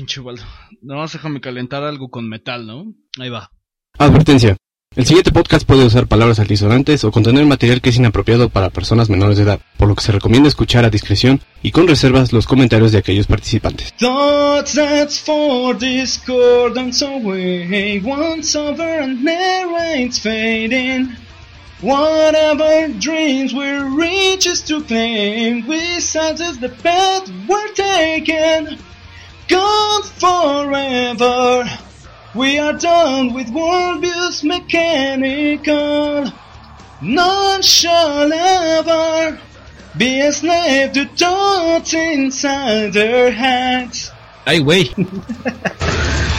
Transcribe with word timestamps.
pinche 0.00 0.20
Waldo. 0.20 0.42
No, 0.80 1.06
déjame 1.06 1.42
calentar 1.42 1.84
algo 1.84 2.08
con 2.08 2.26
metal, 2.26 2.66
¿no? 2.66 2.94
Ahí 3.18 3.28
va. 3.28 3.50
Advertencia. 3.98 4.56
El 4.96 5.04
siguiente 5.04 5.30
podcast 5.30 5.66
puede 5.66 5.84
usar 5.84 6.06
palabras 6.08 6.40
altisonantes 6.40 7.04
o 7.04 7.12
contener 7.12 7.44
material 7.44 7.82
que 7.82 7.90
es 7.90 7.96
inapropiado 7.96 8.48
para 8.48 8.70
personas 8.70 9.10
menores 9.10 9.36
de 9.36 9.44
edad, 9.44 9.60
por 9.76 9.88
lo 9.88 9.94
que 9.94 10.02
se 10.02 10.10
recomienda 10.10 10.48
escuchar 10.48 10.84
a 10.84 10.90
discreción 10.90 11.40
y 11.62 11.70
con 11.70 11.86
reservas 11.86 12.32
los 12.32 12.46
comentarios 12.46 12.92
de 12.92 12.98
aquellos 12.98 13.26
participantes. 13.26 13.92
Whatever 21.82 22.88
dreams 22.98 23.54
we 23.54 24.36
to 24.66 24.82
claim, 24.82 25.66
we 25.66 25.98
sense 25.98 26.58
the 26.60 26.68
path 26.68 27.26
we're. 27.48 27.70
Gone 29.50 30.02
forever. 30.04 31.68
We 32.36 32.58
are 32.58 32.72
done 32.74 33.34
with 33.34 33.48
worldviews 33.48 34.44
mechanical. 34.44 36.32
None 37.02 37.62
shall 37.62 38.32
ever 38.32 39.40
be 39.96 40.20
a 40.20 40.32
slave 40.32 40.92
to 40.92 41.04
thoughts 41.06 41.92
inside 41.94 42.92
their 42.92 43.32
heads. 43.32 44.12
Ay, 44.46 44.60
güey. 44.60 44.86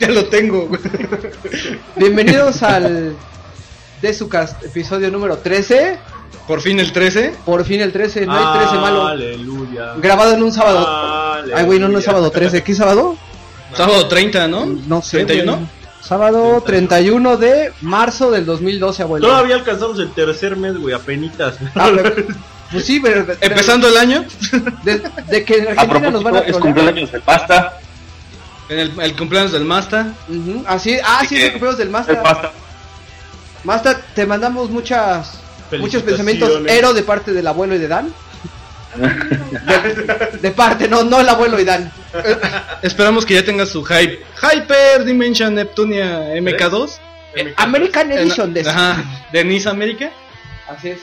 Ya 0.00 0.08
lo 0.08 0.26
tengo, 0.26 0.66
güey. 0.66 0.80
Bienvenidos 1.96 2.62
al 2.62 3.16
Desucast, 4.02 4.62
episodio 4.64 5.10
número 5.10 5.38
13. 5.38 5.98
Por 6.46 6.60
fin 6.60 6.80
el 6.80 6.92
13. 6.92 7.34
Por 7.46 7.64
fin 7.64 7.80
el 7.80 7.92
13, 7.92 8.26
no 8.26 8.32
hay 8.34 8.58
13 8.58 8.76
malo. 8.76 9.06
Aleluya. 9.06 9.94
Grabado 9.96 10.34
en 10.34 10.42
un 10.42 10.52
sábado. 10.52 10.86
Aleluya. 10.86 11.56
Ay, 11.56 11.64
güey, 11.64 11.78
no, 11.78 11.88
no 11.88 11.98
es 11.98 12.04
sábado 12.04 12.30
13. 12.30 12.62
¿Qué 12.62 12.74
sábado? 12.74 13.16
Sábado 13.72 14.06
30, 14.06 14.48
¿no? 14.48 14.66
No 14.66 15.00
sé. 15.00 15.24
31. 15.24 15.56
güey. 15.56 15.66
Sábado 16.02 16.62
31 16.66 17.38
de 17.38 17.72
marzo 17.80 18.30
del 18.30 18.44
2012, 18.44 19.02
abuelo. 19.02 19.26
Todavía 19.26 19.54
alcanzamos 19.54 19.98
el 19.98 20.10
tercer 20.12 20.54
mes, 20.56 20.76
güey, 20.76 20.94
apenitas. 20.94 21.56
Ah, 21.74 21.90
pues 22.74 22.84
sí, 22.86 23.00
pero, 23.00 23.24
pero- 23.26 23.38
Empezando 23.40 23.88
el 23.88 23.96
año. 23.96 24.24
de, 24.84 25.02
de 25.28 25.44
que 25.44 25.54
en 25.58 25.68
A 25.68 25.70
Argentina 25.72 26.10
nos 26.10 26.22
van 26.22 26.36
a 26.36 26.38
es 26.40 26.56
cumpleaños 26.58 27.10
de 27.12 27.20
pasta. 27.20 27.78
En 28.68 28.78
el, 28.78 28.92
el 29.00 29.16
cumpleaños 29.16 29.52
del 29.52 29.64
Masta. 29.64 30.14
Ujú, 30.28 30.64
Así, 30.66 30.98
ah, 31.04 31.20
sí, 31.28 31.34
que- 31.34 31.40
es 31.40 31.44
el 31.46 31.50
cumpleaños 31.52 31.78
del 31.78 31.86
De 31.88 31.92
Master. 31.92 32.22
pasta. 32.22 32.52
Master, 33.64 33.96
te 34.14 34.26
mandamos 34.26 34.70
muchas 34.70 35.40
muchos 35.78 36.02
pensamientos 36.02 36.62
ero 36.68 36.92
de 36.92 37.02
parte 37.02 37.32
del 37.32 37.46
abuelo 37.46 37.74
y 37.74 37.78
de 37.78 37.88
Dan. 37.88 38.12
De, 38.94 40.38
de 40.40 40.50
parte, 40.52 40.86
no, 40.88 41.02
no 41.04 41.20
el 41.20 41.28
abuelo 41.28 41.58
y 41.58 41.64
Dan. 41.64 41.90
Esperamos 42.82 43.24
que 43.26 43.34
ya 43.34 43.44
tenga 43.44 43.66
su 43.66 43.82
hype. 43.84 44.20
Hyper 44.40 45.04
Dimension 45.04 45.54
Neptunia 45.54 46.20
MK2. 46.34 46.90
Eh, 47.36 47.52
American 47.56 48.12
En- 48.12 48.18
Edition 48.18 48.52
de 48.54 48.60
eso. 48.60 48.70
Ajá, 48.70 49.02
de 49.32 49.44
Nice 49.44 49.68
América. 49.68 50.10
Así 50.68 50.90
es. 50.90 51.00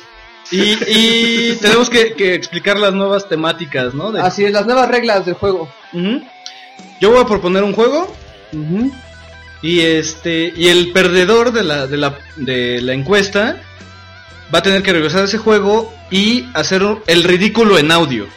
Y, 0.51 0.77
y 0.87 1.55
tenemos 1.61 1.89
que, 1.89 2.13
que 2.13 2.33
explicar 2.35 2.77
las 2.77 2.93
nuevas 2.93 3.27
temáticas, 3.29 3.93
¿no? 3.93 4.11
De- 4.11 4.21
Así 4.21 4.43
es, 4.45 4.51
las 4.51 4.65
nuevas 4.65 4.89
reglas 4.89 5.25
del 5.25 5.35
juego. 5.35 5.71
Yo 6.99 7.11
voy 7.11 7.21
a 7.21 7.25
proponer 7.25 7.63
un 7.63 7.73
juego 7.73 8.13
y 9.61 9.79
este 9.81 10.51
y 10.55 10.67
el 10.69 10.91
perdedor 10.91 11.51
de 11.53 11.63
la, 11.63 11.87
de 11.87 11.97
la, 11.97 12.17
de 12.35 12.81
la 12.81 12.93
encuesta 12.93 13.61
va 14.53 14.59
a 14.59 14.63
tener 14.63 14.83
que 14.83 14.91
regresar 14.91 15.21
a 15.21 15.25
ese 15.25 15.37
juego 15.37 15.93
y 16.09 16.45
hacer 16.53 16.83
el 17.07 17.23
ridículo 17.23 17.77
en 17.77 17.91
audio. 17.91 18.27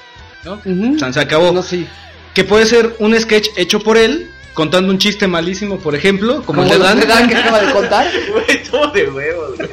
¿no? 0.44 0.54
Ujú. 0.64 0.94
O 0.96 0.98
sea, 0.98 1.12
se 1.12 1.20
acabó. 1.20 1.50
No, 1.52 1.62
sí. 1.62 1.86
Que 2.34 2.44
puede 2.44 2.66
ser 2.66 2.94
un 3.00 3.18
sketch 3.18 3.48
hecho 3.56 3.80
por 3.80 3.96
él, 3.96 4.30
contando 4.54 4.90
un 4.92 4.98
chiste 4.98 5.26
malísimo, 5.26 5.78
por 5.78 5.94
ejemplo, 5.94 6.42
como, 6.44 6.62
el 6.62 6.68
de 6.68 6.78
Dan, 6.78 7.00
de 7.00 7.06
Dan 7.06 7.28
que 7.28 7.36
acaba 7.36 7.60
de 7.60 7.72
contar. 7.72 8.06
Güey, 8.32 8.62
todo 8.64 8.86
de 8.92 9.08
huevos, 9.10 9.56
güey. 9.56 9.68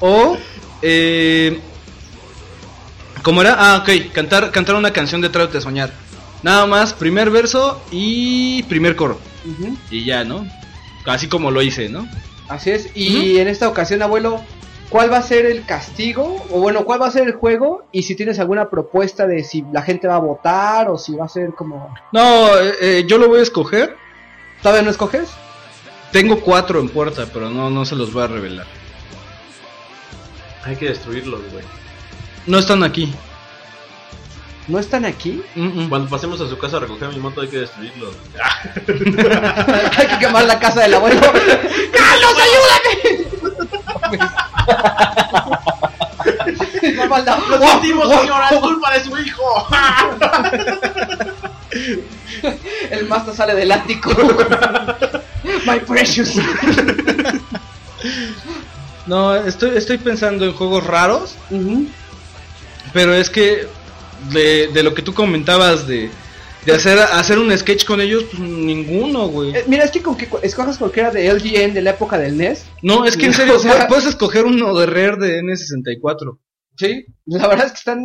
O 0.00 0.36
eh, 0.82 1.60
¿cómo 3.22 3.42
era? 3.42 3.56
Ah, 3.58 3.78
ok, 3.78 4.12
cantar, 4.12 4.50
cantar 4.50 4.76
una 4.76 4.92
canción 4.92 5.20
de 5.20 5.28
Tráete 5.28 5.58
a 5.58 5.60
soñar. 5.60 5.92
Nada 6.42 6.66
más, 6.66 6.92
primer 6.92 7.30
verso 7.30 7.82
y 7.90 8.62
primer 8.64 8.96
coro. 8.96 9.18
Y 9.90 10.04
ya, 10.04 10.24
¿no? 10.24 10.46
Así 11.04 11.28
como 11.28 11.50
lo 11.50 11.62
hice, 11.62 11.88
¿no? 11.88 12.08
Así 12.48 12.70
es. 12.70 12.90
Y 12.94 13.38
en 13.38 13.48
esta 13.48 13.68
ocasión, 13.68 14.02
abuelo, 14.02 14.40
¿cuál 14.88 15.12
va 15.12 15.18
a 15.18 15.22
ser 15.22 15.46
el 15.46 15.64
castigo? 15.64 16.46
O 16.50 16.60
bueno, 16.60 16.84
¿cuál 16.84 17.02
va 17.02 17.08
a 17.08 17.10
ser 17.10 17.26
el 17.26 17.34
juego? 17.34 17.84
Y 17.92 18.02
si 18.02 18.14
tienes 18.14 18.38
alguna 18.38 18.70
propuesta 18.70 19.26
de 19.26 19.42
si 19.42 19.64
la 19.72 19.82
gente 19.82 20.06
va 20.06 20.16
a 20.16 20.20
votar 20.20 20.88
o 20.88 20.96
si 20.96 21.14
va 21.14 21.24
a 21.24 21.28
ser 21.28 21.54
como... 21.54 21.94
No, 22.12 22.56
eh, 22.58 22.74
eh, 22.80 23.04
yo 23.06 23.18
lo 23.18 23.28
voy 23.28 23.40
a 23.40 23.42
escoger. 23.42 23.96
¿Todavía 24.62 24.82
no 24.82 24.90
escoges? 24.90 25.28
Tengo 26.12 26.40
cuatro 26.40 26.80
en 26.80 26.88
puerta, 26.88 27.26
pero 27.32 27.50
no, 27.50 27.68
no 27.68 27.84
se 27.84 27.96
los 27.96 28.12
voy 28.12 28.22
a 28.22 28.28
revelar. 28.28 28.66
Hay 30.68 30.76
que 30.76 30.88
destruirlos, 30.90 31.40
güey. 31.50 31.64
No 32.46 32.58
están 32.58 32.82
aquí. 32.82 33.12
¿No 34.66 34.78
están 34.78 35.06
aquí? 35.06 35.42
Mm, 35.54 35.84
mm. 35.84 35.88
Cuando 35.88 36.10
pasemos 36.10 36.38
a 36.42 36.48
su 36.48 36.58
casa 36.58 36.76
a 36.76 36.80
recoger 36.80 37.08
mi 37.08 37.16
moto 37.18 37.40
hay 37.40 37.48
que 37.48 37.60
destruirlos. 37.60 38.14
Hay 39.96 40.06
que 40.08 40.18
quemar 40.18 40.44
la 40.44 40.58
casa 40.58 40.82
del 40.82 40.92
abuelo. 40.94 41.20
¡Carlos, 41.92 42.34
ayúdame! 42.46 43.28
La- 47.24 47.38
¡Lo 47.48 47.58
sentimos, 47.70 48.10
señora! 48.20 48.48
¡Es 48.50 48.58
culpa 48.60 48.92
de 48.92 49.04
su 49.04 49.16
hijo! 49.18 49.66
El 52.90 53.06
master 53.08 53.34
sale 53.34 53.54
del 53.54 53.72
ático. 53.72 54.10
My 55.64 55.80
precious. 55.80 56.34
No, 59.08 59.34
estoy, 59.34 59.76
estoy 59.76 59.98
pensando 59.98 60.44
en 60.44 60.52
juegos 60.52 60.86
raros, 60.86 61.34
Ujú. 61.50 61.86
pero 62.92 63.14
es 63.14 63.30
que 63.30 63.66
de, 64.32 64.68
de 64.68 64.82
lo 64.82 64.94
que 64.94 65.02
tú 65.02 65.14
comentabas 65.14 65.86
de, 65.86 66.10
de 66.66 66.72
hacer, 66.72 66.98
hacer 66.98 67.38
un 67.38 67.56
sketch 67.56 67.84
con 67.84 68.00
ellos, 68.00 68.24
pues 68.30 68.40
ninguno, 68.40 69.28
güey. 69.28 69.56
Eh, 69.56 69.64
mira, 69.66 69.84
es 69.84 69.90
que 69.90 70.02
con 70.02 70.16
que 70.16 70.28
escojas 70.42 70.78
cualquiera 70.78 71.10
de 71.10 71.32
LGN 71.32 71.72
de 71.74 71.82
la 71.82 71.90
época 71.90 72.18
del 72.18 72.36
NES. 72.36 72.66
No, 72.82 73.04
es 73.06 73.16
que 73.16 73.26
en 73.26 73.32
serio, 73.34 73.54
O 73.56 73.58
sea- 73.58 73.86
pu- 73.86 73.88
puedes 73.88 74.06
escoger 74.06 74.44
uno 74.44 74.74
de 74.78 74.86
Rare 74.86 75.16
de 75.16 75.40
N64. 75.42 76.38
Sí. 76.76 77.06
La 77.26 77.48
verdad 77.48 77.66
es 77.66 77.72
que 77.72 77.78
están. 77.78 78.00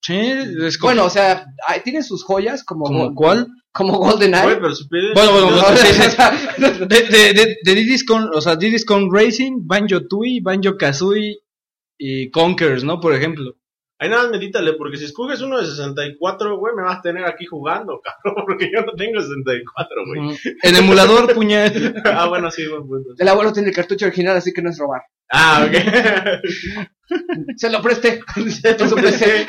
Sí, 0.00 0.14
escoge- 0.14 0.80
Bueno, 0.82 1.04
o 1.04 1.10
sea, 1.10 1.46
tienen 1.84 2.02
sus 2.02 2.24
joyas 2.24 2.64
como. 2.64 2.86
¿Como 2.86 3.14
cuál? 3.14 3.48
Como 3.76 3.98
GoldenEye. 3.98 4.56
Pero 4.56 4.68
pide- 4.90 5.12
Bueno, 5.14 5.32
bueno, 5.32 5.50
No, 5.50 5.76
sí, 5.76 5.86
sí. 5.92 6.16
De, 6.86 7.00
de, 7.02 7.32
de, 7.34 7.56
de 7.62 7.74
Diddy's 7.74 8.04
Con, 8.04 8.30
o 8.34 8.40
sea, 8.40 8.56
Diddy's 8.56 8.84
Con 8.84 9.12
Racing, 9.14 9.66
Banjo 9.66 10.06
Tooie, 10.08 10.40
Banjo 10.42 10.76
Kazooie 10.76 11.38
y 11.98 12.30
Conkers, 12.30 12.84
¿no? 12.84 13.00
Por 13.00 13.14
ejemplo. 13.14 13.54
Ahí 13.98 14.10
nada 14.10 14.24
más 14.24 14.32
medítale, 14.32 14.74
porque 14.74 14.98
si 14.98 15.06
escoges 15.06 15.40
uno 15.40 15.58
de 15.58 15.64
64, 15.66 16.58
güey, 16.58 16.74
me 16.76 16.82
vas 16.82 16.98
a 16.98 17.00
tener 17.00 17.24
aquí 17.24 17.46
jugando, 17.46 17.98
cabrón, 18.24 18.44
porque 18.46 18.70
yo 18.70 18.82
no 18.82 18.92
tengo 18.92 19.22
64, 19.22 20.04
güey. 20.06 20.38
En 20.62 20.76
emulador, 20.76 21.32
puñal. 21.34 21.94
ah, 22.04 22.26
bueno, 22.28 22.50
sí, 22.50 22.66
buen 22.66 22.82
punto. 22.86 23.14
El 23.16 23.28
abuelo 23.28 23.54
tiene 23.54 23.70
el 23.70 23.74
cartucho 23.74 24.04
original, 24.06 24.36
así 24.36 24.52
que 24.52 24.60
no 24.60 24.68
es 24.68 24.78
robar. 24.78 25.00
Ah, 25.32 25.66
ok. 25.66 25.74
Se 27.56 27.70
lo 27.70 27.80
presté. 27.82 28.20
En 28.36 28.88
su 28.88 28.94
PC. 28.96 29.46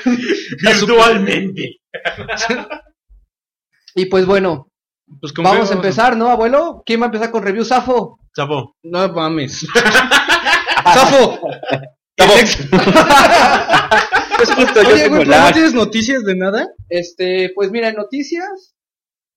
Virtualmente. 0.64 1.80
Y 3.98 4.06
pues 4.06 4.26
bueno, 4.28 4.70
Pues 5.20 5.34
vamos 5.34 5.72
a 5.72 5.74
empezar, 5.74 6.16
¿no, 6.16 6.30
abuelo? 6.30 6.84
¿Quién 6.86 7.00
va 7.02 7.06
a 7.06 7.08
empezar 7.08 7.32
con 7.32 7.42
review 7.44 7.66
Safo? 7.66 8.20
Chapo. 8.36 8.76
No 8.84 9.08
mames. 9.10 9.66
¡Zafo! 10.94 11.40
Es 14.40 14.54
justo, 14.54 14.80
Oye, 14.82 15.08
güey. 15.10 15.26
¿No 15.26 15.52
tienes 15.52 15.74
noticias 15.74 16.24
de 16.24 16.36
nada? 16.36 16.68
Este, 16.90 17.52
pues 17.56 17.72
mira, 17.72 17.92
noticias. 17.92 18.76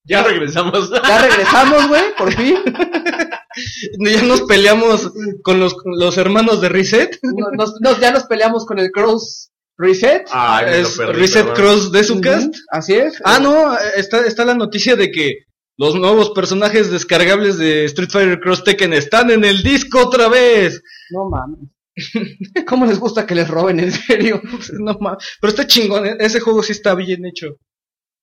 Ya 0.05 0.23
regresamos. 0.23 0.91
Ya 0.91 1.19
regresamos, 1.23 1.89
güey, 1.89 2.03
por 2.19 2.33
fin. 2.35 2.57
ya 4.01 4.23
nos 4.25 4.43
peleamos 4.43 5.11
con 5.43 5.59
los, 5.59 5.75
con 5.75 5.99
los 5.99 6.19
hermanos 6.19 6.61
de 6.61 6.69
Reset. 6.69 7.19
No- 7.23 7.51
nos- 7.57 7.81
nos- 7.81 7.99
ya 8.01 8.11
nos 8.13 8.25
peleamos 8.25 8.67
con 8.67 8.79
el 8.79 8.91
Cross 8.91 9.51
Reset. 9.81 10.27
Ay, 10.31 10.65
me 10.67 10.71
lo 10.73 10.77
es 10.89 10.97
perdí, 10.97 11.21
Reset 11.21 11.47
perdón. 11.47 11.55
Cross 11.57 11.93
de 11.93 12.05
su 12.05 12.21
cast. 12.21 12.55
Así 12.71 12.95
es. 12.95 13.21
Ah, 13.25 13.39
no, 13.41 13.77
está, 13.97 14.27
está 14.27 14.45
la 14.45 14.55
noticia 14.55 14.97
de 14.97 15.11
que 15.11 15.31
los 15.79 15.95
nuevos 15.95 16.31
personajes 16.31 16.91
descargables 16.91 17.57
de 17.59 17.85
Street 17.87 18.11
Fighter 18.11 18.41
Cross 18.41 18.65
Tekken 18.65 18.93
están 18.93 19.31
en 19.31 19.45
el 19.45 19.63
disco 19.63 20.01
otra 20.07 20.29
vez. 20.29 20.83
No 21.11 21.29
mames. 21.31 21.71
¿Cómo 22.67 22.87
les 22.87 22.99
gusta 22.99 23.27
que 23.27 23.35
les 23.35 23.49
roben, 23.49 23.81
en 23.81 23.93
serio? 23.93 24.41
No 24.79 24.97
ma- 25.01 25.17
Pero 25.41 25.51
está 25.51 25.67
chingón, 25.67 26.07
eh, 26.07 26.17
ese 26.21 26.41
juego 26.41 26.63
sí 26.63 26.73
está 26.73 26.95
bien 26.95 27.25
hecho. 27.27 27.57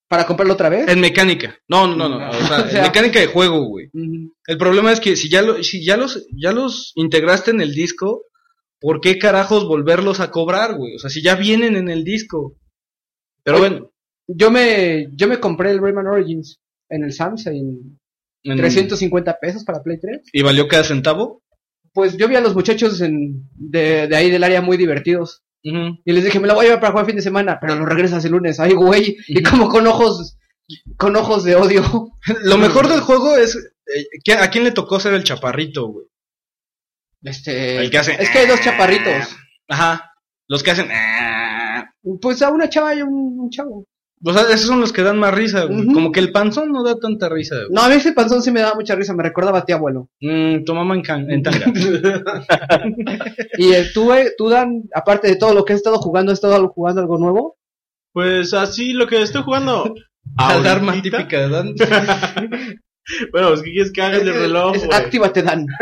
¿Para 0.10 0.26
comprarlo 0.26 0.54
otra 0.54 0.70
vez? 0.70 0.88
En 0.88 1.02
mecánica. 1.02 1.58
No, 1.68 1.86
no, 1.86 2.08
no, 2.08 2.18
no. 2.18 2.30
O 2.30 2.34
sea, 2.48 2.60
O 2.66 2.70
sea- 2.70 2.78
en 2.80 2.84
mecánica 2.84 3.20
de 3.20 3.28
juego, 3.28 3.66
güey. 3.66 3.90
El 4.46 4.58
problema 4.58 4.92
es 4.94 5.00
que 5.00 5.16
si 5.16 5.30
ya, 5.30 5.42
lo, 5.42 5.62
si 5.64 5.84
ya 5.86 5.98
los, 5.98 6.26
ya 6.40 6.54
los 6.54 6.92
integraste 6.96 7.52
en 7.52 7.60
el 7.62 7.74
disco, 7.74 8.24
¿por 8.80 9.02
qué 9.02 9.18
carajos 9.18 9.66
volverlos 9.68 10.20
a 10.20 10.32
cobrar, 10.32 10.76
güey? 10.76 10.96
O 10.96 11.00
sea, 11.00 11.10
si 11.10 11.22
ya 11.22 11.36
vienen 11.36 11.76
en 11.76 11.90
el 11.90 12.04
disco. 12.04 12.56
Pero 13.44 13.58
Oye, 13.60 13.70
bueno. 13.70 13.92
Yo 14.28 14.52
me, 14.52 15.08
yo 15.14 15.28
me 15.28 15.40
compré 15.40 15.72
el 15.72 15.80
Rayman 15.80 16.08
Origins 16.08 16.60
en 16.90 17.04
el 17.06 17.14
Sam's 17.14 17.48
en 17.48 17.98
en- 18.44 18.58
350 18.58 19.38
pesos 19.40 19.64
para 19.64 19.82
Play 19.82 20.00
3. 20.00 20.22
¿Y 20.34 20.42
valió 20.42 20.68
cada 20.68 20.84
centavo? 20.84 21.42
Pues 21.94 22.18
yo 22.18 22.28
vi 22.28 22.36
a 22.36 22.42
los 22.42 22.54
muchachos 22.54 23.00
en, 23.02 23.50
de, 23.56 24.08
de 24.08 24.16
ahí 24.16 24.30
del 24.30 24.44
área 24.44 24.62
muy 24.62 24.78
divertidos. 24.78 25.44
Y 25.64 26.12
les 26.14 26.24
dije, 26.24 26.40
me 26.40 26.48
lo 26.48 26.54
voy 26.54 26.62
a 26.66 26.68
llevar 26.70 26.80
para 26.80 26.92
jugar 26.92 27.06
fin 27.08 27.16
de 27.18 27.22
semana, 27.22 27.58
pero 27.60 27.76
lo 27.76 27.86
regresas 27.86 28.24
el 28.24 28.32
lunes. 28.32 28.58
Ay, 28.62 28.72
güey. 28.74 29.18
Y 29.28 29.44
como 29.44 29.68
con 29.68 29.86
ojos, 29.86 30.38
con 30.98 31.14
ojos 31.18 31.44
de 31.44 31.56
odio. 31.58 31.82
Lo 32.44 32.58
mejor 32.58 32.88
del 32.88 33.02
juego 33.02 33.36
es. 33.36 33.56
eh, 33.56 34.06
¿qué- 34.24 34.34
¿A 34.34 34.50
quién 34.50 34.64
le 34.64 34.72
tocó 34.72 34.98
ser 35.00 35.14
el 35.14 35.26
chaparrito, 35.26 35.88
güey? 35.88 36.06
Este, 37.24 37.78
El 37.78 37.90
que 37.90 37.98
hace- 37.98 38.16
es 38.22 38.30
que 38.30 38.40
hay 38.40 38.48
dos 38.48 38.62
chaparritos. 38.62 39.36
Ajá. 39.68 40.12
Los 40.48 40.64
que 40.64 40.72
hacen. 40.72 40.88
"Ah". 40.92 41.90
Pues 42.22 42.42
a 42.42 42.50
una 42.50 42.70
chava 42.70 42.96
y 42.96 43.02
un, 43.02 43.38
un 43.40 43.50
chavo. 43.50 43.86
O 44.24 44.34
sea, 44.34 44.44
esos 44.44 44.62
son 44.68 44.80
los 44.80 44.92
que 44.92 45.04
dan 45.04 45.20
más 45.20 45.32
risa, 45.34 45.66
güey. 45.66 45.86
Como 45.94 46.12
que 46.12 46.20
el 46.20 46.32
panzón 46.32 46.72
no 46.72 46.84
da 46.84 46.96
tanta 47.00 47.30
risa, 47.30 47.56
güey. 47.56 47.68
No, 47.72 47.82
a 47.84 47.90
mí 47.90 47.96
ese 47.96 48.14
panzón 48.14 48.42
sí 48.42 48.50
me 48.50 48.62
daba 48.62 48.74
mucha 48.74 48.96
risa, 48.96 49.14
me 49.14 49.22
recordaba 49.22 49.60
a 49.60 49.66
ti, 49.66 49.74
abuelo. 49.74 50.10
Mm, 50.22 50.64
tu 50.64 50.74
mamá 50.74 50.96
en, 50.96 51.02
can- 51.04 51.30
en 51.30 51.44
tanga. 51.44 51.66
Y 53.58 53.74
eh, 53.74 53.86
tú, 53.94 54.12
eh, 54.14 54.34
tú, 54.38 54.50
Dan, 54.50 54.84
aparte 54.96 55.28
de 55.28 55.36
todo 55.36 55.54
lo 55.54 55.64
que 55.66 55.74
has 55.74 55.78
estado 55.78 55.98
jugando, 56.00 56.32
¿has 56.32 56.38
estado 56.40 56.68
jugando 56.70 57.02
algo 57.02 57.18
nuevo? 57.20 57.58
Pues 58.14 58.54
así 58.56 58.94
lo 58.94 59.06
que 59.08 59.22
estoy 59.22 59.44
jugando. 59.44 59.94
La 60.38 60.50
alarma 60.50 60.94
ahorita- 60.94 61.18
típica 61.20 61.40
de 61.42 61.50
Dan. 61.50 61.76
Bueno, 63.32 63.54
es 63.54 63.62
que 63.62 63.72
quieres 63.72 63.92
que 63.92 64.02
haga 64.02 64.18
el 64.18 64.34
reloj. 64.34 64.76
Es- 64.76 64.86
güey. 64.86 64.98
actívate, 64.98 65.44
Dan. 65.44 65.66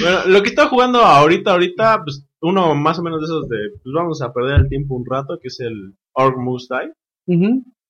Bueno, 0.00 0.18
lo 0.26 0.42
que 0.42 0.48
estoy 0.50 0.66
jugando 0.68 1.00
ahorita, 1.00 1.52
ahorita, 1.52 2.02
pues 2.02 2.24
uno 2.40 2.74
más 2.74 2.98
o 2.98 3.02
menos 3.02 3.20
de 3.20 3.26
esos 3.26 3.48
de, 3.48 3.70
pues 3.82 3.92
vamos 3.92 4.22
a 4.22 4.32
perder 4.32 4.60
el 4.60 4.68
tiempo 4.68 4.94
un 4.94 5.04
rato, 5.08 5.38
que 5.40 5.48
es 5.48 5.60
el 5.60 5.94
Org 6.12 6.38
Moose 6.38 6.68
Die. 6.70 6.92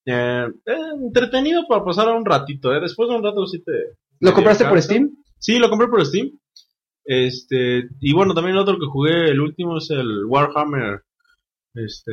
Eh, 0.06 0.46
eh, 0.66 0.76
entretenido 1.00 1.66
para 1.68 1.84
pasar 1.84 2.08
un 2.08 2.24
ratito, 2.24 2.74
¿eh? 2.74 2.80
Después 2.80 3.08
de 3.08 3.16
un 3.16 3.22
rato 3.22 3.46
sí 3.46 3.62
te... 3.62 3.72
¿Lo 4.20 4.30
te 4.30 4.34
compraste 4.34 4.64
por. 4.64 4.80
Steam? 4.82 5.10
Sí, 5.38 5.58
lo 5.58 5.68
compré 5.68 5.86
por 5.88 6.04
Steam. 6.04 6.30
Este, 7.04 7.88
y 8.00 8.12
bueno, 8.12 8.34
también 8.34 8.56
el 8.56 8.62
otro 8.62 8.78
que 8.78 8.86
jugué, 8.86 9.30
el 9.30 9.40
último 9.40 9.78
es 9.78 9.90
el 9.90 10.24
Warhammer, 10.26 11.02
este, 11.74 12.12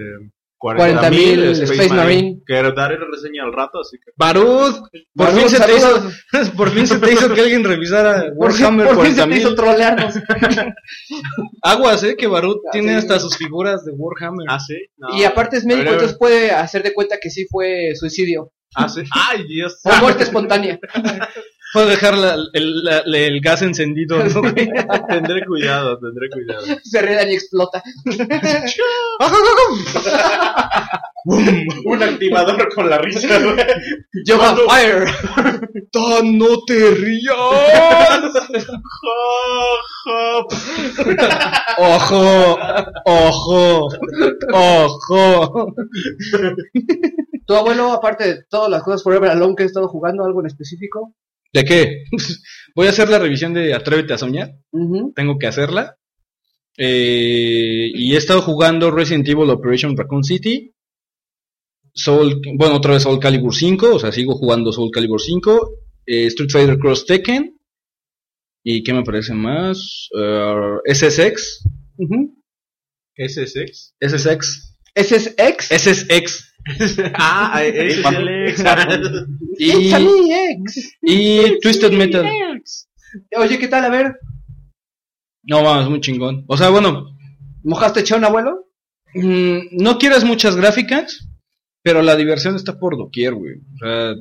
40,000 0.57 1.44
Space 1.63 1.90
Marine. 1.94 2.42
Que 2.46 2.54
daré 2.75 2.98
la 2.98 3.06
reseña 3.12 3.44
al 3.44 3.54
rato, 3.54 3.80
así 3.81 3.98
que... 3.98 4.12
Barud, 4.16 4.74
por, 5.13 5.28
Barud, 5.28 5.40
fin 5.40 5.50
se 5.50 5.60
te 5.63 5.75
hizo, 5.75 6.12
por 6.57 6.69
fin 6.72 6.88
se 6.88 6.98
te 7.00 7.13
hizo 7.13 7.34
que 7.34 7.42
alguien 7.42 7.63
revisara 7.63 8.31
Por 8.38 8.54
fin, 8.54 8.66
Warhammer 8.66 8.88
por 8.96 9.06
fin 9.06 9.16
se 9.16 9.28
te 9.28 9.38
hizo 9.38 9.56
40,000. 9.56 9.56
trolearnos. 9.56 10.16
Aguas, 11.62 12.04
eh, 12.04 12.16
que 12.18 12.28
Barud 12.28 12.57
Ah, 12.68 12.69
tiene 12.72 12.90
sí. 12.94 12.96
hasta 12.96 13.19
sus 13.19 13.38
figuras 13.38 13.86
de 13.86 13.92
Warhammer. 13.94 14.48
Ah, 14.50 14.60
sí. 14.60 14.75
No. 14.98 15.16
Y 15.18 15.24
aparte 15.24 15.57
es 15.57 15.66
médico, 15.66 15.86
ver. 15.86 15.94
entonces 15.94 16.18
puede 16.18 16.52
hacer 16.52 16.84
de 16.84 16.94
cuenta 16.94 17.18
que 17.22 17.30
sí 17.30 17.46
fue 17.50 17.92
suicidio. 17.96 18.52
Ah, 18.75 18.90
sí. 18.90 19.02
Ay, 19.13 19.46
Dios. 19.48 19.80
O 19.84 20.02
muerte 20.02 20.24
espontánea. 20.24 20.80
Puedo 21.75 21.88
dejar 21.88 22.18
la- 22.18 22.38
el, 22.54 22.83
la- 22.86 23.00
el 23.06 23.42
gas 23.42 23.62
encendido. 23.62 24.18
¿no? 24.24 24.42
tendré 25.10 25.45
cuidado, 25.45 26.00
tendré 26.00 26.30
cuidado. 26.30 26.63
Se 26.83 27.01
redan 27.01 27.30
y 27.30 27.33
explota. 27.33 27.83
Un 31.25 32.01
activador 32.01 32.74
con 32.74 32.89
la 32.89 32.98
risa, 33.00 33.27
Yo 34.25 34.39
fire. 34.69 35.04
¡Tan 35.92 36.38
no 36.38 36.63
te 36.66 36.92
rías! 36.92 37.36
¡Ojo! 41.78 42.57
¡Ojo! 43.06 43.89
¡Ojo! 44.54 45.74
Tu 47.45 47.54
abuelo, 47.54 47.92
aparte 47.92 48.24
de 48.28 48.44
todas 48.50 48.69
las 48.69 48.81
cosas 48.83 49.04
Forever 49.04 49.31
Alone 49.31 49.56
que 49.57 49.63
he 49.63 49.66
estado 49.66 49.89
jugando, 49.89 50.24
algo 50.24 50.39
en 50.39 50.45
específico. 50.48 51.13
¿De 51.56 51.63
qué? 51.63 52.04
Voy 52.75 52.88
a 52.88 52.90
hacer 52.90 53.07
la 53.07 53.18
revisión 53.18 53.54
de 53.54 53.74
Atrévete 53.74 54.13
a 54.13 54.18
Soñar. 54.18 54.52
Tengo 55.16 55.38
que 55.40 55.48
hacerla. 55.48 55.98
Eh, 56.78 57.90
y 57.96 58.13
he 58.13 58.18
estado 58.18 58.42
jugando 58.42 58.92
Resident 58.92 59.25
Evil 59.30 59.50
Operation 59.50 59.96
Raccoon 59.96 60.25
City. 60.25 60.74
Soul, 61.94 62.42
bueno, 62.57 62.75
otra 62.75 62.92
vez 62.92 63.04
Soul 63.04 63.22
Calibur 63.22 63.56
5, 63.56 63.96
o 63.96 64.00
sea, 64.00 64.12
sigo 64.12 64.36
jugando 64.36 64.74
Soul 64.74 64.92
Calibur 64.92 65.22
5. 65.22 65.78
eh, 66.06 66.25
Street 66.25 66.50
Fighter 66.52 66.78
Cross 66.78 67.06
Tekken. 67.06 67.57
¿Y 68.62 68.84
qué 68.84 68.94
me 68.94 69.04
parece 69.04 69.34
más? 69.34 70.10
Uh, 70.12 70.80
SSX. 70.94 71.63
SSX. 73.16 74.75
Es 74.94 75.12
ex. 75.38 75.69
SSX. 75.69 76.55
Ah, 77.13 77.62
ese 77.63 77.88
es 77.88 78.06
el 78.06 78.27
ex. 78.47 78.63
Y, 79.57 79.71
It's 79.71 79.94
a 79.94 80.00
me, 80.00 80.51
ex. 80.51 80.97
y 81.01 81.59
Twisted 81.62 81.91
Metal. 81.91 82.25
Oye, 83.38 83.59
¿qué 83.59 83.67
tal? 83.67 83.85
A 83.85 83.89
ver, 83.89 84.15
No, 85.44 85.63
vamos, 85.63 85.89
muy 85.89 86.01
chingón. 86.01 86.44
O 86.47 86.57
sea, 86.57 86.69
bueno, 86.69 87.15
¿mojaste 87.63 88.03
chón, 88.03 88.23
abuelo? 88.25 88.65
Mm, 89.13 89.77
no 89.77 89.97
quieras 89.97 90.23
muchas 90.25 90.56
gráficas, 90.56 91.27
pero 91.83 92.01
la 92.01 92.15
diversión 92.15 92.56
está 92.56 92.77
por 92.79 92.97
doquier, 92.97 93.33
güey. 93.35 93.56
O 93.56 93.77
sea, 93.79 94.11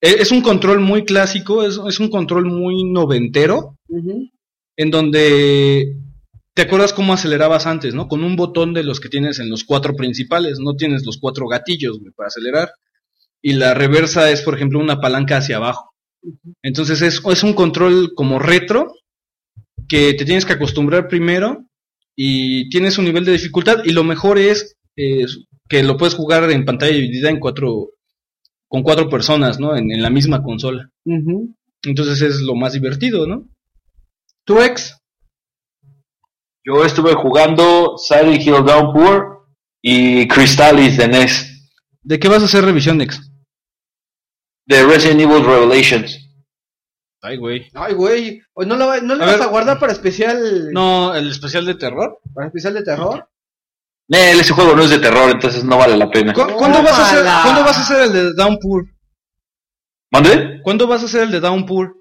e- 0.00 0.20
es 0.20 0.30
un 0.30 0.42
control 0.42 0.80
muy 0.80 1.04
clásico, 1.04 1.64
es, 1.64 1.80
es 1.88 1.98
un 2.00 2.10
control 2.10 2.44
muy 2.46 2.84
noventero, 2.84 3.76
en 4.76 4.90
donde 4.90 5.96
te 6.54 6.62
acuerdas 6.62 6.92
cómo 6.92 7.12
acelerabas 7.12 7.66
antes, 7.66 7.94
¿no? 7.94 8.06
Con 8.08 8.22
un 8.22 8.36
botón 8.36 8.74
de 8.74 8.84
los 8.84 9.00
que 9.00 9.08
tienes 9.08 9.40
en 9.40 9.50
los 9.50 9.64
cuatro 9.64 9.94
principales, 9.96 10.58
no 10.60 10.76
tienes 10.76 11.04
los 11.04 11.18
cuatro 11.18 11.48
gatillos, 11.48 11.98
güey, 11.98 12.12
para 12.12 12.28
acelerar. 12.28 12.70
Y 13.42 13.54
la 13.54 13.74
reversa 13.74 14.30
es, 14.30 14.40
por 14.42 14.54
ejemplo, 14.54 14.78
una 14.78 15.00
palanca 15.00 15.36
hacia 15.36 15.56
abajo. 15.56 15.90
Entonces 16.62 17.02
es, 17.02 17.20
es 17.28 17.42
un 17.42 17.54
control 17.54 18.12
como 18.14 18.38
retro, 18.38 18.94
que 19.88 20.14
te 20.14 20.24
tienes 20.24 20.46
que 20.46 20.54
acostumbrar 20.54 21.08
primero 21.08 21.66
y 22.16 22.68
tienes 22.70 22.96
un 22.98 23.04
nivel 23.04 23.24
de 23.24 23.32
dificultad 23.32 23.84
y 23.84 23.92
lo 23.92 24.04
mejor 24.04 24.38
es 24.38 24.76
eh, 24.96 25.26
que 25.68 25.82
lo 25.82 25.96
puedes 25.96 26.14
jugar 26.14 26.50
en 26.50 26.64
pantalla 26.64 26.94
dividida 26.94 27.28
en 27.28 27.40
cuatro 27.40 27.90
con 28.68 28.82
cuatro 28.82 29.08
personas, 29.08 29.60
¿no? 29.60 29.76
En, 29.76 29.90
en 29.92 30.02
la 30.02 30.10
misma 30.10 30.42
consola. 30.42 30.90
Entonces 31.82 32.22
es 32.22 32.40
lo 32.40 32.54
más 32.54 32.72
divertido, 32.72 33.26
¿no? 33.26 33.48
¿Tu 34.44 34.60
ex? 34.60 34.96
Yo 36.64 36.84
estuve 36.84 37.12
jugando 37.14 37.96
Silent 37.98 38.40
Hill 38.40 38.64
Downpour 38.64 39.46
y 39.82 40.26
Crystalis 40.28 40.96
de 40.96 41.08
NES, 41.08 41.50
¿De 42.02 42.18
qué 42.18 42.28
vas 42.28 42.42
a 42.42 42.46
hacer 42.46 42.64
revisión, 42.64 42.98
Nex? 42.98 43.20
de 44.66 44.82
Resident 44.84 45.20
Evil 45.20 45.44
Revelations. 45.44 46.20
Ay, 47.22 47.36
güey. 47.38 47.70
Ay, 47.74 47.94
güey. 47.94 48.40
¿O 48.54 48.64
¿No, 48.64 48.76
la, 48.76 49.00
no 49.00 49.14
le 49.14 49.22
A 49.22 49.26
vas 49.26 49.38
ver. 49.38 49.42
a 49.46 49.50
guardar 49.50 49.78
para 49.78 49.92
especial, 49.92 50.70
No, 50.72 51.14
el 51.14 51.30
especial 51.30 51.64
de 51.66 51.74
terror. 51.74 52.18
para 52.34 52.46
especial 52.48 52.74
de 52.74 52.82
terror? 52.82 53.28
Nel, 54.08 54.40
ese 54.40 54.52
juego 54.52 54.74
no 54.76 54.82
es 54.82 54.90
de 54.90 54.98
terror, 54.98 55.30
entonces 55.30 55.64
no 55.64 55.78
vale 55.78 55.96
la 55.96 56.10
pena. 56.10 56.32
¿Cu- 56.34 56.52
¿Cuándo, 56.56 56.82
vas 56.82 56.98
a 56.98 57.06
hacer. 57.06 57.22
¿Cuándo 57.24 57.62
vas 57.64 57.78
a 57.78 57.80
hacer 57.82 58.00
el 58.02 58.12
de 58.12 58.32
Downpour? 58.34 58.84
¿Mande? 60.12 60.60
¿Cuándo 60.62 60.86
vas 60.86 61.02
a 61.02 61.06
hacer 61.06 61.22
el 61.22 61.30
de 61.30 61.40
Downpour? 61.40 61.94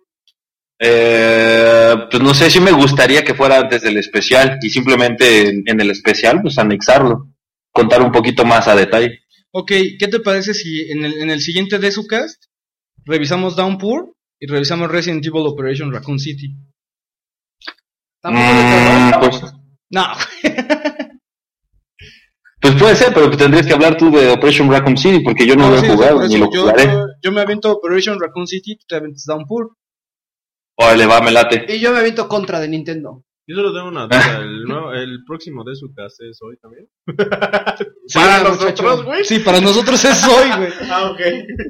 Eh, 0.80 1.96
pues 2.12 2.22
no 2.22 2.34
sé 2.34 2.50
si 2.50 2.60
me 2.60 2.72
gustaría 2.72 3.24
que 3.24 3.36
fuera 3.36 3.60
antes 3.60 3.82
del 3.84 3.98
especial 3.98 4.60
y 4.62 4.70
simplemente 4.70 5.50
en, 5.50 5.64
en 5.66 5.80
el 5.82 5.92
especial 5.92 6.42
pues 6.42 6.58
anexarlo, 6.58 7.30
contar 7.72 8.02
un 8.02 8.12
poquito 8.12 8.44
más 8.46 8.68
a 8.68 8.76
detalle. 8.76 9.20
Ok, 9.52 9.72
¿qué 10.00 10.08
te 10.10 10.20
parece 10.20 10.54
si 10.54 10.92
en 10.92 11.06
el, 11.06 11.14
en 11.22 11.30
el 11.30 11.40
siguiente 11.42 11.80
de 11.80 11.92
su 11.92 12.08
cast 12.08 12.46
revisamos 13.06 13.56
Downpour 13.56 14.14
y 14.40 14.48
revisamos 14.48 14.90
Resident 14.92 15.26
Evil 15.26 15.48
Operation 15.48 15.92
Raccoon 15.94 16.20
City? 16.20 16.56
¿Tampoco 18.22 18.46
de 18.46 18.64
Mm, 18.70 19.12
pues, 19.20 19.42
No, 19.92 20.06
pues 22.62 22.76
puede 22.76 22.96
ser, 22.96 23.14
pero 23.14 23.30
tendrías 23.38 23.68
que 23.68 23.74
hablar 23.74 23.98
tú 23.98 24.10
de 24.12 24.32
Operation 24.32 24.72
Raccoon 24.72 24.98
City 24.98 25.20
porque 25.20 25.46
yo 25.46 25.56
no, 25.56 25.70
lo 25.70 25.78
sí, 25.78 25.86
he 25.86 25.90
sí, 25.90 25.96
jugado 25.96 26.28
ni 26.28 26.38
lo 26.38 26.50
yo, 26.52 26.62
jugaré. 26.62 26.86
yo, 26.86 27.06
yo 27.22 27.32
me 27.32 27.42
aviento 27.42 27.72
Operation 27.72 28.20
Raccoon 28.20 28.48
City, 28.48 28.78
tú 28.78 28.86
te 28.88 28.96
aventas 28.96 29.26
Downpour. 29.26 29.76
Órale, 30.76 31.06
va, 31.06 31.22
me 31.22 31.32
late. 31.32 31.66
Y 31.70 31.80
yo 31.80 31.92
me 31.92 32.00
aviento 32.00 32.28
contra 32.28 32.60
de 32.60 32.68
Nintendo. 32.68 33.24
Yo 33.46 33.58
solo 33.58 33.74
tengo 33.74 33.90
una 33.90 34.06
duda. 34.08 34.38
¿El, 34.42 34.64
nuevo- 34.64 34.94
el 34.94 35.24
próximo 35.26 35.64
de 35.66 35.76
su 35.76 35.94
casa 35.94 36.24
es 36.30 36.40
hoy 36.42 36.56
también? 36.62 36.88
Sí, 38.08 38.18
Para 38.20 38.40
muchacho. 38.40 38.84
nosotros, 38.84 39.04
güey. 39.06 39.24
Sí, 39.26 39.40
para 39.40 39.60
nosotros 39.60 40.04
es 40.06 40.24
hoy, 40.26 40.50
güey. 40.58 40.72
Ah, 40.90 41.12
ok. 41.12 41.20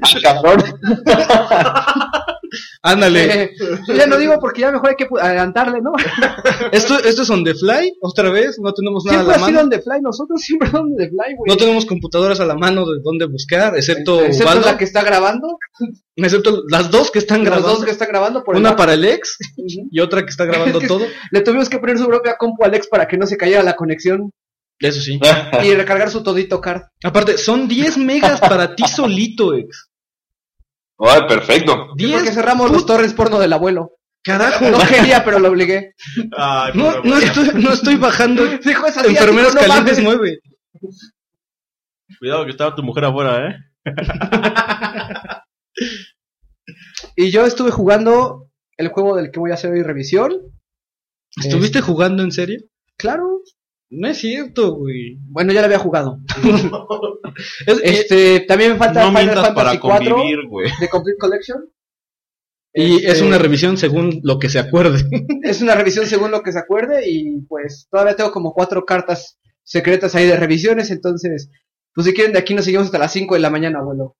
Ah, 0.02 0.18
cabrón. 0.22 0.62
Ándale. 2.82 3.42
Eh, 3.44 3.50
ya 3.96 4.06
no 4.06 4.16
digo 4.18 4.38
porque 4.40 4.60
ya 4.62 4.72
mejor 4.72 4.90
hay 4.90 4.96
que 4.96 5.06
adelantarle, 5.20 5.80
¿no? 5.80 5.92
¿Esto, 6.72 6.98
¿Esto 7.02 7.22
es 7.22 7.30
on 7.30 7.44
the 7.44 7.54
fly? 7.54 7.92
¿Otra 8.00 8.30
vez? 8.30 8.58
¿No 8.60 8.72
tenemos 8.72 9.04
nada 9.04 9.18
a 9.18 9.22
Siempre 9.24 9.36
la 9.38 9.44
ha 9.44 9.46
sido 9.48 9.56
mano? 9.56 9.64
on 9.64 9.70
the 9.70 9.80
fly, 9.82 10.00
nosotros 10.02 10.40
siempre 10.40 10.68
on 10.72 10.96
the 10.96 11.08
fly, 11.08 11.34
güey. 11.36 11.48
No 11.48 11.56
tenemos 11.56 11.86
computadoras 11.86 12.40
a 12.40 12.44
la 12.44 12.54
mano 12.54 12.84
de 12.86 13.00
dónde 13.02 13.26
buscar, 13.26 13.76
excepto, 13.76 14.22
Excepto 14.22 14.44
Ubaldo, 14.50 14.66
la 14.66 14.76
que 14.78 14.84
está 14.84 15.02
grabando, 15.02 15.58
excepto 16.16 16.62
las 16.68 16.90
dos 16.90 17.10
que 17.10 17.18
están 17.18 17.38
los 17.40 17.46
grabando. 17.46 17.68
dos 17.76 17.84
que 17.84 17.90
está 17.90 18.06
grabando 18.06 18.42
por 18.44 18.56
Una 18.56 18.76
para 18.76 18.94
el 18.94 19.04
ex 19.04 19.36
y 19.90 20.00
otra 20.00 20.22
que 20.22 20.30
está 20.30 20.44
grabando 20.44 20.78
Es 20.78 20.82
que- 20.82 20.88
todo. 20.88 21.04
Le 21.30 21.40
tuvimos 21.40 21.68
que 21.68 21.78
poner 21.78 21.98
su 21.98 22.06
propia 22.06 22.36
compu 22.36 22.64
a 22.64 22.66
Alex 22.68 22.88
para 22.88 23.06
que 23.08 23.16
no 23.16 23.26
se 23.26 23.36
cayera 23.36 23.62
la 23.62 23.74
conexión 23.76 24.30
Eso 24.78 25.00
sí. 25.00 25.18
y 25.64 25.74
recargar 25.74 26.10
su 26.10 26.22
todito 26.22 26.60
card. 26.60 26.82
Aparte, 27.02 27.38
son 27.38 27.68
10 27.68 27.98
megas 27.98 28.40
para 28.40 28.74
ti 28.74 28.84
solito, 28.88 29.54
ex. 29.54 29.88
Ay, 30.98 31.22
perfecto. 31.28 31.88
Sí, 31.96 32.06
10. 32.06 32.12
Porque 32.16 32.32
cerramos 32.32 32.70
los 32.70 32.86
torres 32.86 33.12
porno 33.12 33.38
del 33.38 33.52
abuelo. 33.52 33.92
Carajo. 34.22 34.70
No 34.70 34.78
quería, 34.88 35.24
pero 35.24 35.38
lo 35.38 35.48
obligué. 35.48 35.94
Ay, 36.36 36.72
No, 36.74 36.92
pobre 36.96 37.08
no 37.10 37.18
estoy, 37.18 37.50
no 37.62 37.72
estoy 37.72 37.96
bajando. 37.96 38.46
Dijo 38.46 38.86
esa 38.86 39.02
tía, 39.02 39.10
Enfermeros 39.10 39.54
no 39.54 39.60
calientes 39.60 40.02
mames. 40.02 40.18
9. 40.18 40.38
Cuidado 42.18 42.44
que 42.44 42.50
estaba 42.52 42.74
tu 42.74 42.82
mujer 42.82 43.04
afuera, 43.04 43.48
¿eh? 43.48 43.56
Y 47.16 47.30
yo 47.30 47.44
estuve 47.44 47.70
jugando 47.70 48.50
el 48.76 48.88
juego 48.88 49.16
del 49.16 49.30
que 49.30 49.40
voy 49.40 49.50
a 49.50 49.54
hacer 49.54 49.72
hoy 49.72 49.82
revisión. 49.82 50.32
¿Estuviste 51.36 51.80
jugando 51.80 52.22
en 52.22 52.32
serio? 52.32 52.60
Claro. 52.96 53.40
No 53.96 54.08
es 54.08 54.18
cierto, 54.18 54.74
güey. 54.74 55.18
Bueno, 55.28 55.52
ya 55.52 55.60
lo 55.60 55.66
había 55.66 55.78
jugado. 55.78 56.18
Es- 57.66 57.80
Este, 57.82 58.40
también 58.40 58.72
me 58.72 58.78
falta 58.78 59.02
no 59.10 59.18
Final 59.18 59.34
Fantasy 59.36 59.54
para 59.54 59.80
4 59.80 60.14
convivir, 60.16 60.46
güey. 60.48 60.70
de 60.80 60.88
Complete 60.88 61.18
Collection. 61.18 61.70
y 62.74 62.96
es 62.96 63.04
Este, 63.14 63.26
una 63.26 63.38
revisión 63.38 63.76
según 63.76 64.20
lo 64.22 64.38
que 64.38 64.48
se 64.48 64.58
acuerde. 64.58 65.04
Es 65.42 65.62
una 65.62 65.74
revisión 65.74 66.06
según 66.06 66.30
lo 66.30 66.42
que 66.42 66.52
se 66.52 66.58
acuerde 66.58 67.08
y 67.08 67.40
pues 67.48 67.86
todavía 67.90 68.16
tengo 68.16 68.32
como 68.32 68.52
cuatro 68.52 68.84
cartas 68.84 69.38
secretas 69.62 70.14
ahí 70.14 70.26
de 70.26 70.36
revisiones, 70.36 70.90
entonces, 70.90 71.50
pues 71.94 72.06
si 72.06 72.12
quieren 72.14 72.32
de 72.32 72.38
aquí 72.38 72.54
nos 72.54 72.64
seguimos 72.64 72.86
hasta 72.86 72.98
las 72.98 73.12
5 73.12 73.34
de 73.34 73.40
la 73.40 73.50
mañana, 73.50 73.78
abuelo. 73.78 74.16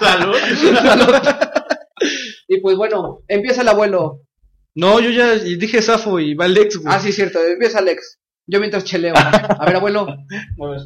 Salud. 0.00 0.36
Y 2.48 2.60
pues 2.60 2.76
bueno, 2.76 3.22
empieza 3.28 3.62
el 3.62 3.68
abuelo. 3.68 4.20
No, 4.76 5.00
yo 5.00 5.10
ya 5.10 5.34
dije 5.34 5.80
Safo 5.80 6.20
y 6.20 6.34
va 6.34 6.44
el 6.46 6.56
ex, 6.58 6.76
güey. 6.76 6.94
Ah, 6.94 7.00
sí, 7.00 7.10
cierto, 7.10 7.38
empieza 7.42 7.78
Alex. 7.78 8.18
Yo 8.46 8.60
mientras 8.60 8.84
cheleo. 8.84 9.14
A 9.58 9.64
ver, 9.64 9.76
abuelo, 9.76 10.06
No, 10.06 10.76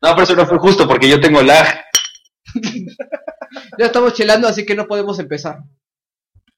pero 0.00 0.22
eso 0.22 0.36
no 0.36 0.46
fue 0.46 0.58
justo 0.58 0.86
porque 0.86 1.08
yo 1.08 1.20
tengo 1.20 1.42
lag. 1.42 1.84
ya 3.78 3.86
estamos 3.86 4.14
chelando, 4.14 4.46
así 4.46 4.64
que 4.64 4.74
no 4.76 4.86
podemos 4.86 5.18
empezar. 5.18 5.58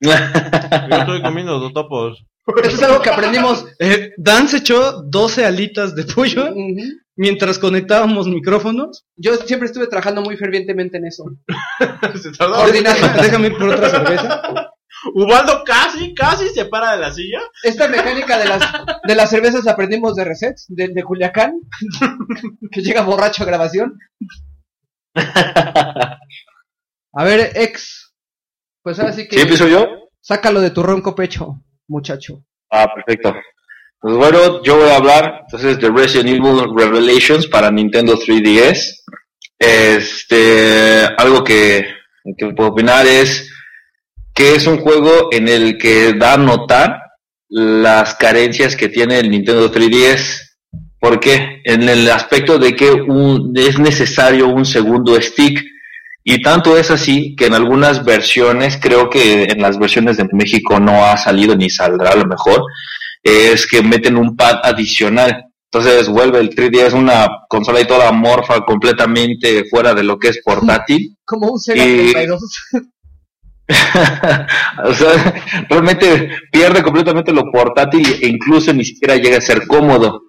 Yo 0.02 0.10
estoy 0.96 1.22
comiendo 1.22 1.60
dos 1.60 1.72
topos. 1.72 2.24
Esto 2.56 2.68
es 2.68 2.82
algo 2.82 3.00
que 3.00 3.10
aprendimos. 3.10 3.64
Eh, 3.78 4.10
Dan 4.16 4.48
se 4.48 4.56
echó 4.56 5.00
12 5.02 5.46
alitas 5.46 5.94
de 5.94 6.02
pollo 6.02 6.52
mientras 7.14 7.58
conectábamos 7.60 8.26
micrófonos. 8.26 9.06
Yo 9.16 9.36
siempre 9.36 9.66
estuve 9.66 9.86
trabajando 9.86 10.22
muy 10.22 10.36
fervientemente 10.36 10.96
en 10.96 11.06
eso. 11.06 11.24
Se. 12.20 12.32
Coordinando. 12.36 13.22
Déjame 13.22 13.46
ir 13.46 13.56
por 13.56 13.68
otra 13.68 13.90
cerveza. 13.90 14.71
Ubaldo 15.14 15.62
casi, 15.64 16.14
casi 16.14 16.48
se 16.48 16.66
para 16.66 16.92
de 16.92 16.98
la 16.98 17.12
silla. 17.12 17.40
Esta 17.62 17.88
mecánica 17.88 18.38
de 18.38 18.46
las, 18.46 18.60
de 19.06 19.14
las 19.14 19.30
cervezas 19.30 19.64
la 19.64 19.72
aprendimos 19.72 20.14
de 20.14 20.24
Resets, 20.24 20.66
de, 20.68 20.88
de 20.88 21.02
Culiacán, 21.02 21.54
que 22.70 22.80
llega 22.82 23.02
borracho 23.02 23.42
a 23.42 23.46
grabación. 23.46 23.98
A 27.14 27.24
ver, 27.24 27.52
ex, 27.54 28.14
pues 28.82 28.98
ahora 28.98 29.12
sí 29.12 29.28
que 29.28 29.36
¿Sí 29.36 29.42
empiezo 29.42 29.68
yo? 29.68 29.86
sácalo 30.20 30.60
de 30.60 30.70
tu 30.70 30.82
ronco 30.82 31.14
pecho, 31.14 31.62
muchacho. 31.88 32.44
Ah, 32.70 32.86
perfecto. 32.94 33.34
Pues 34.00 34.16
bueno, 34.16 34.62
yo 34.62 34.76
voy 34.78 34.88
a 34.88 34.96
hablar 34.96 35.40
entonces 35.42 35.78
de 35.78 35.90
Resident 35.90 36.28
Evil 36.28 36.64
Revelations 36.74 37.46
para 37.48 37.70
Nintendo 37.70 38.16
3DS. 38.16 39.02
Este, 39.58 41.06
algo 41.18 41.44
que, 41.44 41.86
que 42.36 42.46
puedo 42.54 42.70
opinar 42.70 43.06
es 43.06 43.48
que 44.34 44.54
es 44.54 44.66
un 44.66 44.78
juego 44.78 45.28
en 45.30 45.48
el 45.48 45.78
que 45.78 46.14
da 46.14 46.34
a 46.34 46.38
notar 46.38 46.96
las 47.48 48.14
carencias 48.14 48.76
que 48.76 48.88
tiene 48.88 49.18
el 49.18 49.30
Nintendo 49.30 49.70
3DS. 49.70 50.40
¿Por 50.98 51.20
qué? 51.20 51.60
En 51.64 51.88
el 51.88 52.08
aspecto 52.10 52.58
de 52.58 52.74
que 52.74 52.90
un- 52.92 53.52
es 53.56 53.78
necesario 53.78 54.48
un 54.48 54.64
segundo 54.64 55.20
stick. 55.20 55.62
Y 56.24 56.40
tanto 56.40 56.76
es 56.78 56.90
así 56.92 57.34
que 57.36 57.46
en 57.46 57.54
algunas 57.54 58.04
versiones, 58.04 58.78
creo 58.80 59.10
que 59.10 59.42
en 59.44 59.60
las 59.60 59.78
versiones 59.78 60.16
de 60.16 60.28
México 60.32 60.78
no 60.78 61.04
ha 61.04 61.16
salido 61.16 61.56
ni 61.56 61.68
saldrá 61.68 62.10
a 62.12 62.16
lo 62.16 62.26
mejor, 62.26 62.62
es 63.24 63.66
que 63.66 63.82
meten 63.82 64.16
un 64.16 64.36
pad 64.36 64.60
adicional. 64.62 65.44
Entonces 65.70 66.08
vuelve 66.08 66.38
el 66.38 66.50
3DS 66.54 66.92
una 66.94 67.26
consola 67.48 67.80
y 67.80 67.86
toda 67.86 68.12
morfa 68.12 68.60
completamente 68.64 69.64
fuera 69.68 69.94
de 69.94 70.04
lo 70.04 70.18
que 70.18 70.28
es 70.28 70.40
portátil. 70.44 71.16
Como 71.24 71.50
un 71.52 71.58
Sega 71.58 71.84
Y- 71.84 72.12
32. 72.12 72.40
realmente 75.68 76.30
pierde 76.50 76.82
completamente 76.82 77.32
lo 77.32 77.50
portátil 77.50 78.06
e 78.20 78.26
incluso 78.28 78.72
ni 78.72 78.84
siquiera 78.84 79.16
llega 79.16 79.38
a 79.38 79.40
ser 79.40 79.66
cómodo. 79.66 80.22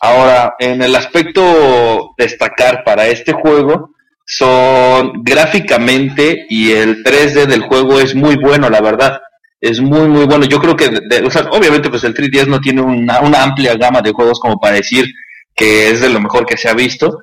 Ahora, 0.00 0.54
en 0.58 0.82
el 0.82 0.94
aspecto 0.94 2.10
destacar 2.18 2.82
para 2.84 3.06
este 3.06 3.32
juego, 3.32 3.90
son 4.26 5.22
gráficamente 5.22 6.46
y 6.48 6.72
el 6.72 7.02
3D 7.02 7.46
del 7.46 7.62
juego 7.62 8.00
es 8.00 8.14
muy 8.14 8.36
bueno, 8.36 8.68
la 8.68 8.80
verdad. 8.80 9.20
Es 9.60 9.80
muy, 9.80 10.08
muy 10.08 10.26
bueno. 10.26 10.44
Yo 10.46 10.58
creo 10.60 10.76
que, 10.76 10.88
de- 10.90 11.28
obviamente, 11.50 11.88
pues 11.88 12.04
el 12.04 12.14
3DS 12.14 12.48
no 12.48 12.60
tiene 12.60 12.82
una 12.82 13.42
amplia 13.42 13.74
gama 13.76 14.02
de 14.02 14.12
juegos 14.12 14.38
como 14.40 14.58
para 14.58 14.76
decir 14.76 15.06
que 15.54 15.88
es 15.90 16.00
de 16.00 16.10
lo 16.10 16.20
mejor 16.20 16.44
que 16.44 16.56
se 16.58 16.68
ha 16.68 16.74
visto, 16.74 17.18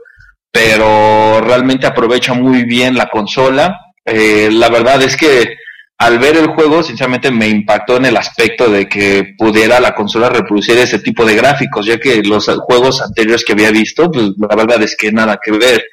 pero 0.52 1.42
realmente 1.42 1.88
aprovecha 1.88 2.34
muy 2.34 2.64
bien 2.64 2.96
la 2.96 3.10
consola. 3.10 3.78
Eh, 4.06 4.50
la 4.52 4.70
verdad 4.70 5.02
es 5.02 5.16
que 5.16 5.56
al 5.98 6.20
ver 6.20 6.36
el 6.36 6.48
juego, 6.48 6.84
sinceramente 6.84 7.32
me 7.32 7.48
impactó 7.48 7.98
en 7.98 8.06
el 8.06 8.18
aspecto 8.18 8.70
de 8.70 8.90
que 8.90 9.36
pudiera 9.38 9.80
la 9.80 9.96
consola 9.96 10.30
reproducir 10.30 10.78
ese 10.78 11.00
tipo 11.00 11.24
de 11.26 11.36
gráficos, 11.36 11.86
ya 11.86 11.98
que 11.98 12.22
los 12.24 12.46
juegos 12.66 13.02
anteriores 13.02 13.46
que 13.46 13.54
había 13.54 13.72
visto, 13.72 14.12
pues 14.12 14.32
la 14.38 14.56
verdad 14.56 14.82
es 14.84 14.98
que 14.98 15.12
nada 15.12 15.40
que 15.42 15.52
ver. 15.52 15.84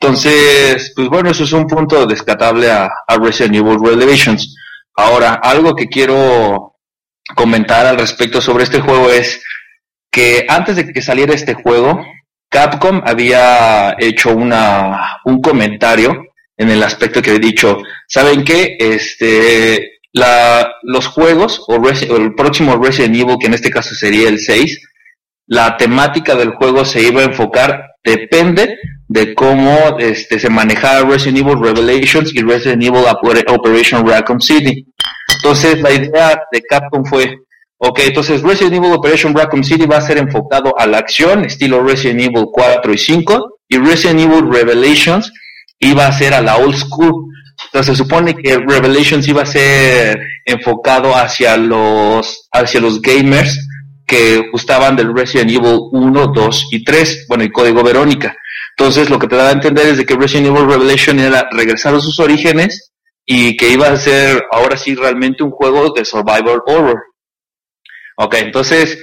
Entonces, 0.00 0.92
pues 0.96 1.08
bueno, 1.08 1.30
eso 1.30 1.44
es 1.44 1.52
un 1.52 1.66
punto 1.66 2.06
descatable 2.06 2.70
a, 2.70 2.90
a 3.06 3.16
Resident 3.18 3.56
Evil 3.56 3.78
Revelations. 3.80 4.54
Ahora, 4.96 5.34
algo 5.34 5.74
que 5.74 5.86
quiero 5.86 6.76
comentar 7.34 7.86
al 7.86 7.98
respecto 7.98 8.40
sobre 8.40 8.64
este 8.64 8.80
juego 8.80 9.10
es 9.10 9.42
que 10.10 10.46
antes 10.48 10.76
de 10.76 10.92
que 10.92 11.02
saliera 11.02 11.34
este 11.34 11.54
juego, 11.54 12.04
Capcom 12.48 13.02
había 13.04 13.94
hecho 13.98 14.30
una, 14.34 15.18
un 15.24 15.40
comentario 15.40 16.25
en 16.56 16.70
el 16.70 16.82
aspecto 16.82 17.20
que 17.22 17.34
he 17.34 17.38
dicho, 17.38 17.78
¿saben 18.08 18.44
qué? 18.44 18.76
Este, 18.78 19.98
los 20.82 21.06
juegos, 21.08 21.62
o, 21.68 21.74
o 21.76 22.16
el 22.16 22.34
próximo 22.34 22.76
Resident 22.82 23.16
Evil, 23.16 23.36
que 23.38 23.46
en 23.46 23.54
este 23.54 23.70
caso 23.70 23.94
sería 23.94 24.28
el 24.28 24.38
6, 24.38 24.80
la 25.48 25.76
temática 25.76 26.34
del 26.34 26.50
juego 26.50 26.84
se 26.84 27.02
iba 27.02 27.20
a 27.20 27.26
enfocar, 27.26 27.82
depende 28.02 28.76
de 29.08 29.34
cómo 29.34 29.96
este, 30.00 30.38
se 30.38 30.50
manejara 30.50 31.06
Resident 31.08 31.38
Evil 31.38 31.62
Revelations 31.62 32.34
y 32.34 32.42
Resident 32.42 32.82
Evil 32.82 33.04
Oper- 33.04 33.44
Operation 33.48 34.06
Raccoon 34.06 34.40
City. 34.40 34.86
Entonces 35.36 35.80
la 35.80 35.92
idea 35.92 36.40
de 36.50 36.62
Capcom 36.62 37.04
fue, 37.04 37.36
ok, 37.78 38.00
entonces 38.06 38.42
Resident 38.42 38.74
Evil 38.74 38.92
Operation 38.92 39.34
Raccoon 39.34 39.62
City 39.62 39.86
va 39.86 39.98
a 39.98 40.00
ser 40.00 40.18
enfocado 40.18 40.76
a 40.76 40.86
la 40.86 40.98
acción, 40.98 41.44
estilo 41.44 41.84
Resident 41.84 42.22
Evil 42.22 42.46
4 42.50 42.92
y 42.92 42.98
5, 42.98 43.58
y 43.68 43.78
Resident 43.78 44.20
Evil 44.20 44.50
Revelations 44.52 45.32
iba 45.78 46.06
a 46.06 46.12
ser 46.12 46.34
a 46.34 46.40
la 46.40 46.56
old 46.56 46.76
school. 46.76 47.26
Entonces 47.66 47.96
se 47.96 48.02
supone 48.02 48.34
que 48.34 48.58
Revelations 48.58 49.26
iba 49.28 49.42
a 49.42 49.46
ser 49.46 50.20
enfocado 50.44 51.14
hacia 51.14 51.56
los, 51.56 52.48
hacia 52.52 52.80
los 52.80 53.00
gamers 53.00 53.58
que 54.06 54.48
gustaban 54.52 54.94
del 54.94 55.14
Resident 55.14 55.50
Evil 55.50 55.80
1, 55.90 56.26
2 56.28 56.68
y 56.70 56.84
3, 56.84 57.26
bueno, 57.28 57.44
y 57.44 57.50
Código 57.50 57.82
Verónica. 57.82 58.36
Entonces 58.78 59.10
lo 59.10 59.18
que 59.18 59.26
te 59.26 59.36
da 59.36 59.48
a 59.48 59.52
entender 59.52 59.86
es 59.86 59.96
de 59.96 60.06
que 60.06 60.16
Resident 60.16 60.48
Evil 60.48 60.68
Revelation 60.68 61.18
era 61.18 61.48
regresar 61.50 61.94
a 61.94 62.00
sus 62.00 62.20
orígenes 62.20 62.92
y 63.24 63.56
que 63.56 63.70
iba 63.70 63.88
a 63.88 63.96
ser 63.96 64.44
ahora 64.52 64.76
sí 64.76 64.94
realmente 64.94 65.42
un 65.42 65.50
juego 65.50 65.92
de 65.94 66.04
survival 66.04 66.60
horror. 66.66 67.02
Ok, 68.18 68.34
entonces 68.34 68.98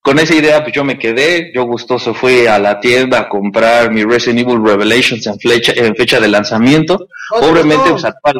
con 0.00 0.18
esa 0.18 0.34
idea 0.34 0.62
pues 0.62 0.74
yo 0.74 0.84
me 0.84 0.98
quedé, 0.98 1.52
yo 1.54 1.64
gustoso 1.64 2.14
fui 2.14 2.46
a 2.46 2.58
la 2.58 2.80
tienda 2.80 3.20
a 3.20 3.28
comprar 3.28 3.90
mi 3.92 4.04
Resident 4.04 4.40
Evil 4.48 4.64
Revelations 4.64 5.26
en 5.26 5.38
fecha, 5.38 5.72
en 5.74 5.94
fecha 5.96 6.20
de 6.20 6.28
lanzamiento. 6.28 7.08
¿Cuánto 7.30 7.46
te 7.46 7.52
Obviamente, 7.52 7.90
costó? 7.90 8.08
pues. 8.22 8.34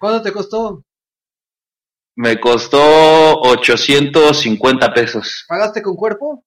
¿Cuánto 0.00 0.22
te 0.22 0.32
costó? 0.32 0.84
Me 2.16 2.38
costó 2.38 3.40
850 3.40 4.92
pesos. 4.92 5.44
¿Pagaste 5.48 5.80
con 5.82 5.96
cuerpo? 5.96 6.44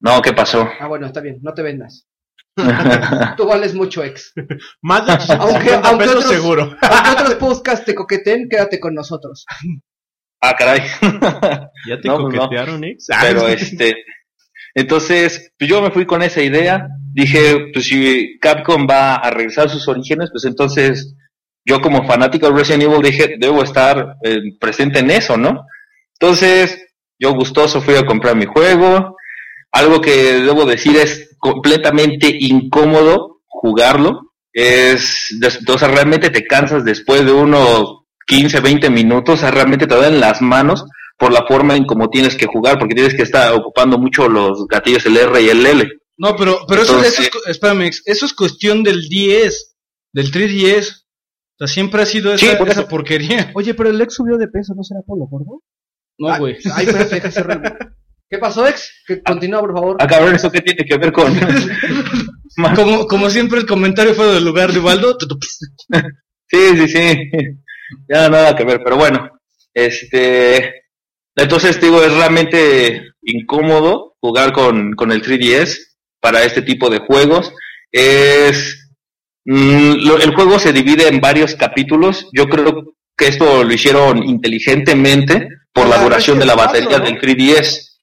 No, 0.00 0.22
¿qué 0.22 0.32
pasó? 0.32 0.68
Ah, 0.78 0.86
bueno, 0.86 1.06
está 1.06 1.20
bien, 1.20 1.38
no 1.42 1.52
te 1.54 1.62
vendas. 1.62 2.06
Tú 3.36 3.46
vales 3.46 3.74
mucho, 3.74 4.04
ex. 4.04 4.32
Más 4.82 5.04
de 5.06 5.12
850 5.14 5.34
Aunque- 5.42 5.88
aunque 5.88 6.04
pesos 6.04 6.24
otros- 6.24 6.32
seguro. 6.32 6.62
Aunque 6.80 7.10
otros 7.22 7.34
podcasts 7.36 7.84
te 7.84 7.94
coqueten, 7.94 8.48
quédate 8.48 8.78
con 8.78 8.94
nosotros. 8.94 9.44
Ah, 10.48 10.56
caray. 10.56 10.80
¿Ya 11.86 12.00
te 12.00 12.08
No, 12.08 12.18
pues 12.18 12.34
no. 12.36 12.48
X? 12.82 13.08
Pero 13.22 13.48
este, 13.48 13.94
entonces, 14.74 15.52
pues 15.58 15.70
yo 15.70 15.80
me 15.80 15.90
fui 15.90 16.06
con 16.06 16.22
esa 16.22 16.42
idea. 16.42 16.88
Dije, 17.12 17.70
pues 17.72 17.86
si 17.86 18.38
Capcom 18.40 18.86
va 18.88 19.16
a 19.16 19.30
regresar 19.30 19.66
a 19.66 19.70
sus 19.70 19.88
orígenes, 19.88 20.30
pues 20.30 20.44
entonces 20.44 21.14
yo 21.64 21.80
como 21.80 22.06
fanático 22.06 22.46
de 22.48 22.56
Resident 22.56 22.84
Evil 22.84 23.02
dije, 23.02 23.36
debo 23.38 23.62
estar 23.62 24.16
eh, 24.22 24.36
presente 24.60 25.00
en 25.00 25.10
eso, 25.10 25.36
¿no? 25.36 25.66
Entonces, 26.20 26.78
yo 27.18 27.32
gustoso 27.34 27.80
fui 27.80 27.96
a 27.96 28.06
comprar 28.06 28.36
mi 28.36 28.46
juego. 28.46 29.16
Algo 29.72 30.00
que 30.00 30.40
debo 30.40 30.64
decir 30.64 30.96
es 30.96 31.36
completamente 31.38 32.28
incómodo 32.38 33.40
jugarlo. 33.46 34.32
Es, 34.52 35.28
o 35.68 35.78
sea, 35.78 35.88
realmente 35.88 36.30
te 36.30 36.46
cansas 36.46 36.84
después 36.84 37.24
de 37.26 37.32
unos 37.32 38.05
15, 38.26 38.60
20 38.60 38.90
minutos, 38.90 39.34
o 39.34 39.40
sea, 39.42 39.50
realmente 39.50 39.86
te 39.86 39.94
dan 39.96 40.20
las 40.20 40.42
manos 40.42 40.84
por 41.18 41.32
la 41.32 41.44
forma 41.46 41.76
en 41.76 41.84
cómo 41.86 42.08
tienes 42.10 42.36
que 42.36 42.46
jugar, 42.46 42.78
porque 42.78 42.94
tienes 42.94 43.14
que 43.14 43.22
estar 43.22 43.52
ocupando 43.52 43.98
mucho 43.98 44.28
los 44.28 44.66
gatillos, 44.68 45.06
el 45.06 45.16
R 45.16 45.40
y 45.42 45.48
el 45.48 45.64
L. 45.64 45.88
No, 46.18 46.34
pero, 46.36 46.60
pero 46.68 46.82
eso, 46.82 46.94
Entonces- 46.96 47.12
eso 47.18 47.22
es, 47.22 47.30
cu- 47.30 47.50
espérame, 47.50 47.90
eso 48.04 48.26
es 48.26 48.32
cuestión 48.34 48.82
del 48.82 49.08
10, 49.08 49.76
del 50.12 50.30
310. 50.30 51.06
O 51.58 51.58
sea, 51.58 51.68
siempre 51.68 52.02
ha 52.02 52.06
sido 52.06 52.36
Sí, 52.36 52.46
esa, 52.46 52.58
por 52.58 52.68
esa 52.68 52.80
eso. 52.80 52.88
porquería. 52.88 53.50
Oye, 53.54 53.72
pero 53.74 53.88
el 53.90 54.00
ex 54.00 54.14
subió 54.14 54.36
de 54.36 54.48
peso, 54.48 54.74
¿no 54.74 54.82
será 54.82 55.00
por 55.06 55.18
lo 55.18 55.26
gordo? 55.26 55.62
No, 56.18 56.38
güey. 56.38 56.56
Ay, 56.74 56.86
deja 56.86 57.30
cerrar. 57.30 57.94
¿Qué 58.28 58.38
pasó, 58.38 58.66
ex? 58.66 58.90
Que 59.06 59.22
continúa, 59.22 59.60
por 59.60 59.72
favor. 59.74 59.96
Ah, 60.00 60.06
cabrón, 60.06 60.34
¿eso 60.34 60.50
qué 60.50 60.60
tiene 60.60 60.84
que 60.84 60.96
ver 60.98 61.12
con...? 61.12 61.32
Como, 62.74 63.06
como 63.06 63.28
siempre 63.28 63.58
el 63.60 63.66
comentario 63.66 64.14
fue 64.14 64.26
del 64.32 64.44
lugar 64.44 64.72
de 64.72 64.78
Ubaldo. 64.80 65.16
Sí, 66.48 66.58
sí, 66.76 66.88
sí. 66.88 67.18
Ya 68.08 68.28
nada 68.28 68.54
que 68.56 68.64
ver, 68.64 68.80
pero 68.84 68.96
bueno. 68.96 69.30
Este. 69.74 70.82
Entonces, 71.36 71.80
digo, 71.80 72.02
es 72.02 72.12
realmente 72.14 73.10
incómodo 73.22 74.16
jugar 74.20 74.52
con, 74.52 74.92
con 74.94 75.12
el 75.12 75.22
3DS 75.22 75.76
para 76.20 76.42
este 76.44 76.62
tipo 76.62 76.88
de 76.90 76.98
juegos. 77.00 77.52
Es. 77.92 78.90
mm, 79.44 80.06
lo- 80.06 80.18
el 80.18 80.34
juego 80.34 80.58
se 80.58 80.72
divide 80.72 81.08
en 81.08 81.20
varios 81.20 81.54
capítulos. 81.54 82.28
Yo 82.32 82.46
creo 82.46 82.94
que 83.16 83.28
esto 83.28 83.64
lo 83.64 83.72
hicieron 83.72 84.22
inteligentemente 84.24 85.48
por 85.72 85.86
la 85.88 86.00
Ah, 86.00 86.02
duración 86.04 86.38
de 86.38 86.46
la 86.46 86.54
batería 86.54 86.88
4, 86.88 86.98
¿no? 86.98 87.10
del 87.10 87.20
3DS. 87.20 88.00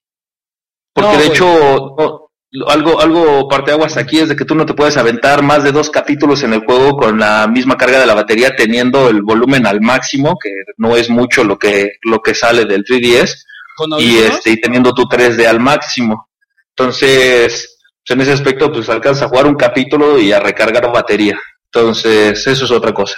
Porque 0.92 1.12
No, 1.12 1.18
de 1.18 1.26
hecho, 1.26 1.94
no, 1.98 2.23
algo, 2.68 3.00
algo 3.00 3.48
parteaguas 3.48 3.96
aquí 3.96 4.20
es 4.20 4.28
de 4.28 4.36
que 4.36 4.44
tú 4.44 4.54
no 4.54 4.64
te 4.64 4.74
puedes 4.74 4.96
aventar 4.96 5.42
más 5.42 5.64
de 5.64 5.72
dos 5.72 5.90
capítulos 5.90 6.42
en 6.44 6.52
el 6.52 6.64
juego 6.64 6.96
con 6.96 7.18
la 7.18 7.48
misma 7.48 7.76
carga 7.76 7.98
de 7.98 8.06
la 8.06 8.14
batería 8.14 8.54
teniendo 8.56 9.08
el 9.08 9.22
volumen 9.22 9.66
al 9.66 9.80
máximo, 9.80 10.38
que 10.40 10.50
no 10.76 10.96
es 10.96 11.10
mucho 11.10 11.42
lo 11.42 11.58
que, 11.58 11.94
lo 12.02 12.20
que 12.20 12.34
sale 12.34 12.64
del 12.64 12.84
3DS, 12.84 13.44
Con 13.76 14.00
y 14.00 14.18
este, 14.18 14.50
y 14.50 14.60
teniendo 14.60 14.94
tu 14.94 15.02
3D 15.02 15.46
al 15.46 15.58
máximo. 15.58 16.28
Entonces, 16.70 17.78
pues, 18.06 18.16
en 18.16 18.20
ese 18.20 18.32
aspecto, 18.32 18.70
pues 18.70 18.88
alcanza 18.88 19.24
a 19.24 19.28
jugar 19.28 19.46
un 19.46 19.56
capítulo 19.56 20.18
y 20.18 20.32
a 20.32 20.40
recargar 20.40 20.92
batería. 20.92 21.38
Entonces, 21.66 22.46
eso 22.46 22.64
es 22.64 22.70
otra 22.70 22.92
cosa. 22.92 23.16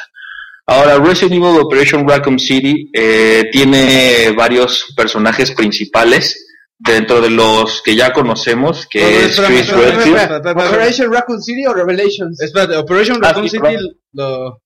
Ahora, 0.67 0.99
Resident 0.99 1.35
Evil 1.35 1.61
Operation 1.61 2.09
Raccoon 2.09 2.39
City 2.39 2.91
eh, 2.93 3.45
tiene 3.53 4.33
varios 4.37 4.93
personajes 4.97 5.53
principales 5.53 6.46
dentro 6.79 7.21
de 7.21 7.31
los 7.31 7.81
que 7.83 7.97
ya 7.97 8.13
conocemos, 8.13 8.87
que 8.87 9.01
No, 9.01 9.07
no, 9.11 9.17
es 9.17 9.25
espérame, 9.31 9.49
Chris 9.53 9.61
espérame, 9.69 9.85
Redfield. 9.85 10.17
espérame, 10.17 10.37
espérame, 10.37 10.47
espérame. 10.59 10.69
¿Operation 10.69 11.13
Raccoon 11.13 11.43
City 11.43 11.67
o 11.67 11.75
Revelations? 11.75 12.41
Espérate, 12.43 12.77
Operation 12.77 13.17
Ah, 13.23 13.29
Raccoon 13.29 13.49
sí, 13.49 13.57
City 13.59 13.77
lo... 14.13 14.63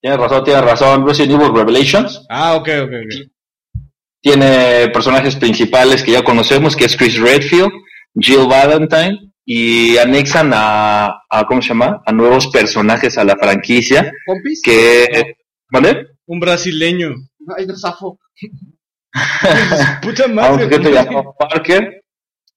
Tienes 0.00 0.18
razón, 0.20 0.44
tienes 0.44 0.64
razón. 0.64 1.06
Resident 1.06 1.40
Evil 1.40 1.54
Revelations 1.54 2.22
Ah, 2.28 2.54
ok, 2.56 2.68
ok, 2.82 2.90
ok. 2.90 3.30
tiene 4.20 4.88
personajes 4.88 5.36
principales 5.36 6.02
que 6.02 6.12
ya 6.12 6.22
conocemos, 6.22 6.76
que 6.76 6.84
es 6.86 6.96
Chris 6.96 7.18
Redfield, 7.18 7.70
Jill 8.18 8.46
Valentine, 8.48 9.32
y 9.46 9.96
anexan 9.98 10.50
a, 10.54 11.22
a 11.28 11.46
¿cómo 11.46 11.60
se 11.62 11.68
llama? 11.68 12.02
A 12.06 12.12
nuevos 12.12 12.46
personajes 12.48 13.18
a 13.18 13.24
la 13.24 13.36
franquicia, 13.36 14.10
¿Pompis? 14.26 14.62
que, 14.62 15.36
¿vale? 15.70 16.06
Un 16.26 16.40
brasileño. 16.40 17.14
Ay, 17.56 17.66
no 17.66 17.76
zafo. 17.76 18.18
Puta 20.02 20.24
A 20.24 20.52
un 20.52 20.60
sujeto 20.60 20.90
llamado 20.90 21.34
Parker, 21.38 22.02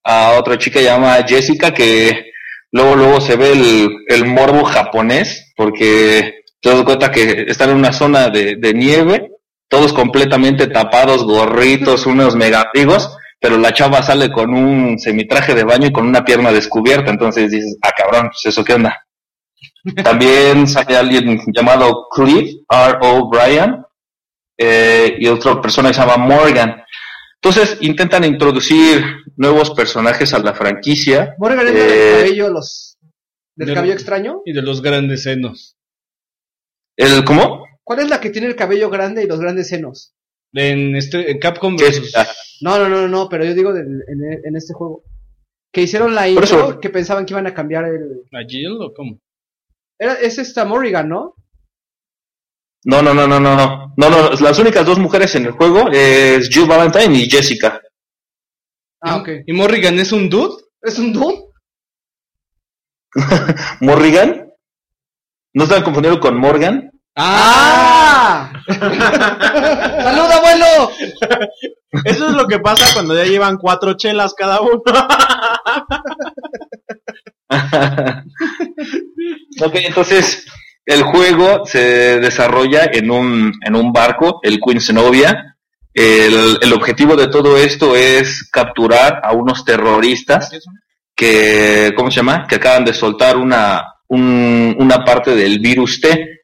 a 0.03 0.31
otra 0.31 0.57
chica 0.57 0.81
llamada 0.81 1.25
Jessica, 1.27 1.73
que 1.73 2.31
luego, 2.71 2.95
luego 2.95 3.21
se 3.21 3.35
ve 3.35 3.51
el, 3.51 3.89
el 4.07 4.25
morbo 4.25 4.63
japonés, 4.63 5.53
porque 5.55 6.41
te 6.59 6.69
das 6.69 6.83
cuenta 6.83 7.11
que 7.11 7.45
están 7.47 7.69
en 7.69 7.77
una 7.77 7.93
zona 7.93 8.29
de, 8.29 8.55
de 8.55 8.73
nieve, 8.73 9.31
todos 9.69 9.93
completamente 9.93 10.67
tapados, 10.67 11.23
gorritos, 11.23 12.05
unos 12.05 12.35
megabrigos, 12.35 13.15
pero 13.39 13.57
la 13.57 13.73
chava 13.73 14.01
sale 14.01 14.31
con 14.31 14.53
un 14.53 14.97
semitraje 14.97 15.53
de 15.53 15.63
baño 15.63 15.87
y 15.87 15.91
con 15.93 16.07
una 16.07 16.25
pierna 16.25 16.51
descubierta, 16.51 17.11
entonces 17.11 17.51
dices, 17.51 17.77
ah 17.83 17.91
cabrón, 17.95 18.29
pues 18.29 18.45
eso 18.45 18.63
qué 18.63 18.73
onda. 18.73 19.05
También 20.03 20.67
sale 20.67 20.97
alguien 20.97 21.39
llamado 21.53 22.07
Cliff 22.09 22.55
R. 22.69 22.97
O'Brien 23.01 23.83
eh, 24.57 25.15
y 25.19 25.27
otra 25.27 25.61
persona 25.61 25.89
que 25.89 25.93
se 25.95 26.01
llama 26.01 26.17
Morgan. 26.17 26.83
Entonces 27.41 27.77
intentan 27.81 28.23
introducir 28.23 29.03
nuevos 29.35 29.71
personajes 29.71 30.33
a 30.33 30.39
la 30.39 30.53
franquicia. 30.53 31.35
Morgan 31.37 31.67
es 31.67 31.73
Eh, 31.73 31.77
del 31.77 32.17
cabello, 32.21 32.49
los... 32.49 32.97
¿Del 33.55 33.73
cabello 33.73 33.93
extraño? 33.93 34.41
Y 34.45 34.53
de 34.53 34.61
los 34.61 34.81
grandes 34.81 35.23
senos. 35.23 35.75
¿El 36.95 37.23
cómo? 37.23 37.65
¿Cuál 37.83 37.99
es 37.99 38.09
la 38.09 38.19
que 38.19 38.29
tiene 38.29 38.47
el 38.47 38.55
cabello 38.55 38.89
grande 38.89 39.23
y 39.23 39.27
los 39.27 39.39
grandes 39.39 39.69
senos? 39.69 40.13
En 40.53 40.95
este 40.95 41.31
en 41.31 41.39
Capcom 41.39 41.75
versus- 41.77 42.15
Ah, 42.15 42.27
No, 42.61 42.77
no, 42.79 42.89
no, 42.89 43.07
no, 43.07 43.29
pero 43.29 43.45
yo 43.45 43.53
digo 43.53 43.73
del- 43.73 44.03
en, 44.07 44.45
en 44.45 44.55
este 44.55 44.73
juego. 44.73 45.03
Que 45.71 45.81
hicieron 45.83 46.15
la 46.15 46.27
intro, 46.27 46.43
eso- 46.43 46.79
que 46.79 46.89
pensaban 46.89 47.25
que 47.25 47.33
iban 47.33 47.47
a 47.47 47.53
cambiar 47.53 47.85
el... 47.85 48.23
¿A 48.33 48.43
Jill 48.47 48.77
o 48.81 48.93
cómo? 48.93 49.19
Era, 49.99 50.13
es 50.13 50.37
esta 50.39 50.65
Morrigan, 50.65 51.09
¿no? 51.09 51.35
No, 52.87 53.01
no, 53.01 53.13
no, 53.13 53.27
no, 53.27 53.37
no, 53.37 53.53
no. 53.53 53.93
No, 53.97 54.09
no, 54.09 54.31
las 54.31 54.59
únicas 54.59 54.85
dos 54.85 54.97
mujeres 54.97 55.35
en 55.35 55.45
el 55.45 55.51
juego 55.51 55.89
es 55.91 56.47
Jill 56.47 56.67
Valentine 56.67 57.17
y 57.17 57.29
Jessica. 57.29 57.81
Ah, 59.01 59.17
ok. 59.17 59.27
¿Y 59.45 59.51
Morrigan 59.51 59.99
es 59.99 60.13
un 60.13 60.29
dude? 60.29 60.63
¿Es 60.81 60.97
un 60.97 61.11
dude? 61.11 61.49
Morrigan. 63.81 64.49
¿No 65.53 65.65
están 65.65 65.83
confundiendo 65.83 66.21
con 66.21 66.39
Morgan? 66.39 66.89
¡Ah! 67.17 68.53
¡Salud, 68.69 70.31
abuelo! 70.31 70.91
Eso 72.05 72.29
es 72.29 72.35
lo 72.35 72.47
que 72.47 72.59
pasa 72.59 72.85
cuando 72.93 73.15
ya 73.15 73.25
llevan 73.25 73.57
cuatro 73.57 73.97
chelas 73.97 74.33
cada 74.33 74.61
uno. 74.61 74.81
ok, 79.61 79.75
entonces 79.75 80.45
el 80.87 81.03
juego 81.03 81.65
se 81.65 82.19
desarrolla 82.19 82.89
en 82.91 83.11
un, 83.11 83.53
en 83.61 83.75
un 83.75 83.91
barco, 83.91 84.39
el 84.41 84.59
Queen 84.59 84.79
Zenobia. 84.81 85.57
El, 85.93 86.57
el 86.61 86.73
objetivo 86.73 87.15
de 87.15 87.27
todo 87.27 87.57
esto 87.57 87.95
es 87.95 88.47
capturar 88.49 89.19
a 89.23 89.33
unos 89.33 89.65
terroristas 89.65 90.49
que, 91.13 91.91
¿cómo 91.95 92.09
se 92.09 92.17
llama? 92.17 92.45
Que 92.47 92.55
acaban 92.55 92.85
de 92.85 92.93
soltar 92.93 93.35
una, 93.35 93.83
un- 94.07 94.75
una 94.79 95.03
parte 95.03 95.35
del 95.35 95.59
virus 95.59 95.99
T. 95.99 96.43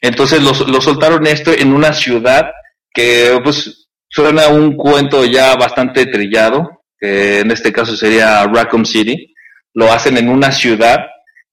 Entonces 0.00 0.42
lo, 0.42 0.52
lo 0.66 0.80
soltaron 0.80 1.26
esto 1.26 1.52
en 1.52 1.72
una 1.72 1.92
ciudad 1.92 2.46
que, 2.92 3.38
pues, 3.44 3.88
suena 4.08 4.48
un 4.48 4.76
cuento 4.76 5.24
ya 5.26 5.56
bastante 5.56 6.06
trillado, 6.06 6.84
que 6.98 7.40
en 7.40 7.50
este 7.50 7.70
caso 7.72 7.94
sería 7.96 8.44
Raccoon 8.44 8.86
City. 8.86 9.34
Lo 9.74 9.92
hacen 9.92 10.16
en 10.16 10.28
una 10.30 10.52
ciudad 10.52 11.00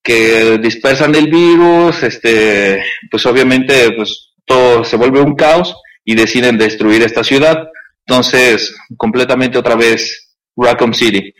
que 0.03 0.57
dispersan 0.57 1.15
el 1.15 1.29
virus, 1.29 2.03
este, 2.03 2.83
pues 3.09 3.25
obviamente, 3.25 3.91
pues 3.95 4.33
todo 4.45 4.83
se 4.83 4.97
vuelve 4.97 5.21
un 5.21 5.35
caos 5.35 5.75
y 6.03 6.15
deciden 6.15 6.57
destruir 6.57 7.03
esta 7.03 7.23
ciudad. 7.23 7.57
Entonces, 8.05 8.75
completamente 8.97 9.57
otra 9.57 9.75
vez 9.75 10.33
Raccoon 10.55 10.93
City. 10.93 11.33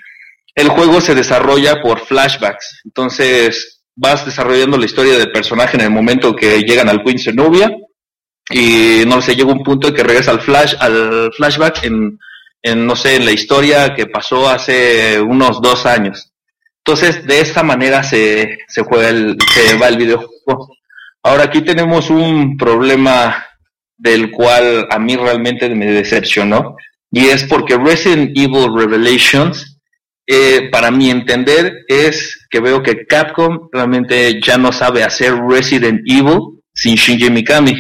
El 0.54 0.70
juego 0.70 1.02
se 1.02 1.16
desarrolla 1.16 1.82
por 1.82 2.00
flashbacks, 2.06 2.82
entonces 2.86 3.84
vas 3.96 4.26
desarrollando 4.26 4.78
la 4.78 4.86
historia 4.86 5.18
del 5.18 5.32
personaje 5.32 5.78
en 5.78 5.84
el 5.84 5.92
momento 5.92 6.36
que 6.36 6.62
llegan 6.62 6.90
al 6.90 7.04
Queen 7.04 7.20
Zenobia 7.20 7.72
y 8.50 9.04
no 9.08 9.22
sé, 9.22 9.36
llega 9.36 9.52
un 9.52 9.64
punto 9.64 9.88
en 9.88 9.94
que 9.94 10.04
regresa 10.04 10.32
al 10.32 10.42
flash, 10.42 10.76
al 10.80 11.32
flashback 11.34 11.84
en, 11.86 12.20
en, 12.62 12.86
no 12.86 12.96
sé, 12.96 13.16
en 13.16 13.26
la 13.26 13.32
historia 13.32 13.94
que 13.96 14.08
pasó 14.08 14.50
hace 14.50 15.22
unos 15.22 15.62
dos 15.62 15.86
años. 15.86 16.31
Entonces, 16.86 17.26
de 17.26 17.42
esta 17.42 17.64
manera 17.64 18.04
se, 18.04 18.58
se 18.68 18.82
juega 18.82 19.10
el, 19.10 19.38
se 19.54 19.78
va 19.78 19.88
el 19.88 19.98
videojuego. 19.98 20.76
Ahora 21.24 21.44
aquí 21.44 21.62
tenemos 21.62 22.10
un 22.10 22.58
problema 22.58 23.46
del 23.98 24.32
cual 24.32 24.88
a 24.90 24.98
mí 24.98 25.16
realmente 25.16 25.70
me 25.70 25.86
decepcionó, 25.92 26.76
y 27.12 27.28
es 27.28 27.44
porque 27.44 27.78
Resident 27.78 28.36
Evil 28.36 28.70
Revelations, 28.76 29.78
eh, 30.26 30.70
para 30.72 30.90
mi 30.90 31.12
entender, 31.12 31.84
es 31.88 32.48
que 32.50 32.62
veo 32.62 32.82
que 32.82 33.06
Capcom 33.06 33.70
realmente 33.72 34.40
ya 34.42 34.58
no 34.58 34.72
sabe 34.72 35.04
hacer 35.04 35.34
Resident 35.48 36.02
Evil 36.06 36.62
sin 36.74 36.96
Shinji 36.96 37.30
Mikami. 37.30 37.76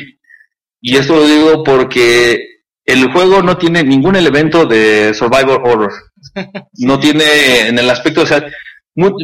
Y 0.81 0.97
esto 0.97 1.15
lo 1.15 1.25
digo 1.25 1.63
porque 1.63 2.45
el 2.85 3.11
juego 3.11 3.41
no 3.41 3.57
tiene 3.57 3.83
ningún 3.83 4.17
elemento 4.17 4.65
de 4.65 5.13
survival 5.13 5.61
horror. 5.63 5.93
No 6.77 6.99
tiene 6.99 7.67
en 7.67 7.77
el 7.77 7.89
aspecto, 7.89 8.21
o 8.21 8.25
sea, 8.25 8.45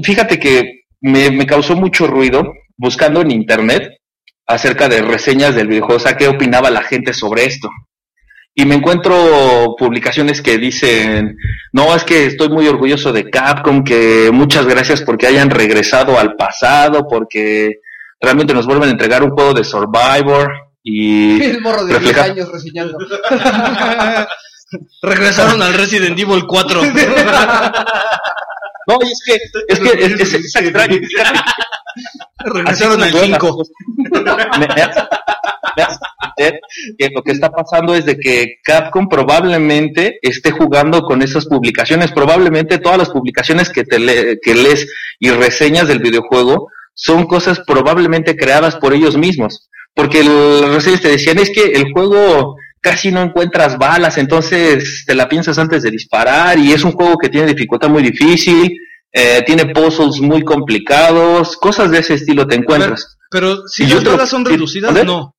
fíjate 0.04 0.40
que 0.40 0.84
me, 1.02 1.32
me, 1.32 1.46
causó 1.46 1.76
mucho 1.76 2.08
ruido 2.08 2.54
buscando 2.78 3.22
en 3.22 3.32
internet 3.32 3.90
acerca 4.46 4.88
de 4.88 5.02
reseñas 5.02 5.56
del 5.56 5.68
videojuego, 5.68 5.98
o 5.98 6.00
sea, 6.00 6.18
qué 6.18 6.28
opinaba 6.28 6.70
la 6.70 6.84
gente 6.84 7.14
sobre 7.14 7.46
esto. 7.46 7.70
Y 8.60 8.66
me 8.66 8.74
encuentro 8.74 9.76
publicaciones 9.78 10.42
que 10.42 10.58
dicen, 10.58 11.38
no, 11.74 11.96
es 11.96 12.04
que 12.04 12.26
estoy 12.26 12.50
muy 12.50 12.68
orgulloso 12.68 13.14
de 13.14 13.30
Capcom, 13.30 13.84
que 13.84 14.32
muchas 14.34 14.66
gracias 14.66 15.04
porque 15.04 15.28
hayan 15.28 15.52
regresado 15.52 16.18
al 16.18 16.36
pasado, 16.36 17.06
porque 17.08 17.82
realmente 18.20 18.56
nos 18.56 18.66
vuelven 18.66 18.90
a 18.90 18.94
entregar 18.94 19.22
un 19.22 19.30
juego 19.30 19.54
de 19.54 19.64
Survivor 19.64 20.52
y... 20.82 21.40
El 21.44 21.62
morro 21.62 21.86
de 21.86 22.00
10 22.00 22.18
años 22.18 22.52
reseñando. 22.52 22.98
Regresaron 25.04 25.62
al 25.62 25.76
Resident 25.76 26.18
Evil 26.18 26.46
4. 26.48 26.82
No, 28.88 28.98
y 29.02 29.12
es 29.12 29.22
que, 29.26 29.36
es 29.68 29.80
que 29.80 30.06
es, 30.06 30.14
es, 30.22 30.34
es 30.34 30.56
extraño. 30.56 30.72
Regresaron 32.46 33.04
al 33.04 33.12
5. 33.12 33.64
que 36.98 37.10
lo 37.14 37.22
que 37.24 37.32
está 37.32 37.50
pasando 37.50 37.96
es 37.96 38.06
de 38.06 38.18
que 38.18 38.60
Capcom 38.64 39.10
probablemente 39.10 40.20
esté 40.22 40.52
jugando 40.52 41.02
con 41.02 41.22
esas 41.22 41.46
publicaciones. 41.46 42.12
Probablemente 42.12 42.78
todas 42.78 42.98
las 42.98 43.10
publicaciones 43.10 43.70
que, 43.70 43.84
te 43.84 44.40
que 44.42 44.56
lees 44.56 44.88
y 45.20 45.32
reseñas 45.32 45.88
del 45.88 46.00
videojuego 46.00 46.70
son 46.94 47.26
cosas 47.26 47.60
probablemente 47.68 48.36
creadas 48.36 48.76
por 48.78 48.94
ellos 48.94 49.18
mismos. 49.18 49.70
Porque 49.94 50.24
las 50.24 50.76
reseñas 50.76 51.02
te 51.02 51.10
decían 51.10 51.40
es 51.40 51.50
que 51.50 51.72
el 51.74 51.92
juego 51.92 52.56
casi 52.82 53.12
no 53.12 53.22
encuentras 53.22 53.78
balas, 53.78 54.18
entonces 54.18 55.04
te 55.06 55.16
la 55.16 55.28
piensas 55.28 55.58
antes 55.58 55.84
de 55.84 55.92
disparar 55.92 56.58
y 56.58 56.72
es 56.72 56.84
un 56.84 56.92
juego 56.92 57.18
que 57.18 57.30
tiene 57.30 57.54
dificultad 57.54 57.90
muy 57.90 58.04
difícil, 58.04 58.72
eh, 59.12 59.42
tiene 59.46 59.74
puzzles 59.74 60.22
muy 60.22 60.44
complicados, 60.44 61.58
cosas 61.58 61.92
de 61.92 62.00
ese 62.00 62.16
estilo 62.16 62.48
te 62.48 62.56
encuentras. 62.56 63.18
Pero, 63.30 63.68
si 63.68 63.86
las 63.88 64.04
balas 64.04 64.30
son 64.30 64.46
reducidas, 64.46 65.06
no. 65.06 65.36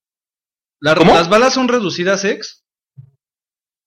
¿Las 0.80 1.28
balas 1.28 1.54
son 1.54 1.68
reducidas, 1.68 2.24
ex? 2.24 2.62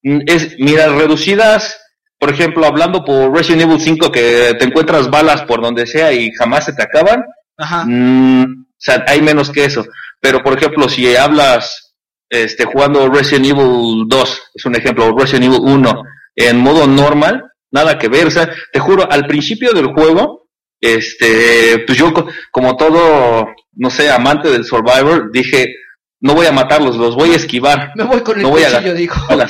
Mm, 0.03 0.19
es, 0.25 0.55
mira, 0.59 0.87
reducidas, 0.89 1.79
por 2.19 2.31
ejemplo, 2.31 2.65
hablando 2.65 3.03
por 3.03 3.33
Resident 3.35 3.63
Evil 3.63 3.79
5, 3.79 4.11
que 4.11 4.55
te 4.57 4.65
encuentras 4.65 5.09
balas 5.09 5.43
por 5.43 5.61
donde 5.61 5.85
sea 5.85 6.11
y 6.11 6.31
jamás 6.31 6.65
se 6.65 6.73
te 6.73 6.83
acaban. 6.83 7.23
Ajá. 7.57 7.85
Mm, 7.85 8.43
o 8.43 8.75
sea, 8.77 9.03
hay 9.07 9.21
menos 9.21 9.51
que 9.51 9.65
eso. 9.65 9.85
Pero, 10.19 10.39
por 10.39 10.57
ejemplo, 10.57 10.89
si 10.89 11.15
hablas 11.15 11.90
este, 12.31 12.63
jugando 12.63 13.09
Resident 13.09 13.47
Evil 13.47 14.05
2, 14.07 14.41
es 14.55 14.65
un 14.65 14.75
ejemplo, 14.75 15.13
Resident 15.15 15.45
Evil 15.45 15.59
1, 15.61 16.03
en 16.37 16.57
modo 16.57 16.87
normal, 16.87 17.43
nada 17.71 17.97
que 17.97 18.07
ver. 18.07 18.27
O 18.27 18.31
sea, 18.31 18.49
te 18.71 18.79
juro, 18.79 19.05
al 19.11 19.27
principio 19.27 19.73
del 19.73 19.87
juego, 19.87 20.47
este, 20.79 21.83
pues 21.85 21.97
yo, 21.97 22.13
como 22.49 22.77
todo, 22.77 23.49
no 23.73 23.89
sé, 23.89 24.09
amante 24.09 24.49
del 24.49 24.63
Survivor, 24.63 25.29
dije, 25.33 25.75
no 26.21 26.33
voy 26.33 26.47
a 26.47 26.53
matarlos, 26.53 26.95
los 26.95 27.15
voy 27.15 27.31
a 27.31 27.35
esquivar. 27.35 27.91
Me 27.95 28.05
voy 28.05 28.21
con 28.21 28.37
el 28.37 28.43
no 28.43 28.49
voy 28.49 28.63
cuchillo, 28.63 28.95
dijo. 28.95 29.21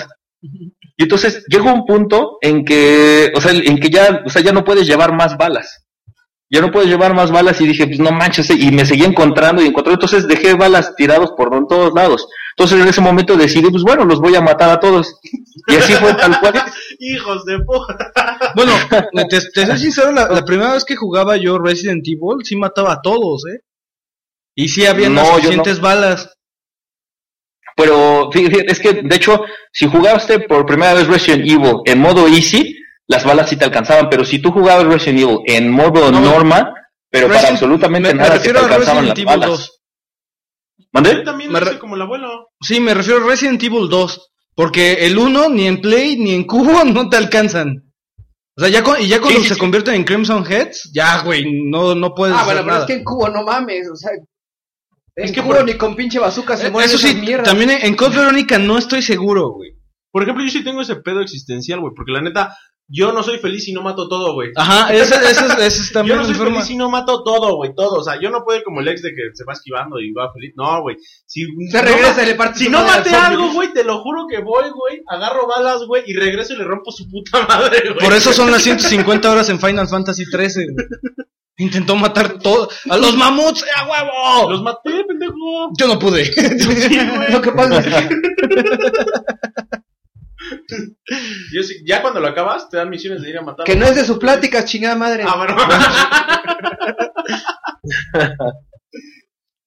Y 0.97 1.03
entonces 1.03 1.45
llegó 1.47 1.73
un 1.73 1.85
punto 1.85 2.37
en 2.41 2.63
que, 2.63 3.31
o 3.35 3.41
sea, 3.41 3.51
en 3.53 3.79
que 3.79 3.89
ya, 3.89 4.21
o 4.23 4.29
sea, 4.29 4.43
ya 4.43 4.51
no 4.51 4.63
puedes 4.63 4.85
llevar 4.85 5.13
más 5.13 5.35
balas. 5.35 5.87
Ya 6.47 6.61
no 6.61 6.69
puedes 6.69 6.89
llevar 6.89 7.15
más 7.15 7.31
balas 7.31 7.59
y 7.59 7.65
dije, 7.65 7.87
pues 7.87 7.99
no 7.99 8.11
manches, 8.11 8.51
y 8.51 8.71
me 8.71 8.85
seguí 8.85 9.03
encontrando 9.03 9.63
y 9.63 9.67
encontré, 9.67 9.93
entonces 9.93 10.27
dejé 10.27 10.53
balas 10.53 10.95
tirados 10.95 11.31
por 11.35 11.49
todos 11.67 11.93
lados. 11.95 12.27
Entonces 12.51 12.81
en 12.81 12.87
ese 12.87 13.01
momento 13.01 13.35
decidí, 13.37 13.69
pues 13.69 13.83
bueno, 13.83 14.05
los 14.05 14.19
voy 14.19 14.35
a 14.35 14.41
matar 14.41 14.69
a 14.69 14.79
todos. 14.79 15.19
Y 15.67 15.75
así 15.75 15.93
fue 15.93 16.13
tal 16.13 16.39
cual. 16.39 16.53
Hijos 16.99 17.45
de 17.45 17.59
puta. 17.59 18.11
Bueno, 18.55 18.73
te, 19.29 19.39
te 19.53 19.65
soy 19.65 19.77
sincero, 19.77 20.11
la, 20.11 20.27
la, 20.27 20.43
primera 20.43 20.73
vez 20.73 20.83
que 20.83 20.97
jugaba 20.97 21.37
yo 21.37 21.57
Resident 21.57 22.05
Evil, 22.05 22.43
sí 22.43 22.57
mataba 22.57 22.93
a 22.93 23.01
todos, 23.01 23.43
¿eh? 23.45 23.61
Y 24.55 24.67
sí 24.67 24.85
había 24.85 25.07
no, 25.07 25.23
suficientes 25.25 25.77
no. 25.77 25.83
balas. 25.83 26.29
Pero 27.77 28.29
es 28.33 28.79
que, 28.79 29.01
de 29.03 29.15
hecho, 29.15 29.41
si 29.71 29.87
jugaste 29.87 30.39
por 30.41 30.65
primera 30.65 30.93
vez 30.93 31.07
Resident 31.07 31.49
Evil 31.49 31.77
en 31.85 31.99
modo 31.99 32.27
easy, 32.27 32.75
las 33.07 33.23
balas 33.23 33.49
sí 33.49 33.55
te 33.55 33.65
alcanzaban, 33.65 34.09
pero 34.09 34.25
si 34.25 34.39
tú 34.39 34.51
jugabas 34.51 34.85
Resident 34.85 35.19
Evil 35.19 35.39
en 35.45 35.71
modo 35.71 36.11
no, 36.11 36.19
normal, 36.19 36.73
pero 37.09 37.27
Resident, 37.27 37.43
para 37.43 37.53
absolutamente 37.53 38.09
me, 38.09 38.15
nada 38.15 38.35
me 38.35 38.39
te 38.39 38.49
alcanzaban 38.57 39.07
las 39.07 39.23
balas. 39.23 39.49
2. 39.49 39.80
¿Mandé? 40.93 41.23
también 41.23 41.51
me 41.51 41.59
re... 41.59 41.79
como 41.79 41.95
el 41.95 42.01
abuelo. 42.01 42.49
Sí, 42.61 42.79
me 42.79 42.93
refiero 42.93 43.23
a 43.25 43.29
Resident 43.29 43.61
Evil 43.63 43.87
2, 43.89 44.31
porque 44.55 45.05
el 45.05 45.17
1 45.17 45.49
ni 45.49 45.67
en 45.67 45.81
Play 45.81 46.17
ni 46.17 46.33
en 46.33 46.43
Cubo 46.45 46.83
no 46.85 47.09
te 47.09 47.17
alcanzan. 47.17 47.91
O 48.57 48.61
sea, 48.61 48.69
ya 48.69 48.83
con, 48.83 49.01
y 49.01 49.07
ya 49.07 49.21
cuando 49.21 49.39
sí, 49.39 49.47
se 49.47 49.53
sí, 49.53 49.59
convierten 49.59 49.95
en 49.95 50.03
Crimson 50.03 50.45
Heads, 50.45 50.91
ya, 50.93 51.23
güey, 51.23 51.45
no, 51.69 51.95
no 51.95 52.13
puedes 52.13 52.35
Ah, 52.37 52.43
bueno, 52.43 52.59
pero 52.61 52.71
nada. 52.73 52.79
es 52.81 52.87
que 52.87 52.93
en 52.97 53.03
Cubo 53.03 53.29
no 53.29 53.43
mames, 53.43 53.89
o 53.89 53.95
sea... 53.95 54.11
En 55.15 55.25
Es 55.25 55.31
que 55.31 55.41
Cubo 55.41 55.55
por- 55.55 55.65
ni 55.65 55.73
con 55.75 55.95
pinche 55.95 56.19
bazooka 56.19 56.57
se 56.57 56.67
Eh, 56.67 56.71
mueren 56.71 56.89
Eso 56.89 56.97
sí, 56.97 57.15
mierdas. 57.15 57.47
también 57.47 57.69
en 57.71 57.95
Code 57.95 58.17
Verónica 58.17 58.57
no 58.59 58.77
estoy 58.77 59.01
seguro, 59.01 59.51
güey. 59.53 59.71
Por 60.11 60.23
ejemplo, 60.23 60.43
yo 60.43 60.51
sí 60.51 60.63
tengo 60.63 60.81
ese 60.81 60.97
pedo 60.97 61.21
existencial, 61.21 61.79
güey, 61.79 61.93
porque 61.95 62.11
la 62.11 62.21
neta, 62.21 62.55
yo 62.87 63.13
no 63.13 63.23
soy 63.23 63.39
feliz 63.39 63.63
si 63.63 63.73
no 63.73 63.81
mato 63.81 64.09
todo, 64.09 64.33
güey. 64.33 64.51
Ajá, 64.55 64.93
ese, 64.93 65.15
ese, 65.15 65.45
ese 65.45 65.65
es 65.65 65.91
también 65.93 66.17
Yo 66.17 66.21
no 66.21 66.27
soy 66.27 66.35
feliz 66.35 66.65
si 66.65 66.75
no 66.75 66.89
mato 66.89 67.23
todo, 67.23 67.55
güey, 67.55 67.73
todo. 67.73 67.99
O 67.99 68.03
sea, 68.03 68.19
yo 68.19 68.29
no 68.29 68.43
puedo 68.43 68.59
ir 68.59 68.63
como 68.63 68.81
el 68.81 68.87
ex 68.89 69.01
de 69.01 69.11
que 69.11 69.29
se 69.33 69.45
va 69.45 69.53
esquivando 69.53 69.99
y 69.99 70.11
va 70.11 70.31
feliz. 70.33 70.53
No, 70.57 70.81
güey. 70.81 70.97
Si, 71.25 71.45
Se 71.69 71.77
no 71.77 71.83
regresa 71.83 72.23
y 72.23 72.25
le 72.25 72.35
parte 72.35 72.59
si 72.59 72.69
no 72.69 72.83
maté 72.83 73.11
algo, 73.15 73.53
güey, 73.53 73.71
te 73.73 73.83
lo 73.83 74.01
juro 74.01 74.25
que 74.29 74.39
voy, 74.41 74.69
güey, 74.71 75.01
agarro 75.07 75.47
balas, 75.47 75.83
güey, 75.87 76.03
y 76.05 76.13
regreso 76.13 76.53
y 76.53 76.57
le 76.57 76.65
rompo 76.65 76.91
su 76.91 77.09
puta 77.09 77.45
madre, 77.47 77.81
güey. 77.93 77.99
Por 77.99 78.13
eso 78.13 78.33
son 78.33 78.51
las 78.51 78.61
150 78.61 79.31
horas 79.31 79.49
en 79.49 79.59
Final 79.59 79.87
Fantasy 79.87 80.29
13. 80.29 80.67
güey. 80.73 80.85
Intentó 81.57 81.95
matar 81.95 82.39
todo. 82.39 82.69
¡A 82.89 82.97
los 82.97 83.15
mamuts! 83.15 83.63
¡A 83.75 83.85
huevo! 83.87 84.51
Los 84.51 84.63
maté, 84.63 85.03
pendejo. 85.07 85.69
Yo 85.77 85.87
no 85.87 85.99
pude. 85.99 86.25
Sí. 86.31 86.99
Lo 87.29 87.41
que 87.41 87.51
pasa 87.51 87.79
es 87.79 87.85
que... 87.85 88.15
Yo 91.53 91.63
sí- 91.63 91.83
ya 91.85 92.01
cuando 92.01 92.19
lo 92.19 92.27
acabas, 92.27 92.69
te 92.69 92.77
dan 92.77 92.89
misiones 92.89 93.21
de 93.21 93.29
ir 93.29 93.37
a 93.37 93.41
matar. 93.41 93.65
que 93.65 93.75
no 93.75 93.85
es 93.85 93.95
de 93.95 94.05
su 94.05 94.17
plática, 94.19 94.65
chingada 94.65 94.95
madre. 94.95 95.23
Ah, 95.27 95.35
bueno. 95.37 95.55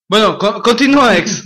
bueno, 0.08 0.38
co- 0.38 0.62
continúa, 0.62 1.16
ex. 1.16 1.42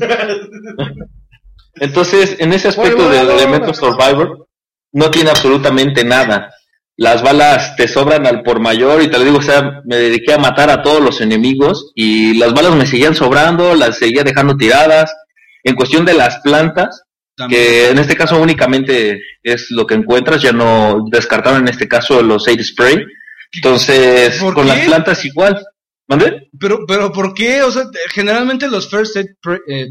Entonces, 1.75 2.37
en 2.39 2.53
ese 2.53 2.69
aspecto 2.69 2.97
Bueno, 2.97 3.11
del 3.11 3.27
bueno, 3.27 3.41
elemento 3.41 3.73
bueno. 3.73 3.97
Survivor, 3.97 4.49
no 4.93 5.11
tiene 5.11 5.31
absolutamente 5.31 6.05
nada. 6.05 6.53
Las 6.97 7.23
balas 7.23 7.77
te 7.77 7.87
sobran 7.87 8.27
al 8.27 8.43
por 8.43 8.59
mayor 8.61 9.01
y 9.03 9.09
te 9.09 9.19
lo 9.19 9.25
digo, 9.25 9.39
o 9.39 9.43
sea, 9.43 9.83
me 9.85 9.97
dediqué 9.97 10.33
a 10.35 10.39
matar 10.39 10.69
a 10.71 10.83
todos 10.83 11.01
los 11.01 11.21
enemigos 11.21 11.93
y 11.95 12.35
las 12.39 12.53
balas 12.53 12.75
me 12.75 12.87
seguían 12.87 13.15
sobrando, 13.15 13.75
las 13.77 13.99
seguía 13.99 14.25
dejando 14.25 14.57
tiradas. 14.57 15.15
En 15.63 15.77
cuestión 15.77 16.05
de 16.05 16.15
las 16.15 16.41
plantas, 16.41 17.05
que 17.49 17.91
en 17.91 17.99
este 17.99 18.17
caso 18.17 18.41
únicamente 18.41 19.21
es 19.43 19.67
lo 19.71 19.87
que 19.87 19.95
encuentras, 19.95 20.43
ya 20.43 20.53
no 20.53 21.05
descartaron 21.11 21.61
en 21.63 21.69
este 21.69 21.87
caso 21.89 22.23
los 22.23 22.47
aid 22.49 22.63
spray. 22.63 23.05
Entonces, 23.53 24.37
¿Por 24.37 24.55
con 24.55 24.65
qué? 24.67 24.73
las 24.75 24.87
plantas 24.87 25.25
igual. 25.25 25.63
¿Mande? 26.09 26.49
Pero, 26.59 26.87
pero, 26.87 27.13
¿por 27.13 27.35
qué? 27.35 27.63
O 27.63 27.71
sea, 27.71 27.85
generalmente 28.15 28.67
los 28.69 28.89
first 28.91 29.17
aid 29.17 29.27
eh, 29.69 29.87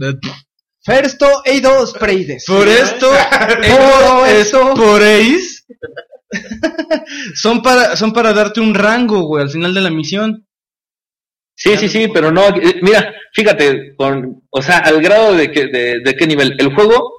Fersto 0.83 1.43
E2 1.45 1.97
Preides. 1.97 2.45
por 2.47 2.67
esto, 2.67 3.09
Por 3.47 4.27
es 4.27 4.33
esto. 4.47 4.73
por 4.73 5.01
ace, 5.03 5.63
son 7.35 7.61
para, 7.61 7.95
son 7.95 8.13
para 8.13 8.33
darte 8.33 8.61
un 8.61 8.73
rango, 8.73 9.21
güey, 9.27 9.43
al 9.43 9.49
final 9.49 9.73
de 9.73 9.81
la 9.81 9.89
misión. 9.89 10.47
Sí, 11.55 11.75
sí, 11.77 11.89
sí, 11.89 12.07
pero 12.13 12.31
no, 12.31 12.47
eh, 12.49 12.79
mira, 12.83 13.13
fíjate, 13.33 13.95
con, 13.95 14.43
o 14.49 14.61
sea, 14.61 14.77
al 14.79 15.01
grado 15.01 15.33
de 15.33 15.51
que, 15.51 15.67
de, 15.67 15.99
de 16.03 16.15
qué 16.15 16.27
nivel, 16.27 16.55
el 16.59 16.73
juego, 16.73 17.16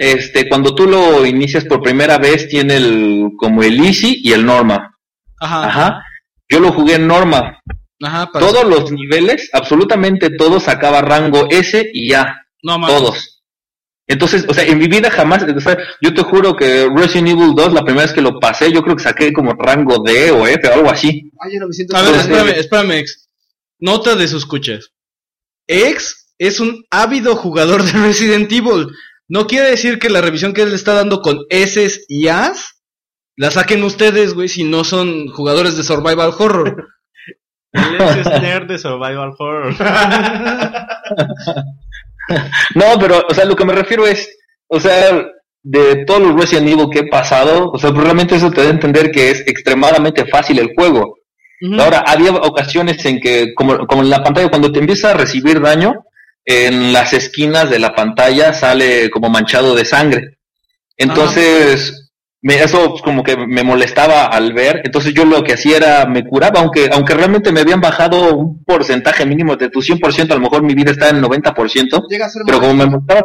este, 0.00 0.48
cuando 0.48 0.74
tú 0.74 0.86
lo 0.86 1.26
inicias 1.26 1.66
por 1.66 1.82
primera 1.82 2.16
vez, 2.16 2.48
tiene 2.48 2.76
el, 2.76 3.30
como 3.38 3.62
el 3.62 3.78
easy 3.84 4.20
y 4.24 4.32
el 4.32 4.46
norma, 4.46 4.96
Ajá, 5.38 5.66
ajá, 5.66 5.86
ajá, 5.86 6.04
yo 6.48 6.58
lo 6.58 6.72
jugué 6.72 6.94
en 6.94 7.06
norma, 7.06 7.60
para- 7.98 8.30
todos 8.46 8.64
los 8.64 8.90
niveles, 8.90 9.50
absolutamente 9.52 10.30
todos 10.30 10.62
sacaba 10.62 11.02
rango 11.02 11.48
S 11.50 11.90
y 11.92 12.14
A, 12.14 12.34
no, 12.62 12.78
mames. 12.78 12.96
todos, 12.96 13.42
Entonces, 14.06 14.46
o 14.48 14.54
sea, 14.54 14.64
en 14.64 14.78
mi 14.78 14.88
vida 14.88 15.10
jamás, 15.10 15.42
o 15.44 15.60
sea, 15.60 15.76
yo 16.00 16.14
te 16.14 16.22
juro 16.22 16.56
que 16.56 16.88
Resident 16.96 17.28
Evil 17.28 17.52
2, 17.54 17.72
la 17.74 17.84
primera 17.84 18.06
vez 18.06 18.14
que 18.14 18.22
lo 18.22 18.40
pasé, 18.40 18.72
yo 18.72 18.82
creo 18.82 18.96
que 18.96 19.02
saqué 19.02 19.32
como 19.34 19.52
rango 19.52 20.02
D 20.02 20.30
o 20.30 20.46
F 20.46 20.66
o 20.66 20.74
algo 20.74 20.90
así. 20.90 21.30
Ay, 21.40 21.52
yo 21.54 21.60
no 21.60 21.66
me 21.68 21.72
siento 21.74 21.94
A 21.96 22.02
ver, 22.02 22.14
espérame, 22.16 22.48
espérame, 22.58 22.90
ex. 22.98 23.28
Nota 23.78 24.16
de 24.16 24.26
sus 24.28 24.42
escuchas. 24.44 24.90
Ex 25.68 26.32
es 26.38 26.58
un 26.58 26.84
ávido 26.90 27.36
jugador 27.36 27.82
de 27.84 27.92
Resident 27.92 28.50
Evil. 28.50 28.86
No 29.30 29.46
quiere 29.46 29.70
decir 29.70 30.00
que 30.00 30.10
la 30.10 30.20
revisión 30.20 30.52
que 30.52 30.62
él 30.62 30.70
le 30.70 30.74
está 30.74 30.92
dando 30.92 31.22
con 31.22 31.46
S 31.50 31.88
y 32.08 32.26
As 32.26 32.82
la 33.36 33.52
saquen 33.52 33.84
ustedes, 33.84 34.34
güey, 34.34 34.48
si 34.48 34.64
no 34.64 34.82
son 34.82 35.28
jugadores 35.28 35.76
de 35.76 35.84
Survival 35.84 36.32
Horror. 36.36 36.88
El 37.72 37.94
ex 37.94 38.26
es 38.26 38.42
nerd 38.42 38.66
de 38.66 38.78
Survival 38.78 39.32
Horror. 39.38 39.74
No, 42.76 42.84
pero, 43.00 43.24
o 43.28 43.34
sea, 43.34 43.44
lo 43.44 43.56
que 43.56 43.64
me 43.64 43.72
refiero 43.72 44.06
es, 44.06 44.38
o 44.68 44.78
sea, 44.78 45.26
de 45.64 46.04
todos 46.04 46.20
los 46.20 46.40
Resident 46.40 46.68
Evil 46.68 46.86
que 46.92 47.00
he 47.00 47.08
pasado, 47.08 47.70
o 47.72 47.76
sea, 47.76 47.90
pues 47.90 48.04
realmente 48.04 48.36
eso 48.36 48.52
te 48.52 48.62
da 48.62 48.68
a 48.68 48.70
entender 48.70 49.10
que 49.10 49.30
es 49.30 49.40
extremadamente 49.48 50.24
fácil 50.26 50.60
el 50.60 50.72
juego. 50.76 51.16
Ahora, 51.80 52.04
había 52.06 52.30
ocasiones 52.30 53.04
en 53.04 53.20
que, 53.20 53.52
como, 53.54 53.84
como 53.88 54.02
en 54.02 54.10
la 54.10 54.22
pantalla, 54.22 54.48
cuando 54.48 54.70
te 54.70 54.78
empieza 54.78 55.10
a 55.10 55.14
recibir 55.14 55.60
daño, 55.60 55.92
en 56.50 56.92
las 56.92 57.12
esquinas 57.12 57.70
de 57.70 57.78
la 57.78 57.94
pantalla 57.94 58.52
sale 58.52 59.10
como 59.10 59.28
manchado 59.28 59.74
de 59.74 59.84
sangre. 59.84 60.38
Entonces, 60.96 62.10
me, 62.42 62.62
eso 62.62 62.90
pues, 62.90 63.02
como 63.02 63.22
que 63.22 63.36
me 63.36 63.62
molestaba 63.62 64.26
al 64.26 64.52
ver. 64.52 64.82
Entonces 64.84 65.12
yo 65.14 65.24
lo 65.24 65.42
que 65.42 65.54
hacía 65.54 65.76
era, 65.76 66.06
me 66.06 66.24
curaba, 66.24 66.60
aunque, 66.60 66.88
aunque 66.92 67.14
realmente 67.14 67.52
me 67.52 67.60
habían 67.60 67.80
bajado 67.80 68.34
un 68.34 68.64
porcentaje 68.64 69.26
mínimo 69.26 69.56
de 69.56 69.68
tu 69.68 69.80
100%, 69.80 70.30
a 70.30 70.34
lo 70.34 70.40
mejor 70.40 70.62
mi 70.62 70.74
vida 70.74 70.92
está 70.92 71.10
en 71.10 71.16
el 71.16 71.22
90%, 71.22 72.06
Llega 72.08 72.26
a 72.26 72.30
ser 72.30 72.42
pero 72.46 72.60
como 72.60 72.74
me 72.74 72.86
mostraba, 72.86 73.24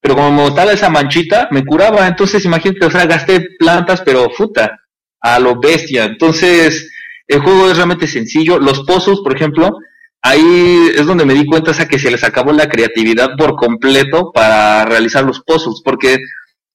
pero 0.00 0.14
como 0.14 0.30
me 0.30 0.42
mostraba 0.42 0.72
esa 0.72 0.90
manchita, 0.90 1.48
me 1.50 1.64
curaba. 1.64 2.06
Entonces, 2.06 2.44
imagínate, 2.44 2.86
o 2.86 2.90
sea, 2.90 3.06
gasté 3.06 3.48
plantas, 3.58 4.02
pero 4.02 4.28
puta, 4.36 4.78
a 5.20 5.38
lo 5.38 5.58
bestia. 5.58 6.04
Entonces, 6.04 6.90
el 7.26 7.40
juego 7.40 7.70
es 7.70 7.76
realmente 7.76 8.06
sencillo. 8.06 8.58
Los 8.58 8.80
pozos, 8.84 9.20
por 9.22 9.34
ejemplo, 9.34 9.78
ahí 10.24 10.88
es 10.96 11.06
donde 11.06 11.24
me 11.24 11.34
di 11.34 11.44
cuenta, 11.46 11.70
o 11.70 11.74
sea, 11.74 11.86
que 11.86 11.98
se 11.98 12.10
les 12.10 12.24
acabó 12.24 12.52
la 12.52 12.68
creatividad 12.68 13.30
por 13.38 13.54
completo 13.56 14.32
para 14.32 14.84
realizar 14.84 15.22
los 15.24 15.40
pozos, 15.40 15.82
porque 15.84 16.18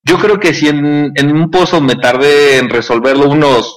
yo 0.02 0.18
creo 0.18 0.38
que 0.40 0.54
si 0.54 0.68
en, 0.68 1.12
en 1.14 1.32
un 1.36 1.50
pozo 1.50 1.80
me 1.80 1.96
tardé 1.96 2.56
en 2.58 2.70
resolverlo 2.70 3.28
unos 3.28 3.76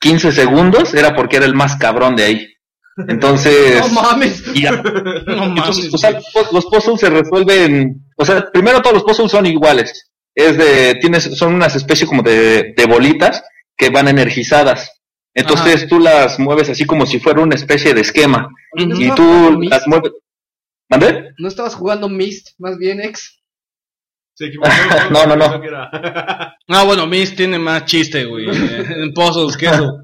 15 0.00 0.32
segundos, 0.32 0.92
era 0.94 1.14
porque 1.14 1.36
era 1.36 1.46
el 1.46 1.54
más 1.54 1.76
cabrón 1.76 2.16
de 2.16 2.24
ahí. 2.24 2.48
Entonces, 3.08 3.80
No 3.80 4.02
mames. 4.02 4.42
y 4.54 4.66
a- 4.66 4.72
No 5.26 5.44
entonces, 5.44 5.84
mames. 5.84 5.94
o 5.94 5.98
sea, 5.98 6.10
los 6.10 6.24
pu- 6.34 6.52
los 6.52 6.66
puzzles 6.66 7.00
se 7.00 7.10
resuelven, 7.10 8.04
o 8.16 8.24
sea, 8.24 8.44
primero 8.52 8.82
todos 8.82 8.94
los 8.94 9.04
puzzles 9.04 9.30
son 9.30 9.46
iguales. 9.46 10.10
Es 10.34 10.58
de, 10.58 10.96
tienes, 11.00 11.24
son 11.38 11.54
unas 11.54 11.76
especies 11.76 12.08
como 12.08 12.22
de, 12.22 12.74
de 12.76 12.86
bolitas 12.86 13.42
que 13.76 13.90
van 13.90 14.08
energizadas. 14.08 14.90
Entonces 15.34 15.88
tú 15.88 15.98
las 15.98 16.38
mueves 16.38 16.68
así 16.70 16.84
como 16.84 17.06
si 17.06 17.18
fuera 17.18 17.42
una 17.42 17.54
especie 17.56 17.92
de 17.94 18.00
esquema. 18.02 18.48
¿No 18.74 18.98
Y 18.98 19.08
estabas 19.08 19.16
tú 19.16 19.62
las 19.62 19.86
mueves. 19.88 20.12
¿Mande? 20.88 21.32
¿No 21.38 21.48
estabas 21.48 21.74
jugando 21.74 22.08
Mist, 22.08 22.50
más 22.58 22.76
bien, 22.78 23.00
ex? 23.00 23.40
Se 24.34 24.46
equivocó. 24.46 24.70
No, 25.10 25.26
no, 25.26 25.36
no. 25.36 25.62
Era- 25.62 25.90
Ah, 26.68 26.84
bueno, 26.84 27.06
Miss 27.06 27.36
tiene 27.36 27.58
más 27.58 27.84
chiste, 27.84 28.24
güey, 28.24 28.46
en 28.48 29.12
puzzles 29.12 29.56
que 29.56 29.66
eso. 29.66 29.98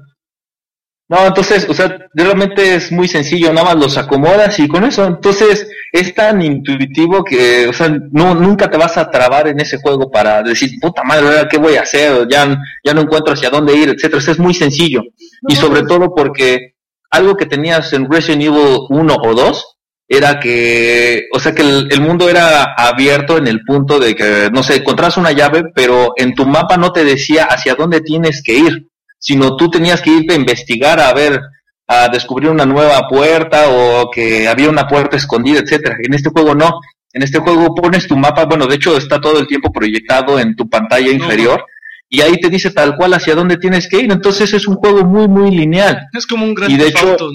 No, 1.11 1.27
entonces, 1.27 1.67
o 1.67 1.73
sea, 1.73 2.07
realmente 2.13 2.75
es 2.75 2.89
muy 2.89 3.05
sencillo, 3.05 3.51
nada 3.51 3.65
más 3.65 3.83
los 3.83 3.97
acomodas 3.97 4.57
y 4.59 4.69
con 4.69 4.85
eso, 4.85 5.05
entonces 5.05 5.67
es 5.91 6.15
tan 6.15 6.41
intuitivo 6.41 7.21
que, 7.21 7.67
o 7.67 7.73
sea, 7.73 7.89
no, 8.13 8.33
nunca 8.33 8.69
te 8.71 8.77
vas 8.77 8.95
a 8.95 9.11
trabar 9.11 9.49
en 9.49 9.59
ese 9.59 9.77
juego 9.81 10.09
para 10.09 10.41
decir, 10.41 10.69
puta 10.79 11.03
madre, 11.03 11.27
¿ahora 11.27 11.49
¿qué 11.49 11.57
voy 11.57 11.75
a 11.75 11.81
hacer? 11.81 12.29
Ya, 12.29 12.57
ya 12.81 12.93
no 12.93 13.01
encuentro 13.01 13.33
hacia 13.33 13.49
dónde 13.49 13.75
ir, 13.75 13.89
etcétera. 13.89 14.19
O 14.19 14.21
sea, 14.21 14.31
es 14.31 14.39
muy 14.39 14.53
sencillo. 14.53 15.01
y 15.49 15.55
sobre 15.57 15.83
todo 15.83 16.15
porque 16.15 16.75
algo 17.09 17.35
que 17.35 17.45
tenías 17.45 17.91
en 17.91 18.09
Resident 18.09 18.43
Evil 18.43 18.77
1 18.89 19.15
o 19.21 19.33
2 19.35 19.77
era 20.07 20.39
que, 20.39 21.23
o 21.33 21.41
sea, 21.41 21.53
que 21.53 21.63
el, 21.63 21.89
el 21.91 21.99
mundo 21.99 22.29
era 22.29 22.73
abierto 22.77 23.37
en 23.37 23.47
el 23.47 23.65
punto 23.65 23.99
de 23.99 24.15
que, 24.15 24.49
no 24.53 24.63
sé, 24.63 24.77
encontrabas 24.77 25.17
una 25.17 25.33
llave, 25.33 25.63
pero 25.75 26.13
en 26.15 26.33
tu 26.35 26.45
mapa 26.45 26.77
no 26.77 26.93
te 26.93 27.03
decía 27.03 27.47
hacia 27.49 27.75
dónde 27.75 27.99
tienes 27.99 28.41
que 28.41 28.55
ir 28.55 28.90
sino 29.21 29.55
tú 29.55 29.69
tenías 29.69 30.01
que 30.01 30.09
irte 30.09 30.33
a 30.33 30.37
investigar, 30.37 30.99
a 30.99 31.13
ver, 31.13 31.39
a 31.87 32.09
descubrir 32.09 32.49
una 32.49 32.65
nueva 32.65 33.07
puerta 33.07 33.69
o 33.69 34.09
que 34.09 34.47
había 34.47 34.69
una 34.69 34.87
puerta 34.87 35.15
escondida, 35.17 35.59
etcétera. 35.59 35.95
En 36.01 36.13
este 36.13 36.31
juego 36.31 36.55
no. 36.55 36.79
En 37.13 37.21
este 37.21 37.39
juego 37.39 37.75
pones 37.75 38.07
tu 38.07 38.17
mapa, 38.17 38.45
bueno, 38.45 38.65
de 38.65 38.75
hecho 38.75 38.97
está 38.97 39.19
todo 39.19 39.37
el 39.39 39.45
tiempo 39.47 39.71
proyectado 39.71 40.39
en 40.39 40.55
tu 40.55 40.69
pantalla 40.69 41.11
inferior 41.11 41.65
y 42.09 42.21
ahí 42.21 42.39
te 42.39 42.49
dice 42.49 42.71
tal 42.71 42.95
cual 42.95 43.13
hacia 43.13 43.35
dónde 43.35 43.57
tienes 43.57 43.87
que 43.89 43.99
ir. 43.99 44.11
Entonces 44.11 44.53
es 44.53 44.67
un 44.67 44.75
juego 44.75 45.03
muy, 45.03 45.27
muy 45.27 45.51
lineal. 45.51 46.07
Es 46.13 46.25
como 46.25 46.45
un 46.45 46.53
gran 46.53 46.71
Y 46.71 46.77
de 46.77 46.87
hecho- 46.87 47.17
¿no? 47.19 47.27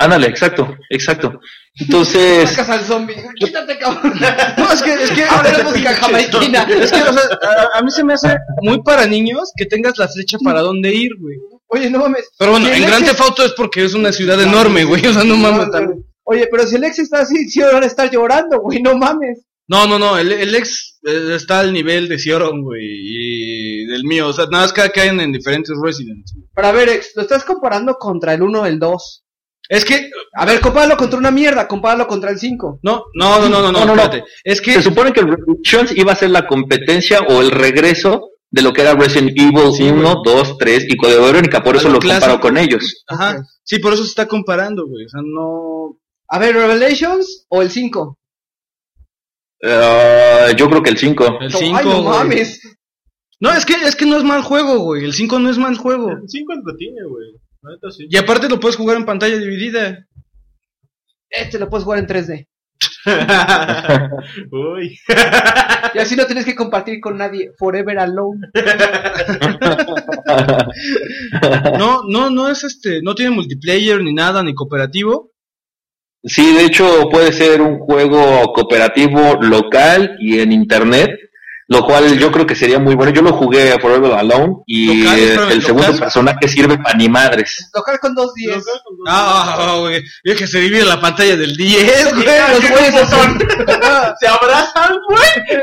Ándale, 0.00 0.28
exacto, 0.28 0.76
exacto. 0.90 1.40
Entonces, 1.74 2.50
Sacas 2.50 2.68
al 2.70 2.84
zombie. 2.84 3.16
Quítate, 3.36 3.78
cabrón. 3.78 4.12
No, 4.56 4.72
es 4.72 4.82
que, 4.82 4.92
es 4.94 5.10
que, 5.10 5.24
Ahora 5.24 5.62
música 5.64 5.94
jamaiquina. 5.94 6.62
es 6.70 6.90
que, 6.92 7.02
o 7.02 7.12
sea, 7.12 7.22
a, 7.74 7.78
a 7.78 7.82
mí 7.82 7.90
se 7.90 8.04
me 8.04 8.14
hace 8.14 8.36
muy 8.62 8.80
para 8.82 9.06
niños 9.06 9.50
que 9.56 9.66
tengas 9.66 9.98
la 9.98 10.08
flecha 10.08 10.38
para 10.44 10.60
dónde 10.60 10.94
ir, 10.94 11.10
güey. 11.20 11.36
Oye, 11.68 11.90
no 11.90 11.98
mames. 11.98 12.28
Pero 12.38 12.52
bueno, 12.52 12.68
en 12.68 12.82
es- 12.84 13.04
Theft 13.04 13.20
Auto 13.20 13.44
es 13.44 13.52
porque 13.52 13.84
es 13.84 13.94
una 13.94 14.12
ciudad 14.12 14.40
enorme, 14.40 14.84
güey, 14.84 15.04
o 15.06 15.12
sea, 15.12 15.24
no 15.24 15.36
mames. 15.36 15.70
también. 15.70 16.04
Oye, 16.24 16.46
pero 16.50 16.66
si 16.66 16.76
el 16.76 16.84
ex 16.84 16.98
está 17.00 17.20
así, 17.20 17.48
sí 17.48 17.60
van 17.60 17.82
a 17.82 17.86
estar 17.86 18.10
llorando, 18.10 18.60
güey, 18.60 18.80
no 18.82 18.96
mames. 18.96 19.40
No, 19.66 19.86
no, 19.86 19.98
no, 19.98 20.16
el, 20.16 20.32
el 20.32 20.54
ex 20.54 20.98
eh, 21.06 21.32
está 21.34 21.60
al 21.60 21.72
nivel 21.72 22.08
de 22.08 22.18
Sioron, 22.18 22.62
güey, 22.62 22.82
y 22.84 23.84
del 23.86 24.04
mío, 24.04 24.28
o 24.28 24.32
sea, 24.32 24.46
nada 24.46 24.64
más 24.64 24.72
que 24.72 24.90
caen 24.90 25.20
en 25.20 25.32
diferentes 25.32 25.74
residents. 25.82 26.34
Pero 26.54 26.68
a 26.68 26.72
ver, 26.72 26.88
ex, 26.88 27.12
lo 27.16 27.22
estás 27.22 27.44
comparando 27.44 27.94
contra 27.98 28.32
el 28.34 28.42
1 28.42 28.60
o 28.62 28.66
el 28.66 28.78
2. 28.78 29.24
Es 29.68 29.84
que, 29.84 30.10
A 30.34 30.46
ver, 30.46 30.60
compáralo 30.60 30.96
contra 30.96 31.18
una 31.18 31.30
mierda, 31.30 31.68
compáralo 31.68 32.06
contra 32.06 32.30
el 32.30 32.38
5. 32.38 32.80
no, 32.82 33.04
no, 33.14 33.38
no, 33.40 33.48
no, 33.48 33.60
no, 33.60 33.60
no, 33.60 33.72
No, 33.72 33.80
no, 33.80 33.86
no. 33.94 34.02
espérate. 34.02 34.24
Es 34.44 34.60
que, 34.60 34.72
se 34.74 34.82
supone 34.82 35.12
que 35.12 35.20
el 35.20 35.28
Revolutions 35.28 35.96
iba 35.96 36.12
a 36.12 36.16
ser 36.16 36.30
la 36.30 36.46
competencia 36.46 37.20
o 37.28 37.40
el 37.42 37.50
regreso 37.50 38.30
de 38.50 38.62
lo 38.62 38.72
que 38.72 38.80
era 38.80 38.94
Resident 38.94 39.32
Evil 39.38 39.92
1, 39.92 40.22
2, 40.24 40.56
3 40.58 40.86
y 40.88 40.96
Código 40.96 41.26
Verónica, 41.26 41.62
por 41.62 41.74
A 41.74 41.78
eso 41.78 41.88
lo 41.88 41.94
lo 41.94 42.00
comparo 42.00 42.18
clásico. 42.20 42.40
con 42.40 42.56
ellos. 42.56 43.04
ajá, 43.06 43.42
sí, 43.62 43.78
por 43.78 43.92
eso 43.92 44.04
se 44.04 44.08
está 44.08 44.26
comparando, 44.26 44.86
güey, 44.86 45.04
o 45.04 45.08
sea, 45.10 45.20
no... 45.22 45.98
A 46.30 46.38
ver, 46.38 46.54
Revelations 46.54 47.44
o 47.48 47.60
el 47.62 47.70
5. 47.70 48.16
Ah, 49.64 50.48
yo 50.56 50.68
creo 50.68 50.82
que 50.82 50.90
el 50.90 50.98
5. 50.98 51.24
El 51.40 51.46
Ay, 51.46 51.50
5, 51.52 51.82
no 51.84 52.02
güey. 52.02 52.18
mames. 52.18 52.60
No, 53.40 53.52
es 53.52 53.64
que, 53.64 53.74
es 53.74 53.94
que 53.96 54.06
no 54.06 54.16
es 54.16 54.24
mal 54.24 54.42
juego, 54.42 54.78
güey, 54.80 55.04
el 55.04 55.12
5 55.14 55.38
no 55.38 55.50
es 55.50 55.58
mal 55.58 55.76
juego. 55.76 56.10
El 56.10 56.28
5 56.28 56.52
entretiene, 56.54 57.02
güey. 57.08 57.26
La 57.68 57.74
neta 57.74 57.90
sí. 57.90 58.06
Y 58.08 58.16
aparte 58.16 58.48
lo 58.48 58.58
puedes 58.58 58.76
jugar 58.76 58.96
en 58.96 59.04
pantalla 59.04 59.36
dividida. 59.36 60.06
Este 61.28 61.58
lo 61.58 61.68
puedes 61.68 61.84
jugar 61.84 61.98
en 61.98 62.06
3D. 62.06 62.48
Uy. 64.50 64.98
Y 65.94 65.98
así 65.98 66.16
no 66.16 66.26
tienes 66.26 66.44
que 66.44 66.54
compartir 66.54 67.00
con 67.00 67.18
nadie. 67.18 67.50
Forever 67.58 67.98
alone. 67.98 68.48
No, 71.78 72.02
no, 72.06 72.30
no 72.30 72.48
es 72.48 72.64
este, 72.64 73.00
no 73.02 73.14
tiene 73.14 73.30
multiplayer 73.30 74.02
ni 74.02 74.12
nada, 74.12 74.42
ni 74.42 74.54
cooperativo. 74.54 75.32
Sí, 76.22 76.54
de 76.54 76.64
hecho 76.64 77.08
puede 77.10 77.32
ser 77.32 77.62
un 77.62 77.78
juego 77.78 78.52
cooperativo 78.52 79.38
local 79.40 80.16
y 80.20 80.40
en 80.40 80.52
internet, 80.52 81.10
lo 81.70 81.84
cual 81.84 82.18
yo 82.18 82.32
creo 82.32 82.46
que 82.46 82.54
sería 82.56 82.78
muy 82.78 82.94
bueno. 82.94 83.12
Yo 83.12 83.20
lo 83.22 83.32
jugué 83.34 83.72
a 83.72 83.78
Forever 83.78 84.12
Alone 84.12 84.54
y 84.66 85.02
¿Local? 85.02 85.18
Espérame, 85.18 85.52
el 85.52 85.62
segundo 85.62 85.86
¿local? 85.88 86.00
personaje 86.00 86.48
sirve 86.48 86.78
para 86.78 86.96
ni 86.96 87.08
madres. 87.08 87.68
Tocar 87.72 88.00
con 88.00 88.14
dos 88.14 88.32
10. 88.34 88.64
Ah, 89.06 89.76
güey, 89.80 90.02
es 90.24 90.36
que 90.36 90.46
se 90.46 90.60
divide 90.60 90.84
la 90.84 91.00
pantalla 91.00 91.36
del 91.36 91.56
10, 91.56 92.14
güey. 92.14 92.26
Los 92.26 92.70
güeyes 92.70 93.08
son. 93.10 93.38
Se 94.20 94.26
abrazan, 94.26 94.96
güey. 95.08 95.58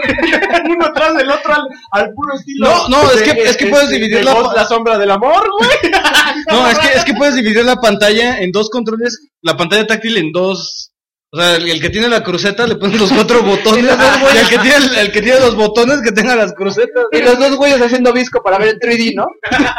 Uno 0.76 0.92
tras 0.94 1.16
del 1.16 1.30
otro 1.30 1.54
al, 1.54 1.62
al 1.92 2.14
puro 2.14 2.36
estilo. 2.36 2.68
No, 2.70 2.88
no, 2.90 3.12
es 3.12 3.20
de- 3.20 3.24
que- 3.34 3.44
es 3.44 3.58
que 3.58 3.66
de- 3.66 3.72
puedes 3.72 3.90
de- 3.90 3.96
dividir 3.96 4.24
la- 4.26 4.54
la 4.56 4.68
sombra 4.68 4.98
del 4.98 5.12
amor, 5.12 5.44
güey. 5.60 5.92
No, 6.52 6.68
es 6.70 6.78
que, 6.78 6.88
es 6.94 7.04
que 7.06 7.14
puedes 7.16 7.34
dividir 7.36 7.64
la 7.66 7.78
pantalla 7.78 8.38
en 8.40 8.52
dos 8.52 8.70
controles, 8.70 9.20
la 9.42 9.58
pantalla 9.58 9.88
táctil 9.88 10.18
en 10.18 10.32
dos. 10.32 10.92
O 11.36 11.38
sea, 11.38 11.56
el, 11.58 11.70
el 11.70 11.82
que 11.82 11.90
tiene 11.90 12.08
la 12.08 12.24
cruceta 12.24 12.66
le 12.66 12.76
pones 12.76 12.98
los 12.98 13.12
cuatro 13.12 13.44
botones. 13.44 13.84
Y 13.84 14.38
el 14.38 14.48
que, 14.48 14.58
tiene, 14.58 14.78
el, 14.78 14.96
el 14.96 15.12
que 15.12 15.22
tiene 15.22 15.42
los 15.42 15.56
botones 15.56 16.02
que 16.02 16.14
tenga 16.14 16.34
las 16.34 16.54
crucetas. 16.54 17.08
Y 17.12 17.22
los 17.22 17.38
dos 17.38 17.58
güeyes 17.58 17.82
haciendo 17.82 18.14
visco 18.14 18.42
para 18.42 18.58
ver 18.58 18.70
en 18.70 18.80
3D, 18.80 19.16
¿no? 19.16 19.26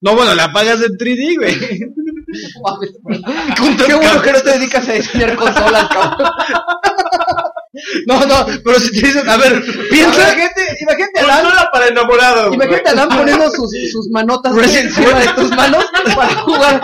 No, 0.00 0.14
bueno, 0.14 0.32
la 0.34 0.44
apagas 0.44 0.80
en 0.82 0.96
3D, 0.96 1.36
güey. 1.36 1.58
Qué 3.86 3.94
bueno 3.94 4.22
que 4.22 4.32
no 4.32 4.40
te 4.40 4.52
dedicas 4.52 4.88
a 4.88 4.92
diseñar 4.92 5.34
consolas, 5.34 5.88
cabrón. 5.88 6.30
No, 8.06 8.24
no, 8.26 8.46
pero 8.64 8.78
si 8.80 8.92
te 9.00 9.06
dicen, 9.06 9.28
a 9.28 9.36
ver, 9.36 9.62
piensa. 9.90 10.22
Imagínate, 10.22 10.62
imagínate 10.80 11.20
a 11.20 11.24
Alan, 11.24 11.40
Consola 11.42 11.70
para 11.72 11.86
enamorados. 11.88 12.46
güey. 12.46 12.54
imagínate 12.56 12.88
a 12.88 12.92
Alan 12.92 13.08
poniendo 13.08 13.50
sus, 13.50 13.70
sus 13.92 14.08
manotas 14.10 14.56
encima 14.56 15.18
de 15.20 15.28
tus 15.34 15.50
manos 15.56 15.84
para 16.14 16.34
jugar. 16.36 16.82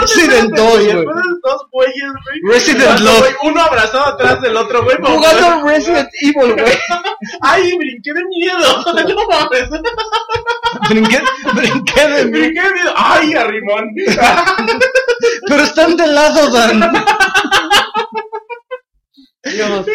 Resident 0.00 0.50
no, 0.56 0.62
2, 0.64 0.72
güey. 0.74 0.92
güey. 0.92 1.04
Pones 1.04 1.24
dos 1.42 1.62
güeyes, 1.72 2.12
güey. 2.24 2.54
Resident 2.54 3.00
Love. 3.00 3.36
Uno 3.44 3.62
abrazado 3.62 4.06
atrás 4.06 4.40
del 4.42 4.56
otro, 4.56 4.82
güey. 4.84 4.96
Jugando 5.02 5.66
Resident 5.68 6.08
Evil, 6.20 6.52
güey. 6.54 6.78
Ay, 7.42 7.76
brinqué 7.76 8.12
de 8.12 8.24
miedo. 8.24 8.84
No 8.84 9.28
mames. 9.28 9.68
Brinqué, 10.88 11.22
brinqué 11.54 12.08
de 12.08 12.24
mí. 12.26 12.30
Brinqué 12.38 12.62
de 12.62 12.72
miedo. 12.72 12.92
Ay, 12.96 13.34
arrimón. 13.34 13.84
Pero 15.46 15.62
están 15.62 15.96
de 15.96 16.06
lado, 16.06 16.50
Dan. 16.50 16.92
Dios, 19.42 19.86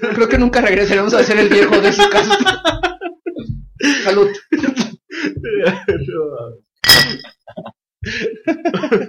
creo 0.14 0.28
que 0.28 0.38
nunca 0.38 0.60
regresaremos 0.60 1.14
a 1.14 1.22
ser 1.22 1.38
el 1.38 1.48
viejo 1.48 1.80
de 1.80 1.92
su 1.92 2.08
casa. 2.10 2.38
Salud. 4.04 4.28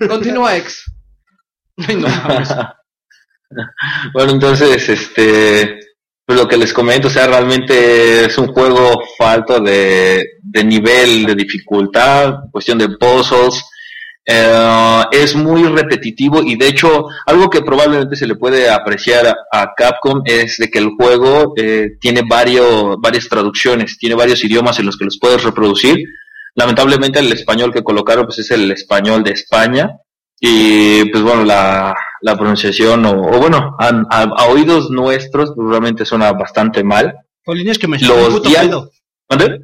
Continúa, 0.08 0.58
ex. 0.58 0.86
Ay, 1.88 1.96
no. 1.96 2.08
Bueno, 4.14 4.32
entonces, 4.32 4.90
este, 4.90 5.80
pues 6.26 6.40
lo 6.40 6.48
que 6.48 6.58
les 6.58 6.74
comento, 6.74 7.08
o 7.08 7.12
sea, 7.12 7.28
realmente 7.28 8.26
es 8.26 8.36
un 8.40 8.48
juego 8.48 9.00
falto 9.16 9.60
de, 9.60 10.26
de 10.42 10.64
nivel 10.64 11.28
de 11.28 11.36
dificultad, 11.36 12.34
cuestión 12.52 12.80
de 12.80 12.90
puzzles, 12.90 13.64
eh, 14.26 15.02
es 15.12 15.36
muy 15.36 15.64
repetitivo 15.64 16.42
y 16.42 16.56
de 16.56 16.68
hecho 16.68 17.06
algo 17.26 17.50
que 17.50 17.62
probablemente 17.62 18.16
se 18.16 18.28
le 18.28 18.36
puede 18.36 18.70
apreciar 18.70 19.28
a, 19.28 19.36
a 19.62 19.74
Capcom 19.76 20.22
es 20.26 20.58
de 20.58 20.70
que 20.70 20.80
el 20.80 20.92
juego 20.98 21.54
eh, 21.58 21.92
tiene 22.00 22.22
varios, 22.30 22.98
varias 23.02 23.28
traducciones, 23.28 23.98
tiene 23.98 24.16
varios 24.16 24.44
idiomas 24.44 24.80
en 24.80 24.86
los 24.86 24.98
que 24.98 25.06
los 25.06 25.18
puedes 25.20 25.44
reproducir. 25.44 25.98
Lamentablemente 26.56 27.20
el 27.20 27.32
español 27.32 27.74
que 27.74 27.84
colocaron 27.84 28.26
pues 28.26 28.40
es 28.40 28.52
el 28.52 28.72
español 28.72 29.24
de 29.24 29.32
España 29.32 29.90
y 30.40 31.06
pues 31.12 31.24
bueno 31.24 31.44
la, 31.44 31.96
la 32.22 32.38
pronunciación 32.38 33.06
o, 33.06 33.12
o 33.12 33.40
bueno 33.40 33.76
a, 33.80 33.88
a- 34.10 34.24
a 34.38 34.46
oídos 34.48 34.90
nuestros 34.90 35.54
realmente 35.58 36.06
suena 36.06 36.32
bastante 36.34 36.84
mal. 36.84 37.14
Jolín, 37.46 37.70
es 37.70 37.78
que 37.80 37.88
me 37.88 37.98
Los 38.00 38.36
un 38.36 38.44
¿Mande? 39.38 39.60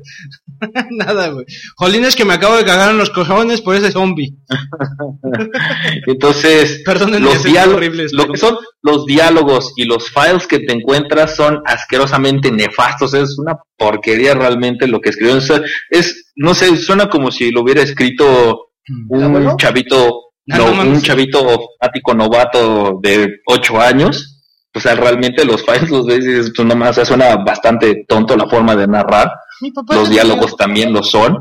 Nada, 0.92 1.30
güey. 1.30 1.46
Jolín, 1.78 2.04
es 2.06 2.16
que 2.16 2.26
me 2.26 2.34
acabo 2.34 2.58
de 2.58 2.66
cagar 2.66 2.92
en 2.92 2.98
los 2.98 3.10
cojones 3.10 3.62
por 3.62 3.76
ese 3.76 3.92
zombie. 3.92 4.36
Entonces 6.08 6.82
Perdónenme, 6.86 7.26
los 7.26 7.44
diálogos, 7.44 7.82
lo 8.12 8.24
pero- 8.24 8.34
que 8.34 8.40
son 8.40 8.58
los 8.82 9.06
diálogos 9.06 9.74
y 9.76 9.86
los 9.86 10.10
files 10.10 10.48
que 10.48 10.60
te 10.60 10.74
encuentras 10.74 11.36
son 11.36 11.62
asquerosamente 11.66 12.52
nefastos, 12.52 13.14
es 13.14 13.38
una 13.38 13.58
porquería 13.78 14.34
realmente 14.34 14.88
lo 14.88 15.00
que 15.02 15.10
escribió. 15.10 15.38
O 15.38 15.42
sea, 15.42 15.62
es, 15.90 16.32
no 16.36 16.54
sé, 16.54 16.76
suena 16.78 17.10
como 17.10 17.32
si 17.32 17.52
lo 17.52 17.62
hubiera 17.62 17.82
escrito 17.82 18.68
un 19.10 19.24
abuelo? 19.24 19.56
chavito, 19.58 20.26
Ah, 20.52 20.58
no, 20.58 20.84
no 20.84 20.92
un 20.94 21.02
chavito 21.02 21.60
ático 21.80 22.16
novato 22.16 23.00
de 23.04 23.36
8 23.46 23.80
años. 23.82 24.38
O 24.74 24.80
sea, 24.80 24.96
realmente 24.96 25.46
los 25.46 25.64
files 25.64 25.92
los 25.92 26.08
ves 26.08 26.26
y 26.26 26.28
dices, 26.30 26.52
pues 26.56 26.68
nomás, 26.68 26.92
o 26.92 26.94
sea, 26.96 27.06
suena 27.06 27.36
bastante 27.38 28.04
tonto 28.08 28.36
la 28.36 28.48
forma 28.50 28.76
de 28.76 28.88
narrar 28.88 29.30
Mi 29.62 29.72
papá 29.72 29.96
los 29.96 30.10
diálogos 30.10 30.56
también 30.56 30.94
lo 30.94 31.04
son. 31.04 31.38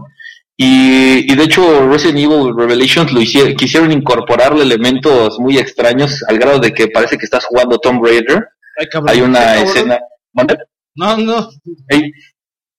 Y, 0.57 1.31
y 1.33 1.37
de 1.37 1.45
hecho 1.45 1.89
Resident 1.89 2.19
Evil 2.19 2.53
Revelations 2.57 3.13
lo 3.13 3.21
hicieron, 3.21 3.55
quisieron 3.55 3.93
incorporarle 3.93 4.63
elementos 4.63 5.39
muy 5.39 5.57
extraños 5.57 6.25
al 6.29 6.39
grado 6.39 6.59
de 6.59 6.73
que 6.75 6.89
parece 6.89 7.17
que 7.17 7.25
estás 7.27 7.45
jugando 7.45 7.79
Tomb 7.79 8.05
Raider. 8.05 8.45
Ay, 8.79 8.87
cabrón. 8.91 9.15
Hay 9.15 9.21
una 9.23 9.57
escena, 9.57 9.99
¿Mande? 10.33 10.57
No, 10.97 11.17
no. 11.17 11.49
hay, 11.91 12.11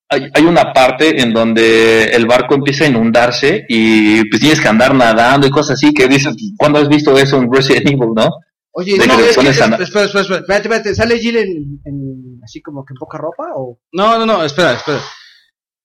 hay, 0.09 0.27
hay 0.33 0.43
una 0.43 0.73
parte 0.73 1.21
en 1.21 1.31
donde 1.31 2.05
el 2.05 2.25
barco 2.25 2.55
empieza 2.55 2.83
a 2.83 2.87
inundarse 2.87 3.63
y 3.69 4.27
pues 4.29 4.41
tienes 4.41 4.59
que 4.59 4.67
andar 4.67 4.93
nadando 4.93 5.47
y 5.47 5.51
cosas 5.51 5.75
así 5.75 5.93
que 5.93 6.07
dices, 6.09 6.35
¿cuándo 6.57 6.79
has 6.79 6.89
visto 6.89 7.17
eso 7.17 7.37
en 7.37 7.49
Resident 7.51 7.87
Evil, 7.87 8.09
no? 8.13 8.29
Oye, 8.71 8.97
De 8.99 9.07
no, 9.07 9.15
que 9.15 9.21
le 9.21 9.29
es 9.29 9.29
que- 9.29 9.35
pones 9.35 9.61
a- 9.61 9.65
es- 9.75 9.79
espera, 9.81 10.05
espera, 10.05 10.21
espera, 10.21 10.39
espérate, 10.39 10.61
espérate, 10.67 10.95
¿sale 10.95 11.17
Jill 11.17 11.37
en, 11.37 11.79
en- 11.85 12.39
así 12.43 12.61
como 12.61 12.83
que 12.83 12.93
en 12.93 12.97
poca 12.97 13.17
ropa 13.17 13.53
o? 13.55 13.79
No, 13.93 14.17
no, 14.19 14.25
no, 14.25 14.43
espera, 14.43 14.73
espera. 14.73 14.99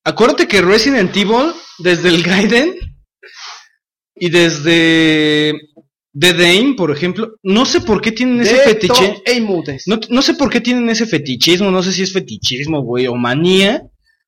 Acuérdate 0.04 0.46
que 0.46 0.60
Resident 0.60 1.16
Evil, 1.16 1.52
desde 1.78 2.08
el 2.10 2.22
Gaiden 2.22 2.74
y 4.14 4.28
desde 4.28 5.54
The 6.18 6.32
Dame, 6.34 6.74
por 6.76 6.90
ejemplo, 6.90 7.32
no 7.42 7.64
sé 7.64 7.80
por 7.80 8.00
qué 8.00 8.12
tienen 8.12 8.40
ese 8.40 8.58
fetiche. 8.58 9.22
No, 9.86 9.98
no 10.10 10.22
sé 10.22 10.34
por 10.34 10.50
qué 10.50 10.60
tienen 10.60 10.88
ese 10.90 11.06
fetichismo, 11.06 11.70
no 11.70 11.82
sé 11.82 11.92
si 11.92 12.02
es 12.02 12.12
fetichismo, 12.12 12.82
güey, 12.82 13.06
o 13.06 13.14
manía. 13.14 13.82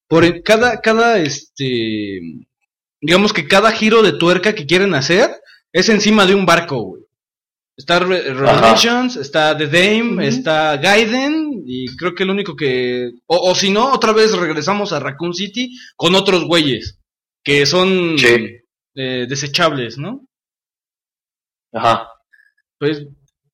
Por 0.09 0.43
cada, 0.43 0.81
cada, 0.81 1.19
este, 1.19 2.21
digamos 3.01 3.33
que 3.33 3.47
cada 3.47 3.71
giro 3.71 4.03
de 4.03 4.13
tuerca 4.13 4.55
que 4.55 4.67
quieren 4.67 4.95
hacer 4.95 5.31
es 5.73 5.89
encima 5.89 6.27
de 6.27 6.35
un 6.35 6.47
barco, 6.47 6.81
güey. 6.83 7.06
Está 7.77 7.99
Re- 7.99 8.33
Revelations, 8.33 9.17
está 9.17 9.57
The 9.57 9.67
Dame, 9.67 10.27
está 10.27 10.77
Gaiden, 10.79 11.63
y 11.67 11.95
creo 11.97 12.15
que 12.15 12.23
el 12.23 12.31
único 12.31 12.57
que, 12.57 13.11
o, 13.27 13.51
o 13.51 13.55
si 13.55 13.71
no, 13.71 13.93
otra 13.93 14.13
vez 14.13 14.33
regresamos 14.35 14.93
a 14.93 15.01
Raccoon 15.01 15.35
City 15.35 15.77
con 15.95 16.15
otros 16.15 16.45
güeyes, 16.47 16.99
que 17.45 17.67
son 17.67 18.17
Sí. 18.19 18.57
eh, 18.95 19.27
desechables, 19.29 19.99
¿no? 19.99 20.27
Ajá. 21.75 22.09
Pues, 22.79 23.05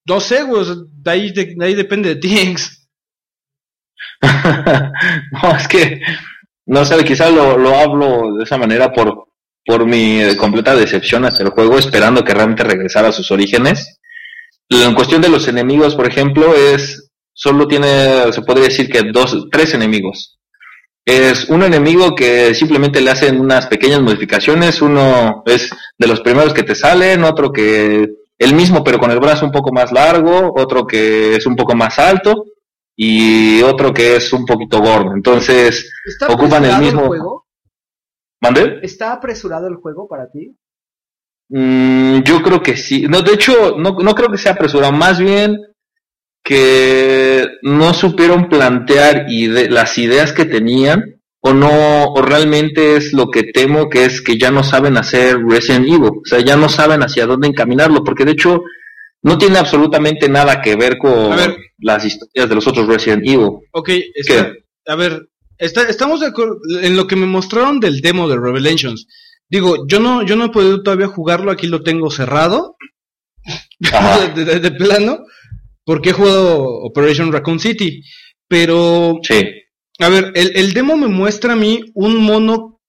no 0.06 0.20
sé, 0.20 0.44
güey, 0.44 0.64
de 1.02 1.10
ahí, 1.10 1.32
de, 1.32 1.54
de 1.56 1.64
ahí 1.66 1.74
depende 1.74 2.10
de 2.14 2.16
ti, 2.20 2.54
no, 5.32 5.56
es 5.56 5.68
que, 5.68 6.00
no 6.66 6.84
sé, 6.84 7.04
quizá 7.04 7.28
lo, 7.30 7.58
lo 7.58 7.76
hablo 7.76 8.36
de 8.36 8.44
esa 8.44 8.56
manera 8.56 8.92
por, 8.92 9.26
por 9.64 9.84
mi 9.86 10.20
completa 10.36 10.74
decepción 10.76 11.24
hacia 11.24 11.44
el 11.44 11.50
juego, 11.50 11.78
esperando 11.78 12.24
que 12.24 12.34
realmente 12.34 12.64
regresara 12.64 13.08
a 13.08 13.12
sus 13.12 13.30
orígenes. 13.30 13.98
En 14.72 14.94
cuestión 14.94 15.20
de 15.20 15.28
los 15.28 15.48
enemigos, 15.48 15.94
por 15.94 16.06
ejemplo, 16.06 16.54
es, 16.54 17.10
solo 17.32 17.66
tiene, 17.68 18.32
se 18.32 18.42
podría 18.42 18.64
decir 18.68 18.88
que 18.88 19.02
dos, 19.12 19.46
tres 19.50 19.74
enemigos. 19.74 20.38
Es 21.04 21.48
un 21.48 21.62
enemigo 21.62 22.14
que 22.14 22.54
simplemente 22.54 23.00
le 23.00 23.10
hacen 23.10 23.40
unas 23.40 23.66
pequeñas 23.66 24.00
modificaciones, 24.00 24.80
uno 24.80 25.42
es 25.46 25.70
de 25.98 26.06
los 26.06 26.20
primeros 26.20 26.54
que 26.54 26.62
te 26.62 26.74
salen, 26.76 27.24
otro 27.24 27.50
que 27.52 28.06
el 28.38 28.54
mismo 28.54 28.82
pero 28.84 28.98
con 28.98 29.10
el 29.10 29.18
brazo 29.18 29.44
un 29.44 29.52
poco 29.52 29.72
más 29.72 29.90
largo, 29.92 30.52
otro 30.56 30.86
que 30.86 31.34
es 31.36 31.44
un 31.46 31.56
poco 31.56 31.74
más 31.74 31.98
alto, 31.98 32.44
y 32.96 33.62
otro 33.62 33.92
que 33.92 34.16
es 34.16 34.32
un 34.32 34.46
poquito 34.46 34.78
gordo. 34.80 35.12
Entonces, 35.14 35.90
¿Está 36.06 36.28
ocupan 36.32 36.64
el 36.64 36.78
mismo- 36.78 37.06
juego? 37.08 37.46
¿mande? 38.40 38.78
¿Está 38.82 39.12
apresurado 39.12 39.66
el 39.68 39.76
juego 39.76 40.06
para 40.08 40.30
ti? 40.30 40.56
Mm, 41.48 42.22
yo 42.22 42.42
creo 42.42 42.62
que 42.62 42.76
sí. 42.76 43.02
No, 43.08 43.22
de 43.22 43.34
hecho, 43.34 43.76
no, 43.78 43.96
no 44.00 44.14
creo 44.14 44.30
que 44.30 44.38
sea 44.38 44.52
apresurado. 44.52 44.92
Más 44.92 45.18
bien 45.18 45.56
que 46.44 47.46
no 47.62 47.94
supieron 47.94 48.48
plantear 48.48 49.26
ide- 49.28 49.68
las 49.70 49.96
ideas 49.98 50.32
que 50.32 50.44
tenían 50.44 51.20
o 51.40 51.52
no, 51.52 52.04
o 52.06 52.22
realmente 52.22 52.96
es 52.96 53.12
lo 53.12 53.28
que 53.28 53.42
temo 53.44 53.88
que 53.88 54.04
es 54.04 54.20
que 54.22 54.38
ya 54.38 54.50
no 54.50 54.62
saben 54.62 54.96
hacer 54.96 55.38
Resident 55.44 55.86
Evil. 55.86 56.04
O 56.10 56.22
sea, 56.24 56.40
ya 56.40 56.56
no 56.56 56.68
saben 56.68 57.02
hacia 57.02 57.26
dónde 57.26 57.48
encaminarlo, 57.48 58.02
porque 58.04 58.24
de 58.24 58.32
hecho 58.32 58.62
no 59.22 59.38
tiene 59.38 59.58
absolutamente 59.58 60.28
nada 60.28 60.60
que 60.60 60.76
ver 60.76 60.98
con 60.98 61.36
ver. 61.36 61.56
las 61.78 62.04
historias 62.04 62.48
de 62.48 62.54
los 62.54 62.66
otros 62.66 62.86
Resident 62.86 63.22
Evil. 63.26 63.50
Ok, 63.72 63.90
está- 64.14 64.52
a 64.86 64.94
ver, 64.96 65.28
está- 65.58 65.82
estamos 65.88 66.20
de 66.20 66.26
acuerdo 66.26 66.58
en 66.80 66.96
lo 66.96 67.06
que 67.06 67.16
me 67.16 67.26
mostraron 67.26 67.78
del 67.80 68.00
demo 68.00 68.28
de 68.28 68.36
Revelations. 68.36 69.06
Digo, 69.52 69.86
yo 69.86 70.00
no, 70.00 70.24
yo 70.24 70.34
no 70.34 70.46
he 70.46 70.48
podido 70.48 70.82
todavía 70.82 71.08
jugarlo, 71.08 71.50
aquí 71.52 71.66
lo 71.66 71.82
tengo 71.82 72.10
cerrado, 72.10 72.76
de, 74.34 74.44
de- 74.46 74.60
de 74.60 74.70
plano, 74.70 75.18
porque 75.84 76.10
he 76.10 76.12
jugado 76.14 76.62
Operation 76.64 77.30
Raccoon 77.32 77.60
City. 77.60 78.02
Pero, 78.48 79.18
Sí. 79.22 79.42
a 79.98 80.08
ver, 80.08 80.32
el, 80.34 80.56
el 80.56 80.72
demo 80.72 80.96
me 80.96 81.08
muestra 81.08 81.52
a 81.52 81.56
mí 81.56 81.84
un 81.94 82.16
mono 82.16 82.80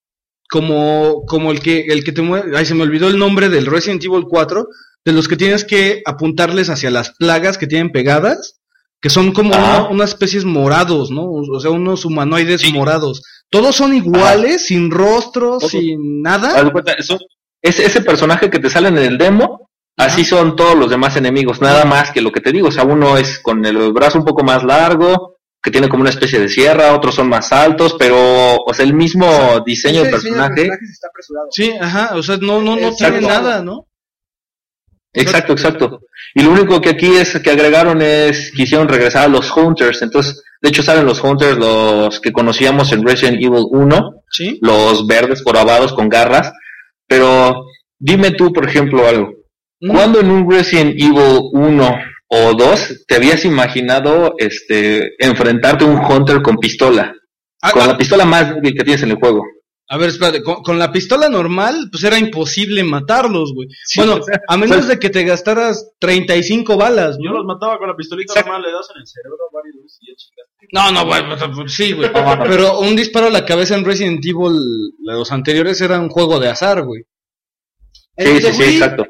como, 0.50 1.24
como 1.26 1.50
el 1.52 1.60
que, 1.60 1.80
el 1.88 2.02
que 2.02 2.12
te 2.12 2.22
mueve, 2.22 2.56
ay, 2.56 2.64
se 2.64 2.74
me 2.74 2.82
olvidó 2.82 3.08
el 3.08 3.18
nombre 3.18 3.48
del 3.50 3.66
Resident 3.66 4.02
Evil 4.04 4.24
4, 4.28 4.66
de 5.04 5.12
los 5.12 5.28
que 5.28 5.36
tienes 5.36 5.64
que 5.64 6.02
apuntarles 6.06 6.70
hacia 6.70 6.90
las 6.90 7.10
plagas 7.10 7.58
que 7.58 7.66
tienen 7.66 7.92
pegadas, 7.92 8.60
que 9.02 9.10
son 9.10 9.32
como 9.32 9.50
una- 9.50 9.88
unas 9.90 10.10
especies 10.10 10.44
morados, 10.46 11.10
¿no? 11.10 11.24
O 11.30 11.60
sea, 11.60 11.70
unos 11.70 12.06
humanoides 12.06 12.72
morados. 12.72 13.22
Todos 13.60 13.76
son 13.76 13.94
iguales, 13.94 14.66
sin 14.66 14.90
rostro, 14.90 15.58
Todos. 15.58 15.70
sin 15.70 16.22
nada. 16.22 16.70
cuenta, 16.72 16.92
eso- 16.94 17.18
ese, 17.62 17.86
ese 17.86 18.00
personaje 18.02 18.50
que 18.50 18.58
te 18.58 18.68
sale 18.68 18.88
en 18.88 18.98
el 18.98 19.16
demo, 19.16 19.70
así 19.96 20.24
son 20.24 20.56
todos 20.56 20.74
los 20.76 20.90
demás 20.90 21.16
enemigos, 21.16 21.60
nada 21.60 21.84
más 21.84 22.10
que 22.10 22.20
lo 22.20 22.32
que 22.32 22.40
te 22.40 22.50
digo, 22.52 22.68
o 22.68 22.72
sea, 22.72 22.84
uno 22.84 23.16
es 23.16 23.38
con 23.38 23.64
el 23.64 23.92
brazo 23.92 24.18
un 24.18 24.24
poco 24.24 24.42
más 24.44 24.64
largo, 24.64 25.36
que 25.62 25.70
tiene 25.70 25.88
como 25.88 26.00
una 26.02 26.10
especie 26.10 26.40
de 26.40 26.48
sierra, 26.48 26.92
otros 26.94 27.14
son 27.14 27.28
más 27.28 27.52
altos, 27.52 27.94
pero, 27.98 28.16
o 28.56 28.74
sea, 28.74 28.84
el 28.84 28.92
mismo 28.92 29.26
diseño 29.26 29.62
del 29.64 29.64
diseño 29.64 30.04
de 30.04 30.10
personaje, 30.10 30.54
personajes 30.56 30.90
está 30.90 31.08
apresurado. 31.08 31.46
Sí, 31.52 31.72
ajá, 31.80 32.10
o 32.16 32.22
sea, 32.22 32.36
no, 32.36 32.60
no, 32.60 32.74
no 32.76 32.88
Exacto. 32.88 33.18
tiene 33.18 33.26
nada, 33.32 33.62
¿no? 33.62 33.86
Exacto, 35.12 35.52
exacto. 35.52 36.00
Y 36.34 36.42
lo 36.42 36.50
único 36.50 36.80
que 36.80 36.88
aquí 36.90 37.06
es 37.14 37.38
que 37.38 37.50
agregaron 37.50 38.02
es 38.02 38.50
quisieron 38.54 38.88
regresar 38.88 39.24
a 39.26 39.28
los 39.28 39.56
Hunters. 39.56 40.02
Entonces, 40.02 40.42
de 40.64 40.70
hecho, 40.70 40.82
salen 40.82 41.04
los 41.04 41.22
Hunters, 41.22 41.58
los 41.58 42.20
que 42.20 42.32
conocíamos 42.32 42.90
en 42.92 43.06
Resident 43.06 43.36
Evil 43.36 43.66
1, 43.70 44.22
Sí. 44.30 44.58
los 44.62 45.06
verdes 45.06 45.42
corobados 45.42 45.92
con 45.92 46.08
garras. 46.08 46.54
Pero 47.06 47.66
dime 47.98 48.30
tú, 48.30 48.50
por 48.50 48.66
ejemplo, 48.66 49.06
algo. 49.06 49.28
Mm. 49.82 49.90
¿Cuándo 49.92 50.20
en 50.20 50.30
un 50.30 50.50
Resident 50.50 50.94
Evil 50.98 51.50
1 51.52 51.94
o 52.28 52.54
2 52.54 53.04
te 53.06 53.16
habías 53.16 53.44
imaginado 53.44 54.36
este 54.38 55.12
enfrentarte 55.22 55.84
a 55.84 55.88
un 55.88 55.98
Hunter 56.02 56.40
con 56.40 56.56
pistola? 56.56 57.12
Ah, 57.60 57.70
Con 57.70 57.82
ah, 57.82 57.88
la 57.88 57.98
pistola 57.98 58.24
más 58.24 58.54
débil 58.54 58.72
que 58.74 58.84
tienes 58.84 59.02
en 59.02 59.10
el 59.10 59.16
juego. 59.16 59.42
A 59.88 59.98
ver, 59.98 60.08
espérate, 60.08 60.42
con, 60.42 60.62
con 60.62 60.78
la 60.78 60.90
pistola 60.90 61.28
normal, 61.28 61.88
pues 61.92 62.02
era 62.04 62.18
imposible 62.18 62.82
matarlos, 62.84 63.52
güey. 63.54 63.68
bueno, 63.96 64.14
o 64.14 64.22
sea, 64.22 64.40
a 64.48 64.56
menos 64.56 64.78
o 64.78 64.80
sea- 64.80 64.88
de 64.90 64.98
que 64.98 65.10
te 65.10 65.24
gastaras 65.24 65.92
35 65.98 66.76
balas, 66.76 67.16
Yo 67.22 67.30
¿no? 67.30 67.36
los 67.38 67.44
mataba 67.44 67.76
con 67.78 67.88
la 67.88 67.94
pistolita 67.96 68.32
Exacto. 68.32 68.50
normal, 68.50 68.70
le 68.70 68.76
das 68.76 68.88
en 68.94 69.00
el 69.02 69.06
cerebro 69.06 69.36
veces 69.62 69.98
y 70.00 70.06
ya 70.10 70.16
chingaste. 70.16 70.68
No, 70.72 70.90
no, 70.90 71.06
güey, 71.06 71.22
pues, 71.54 71.72
sí, 71.74 71.92
güey. 71.92 72.10
Pero 72.48 72.80
un 72.80 72.96
disparo 72.96 73.26
a 73.26 73.30
la 73.30 73.44
cabeza 73.44 73.76
en 73.76 73.84
Resident 73.84 74.24
Evil, 74.24 74.58
los 75.00 75.30
anteriores, 75.30 75.80
era 75.80 76.00
un 76.00 76.08
juego 76.08 76.40
de 76.40 76.48
azar, 76.48 76.82
güey. 76.82 77.02
Sí, 78.16 78.40
sí, 78.40 78.52
sí, 78.52 78.62
exacto. 78.76 79.06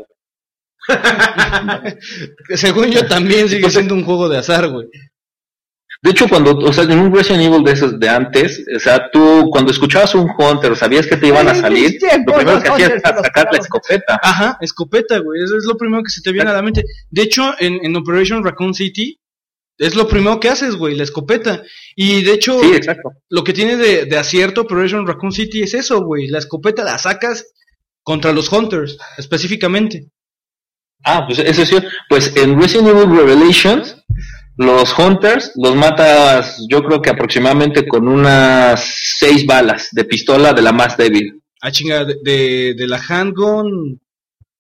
Según 2.55 2.91
yo 2.91 3.07
también 3.07 3.49
sigue 3.49 3.70
siendo 3.70 3.95
un 3.95 4.05
juego 4.05 4.29
de 4.29 4.39
azar, 4.39 4.68
güey. 4.68 4.89
De 6.05 6.11
hecho, 6.11 6.29
cuando, 6.29 6.55
o 6.59 6.71
sea, 6.71 6.85
en 6.85 6.99
un 6.99 7.15
Resident 7.15 7.45
Evil 7.45 7.65
de 7.65 7.73
esos 7.73 7.99
de 7.99 8.09
antes, 8.11 8.63
o 8.77 8.79
sea, 8.79 9.11
tú 9.11 9.49
cuando 9.51 9.71
escuchabas 9.73 10.15
un 10.15 10.29
Hunter 10.39 10.73
o 10.73 10.77
sabías 10.77 11.07
que 11.07 11.17
te 11.17 11.29
iban 11.29 11.49
a 11.49 11.55
salir, 11.55 11.99
lo 12.27 12.35
primero 12.35 12.63
que 12.63 12.69
hacías 12.69 12.91
era 12.91 13.23
sacar 13.23 13.49
la 13.51 13.59
escopeta. 13.59 14.21
Ajá, 14.23 14.59
escopeta, 14.61 15.19
güey. 15.21 15.43
Eso 15.43 15.57
es 15.57 15.65
lo 15.65 15.79
primero 15.79 16.03
que 16.03 16.11
se 16.11 16.21
te 16.21 16.31
viene 16.31 16.51
a 16.51 16.53
la 16.53 16.61
mente. 16.61 16.85
De 17.09 17.23
hecho, 17.23 17.55
en, 17.59 17.79
en 17.83 17.97
Operation 17.97 18.45
Raccoon 18.45 18.75
City, 18.75 19.19
es 19.79 19.95
lo 19.95 20.07
primero 20.07 20.39
que 20.41 20.51
haces, 20.51 20.77
güey, 20.77 20.95
la 20.95 21.05
escopeta. 21.05 21.63
Y 21.97 22.23
de 22.23 22.33
hecho, 22.35 22.61
Sí, 22.61 22.75
exacto. 22.75 23.13
lo 23.31 23.43
que 23.43 23.55
tiene 23.55 23.77
de, 23.79 24.05
de 24.05 24.17
acierto 24.19 24.61
Operation 24.61 25.07
Raccoon 25.07 25.33
City 25.33 25.63
es 25.63 25.73
eso, 25.73 26.03
güey. 26.05 26.27
La 26.29 26.39
escopeta 26.39 26.85
la 26.85 26.99
sacas 26.99 27.47
contra 28.03 28.33
los 28.35 28.53
Hunters, 28.53 28.99
específicamente. 29.17 30.11
Ah, 31.03 31.25
pues 31.27 31.39
eso 31.39 31.65
sí. 31.65 31.77
Pues 32.11 32.37
en 32.37 32.61
Resident 32.61 32.89
Evil 32.89 33.17
Revelations, 33.17 33.97
los 34.57 34.97
Hunters 34.99 35.53
los 35.57 35.75
matas, 35.75 36.65
yo 36.69 36.83
creo 36.83 37.03
que 37.03 37.11
aproximadamente 37.11 37.87
con 37.87 38.07
unas 38.09 38.85
seis 39.19 39.45
balas 39.47 39.89
de 39.93 40.05
pistola 40.05 40.53
de 40.53 40.63
la 40.63 40.73
más 40.73 40.97
débil. 40.97 41.41
Ah, 41.61 41.71
chinga, 41.73 42.05
de, 42.05 42.17
de, 42.23 42.75
de 42.77 42.87
la 42.87 43.01
handgun. 43.09 44.01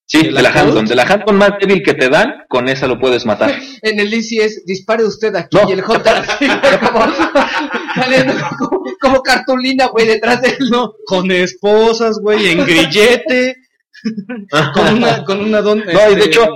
Sí, 0.06 0.22
¿De 0.24 0.32
la 0.32 0.50
handgun. 0.50 0.84
De 0.84 0.94
la 0.94 1.02
handgun 1.04 1.36
más 1.36 1.52
débil 1.60 1.82
que 1.82 1.94
te 1.94 2.08
dan, 2.10 2.44
con 2.48 2.68
esa 2.68 2.86
lo 2.86 2.98
puedes 2.98 3.24
matar. 3.24 3.54
En 3.82 4.00
el 4.00 4.12
Easy 4.12 4.38
es 4.38 4.64
dispare 4.66 5.04
usted 5.04 5.34
aquí 5.36 5.56
No. 5.56 5.68
y 5.68 5.72
el 5.72 5.84
Hunter 5.84 6.14
así, 6.16 6.46
güey, 6.46 6.78
como, 6.92 7.06
saliendo 7.94 8.34
como, 8.58 8.82
como 9.00 9.22
cartulina, 9.22 9.86
güey, 9.86 10.06
detrás 10.06 10.40
de 10.42 10.48
él. 10.48 10.70
No, 10.70 10.92
con 11.06 11.30
esposas, 11.30 12.18
güey, 12.20 12.48
en 12.48 12.64
grillete. 12.66 13.56
con 14.74 14.94
una, 14.94 15.24
con 15.24 15.40
una 15.40 15.60
don. 15.60 15.78
No, 15.78 16.10
y 16.10 16.14
de 16.14 16.20
este, 16.20 16.24
hecho, 16.26 16.48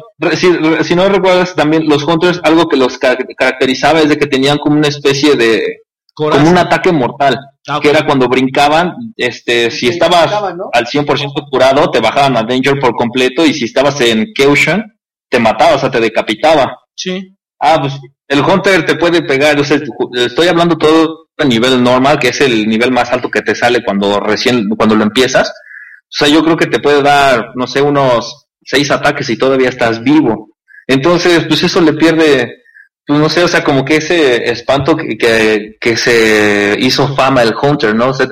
si, 0.85 0.95
no 0.95 1.09
recuerdas 1.09 1.55
también, 1.55 1.89
los 1.89 2.03
Hunters, 2.05 2.41
algo 2.43 2.69
que 2.69 2.77
los 2.77 2.99
ca- 2.99 3.17
caracterizaba 3.37 4.01
es 4.01 4.09
de 4.09 4.19
que 4.19 4.27
tenían 4.27 4.59
como 4.59 4.77
una 4.77 4.89
especie 4.89 5.35
de, 5.37 5.79
coraza. 6.15 6.41
como 6.41 6.53
un 6.53 6.59
ataque 6.59 6.93
mortal, 6.93 7.39
Ah, 7.71 7.81
que 7.83 7.91
era 7.91 8.07
cuando 8.07 8.29
brincaban, 8.29 8.93
este, 9.17 9.71
si 9.71 9.89
estabas 9.89 10.23
brincaban, 10.23 10.57
¿no? 10.57 10.71
al 10.73 10.87
100% 10.87 11.49
curado, 11.51 11.91
te 11.91 12.01
bajaban 12.01 12.37
a 12.37 12.43
Danger 12.43 12.79
por 12.81 12.95
completo, 12.95 13.45
y 13.45 13.53
si 13.53 13.67
estabas 13.67 14.01
en 14.01 14.33
Caution, 14.35 14.83
te 15.29 15.39
mataba, 15.39 15.77
o 15.77 15.79
sea, 15.79 15.91
te 15.91 16.01
decapitaba. 16.01 16.79
Sí. 16.95 17.37
Ah, 17.61 17.79
pues 17.81 17.93
el 18.29 18.41
Hunter 18.41 18.87
te 18.87 18.95
puede 18.97 19.23
pegar, 19.23 19.59
o 19.61 19.65
sea, 19.65 19.79
estoy 20.15 20.49
hablando 20.49 20.77
todo 20.79 21.27
a 21.37 21.45
nivel 21.45 21.83
normal, 21.83 22.19
que 22.19 22.29
es 22.29 22.41
el 22.41 22.67
nivel 22.69 22.91
más 22.91 23.13
alto 23.13 23.31
que 23.31 23.43
te 23.43 23.55
sale 23.55 23.85
cuando 23.85 24.19
recién, 24.21 24.69
cuando 24.77 24.95
lo 24.95 25.05
empiezas. 25.05 25.53
O 26.11 26.17
sea, 26.19 26.29
yo 26.29 26.43
creo 26.43 26.57
que 26.57 26.67
te 26.67 26.81
puede 26.81 27.03
dar, 27.03 27.51
no 27.55 27.67
sé, 27.67 27.83
unos 27.83 28.47
seis 28.63 28.91
ataques 28.91 29.29
y 29.31 29.37
todavía 29.37 29.69
estás 29.69 30.03
vivo. 30.03 30.51
Entonces, 30.87 31.45
pues 31.47 31.63
eso 31.63 31.81
le 31.83 31.93
pierde, 31.93 32.63
pues 33.07 33.19
no 33.21 33.29
sé, 33.29 33.45
o 33.45 33.49
sea, 33.49 33.63
como 33.63 33.85
que 33.85 33.97
ese 33.97 34.51
espanto 34.51 34.97
que, 34.97 35.77
que, 35.79 35.97
se 35.97 36.77
hizo 36.79 37.15
fama 37.15 37.43
el 37.43 37.55
Hunter, 37.61 37.95
¿no? 37.95 38.09
O 38.09 38.15
sea, 38.15 38.27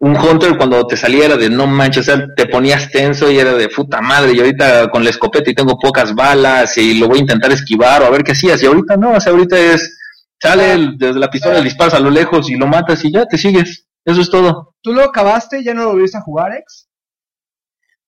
un 0.00 0.14
Hunter 0.16 0.56
cuando 0.58 0.86
te 0.86 0.96
salía 0.98 1.24
era 1.26 1.36
de 1.38 1.48
no 1.48 1.66
manches, 1.66 2.06
o 2.08 2.16
sea, 2.16 2.26
te 2.36 2.46
ponías 2.46 2.90
tenso 2.90 3.30
y 3.30 3.38
era 3.38 3.54
de 3.54 3.68
puta 3.70 4.02
madre, 4.02 4.32
y 4.34 4.40
ahorita 4.40 4.90
con 4.90 5.02
la 5.02 5.08
escopeta 5.10 5.50
y 5.50 5.54
tengo 5.54 5.78
pocas 5.78 6.14
balas 6.14 6.76
y 6.76 6.98
lo 6.98 7.08
voy 7.08 7.18
a 7.18 7.22
intentar 7.22 7.50
esquivar 7.52 8.02
o 8.02 8.06
a 8.06 8.10
ver 8.10 8.22
qué 8.22 8.32
hacías, 8.32 8.62
y 8.62 8.66
ahorita 8.66 8.98
no, 8.98 9.12
o 9.12 9.20
sea, 9.20 9.32
ahorita 9.32 9.58
es, 9.58 9.98
sale 10.38 10.72
el- 10.72 10.98
desde 10.98 11.18
la 11.18 11.30
pistola, 11.30 11.54
le 11.58 11.64
disparas 11.64 11.94
a 11.94 12.00
lo 12.00 12.10
lejos 12.10 12.50
y 12.50 12.56
lo 12.56 12.66
matas 12.66 13.02
y 13.04 13.12
ya 13.12 13.24
te 13.24 13.38
sigues, 13.38 13.86
eso 14.04 14.20
es 14.20 14.28
todo. 14.28 14.74
¿Tú 14.82 14.92
lo 14.92 15.04
acabaste 15.04 15.64
ya 15.64 15.72
no 15.72 15.84
lo 15.84 15.92
volviste 15.92 16.18
a 16.18 16.22
jugar, 16.22 16.52
ex? 16.54 16.86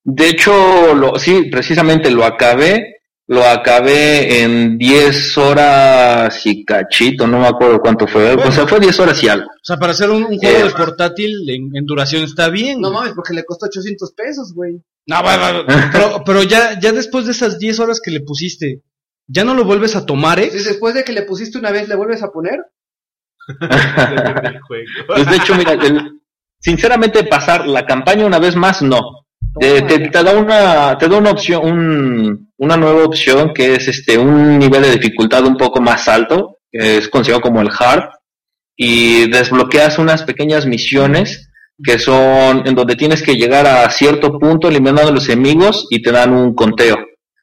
De 0.08 0.28
hecho, 0.28 0.94
lo, 0.94 1.18
sí, 1.18 1.48
precisamente 1.50 2.10
lo 2.12 2.24
acabé, 2.24 3.00
lo 3.26 3.44
acabé 3.44 4.42
en 4.42 4.78
10 4.78 5.36
horas 5.38 6.46
y 6.46 6.64
cachito, 6.64 7.26
no 7.26 7.40
me 7.40 7.48
acuerdo 7.48 7.80
cuánto 7.80 8.06
fue, 8.06 8.32
o 8.34 8.52
sea, 8.52 8.68
fue 8.68 8.78
10 8.78 9.00
horas 9.00 9.20
y 9.24 9.28
algo. 9.28 9.46
O 9.48 9.64
sea, 9.64 9.76
para 9.78 9.92
hacer 9.92 10.08
un, 10.10 10.22
un 10.22 10.38
juego 10.38 10.58
Eh, 10.60 10.62
de 10.62 10.70
portátil 10.70 11.32
en, 11.50 11.70
en 11.76 11.84
duración 11.84 12.22
está 12.22 12.48
bien. 12.50 12.80
No 12.80 12.92
mames, 12.92 13.14
porque 13.14 13.34
le 13.34 13.44
costó 13.44 13.66
800 13.66 14.12
pesos, 14.12 14.52
güey. 14.54 14.80
No, 15.08 15.22
va, 15.24 15.36
va, 15.36 15.52
va. 15.62 15.66
Pero, 15.92 16.22
pero 16.24 16.42
ya, 16.44 16.78
ya 16.80 16.92
después 16.92 17.26
de 17.26 17.32
esas 17.32 17.58
10 17.58 17.80
horas 17.80 18.00
que 18.00 18.12
le 18.12 18.20
pusiste, 18.20 18.82
¿ya 19.26 19.42
no 19.44 19.54
lo 19.54 19.64
vuelves 19.64 19.96
a 19.96 20.06
tomar, 20.06 20.38
eh? 20.38 20.50
Después 20.52 20.94
de 20.94 21.02
que 21.02 21.12
le 21.12 21.22
pusiste 21.22 21.58
una 21.58 21.72
vez, 21.72 21.88
¿le 21.88 21.96
vuelves 21.96 22.22
a 22.22 22.30
poner? 22.30 22.60
Pues 25.06 25.26
de 25.30 25.36
hecho, 25.36 25.54
mira, 25.56 25.72
el- 25.72 26.20
sinceramente 26.60 27.24
pasar 27.24 27.66
la 27.66 27.84
campaña 27.86 28.24
una 28.26 28.38
vez 28.38 28.56
más, 28.56 28.82
no. 28.82 29.25
Eh, 29.58 29.82
te, 29.82 29.98
te 30.10 30.22
da 30.22 30.32
una 30.36 30.98
te 30.98 31.08
da 31.08 31.16
una 31.16 31.30
opción 31.30 31.64
un- 31.64 32.52
una 32.58 32.76
nueva 32.76 33.04
opción 33.04 33.52
que 33.54 33.74
es 33.74 33.88
este 33.88 34.18
un 34.18 34.58
nivel 34.58 34.82
de 34.82 34.90
dificultad 34.92 35.44
un 35.46 35.56
poco 35.56 35.80
más 35.80 36.08
alto 36.08 36.58
que 36.70 36.98
es 36.98 37.08
considerado 37.08 37.40
como 37.42 37.62
el 37.62 37.70
hard 37.78 38.04
y 38.76 39.30
desbloqueas 39.30 39.98
unas 39.98 40.24
pequeñas 40.24 40.66
misiones 40.66 41.50
que 41.82 41.98
son 41.98 42.66
en 42.66 42.74
donde 42.74 42.96
tienes 42.96 43.22
que 43.22 43.34
llegar 43.36 43.66
a 43.66 43.88
cierto 43.90 44.38
punto 44.38 44.68
eliminando 44.68 45.08
a 45.10 45.14
los 45.14 45.28
enemigos 45.28 45.86
y 45.90 46.02
te 46.02 46.12
dan 46.12 46.32
un 46.32 46.54
conteo. 46.54 46.96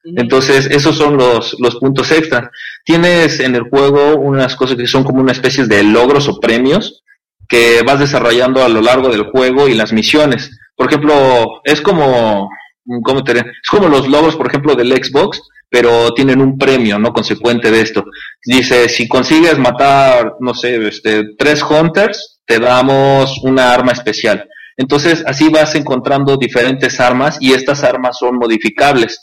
Entonces 0.04 0.68
esos 0.68 0.96
son 0.98 1.18
los 1.18 1.56
los 1.60 1.76
puntos 1.78 2.12
extra. 2.12 2.52
Tienes 2.84 3.40
en 3.40 3.56
el 3.56 3.64
juego 3.70 4.18
unas 4.18 4.56
cosas 4.56 4.76
que 4.78 4.86
son 4.88 5.04
como 5.04 5.22
una 5.22 5.32
especie 5.32 5.66
de 5.66 5.82
logros 5.84 6.28
o 6.28 6.40
premios 6.40 7.04
que 7.48 7.82
vas 7.86 8.00
desarrollando 8.00 8.64
a 8.64 8.70
lo 8.70 8.82
largo 8.82 9.10
del 9.10 9.24
juego 9.32 9.68
y 9.68 9.74
las 9.76 9.94
misiones. 9.94 10.52
Por 10.76 10.88
ejemplo, 10.88 11.62
es 11.64 11.82
como, 11.82 12.50
¿cómo 13.04 13.24
te? 13.24 13.40
Es 13.40 13.70
como 13.70 13.88
los 13.88 14.08
logros, 14.08 14.36
por 14.36 14.48
ejemplo, 14.48 14.76
del 14.76 14.92
Xbox, 14.92 15.42
pero 15.70 16.14
tienen 16.14 16.42
un 16.42 16.58
premio, 16.58 17.00
¿no? 17.00 17.12
Consecuente 17.12 17.72
de 17.72 17.82
esto. 17.82 18.06
Dice, 18.46 18.90
si 18.90 19.08
consigues 19.08 19.58
matar, 19.58 20.36
no 20.40 20.54
sé, 20.54 20.88
este, 20.88 21.36
tres 21.38 21.64
hunters, 21.64 22.42
te 22.46 22.60
damos 22.60 23.40
una 23.44 23.74
arma 23.74 23.92
especial. 23.92 24.48
Entonces, 24.78 25.24
así 25.26 25.50
vas 25.50 25.76
encontrando 25.76 26.38
diferentes 26.38 27.00
armas 27.00 27.38
y 27.40 27.54
estas 27.54 27.84
armas 27.84 28.18
son 28.20 28.38
modificables. 28.38 29.20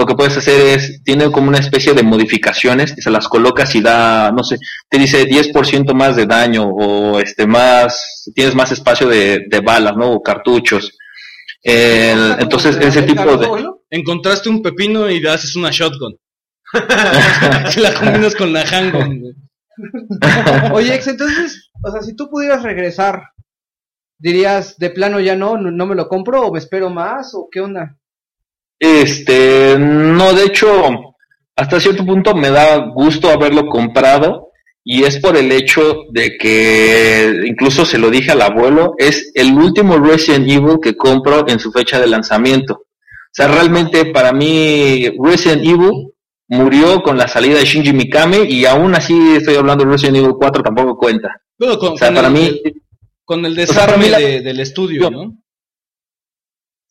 Lo 0.00 0.06
que 0.06 0.14
puedes 0.14 0.34
hacer 0.34 0.78
es, 0.78 1.02
tiene 1.04 1.30
como 1.30 1.48
una 1.48 1.58
especie 1.58 1.92
de 1.92 2.02
modificaciones, 2.02 2.94
que 2.94 3.02
se 3.02 3.10
las 3.10 3.28
colocas 3.28 3.74
y 3.74 3.82
da, 3.82 4.32
no 4.32 4.42
sé, 4.42 4.56
te 4.88 4.96
dice 4.96 5.26
10% 5.26 5.92
más 5.92 6.16
de 6.16 6.24
daño 6.24 6.70
o 6.70 7.20
este 7.20 7.46
más, 7.46 8.24
tienes 8.34 8.54
más 8.54 8.72
espacio 8.72 9.08
de, 9.08 9.44
de 9.46 9.60
balas, 9.60 9.94
¿no? 9.98 10.12
O 10.12 10.22
cartuchos. 10.22 10.96
Entonces, 11.62 12.78
ese 12.80 13.02
tipo 13.02 13.36
de... 13.36 13.46
Encontraste 13.90 14.48
un 14.48 14.62
pepino 14.62 15.10
y 15.10 15.20
le 15.20 15.28
haces 15.28 15.54
una 15.54 15.68
shotgun. 15.70 16.16
la 17.76 17.92
combinas 17.92 18.34
con 18.34 18.54
la 18.54 18.62
handgun, 18.62 19.20
güey. 19.20 19.34
Oye, 20.72 20.94
ex, 20.94 21.08
entonces, 21.08 21.70
o 21.82 21.90
sea, 21.90 22.00
si 22.00 22.16
tú 22.16 22.30
pudieras 22.30 22.62
regresar, 22.62 23.24
dirías, 24.18 24.78
de 24.78 24.88
plano 24.88 25.20
ya 25.20 25.36
no, 25.36 25.58
no, 25.58 25.70
no 25.70 25.84
me 25.84 25.94
lo 25.94 26.08
compro 26.08 26.46
o 26.46 26.52
me 26.54 26.58
espero 26.58 26.88
más 26.88 27.34
o 27.34 27.48
qué 27.52 27.60
onda? 27.60 27.99
Este, 28.80 29.76
no, 29.78 30.32
de 30.32 30.44
hecho, 30.46 30.70
hasta 31.54 31.78
cierto 31.78 32.04
punto 32.04 32.34
me 32.34 32.50
da 32.50 32.78
gusto 32.94 33.28
haberlo 33.30 33.66
comprado 33.66 34.48
y 34.82 35.04
es 35.04 35.18
por 35.18 35.36
el 35.36 35.52
hecho 35.52 36.04
de 36.10 36.38
que, 36.38 37.42
incluso 37.46 37.84
se 37.84 37.98
lo 37.98 38.08
dije 38.10 38.32
al 38.32 38.40
abuelo, 38.40 38.94
es 38.96 39.30
el 39.34 39.52
último 39.52 39.98
Resident 39.98 40.48
Evil 40.48 40.78
que 40.82 40.96
compro 40.96 41.46
en 41.46 41.60
su 41.60 41.70
fecha 41.70 42.00
de 42.00 42.06
lanzamiento. 42.06 42.74
O 42.74 43.32
sea, 43.32 43.46
realmente 43.48 44.06
para 44.06 44.32
mí 44.32 45.06
Resident 45.22 45.62
Evil 45.62 46.08
murió 46.48 47.02
con 47.02 47.18
la 47.18 47.28
salida 47.28 47.58
de 47.58 47.66
Shinji 47.66 47.92
Mikami 47.92 48.38
y 48.48 48.64
aún 48.64 48.94
así 48.94 49.14
estoy 49.36 49.56
hablando 49.56 49.84
de 49.84 49.90
Resident 49.92 50.16
Evil 50.16 50.34
4 50.36 50.62
tampoco 50.62 50.96
cuenta. 50.96 51.28
Bueno, 51.58 51.78
con, 51.78 51.92
O 51.92 51.96
sea, 51.98 52.08
con 52.08 52.16
para 52.16 52.28
el, 52.28 52.32
mí, 52.34 52.60
con 53.24 53.44
el 53.44 53.54
desarme 53.54 54.08
la- 54.08 54.18
de- 54.18 54.40
del 54.40 54.58
estudio, 54.60 55.10
¿no? 55.10 55.36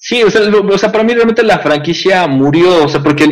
Sí, 0.01 0.23
o 0.23 0.31
sea, 0.31 0.41
lo- 0.41 0.61
o 0.65 0.77
sea, 0.77 0.91
para 0.91 1.03
mí 1.03 1.13
realmente 1.13 1.43
la 1.43 1.59
franquicia 1.59 2.25
murió, 2.27 2.85
o 2.85 2.89
sea, 2.89 3.03
porque 3.03 3.27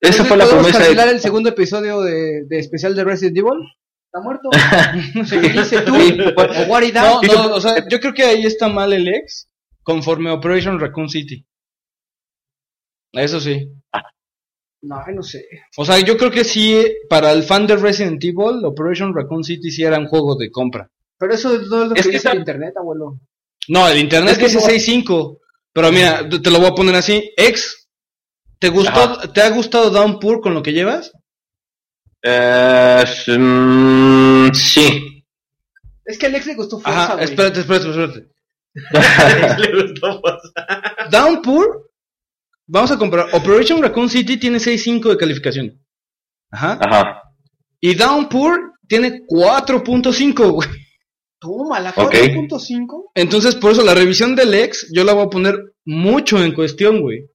Esa 0.00 0.24
fue 0.24 0.36
la 0.38 0.44
¿podemos 0.44 0.62
promesa. 0.64 0.78
cancelar 0.78 1.08
De... 1.08 1.14
el 1.14 1.20
segundo 1.20 1.50
episodio 1.50 2.00
de, 2.00 2.44
de 2.48 2.58
especial 2.58 2.94
de 2.96 3.04
Resident 3.04 3.36
Evil? 3.36 3.58
¿Está 4.06 4.20
muerto? 4.22 4.48
¿Se 5.26 5.38
dice 5.40 5.82
tú? 5.82 5.94
Sí. 5.96 6.18
¿O 6.36 6.62
what 6.72 6.82
it 6.82 6.94
No, 6.94 7.20
no, 7.22 7.54
o 7.56 7.60
sea, 7.60 7.86
yo 7.90 8.00
creo 8.00 8.14
que 8.14 8.22
ahí 8.24 8.46
está 8.46 8.68
mal 8.68 8.92
el 8.94 9.06
ex 9.06 9.48
conforme 9.82 10.30
Operation 10.30 10.80
Raccoon 10.80 11.10
City. 11.10 11.44
Eso 13.12 13.40
sí. 13.40 13.70
No, 14.80 15.02
no 15.14 15.22
sé. 15.22 15.44
O 15.76 15.84
sea, 15.84 15.98
yo 15.98 16.16
creo 16.16 16.30
que 16.30 16.44
sí, 16.44 16.80
para 17.08 17.32
el 17.32 17.42
fan 17.42 17.66
de 17.66 17.76
Resident 17.76 18.22
Evil, 18.22 18.64
Operation 18.64 19.14
Raccoon 19.14 19.42
City 19.44 19.70
sí 19.70 19.82
era 19.82 19.98
un 19.98 20.06
juego 20.06 20.36
de 20.36 20.50
compra. 20.50 20.88
Pero 21.18 21.34
eso 21.34 21.48
no 21.50 21.82
es 21.82 21.88
lo 21.88 21.94
que 21.94 22.00
Es 22.00 22.06
que 22.06 22.12
dice 22.12 22.16
está- 22.18 22.32
el 22.32 22.38
internet, 22.38 22.74
abuelo. 22.76 23.18
No, 23.68 23.88
el 23.88 23.98
internet 23.98 24.32
Es 24.32 24.38
que 24.38 24.44
dice 24.44 24.58
no- 24.58 25.04
6.5. 25.04 25.38
Pero 25.72 25.92
mira, 25.92 26.28
te 26.28 26.38
te 26.40 26.50
lo 26.50 26.58
voy 26.58 26.68
a 26.68 26.74
poner 26.74 26.94
así. 26.96 27.30
Ex, 27.36 27.88
¿te 28.58 28.68
gustó, 28.68 28.90
Ajá. 29.00 29.32
te 29.32 29.40
ha 29.42 29.50
gustado 29.50 29.90
Downpour 29.90 30.40
con 30.40 30.54
lo 30.54 30.62
que 30.62 30.72
llevas? 30.72 31.12
Eh, 32.22 33.04
mm, 33.38 34.52
sí. 34.54 35.24
Es 36.04 36.18
que 36.18 36.26
a 36.26 36.28
Alex 36.30 36.46
le 36.46 36.54
gustó 36.54 36.80
fuerza, 36.80 37.04
Ajá, 37.04 37.12
güey. 37.14 37.24
espérate, 37.26 37.60
espérate, 37.60 37.90
espérate. 37.90 38.28
Le 39.60 39.82
gustó. 39.82 40.22
Downpour, 41.10 41.90
vamos 42.66 42.90
a 42.90 42.96
comprar. 42.98 43.28
Operation 43.32 43.82
Raccoon 43.82 44.08
City 44.08 44.36
tiene 44.38 44.58
6.5 44.58 45.10
de 45.10 45.16
calificación. 45.16 45.84
Ajá. 46.50 46.78
Ajá. 46.80 47.22
Y 47.80 47.94
Downpour 47.94 48.72
tiene 48.88 49.22
4.5, 49.26 50.50
güey. 50.50 50.68
Toma, 51.38 51.80
la 51.80 51.90
Ok. 51.90 52.14
4.5. 52.14 53.10
Entonces, 53.14 53.54
por 53.54 53.72
eso 53.72 53.82
la 53.82 53.94
revisión 53.94 54.34
del 54.34 54.54
ex, 54.54 54.88
yo 54.92 55.04
la 55.04 55.12
voy 55.12 55.26
a 55.26 55.30
poner 55.30 55.56
mucho 55.84 56.42
en 56.42 56.52
cuestión, 56.52 57.00
güey. 57.00 57.26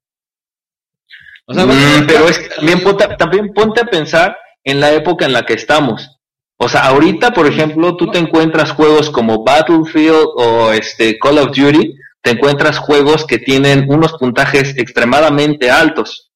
O 1.45 1.53
sea, 1.53 1.65
Mm, 1.65 2.05
pero 2.07 2.27
es 2.27 2.39
que 2.39 2.49
también 2.49 2.81
ponte, 2.81 3.07
también 3.17 3.53
ponte 3.53 3.81
a 3.81 3.85
pensar 3.85 4.37
en 4.63 4.79
la 4.79 4.93
época 4.93 5.25
en 5.25 5.33
la 5.33 5.45
que 5.45 5.53
estamos. 5.53 6.19
O 6.57 6.69
sea, 6.69 6.85
ahorita, 6.87 7.31
por 7.31 7.47
ejemplo, 7.47 7.97
tú 7.97 8.07
te 8.11 8.19
encuentras 8.19 8.71
juegos 8.71 9.09
como 9.09 9.43
Battlefield 9.43 10.25
o 10.37 10.71
este 10.71 11.17
Call 11.19 11.39
of 11.39 11.47
Duty, 11.55 11.95
te 12.21 12.31
encuentras 12.31 12.77
juegos 12.79 13.25
que 13.25 13.37
tienen 13.37 13.85
unos 13.89 14.13
puntajes 14.13 14.77
extremadamente 14.77 15.69
altos. 15.69 16.31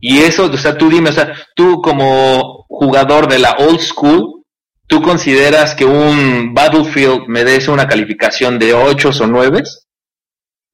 Y 0.00 0.20
eso, 0.20 0.46
o 0.46 0.56
sea, 0.56 0.76
tú 0.78 0.88
dime, 0.88 1.10
o 1.10 1.12
sea, 1.12 1.34
tú 1.54 1.82
como 1.82 2.64
jugador 2.68 3.28
de 3.28 3.38
la 3.38 3.52
old 3.52 3.80
school, 3.80 4.41
¿tú 4.86 5.00
consideras 5.02 5.74
que 5.74 5.84
un 5.84 6.52
Battlefield 6.54 7.26
merece 7.28 7.70
una 7.70 7.86
calificación 7.86 8.58
de 8.58 8.74
8 8.74 9.10
o 9.20 9.26
9? 9.26 9.62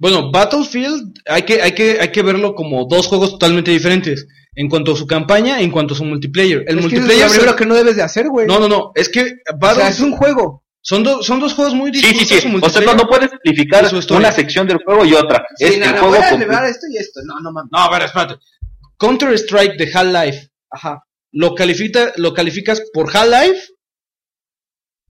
Bueno, 0.00 0.30
Battlefield 0.30 1.18
hay 1.26 1.42
que, 1.42 1.60
hay, 1.60 1.72
que, 1.72 1.98
hay 2.00 2.12
que 2.12 2.22
verlo 2.22 2.54
como 2.54 2.84
dos 2.86 3.06
juegos 3.08 3.32
totalmente 3.32 3.70
diferentes. 3.70 4.26
En 4.54 4.68
cuanto 4.68 4.92
a 4.92 4.96
su 4.96 5.06
campaña, 5.06 5.60
en 5.60 5.70
cuanto 5.70 5.94
a 5.94 5.96
su 5.96 6.04
multiplayer. 6.04 6.64
El 6.66 6.66
es 6.66 6.74
que 6.74 6.80
multiplayer. 6.80 7.26
es 7.26 7.30
lo 7.30 7.30
primero 7.38 7.56
que 7.56 7.66
no 7.66 7.74
debes 7.76 7.94
de 7.96 8.02
hacer, 8.02 8.28
güey. 8.28 8.46
No, 8.46 8.58
no, 8.58 8.68
no. 8.68 8.90
Es 8.94 9.08
que 9.08 9.20
o 9.20 9.24
sea, 9.24 9.56
Battlefield 9.60 9.90
es 9.94 10.00
un 10.00 10.12
juego. 10.16 10.64
son, 10.80 11.04
do- 11.04 11.22
son 11.22 11.38
dos 11.38 11.54
juegos 11.54 11.74
muy 11.74 11.92
Sí, 11.92 12.00
distintos. 12.00 12.28
sí, 12.28 12.34
sí. 12.40 12.40
su 12.60 12.64
O 12.64 12.68
sea, 12.68 12.82
no, 12.82 12.94
no 12.94 13.04
puedes 13.08 13.30
historia. 14.00 14.18
una 14.28 14.32
sección 14.32 14.66
del 14.66 14.78
juego 14.84 15.04
y 15.04 15.14
otra. 15.14 15.44
Sí, 15.56 15.64
es 15.66 15.78
no, 15.78 15.84
el 15.84 15.90
no, 15.92 15.98
juego 15.98 16.08
voy 16.08 16.18
a 16.18 16.28
esto 16.66 16.86
y 16.92 16.96
esto. 16.96 17.20
No, 17.24 17.38
no 17.40 17.52
mames. 17.52 17.70
No, 17.72 17.78
a 17.78 17.90
ver, 17.90 18.02
espérate. 18.02 18.34
Counter 18.96 19.32
Strike 19.34 19.76
de 19.76 19.90
Half-Life. 19.92 20.48
Ajá. 20.70 21.04
¿Lo, 21.32 21.54
califica, 21.54 22.12
¿Lo 22.16 22.34
calificas 22.34 22.82
por 22.92 23.14
Half-Life? 23.16 23.60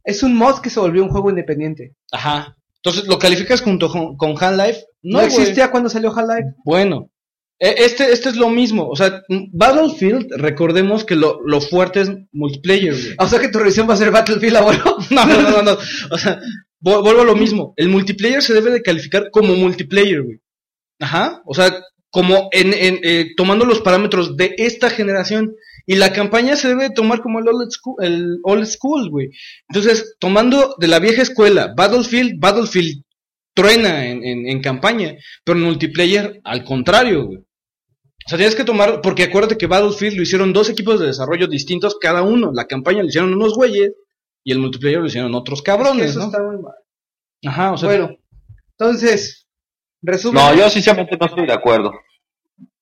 Es 0.09 0.23
un 0.23 0.35
mod 0.35 0.61
que 0.61 0.71
se 0.71 0.81
volvió 0.81 1.03
un 1.03 1.11
juego 1.11 1.31
independiente. 1.31 1.95
Ajá. 2.13 2.57
Entonces, 2.83 3.07
¿lo 3.07 3.19
calificas 3.19 3.61
junto 3.61 3.89
con, 3.91 4.17
con 4.17 4.31
Half-Life? 4.39 4.81
No, 5.03 5.19
existía 5.21 5.71
cuando 5.71 5.89
salió 5.89 6.11
Half-Life. 6.17 6.55
Bueno, 6.65 7.11
e- 7.59 7.75
este, 7.79 8.13
este 8.13 8.29
es 8.31 8.37
lo 8.37 8.49
mismo. 8.51 8.89
O 8.89 8.97
sea, 8.97 9.21
m- 9.29 9.49
Battlefield, 9.53 10.27
recordemos 10.37 11.05
que 11.05 11.17
lo, 11.17 11.41
lo 11.45 11.61
fuerte 11.61 12.01
es 12.03 12.11
multiplayer, 12.33 12.93
güey. 12.95 13.15
O 13.19 13.27
sea 13.27 13.39
que 13.41 13.49
tu 13.49 13.59
revisión 13.59 13.89
va 13.89 13.95
a 13.95 13.99
ser 13.99 14.11
Battlefield, 14.11 14.57
abuelo. 14.57 14.97
No, 15.11 15.27
no, 15.27 15.43
no, 15.43 15.51
no, 15.51 15.63
no. 15.63 15.79
O 16.13 16.19
sea, 16.19 16.41
vu- 16.81 17.03
vuelvo 17.03 17.23
a 17.23 17.25
lo 17.25 17.37
mismo. 17.37 17.75
El 17.77 17.89
multiplayer 17.89 18.43
se 18.43 18.55
debe 18.55 18.71
de 18.71 18.83
calificar 18.83 19.31
como 19.31 19.55
multiplayer, 19.57 20.23
güey. 20.23 20.39
Ajá. 21.01 21.43
O 21.47 21.55
sea, 21.55 21.83
como 22.11 22.49
en, 22.53 22.73
en, 22.73 23.01
eh, 23.03 23.27
tomando 23.37 23.65
los 23.67 23.81
parámetros 23.81 24.37
de 24.37 24.55
esta 24.57 24.89
generación. 24.89 25.53
Y 25.91 25.97
la 25.97 26.12
campaña 26.12 26.55
se 26.55 26.68
debe 26.68 26.82
de 26.82 26.91
tomar 26.91 27.22
como 27.22 27.39
el 27.39 27.49
old 27.49 27.70
school, 27.70 27.97
el 28.05 28.41
old 28.43 28.66
school, 28.66 29.09
güey. 29.09 29.30
Entonces, 29.70 30.16
tomando 30.18 30.74
de 30.78 30.86
la 30.86 30.99
vieja 30.99 31.22
escuela, 31.22 31.72
Battlefield, 31.74 32.39
Battlefield 32.39 33.05
truena 33.55 34.05
en, 34.07 34.22
en, 34.22 34.47
en 34.47 34.61
campaña, 34.61 35.16
pero 35.45 35.59
en 35.59 35.64
multiplayer, 35.64 36.43
al 36.45 36.62
contrario, 36.62 37.24
güey. 37.24 37.39
O 37.39 38.28
sea, 38.28 38.36
tienes 38.36 38.55
que 38.55 38.64
tomar, 38.64 39.01
porque 39.01 39.22
acuérdate 39.22 39.57
que 39.57 39.66
Battlefield 39.66 40.16
lo 40.18 40.22
hicieron 40.22 40.53
dos 40.53 40.68
equipos 40.68 41.01
de 41.01 41.07
desarrollo 41.07 41.47
distintos 41.47 41.97
cada 41.99 42.20
uno. 42.20 42.51
La 42.53 42.66
campaña 42.66 43.01
lo 43.01 43.09
hicieron 43.09 43.32
unos 43.32 43.55
güeyes 43.55 43.93
y 44.45 44.53
el 44.53 44.59
multiplayer 44.59 45.01
lo 45.01 45.07
hicieron 45.07 45.34
otros 45.34 45.61
Es 45.61 45.62
que 45.62 45.70
cabrones, 45.70 46.11
eso 46.11 46.18
¿no? 46.18 46.26
está 46.26 46.43
muy 46.43 46.59
mal. 46.61 46.74
Ajá, 47.47 47.72
o 47.72 47.78
sea, 47.78 47.89
bueno, 47.89 48.14
entonces, 48.78 49.49
resumen. 50.03 50.43
No, 50.45 50.55
yo 50.55 50.68
sinceramente 50.68 51.16
no 51.18 51.24
estoy 51.24 51.47
de 51.47 51.55
acuerdo. 51.55 51.93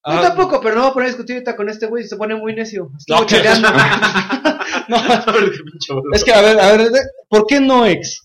Yo 0.09 0.13
ah, 0.13 0.23
tampoco, 0.23 0.61
pero 0.61 0.77
no 0.77 0.83
voy 0.83 0.91
a 0.91 0.95
poner 0.95 1.07
a 1.07 1.11
discutir 1.11 1.35
ahorita 1.37 1.57
con 1.57 1.69
este 1.69 1.87
güey, 1.87 2.05
se 2.05 2.17
pone 2.17 2.37
muy 2.37 2.55
necio. 2.55 2.91
Estuvo 2.97 3.19
No, 3.21 3.27
chaleando. 3.27 3.69
no, 4.89 4.97
es 6.15 6.23
que 6.25 6.33
a 6.33 6.41
ver, 6.43 6.61
a 6.61 6.73
ver, 6.77 6.91
¿por 7.29 7.45
qué 7.47 7.59
no 7.61 7.85
ex? 7.87 8.23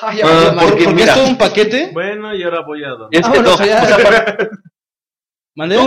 Ay, 0.00 0.18
ya 0.18 0.24
Ah, 0.24 0.28
valió 0.28 0.44
¿Por- 0.46 0.54
madre. 0.54 0.68
porque- 0.70 0.84
porque 0.84 1.00
mira. 1.02 1.12
es 1.12 1.18
todo 1.20 1.28
un 1.28 1.36
paquete. 1.38 1.90
Bueno, 1.92 2.34
y 2.34 2.42
ahora 2.42 2.62
voy 2.66 2.82
a 2.84 2.88
dormir. 2.90 3.20
Es 3.20 3.30
tú 3.30 3.42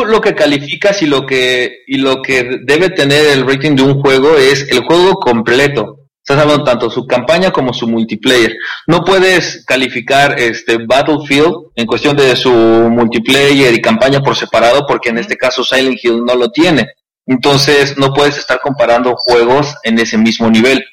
lo 0.05 0.21
que 0.21 0.35
calificas 0.35 1.01
y 1.01 1.07
lo 1.07 1.25
que 1.25 1.77
y 1.87 1.97
lo 1.97 2.21
que 2.21 2.59
debe 2.63 2.89
tener 2.89 3.25
el 3.27 3.47
rating 3.47 3.75
de 3.75 3.81
un 3.83 3.99
juego 4.01 4.37
es 4.37 4.69
el 4.69 4.83
juego 4.85 5.15
completo. 5.15 6.02
Estás 6.25 6.41
hablando 6.41 6.63
tanto 6.63 6.89
su 6.89 7.05
campaña 7.05 7.51
como 7.51 7.73
su 7.73 7.85
multiplayer. 7.85 8.55
No 8.87 9.03
puedes 9.03 9.65
calificar 9.65 10.39
este 10.39 10.77
Battlefield 10.77 11.71
en 11.75 11.85
cuestión 11.85 12.15
de 12.15 12.33
su 12.37 12.49
multiplayer 12.49 13.73
y 13.73 13.81
campaña 13.81 14.21
por 14.21 14.37
separado 14.37 14.85
porque 14.87 15.09
en 15.09 15.17
este 15.17 15.35
caso 15.35 15.65
Silent 15.65 15.99
Hill 16.01 16.23
no 16.23 16.35
lo 16.35 16.49
tiene. 16.49 16.87
Entonces 17.25 17.97
no 17.97 18.13
puedes 18.13 18.37
estar 18.37 18.61
comparando 18.61 19.15
juegos 19.17 19.75
en 19.83 19.99
ese 19.99 20.17
mismo 20.17 20.49
nivel. 20.49 20.85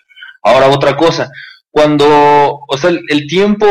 Ahora 0.43 0.68
otra 0.68 0.97
cosa, 0.97 1.31
cuando, 1.70 2.59
o 2.66 2.76
sea, 2.76 2.91
el, 2.91 3.03
el 3.09 3.28
tiempo 3.28 3.66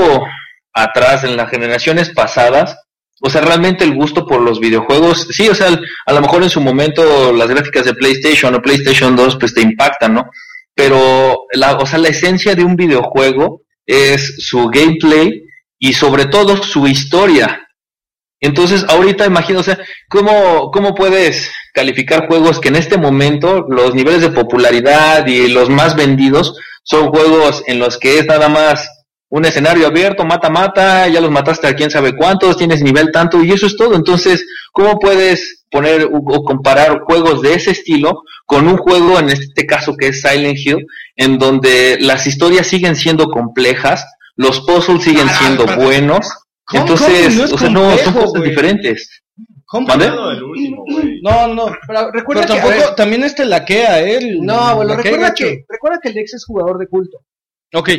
atrás, 0.74 1.26
en 1.26 1.36
las 1.36 1.50
generaciones 1.50 2.10
pasadas, 2.10 2.78
o 3.22 3.30
sea, 3.30 3.42
realmente 3.42 3.84
el 3.84 3.96
gusto 3.96 4.26
por 4.26 4.40
los 4.40 4.62
videojuegos, 4.62 5.28
sí, 5.32 5.50
o 5.50 5.56
sea, 5.56 5.78
a 6.06 6.14
lo 6.14 6.22
mejor 6.22 6.42
en 6.42 6.50
su 6.50 6.62
momento 6.62 7.34
las 7.34 7.50
gráficas 7.50 7.84
de 7.84 7.96
PlayStation 7.96 8.56
o 8.56 8.62
PlayStation 8.62 9.14
2 9.14 9.36
pues 9.38 9.54
te 9.54 9.62
impactan, 9.62 10.14
¿no? 10.14 10.30
Pero, 10.80 11.48
la, 11.52 11.76
o 11.76 11.86
sea, 11.86 12.00
la 12.00 12.08
esencia 12.08 12.56
de 12.56 12.64
un 12.64 12.78
videojuego 12.78 13.64
es 13.86 14.36
su 14.38 14.70
gameplay 14.70 15.44
y 15.78 15.92
sobre 15.92 16.24
todo 16.24 16.56
su 16.64 16.88
historia. 16.88 17.68
Entonces, 18.40 18.86
ahorita 18.88 19.26
imagino, 19.26 19.60
¿cómo, 20.08 20.72
¿cómo 20.72 20.96
puedes 20.96 21.52
calificar 21.74 22.28
juegos 22.28 22.62
que 22.62 22.70
en 22.70 22.78
este 22.78 22.98
momento 22.98 23.66
los 23.68 23.94
niveles 23.94 24.22
de 24.22 24.30
popularidad 24.30 25.28
y 25.28 25.50
los 25.50 25.70
más 25.70 25.98
vendidos 25.98 26.56
son 26.84 27.10
juegos 27.10 27.62
en 27.68 27.80
los 27.80 27.98
que 27.98 28.20
es 28.20 28.26
nada 28.26 28.48
más 28.48 28.90
un 29.30 29.46
escenario 29.46 29.88
abierto, 29.88 30.26
mata, 30.26 30.50
mata, 30.50 31.08
ya 31.08 31.22
los 31.22 31.32
mataste 31.32 31.68
a 31.68 31.76
quién 31.76 31.92
sabe 31.92 32.16
cuántos, 32.16 32.58
tienes 32.58 32.82
nivel 32.82 33.12
tanto 33.12 33.44
y 33.44 33.52
eso 33.52 33.68
es 33.68 33.78
todo. 33.78 33.96
Entonces, 33.96 34.46
¿cómo 34.72 34.98
puedes 35.00 35.66
poner 35.70 36.06
o 36.06 36.18
o 36.18 36.44
comparar 36.44 37.02
juegos 37.02 37.42
de 37.42 37.54
ese 37.54 37.72
estilo 37.72 38.24
con 38.46 38.68
un 38.68 38.78
juego, 38.78 39.20
en 39.20 39.30
este 39.30 39.66
caso 39.68 39.96
que 39.96 40.08
es 40.08 40.22
Silent 40.22 40.58
Hill, 40.58 40.86
en 41.16 41.38
donde 41.38 41.98
las 42.00 42.26
historias 42.26 42.66
siguen 42.68 42.96
siendo 42.96 43.28
complejas, 43.30 44.04
los 44.36 44.62
puzzles 44.62 45.04
siguen 45.04 45.28
Ah, 45.30 45.38
siendo 45.40 45.66
buenos? 45.76 46.28
Entonces, 46.74 47.36
no 47.36 47.46
es 47.46 47.54
o 47.54 47.58
sea, 47.58 47.70
no, 47.70 47.98
son 47.98 48.14
cosas 48.14 48.44
diferentes. 48.44 49.22
No, 49.72 50.32
el 50.32 50.42
último, 50.44 50.84
güey. 50.90 51.22
No, 51.22 51.48
no. 51.54 51.66
Pero 51.88 52.12
recuerda 52.12 52.42
Pero 52.42 52.54
que, 52.56 52.60
tampoco, 52.62 52.86
ver, 52.88 52.96
también 52.96 53.24
este 53.24 53.46
laquea, 53.46 54.02
¿eh? 54.02 54.18
El- 54.18 54.42
no, 54.42 54.76
bueno, 54.76 54.96
recuerda 54.96 55.32
que, 55.34 55.66
recuerda 55.70 56.00
que 56.02 56.10
el 56.10 56.18
ex 56.18 56.34
es 56.34 56.46
jugador 56.46 56.80
de 56.80 56.88
culto. 56.88 57.20
Ok, 57.74 57.90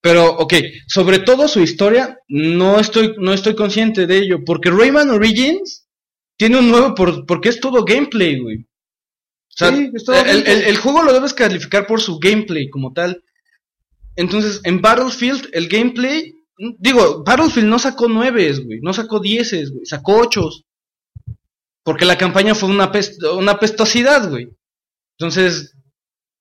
pero, 0.00 0.26
ok, 0.36 0.54
sobre 0.86 1.18
todo 1.18 1.48
su 1.48 1.60
historia, 1.60 2.18
no 2.28 2.78
estoy, 2.78 3.14
no 3.18 3.32
estoy 3.32 3.54
consciente 3.56 4.06
de 4.06 4.18
ello, 4.18 4.44
porque 4.44 4.70
Rayman 4.70 5.10
Origins 5.10 5.86
tiene 6.36 6.58
un 6.58 6.70
nuevo, 6.70 6.94
por, 6.94 7.26
porque 7.26 7.48
es 7.48 7.60
todo 7.60 7.84
gameplay, 7.84 8.38
güey. 8.38 8.58
O 8.58 9.56
sea, 9.58 9.70
Sí, 9.74 9.90
es 9.94 10.04
todo 10.04 10.16
el, 10.16 10.24
gameplay. 10.26 10.54
el- 10.56 10.62
el 10.64 10.76
juego 10.76 11.02
lo 11.02 11.12
debes 11.12 11.34
calificar 11.34 11.86
por 11.86 12.00
su 12.00 12.18
gameplay 12.18 12.68
como 12.70 12.92
tal. 12.92 13.24
Entonces, 14.14 14.60
en 14.64 14.80
Battlefield, 14.80 15.48
el 15.52 15.68
gameplay, 15.68 16.34
digo, 16.78 17.24
Battlefield 17.24 17.68
no 17.68 17.78
sacó 17.78 18.08
nueves, 18.08 18.64
güey, 18.64 18.80
no 18.82 18.92
sacó 18.92 19.18
dieces, 19.20 19.72
güey, 19.72 19.86
sacó 19.86 20.18
ochos. 20.18 20.64
Porque 21.82 22.04
la 22.04 22.18
campaña 22.18 22.54
fue 22.54 22.68
una, 22.68 22.90
pest- 22.92 23.22
una 23.36 23.58
pestosidad, 23.58 24.28
güey. 24.30 24.48
Entonces, 25.18 25.75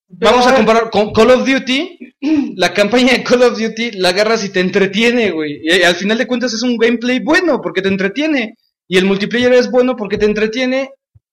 Vamos 0.07 0.45
a 0.45 0.55
comparar 0.55 0.89
con 0.89 1.11
Call 1.11 1.31
of 1.31 1.47
Duty. 1.47 1.97
La 2.55 2.73
campaña 2.73 3.13
de 3.13 3.23
Call 3.23 3.43
of 3.43 3.59
Duty 3.59 3.91
la 3.93 4.09
agarras 4.09 4.43
y 4.43 4.49
te 4.49 4.59
entretiene, 4.59 5.31
güey. 5.31 5.61
Y 5.63 5.83
al 5.83 5.95
final 5.95 6.17
de 6.17 6.27
cuentas 6.27 6.53
es 6.53 6.61
un 6.61 6.77
gameplay 6.77 7.19
bueno 7.19 7.61
porque 7.61 7.81
te 7.81 7.89
entretiene. 7.89 8.55
Y 8.87 8.97
el 8.97 9.05
multiplayer 9.05 9.53
es 9.53 9.69
bueno 9.69 9.95
porque 9.95 10.17
te 10.17 10.25
entretiene. 10.25 10.91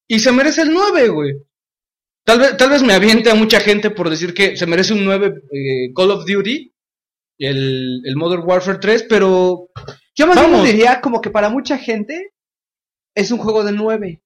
Y 0.08 0.20
se 0.20 0.32
merece 0.32 0.62
el 0.62 0.72
9, 0.72 1.08
güey. 1.08 1.32
Tal 2.24 2.38
vez, 2.38 2.56
tal 2.56 2.70
vez 2.70 2.82
me 2.82 2.94
aviente 2.94 3.30
a 3.30 3.34
mucha 3.34 3.60
gente 3.60 3.90
por 3.90 4.08
decir 4.08 4.32
que 4.32 4.56
se 4.56 4.66
merece 4.66 4.94
un 4.94 5.04
9 5.04 5.26
eh, 5.50 5.92
Call 5.94 6.10
of 6.12 6.24
Duty, 6.24 6.72
el, 7.38 8.02
el 8.04 8.16
Modern 8.16 8.44
Warfare 8.44 8.78
3, 8.78 9.06
pero 9.08 9.68
Yo 10.14 10.26
más 10.26 10.48
bien 10.48 10.64
diría 10.64 11.00
como 11.00 11.20
que 11.20 11.30
para 11.30 11.48
mucha 11.48 11.78
gente 11.78 12.32
es 13.14 13.30
un 13.32 13.38
juego 13.38 13.64
de 13.64 13.72
9. 13.72 14.22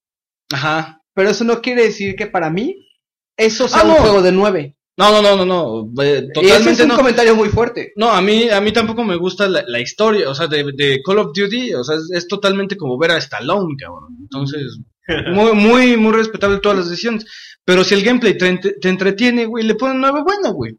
Ajá. 0.53 1.01
Pero 1.15 1.31
eso 1.31 1.45
no 1.45 1.63
quiere 1.63 1.85
decir 1.85 2.15
que 2.17 2.27
para 2.27 2.51
mí 2.51 2.86
eso 3.37 3.69
sea 3.69 3.81
Ah, 3.81 3.85
un 3.85 3.89
no. 3.91 3.95
juego 3.97 4.23
de 4.23 4.33
9. 4.33 4.77
No, 4.99 5.11
no, 5.13 5.21
no, 5.21 5.45
no, 5.45 5.45
no. 5.93 6.03
eh, 6.03 6.17
ese 6.19 6.25
es 6.27 6.33
totalmente 6.33 6.83
un 6.85 6.89
no. 6.89 6.97
comentario 6.97 7.37
muy 7.37 7.49
fuerte. 7.51 7.93
No, 7.97 8.11
a 8.11 8.23
mí, 8.23 8.49
a 8.49 8.61
mí 8.63 8.73
tampoco 8.73 9.05
me 9.05 9.17
gusta 9.17 9.47
la, 9.47 9.63
la 9.67 9.79
historia, 9.79 10.31
o 10.31 10.35
sea, 10.35 10.47
de, 10.47 10.65
de 10.75 11.01
Call 11.05 11.19
of 11.19 11.33
Duty, 11.35 11.75
o 11.75 11.85
sea, 11.85 11.97
es, 11.97 12.11
es 12.15 12.27
totalmente 12.29 12.77
como 12.79 12.97
ver 12.99 13.11
a 13.11 13.19
Stallone, 13.19 13.75
cabrón. 13.79 14.17
Entonces, 14.23 14.79
muy, 15.35 15.53
muy, 15.53 15.97
muy 15.99 16.13
respetable 16.13 16.61
todas 16.61 16.79
las 16.79 16.89
decisiones. 16.89 17.27
Pero 17.63 17.85
si 17.85 17.93
el 17.95 18.05
gameplay 18.05 18.39
te, 18.39 18.57
te 18.57 18.89
entretiene, 18.89 19.45
güey, 19.45 19.65
le 19.65 19.75
ponen 19.75 20.01
nueve 20.01 20.23
bueno, 20.25 20.53
güey. 20.55 20.79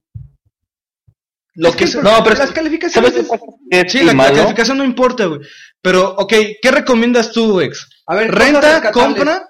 Lo 1.55 1.69
Es 1.69 1.75
que 1.75 1.85
que 1.85 2.01
No, 2.01 2.23
pero 2.23 2.37
las 2.37 2.51
calificaciones. 2.51 3.13
¿Sabes 3.13 3.27
es- 3.71 3.91
Sí, 3.91 3.99
la, 3.99 4.05
la 4.05 4.13
malo? 4.13 4.35
calificación 4.35 4.77
no 4.77 4.85
importa, 4.85 5.25
güey. 5.25 5.41
Pero, 5.81 6.15
ok, 6.17 6.33
¿qué 6.61 6.71
recomiendas 6.71 7.31
tú, 7.31 7.59
ex? 7.61 7.87
A 8.07 8.15
ver, 8.15 8.33
¿Renta, 8.33 8.91
compra? 8.91 9.47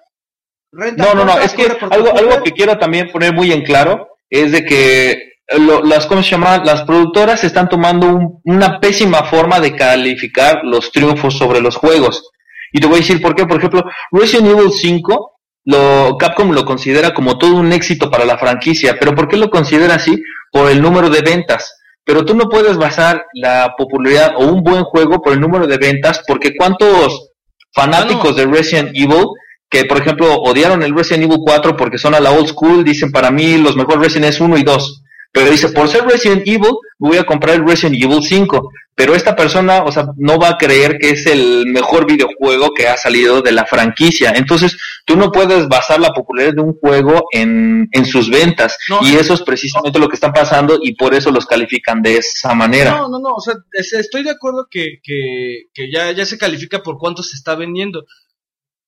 Renta, 0.72 1.04
No, 1.06 1.14
no, 1.16 1.26
no, 1.26 1.40
es 1.40 1.54
que 1.54 1.66
algo, 1.90 2.16
algo 2.18 2.44
que 2.44 2.52
quiero 2.52 2.78
también 2.78 3.10
poner 3.12 3.34
muy 3.34 3.52
en 3.52 3.64
claro 3.64 4.08
es 4.30 4.52
de 4.52 4.66
que 4.66 5.34
lo- 5.58 5.82
las, 5.84 6.06
¿cómo 6.08 6.22
se 6.22 6.32
llama? 6.32 6.58
Las 6.64 6.84
productoras 6.84 7.44
están 7.44 7.70
tomando 7.70 8.08
un- 8.08 8.42
una 8.44 8.80
pésima 8.80 9.24
forma 9.24 9.60
de 9.60 9.76
calificar 9.76 10.60
los 10.64 10.92
triunfos 10.92 11.38
sobre 11.38 11.62
los 11.62 11.76
juegos. 11.78 12.30
Y 12.74 12.80
te 12.82 12.88
voy 12.88 12.98
a 12.98 13.00
decir 13.00 13.22
por 13.22 13.34
qué. 13.34 13.46
Por 13.46 13.58
ejemplo, 13.60 13.84
Resident 14.12 14.48
Evil 14.50 14.72
5, 14.72 15.40
lo, 15.66 16.18
Capcom 16.18 16.52
lo 16.52 16.66
considera 16.66 17.14
como 17.14 17.38
todo 17.38 17.56
un 17.56 17.72
éxito 17.72 18.12
para 18.12 18.26
la 18.26 18.38
franquicia. 18.38 18.98
¿Pero 19.00 19.16
por 19.16 19.28
qué 19.30 19.38
lo 19.38 19.50
considera 19.50 19.96
así? 19.96 20.22
Por 20.52 20.70
el 20.70 20.82
número 20.82 21.10
de 21.10 21.22
ventas. 21.22 21.74
Pero 22.04 22.26
tú 22.26 22.36
no 22.36 22.50
puedes 22.50 22.78
basar 22.78 23.26
la 23.34 23.74
popularidad 23.78 24.34
o 24.38 24.46
un 24.46 24.64
buen 24.64 24.84
juego 24.84 25.22
por 25.22 25.32
el 25.34 25.40
número 25.42 25.66
de 25.68 25.78
ventas, 25.78 26.24
porque 26.28 26.56
¿cuántos 26.58 27.32
fanáticos 27.74 28.36
de 28.36 28.46
Resident 28.46 28.90
Evil 28.94 29.26
que 29.70 29.86
por 29.86 29.98
ejemplo 29.98 30.34
odiaron 30.36 30.82
el 30.84 30.96
Resident 30.96 31.26
Evil 31.26 31.40
4 31.42 31.76
porque 31.76 31.98
son 31.98 32.16
a 32.16 32.20
la 32.20 32.32
old 32.32 32.48
school, 32.48 32.84
dicen 32.84 33.12
para 33.12 33.32
mí 33.32 33.58
los 33.58 33.76
mejores 33.76 34.00
Resident 34.00 34.34
es 34.34 34.40
1 34.40 34.58
y 34.58 34.64
2. 34.64 35.04
Pero 35.34 35.52
dice, 35.52 35.70
por 35.70 35.88
ser 35.90 36.04
Resident 36.06 36.48
Evil, 36.48 36.72
voy 36.98 37.18
a 37.18 37.26
comprar 37.26 37.56
el 37.56 37.68
Resident 37.68 38.02
Evil 38.02 38.24
5. 38.24 38.72
Pero 38.96 39.14
esta 39.14 39.36
persona, 39.36 39.84
o 39.84 39.92
sea, 39.92 40.08
no 40.18 40.40
va 40.40 40.50
a 40.52 40.58
creer 40.58 40.98
que 40.98 41.12
es 41.12 41.28
el 41.28 41.68
mejor 41.68 42.08
videojuego 42.08 42.74
que 42.74 42.88
ha 42.88 42.98
salido 42.98 43.44
de 43.44 43.52
la 43.52 43.66
franquicia. 43.66 44.32
Entonces, 44.36 44.76
tú 45.06 45.16
no 45.16 45.32
puedes 45.32 45.68
basar 45.68 46.00
la 46.00 46.10
popularidad 46.10 46.56
de 46.56 46.62
un 46.64 46.74
juego 46.80 47.26
en, 47.32 47.88
en 47.92 48.06
sus 48.08 48.32
ventas. 48.32 48.76
No. 48.90 49.02
y 49.04 49.16
eso 49.16 49.36
es 49.36 49.44
precisamente 49.44 50.00
lo 50.00 50.08
que 50.08 50.16
está 50.16 50.34
pasando 50.34 50.80
y 50.82 50.96
por 50.96 51.14
eso 51.14 51.30
los 51.30 51.46
califican 51.46 52.02
de 52.02 52.18
esa 52.18 52.56
manera. 52.56 52.98
No, 52.98 53.10
no, 53.10 53.20
no, 53.20 53.36
o 53.36 53.42
sea, 53.42 53.54
es- 53.74 53.94
estoy 53.94 54.24
de 54.24 54.32
acuerdo 54.32 54.66
que, 54.72 54.98
que, 55.04 55.66
que 55.72 55.92
ya, 55.92 56.12
ya 56.14 56.26
se 56.26 56.40
califica 56.40 56.82
por 56.82 56.98
cuánto 56.98 57.22
se 57.22 57.36
está 57.36 57.54
vendiendo. 57.54 58.06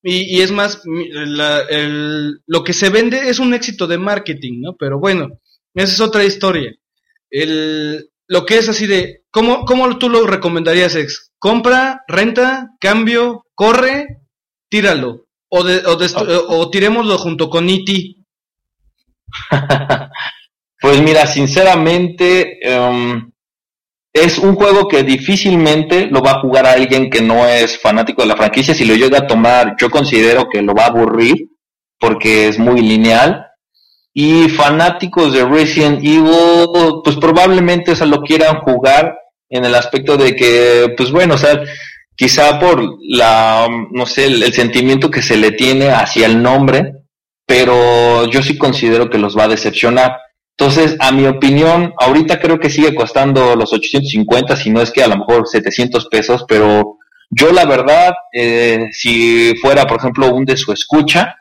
Y, 0.01 0.37
y 0.37 0.41
es 0.41 0.51
más, 0.51 0.81
la- 0.85 1.63
lo 2.47 2.63
que 2.63 2.73
se 2.73 2.89
vende 2.89 3.29
es 3.29 3.39
un 3.39 3.53
éxito 3.53 3.85
de 3.87 3.97
marketing, 3.97 4.61
¿no? 4.61 4.75
Pero 4.77 4.99
bueno, 4.99 5.27
esa 5.73 5.93
es 5.93 5.99
otra 5.99 6.23
historia. 6.23 6.73
El, 7.29 8.09
lo 8.27 8.45
que 8.45 8.57
es 8.57 8.69
así 8.69 8.87
de, 8.87 9.23
¿cómo, 9.31 9.65
¿cómo 9.65 9.97
tú 9.97 10.09
lo 10.09 10.25
recomendarías, 10.25 10.95
ex? 10.95 11.31
¿Compra, 11.37 12.03
renta, 12.07 12.69
cambio, 12.79 13.45
corre, 13.55 14.21
tíralo? 14.69 15.25
O, 15.49 15.63
de, 15.63 15.81
o, 15.85 16.69
tirémoslo 16.69 17.17
junto 17.17 17.49
con 17.49 17.67
E 17.69 17.75
E.T. 17.75 18.15
Pues 20.81 21.01
mira, 21.01 21.27
sinceramente, 21.27 22.57
em, 22.61 23.31
es 24.13 24.37
un 24.37 24.55
juego 24.55 24.87
que 24.87 25.03
difícilmente 25.03 26.07
lo 26.07 26.21
va 26.21 26.31
a 26.31 26.39
jugar 26.41 26.65
alguien 26.65 27.09
que 27.09 27.21
no 27.21 27.47
es 27.47 27.79
fanático 27.79 28.21
de 28.21 28.29
la 28.29 28.37
franquicia. 28.37 28.73
Si 28.73 28.85
lo 28.85 28.95
llega 28.95 29.19
a 29.19 29.27
tomar, 29.27 29.75
yo 29.79 29.89
considero 29.89 30.47
que 30.49 30.61
lo 30.61 30.73
va 30.73 30.85
a 30.85 30.87
aburrir 30.87 31.35
porque 31.99 32.47
es 32.47 32.57
muy 32.57 32.81
lineal. 32.81 33.45
Y 34.13 34.49
fanáticos 34.49 35.33
de 35.33 35.45
Resident 35.45 35.99
Evil, 35.99 37.01
pues 37.03 37.15
probablemente 37.17 37.91
o 37.91 38.05
lo 38.05 38.21
quieran 38.21 38.59
jugar 38.61 39.15
en 39.49 39.65
el 39.65 39.75
aspecto 39.75 40.17
de 40.17 40.35
que, 40.35 40.93
pues 40.97 41.11
bueno, 41.11 41.35
o 41.35 41.37
sea, 41.37 41.61
quizá 42.15 42.59
por 42.59 42.83
la, 43.07 43.67
no 43.91 44.05
sé, 44.05 44.25
el, 44.25 44.43
el 44.43 44.53
sentimiento 44.53 45.11
que 45.11 45.21
se 45.21 45.37
le 45.37 45.51
tiene 45.51 45.91
hacia 45.91 46.25
el 46.25 46.41
nombre, 46.41 46.93
pero 47.45 48.25
yo 48.29 48.41
sí 48.41 48.57
considero 48.57 49.09
que 49.09 49.19
los 49.19 49.37
va 49.37 49.43
a 49.43 49.49
decepcionar. 49.49 50.17
Entonces, 50.59 50.97
a 50.99 51.13
mi 51.13 51.25
opinión, 51.25 51.93
ahorita 51.97 52.37
creo 52.37 52.59
que 52.59 52.69
sigue 52.69 52.93
costando 52.93 53.55
los 53.55 53.71
850, 53.71 54.57
si 54.57 54.69
no 54.69 54.81
es 54.81 54.91
que 54.91 55.01
a 55.01 55.07
lo 55.07 55.15
mejor 55.15 55.47
700 55.47 56.07
pesos, 56.07 56.43
pero 56.49 56.97
yo 57.29 57.53
la 57.53 57.65
verdad, 57.65 58.11
eh, 58.33 58.87
si 58.91 59.55
fuera, 59.61 59.87
por 59.87 59.99
ejemplo, 59.99 60.33
un 60.33 60.43
de 60.43 60.57
su 60.57 60.73
escucha, 60.73 61.37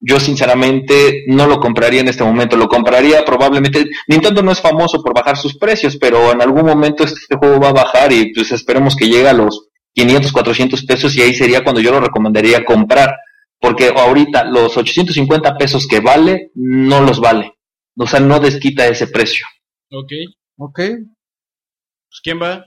yo 0.00 0.18
sinceramente 0.18 1.22
no 1.28 1.46
lo 1.46 1.60
compraría 1.60 2.00
en 2.00 2.08
este 2.08 2.24
momento, 2.24 2.56
lo 2.56 2.66
compraría 2.66 3.24
probablemente, 3.24 3.86
Nintendo 4.08 4.42
no 4.42 4.50
es 4.50 4.60
famoso 4.60 5.00
por 5.00 5.14
bajar 5.14 5.36
sus 5.36 5.56
precios, 5.56 5.96
pero 5.96 6.32
en 6.32 6.42
algún 6.42 6.66
momento 6.66 7.04
este 7.04 7.36
juego 7.36 7.60
va 7.60 7.68
a 7.68 7.84
bajar 7.84 8.12
y 8.12 8.32
pues 8.34 8.50
esperemos 8.50 8.96
que 8.96 9.08
llegue 9.08 9.28
a 9.28 9.32
los 9.32 9.68
500, 9.94 10.32
400 10.32 10.84
pesos 10.84 11.16
y 11.16 11.22
ahí 11.22 11.34
sería 11.34 11.62
cuando 11.62 11.80
yo 11.80 11.92
lo 11.92 12.00
recomendaría 12.00 12.64
comprar, 12.64 13.14
porque 13.60 13.94
ahorita 13.96 14.42
los 14.42 14.76
850 14.76 15.56
pesos 15.56 15.86
que 15.86 16.00
vale, 16.00 16.50
no 16.56 17.00
los 17.00 17.20
vale. 17.20 17.55
O 17.98 18.06
sea, 18.06 18.20
no 18.20 18.38
desquita 18.40 18.86
ese 18.86 19.06
precio. 19.08 19.46
Ok. 19.90 20.12
Ok. 20.58 20.76
Pues, 20.78 22.20
¿quién 22.22 22.40
va? 22.40 22.64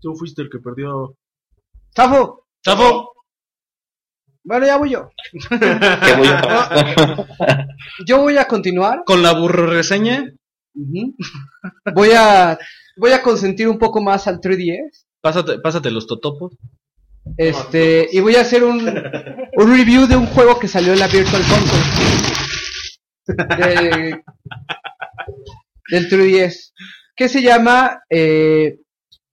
Tú 0.00 0.14
fuiste 0.14 0.42
el 0.42 0.50
que 0.50 0.58
perdió. 0.58 1.14
Zafo. 1.94 2.46
Zafo. 2.64 3.12
Bueno, 4.44 4.66
ya 4.66 4.76
voy 4.78 4.90
yo. 4.90 5.10
¿Qué 5.50 6.14
voy 6.16 6.28
a- 6.28 7.66
Yo 8.06 8.18
voy 8.22 8.36
a 8.38 8.46
continuar. 8.46 9.02
Con 9.06 9.22
la 9.22 9.32
burro 9.32 9.66
reseña. 9.66 10.24
Ujú. 10.74 11.14
Voy 11.94 12.10
a 12.16 12.58
voy 12.96 13.12
a 13.12 13.22
consentir 13.22 13.68
un 13.68 13.78
poco 13.78 14.00
más 14.02 14.26
al 14.26 14.40
3DS. 14.40 15.06
Pásate, 15.20 15.58
pásate 15.60 15.90
los 15.90 16.06
totopos. 16.06 16.52
Este, 17.36 18.08
y 18.12 18.20
voy 18.20 18.36
a 18.36 18.40
hacer 18.42 18.64
un, 18.64 18.80
un 18.86 19.76
review 19.76 20.06
de 20.06 20.16
un 20.16 20.26
juego 20.26 20.58
que 20.58 20.68
salió 20.68 20.92
en 20.94 20.98
la 21.00 21.06
Virtual 21.08 21.42
Console. 21.42 22.49
De- 23.26 24.22
del 25.90 26.08
3DS. 26.08 26.72
Que 27.16 27.28
se 27.28 27.42
llama 27.42 28.00
eh, 28.08 28.78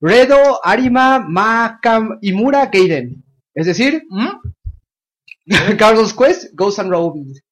Redo 0.00 0.60
Arima 0.64 1.18
Makam 1.20 2.18
Imura 2.22 2.66
Gaiden. 2.66 3.24
Es 3.54 3.66
decir, 3.66 4.02
Gargoyle's 5.46 6.12
Quest, 6.14 6.52
Ghosts 6.54 6.80
and 6.80 6.92
Goblins. 6.92 7.42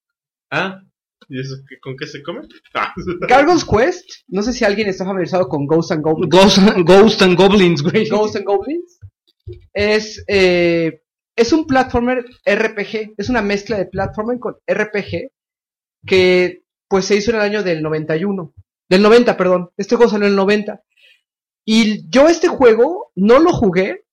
¿Ah? 0.51 0.81
¿Y 1.29 1.41
eso 1.41 1.55
qué- 1.69 1.81
con 1.81 1.97
qué 1.97 2.07
se 2.07 2.23
come? 2.23 2.43
Ah. 2.75 2.93
Gargoyle's 3.29 3.65
Quest, 3.65 4.05
no 4.29 4.43
sé 4.43 4.53
si 4.53 4.65
alguien 4.65 4.89
está 4.89 5.05
familiarizado 5.05 5.49
con 5.49 5.67
Ghosts 5.67 5.93
and 5.93 6.03
Goblins. 6.05 6.31
Ghost, 6.31 6.59
Ghost 6.85 7.23
and 7.23 7.37
Goblins, 7.37 7.83
güey. 7.83 8.09
Ghosts 8.09 8.37
and 8.37 8.45
Goblins 8.47 8.99
es, 9.73 10.23
eh, 10.29 11.01
es 11.37 11.53
un 11.53 11.67
platformer 11.67 12.25
RPG, 12.45 13.15
es 13.17 13.29
una 13.29 13.43
mezcla 13.43 13.79
de 13.79 13.87
platformer 13.87 14.39
con 14.39 14.55
RPG 14.71 15.31
que 16.07 16.63
pues 16.89 17.07
se 17.07 17.17
hizo 17.17 17.31
en 17.31 17.37
el 17.37 17.43
año 17.43 17.63
del 17.63 17.83
91, 17.83 18.55
del 18.89 19.03
90, 19.03 19.37
perdón, 19.37 19.71
este 19.77 19.97
juego 19.97 20.11
salió 20.11 20.27
en 20.27 20.33
el 20.33 20.37
90. 20.37 20.83
Y 21.65 22.09
yo 22.09 22.29
este 22.29 22.49
juego 22.49 23.11
no 23.17 23.41
lo 23.41 23.53
jugué 23.53 24.05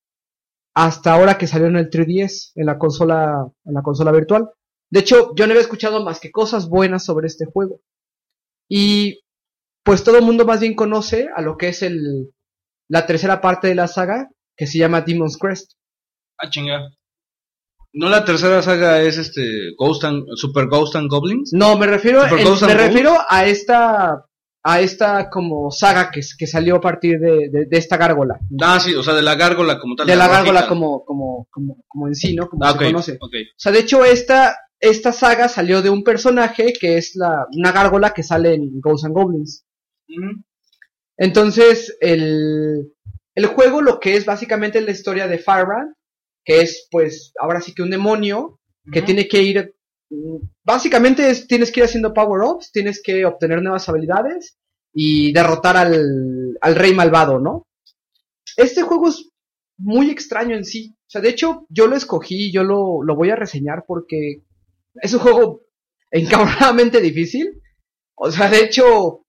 hasta 0.74 1.14
ahora 1.14 1.38
que 1.38 1.48
salió 1.48 1.68
en 1.68 1.76
el 1.76 1.90
3DS, 1.90 2.54
en 2.56 2.66
la 2.66 2.80
consola, 2.80 3.48
en 3.64 3.74
la 3.74 3.84
consola 3.84 4.12
virtual. 4.12 4.50
De 4.90 5.02
hecho, 5.02 5.34
yo 5.36 5.46
no 5.46 5.52
había 5.52 5.62
escuchado 5.62 6.04
más 6.04 6.20
que 6.20 6.32
cosas 6.32 6.68
buenas 6.68 7.06
sobre 7.06 7.28
este 7.28 7.46
juego. 7.46 7.82
Y 8.68 9.22
pues 9.84 10.04
todo 10.04 10.18
el 10.18 10.24
mundo 10.24 10.46
más 10.46 10.62
bien 10.62 10.76
conoce 10.76 11.30
a 11.36 11.42
lo 11.42 11.58
que 11.58 11.70
es 11.70 11.84
el, 11.84 12.34
la 12.88 13.06
tercera 13.06 13.42
parte 13.42 13.68
de 13.68 13.76
la 13.76 13.88
saga, 13.88 14.30
que 14.56 14.66
se 14.66 14.80
llama 14.80 15.02
Demon's 15.02 15.38
Crest. 15.38 15.74
Ah, 16.38 16.50
chinga. 16.50 16.90
¿No 17.94 18.10
la 18.10 18.26
tercera 18.26 18.62
saga 18.64 19.02
es 19.02 19.18
este 19.18 19.74
Ghost 19.78 20.04
and, 20.04 20.26
Super 20.36 20.68
Ghost 20.68 20.96
and 20.96 21.10
Goblins? 21.10 21.52
No, 21.54 21.78
me 21.78 21.86
refiero, 21.86 22.22
me 22.22 22.28
a 23.30 23.46
esta, 23.46 24.26
a 24.64 24.82
esta 24.82 25.30
como 25.30 25.70
saga 25.70 26.10
que, 26.10 26.22
que 26.38 26.48
salió 26.48 26.78
a 26.78 26.82
partir 26.82 27.20
de, 27.20 27.50
de- 27.52 27.66
de 27.68 27.78
esta 27.78 27.98
gárgola. 27.98 28.40
Ah, 28.62 28.80
sí, 28.80 28.96
o 28.96 29.04
sea, 29.04 29.14
de 29.14 29.22
la 29.22 29.36
gárgola 29.36 29.80
como 29.80 29.96
tal. 29.96 30.08
De 30.08 30.16
la 30.16 30.28
gárgola 30.28 30.68
como, 30.68 31.06
como, 31.06 31.48
como, 31.52 31.84
como 31.88 32.08
en 32.08 32.16
sí, 32.16 32.34
¿no? 32.36 32.50
Como 32.50 32.66
Ah, 32.66 32.72
se 32.74 32.86
conoce. 32.86 33.18
O 33.22 33.30
sea, 33.58 33.72
de 33.72 33.80
hecho, 33.80 34.04
esta, 34.04 34.58
esta 34.80 35.12
saga 35.12 35.48
salió 35.48 35.84
de 35.84 35.92
un 35.92 36.04
personaje 36.04 36.74
que 36.74 36.98
es 36.98 37.12
la, 37.16 37.46
una 37.56 37.72
gárgola 37.72 38.12
que 38.14 38.24
sale 38.24 38.56
en 38.56 38.82
Ghosts 38.82 39.06
and 39.06 39.14
Goblins. 39.16 39.66
Entonces, 41.18 41.96
el, 42.02 42.92
el 43.36 43.46
juego 43.46 43.82
lo 43.82 44.00
que 44.00 44.16
es 44.16 44.26
básicamente 44.26 44.82
la 44.82 44.92
historia 44.92 45.28
de 45.28 45.38
Firebrand, 45.38 45.94
que 46.44 46.62
es 46.62 46.88
pues 46.92 47.34
ahora 47.40 47.62
sí 47.62 47.74
que 47.74 47.84
un 47.84 47.90
demonio 47.90 48.60
que 48.92 49.02
tiene 49.02 49.28
que 49.28 49.42
ir 49.42 49.76
mm, 50.10 50.38
básicamente 50.64 51.30
es, 51.30 51.48
tienes 51.48 51.72
que 51.72 51.80
ir 51.80 51.86
haciendo 51.86 52.14
power-ups, 52.14 52.72
tienes 52.72 53.02
que 53.02 53.26
obtener 53.26 53.62
nuevas 53.62 53.88
habilidades 53.88 54.58
y 54.94 55.32
derrotar 55.34 55.78
al, 55.78 56.58
al 56.62 56.76
rey 56.76 56.94
malvado, 56.94 57.40
¿no? 57.40 57.68
Este 58.58 58.84
juego 58.84 59.10
es 59.10 59.30
muy 59.78 60.10
extraño 60.10 60.56
en 60.56 60.66
sí. 60.66 60.96
O 60.96 61.10
sea, 61.10 61.22
de 61.22 61.30
hecho, 61.30 61.66
yo 61.70 61.88
lo 61.88 61.96
escogí, 61.96 62.52
yo 62.52 62.64
lo, 62.64 63.04
lo 63.04 63.16
voy 63.16 63.30
a 63.30 63.36
reseñar 63.36 63.86
porque 63.88 64.44
es 64.96 65.14
un 65.14 65.20
juego 65.20 65.62
encabronadamente 66.12 67.02
difícil. 67.02 67.62
O 68.16 68.32
sea, 68.32 68.50
de 68.50 68.64
hecho, 68.64 69.23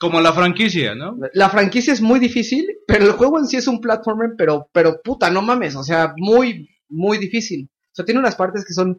Como 0.00 0.20
la 0.20 0.32
franquicia, 0.32 0.94
¿no? 0.94 1.16
la 1.34 1.50
franquicia 1.50 1.92
es 1.92 2.00
muy 2.00 2.18
difícil, 2.18 2.66
pero 2.86 3.04
el 3.04 3.12
juego 3.12 3.38
en 3.38 3.46
sí 3.46 3.56
es 3.58 3.66
un 3.68 3.80
platformer, 3.82 4.30
pero, 4.36 4.68
pero 4.72 5.00
puta, 5.04 5.30
no 5.30 5.42
mames, 5.42 5.76
o 5.76 5.84
sea, 5.84 6.14
muy, 6.16 6.70
muy 6.88 7.18
difícil. 7.18 7.68
O 7.70 7.94
sea, 7.94 8.04
tiene 8.06 8.18
unas 8.20 8.34
partes 8.34 8.64
que 8.66 8.72
son 8.72 8.98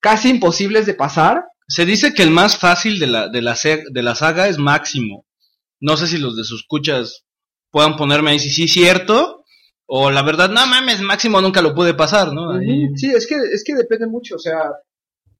casi 0.00 0.28
imposibles 0.30 0.86
de 0.86 0.94
pasar. 0.94 1.44
Se 1.68 1.86
dice 1.86 2.14
que 2.14 2.24
el 2.24 2.30
más 2.32 2.56
fácil 2.58 2.98
de 2.98 3.06
la, 3.06 3.28
de 3.28 3.42
la, 3.42 3.56
de 3.92 4.02
la 4.02 4.14
saga 4.16 4.48
es 4.48 4.58
Máximo. 4.58 5.24
No 5.78 5.96
sé 5.96 6.08
si 6.08 6.18
los 6.18 6.36
de 6.36 6.42
sus 6.44 6.62
escuchas 6.62 7.24
puedan 7.70 7.96
ponerme 7.96 8.32
ahí 8.32 8.40
si 8.40 8.50
sí 8.50 8.64
es 8.64 8.72
cierto. 8.72 9.44
O 9.86 10.10
la 10.10 10.22
verdad, 10.22 10.50
no 10.50 10.66
mames, 10.66 11.00
Máximo 11.00 11.40
nunca 11.40 11.62
lo 11.62 11.74
pude 11.76 11.94
pasar, 11.94 12.32
¿no? 12.32 12.52
Ahí- 12.52 12.88
Sí, 12.96 13.10
es 13.14 13.26
que, 13.26 13.36
es 13.52 13.62
que 13.64 13.74
depende 13.74 14.06
mucho, 14.06 14.34
o 14.36 14.38
sea, 14.38 14.56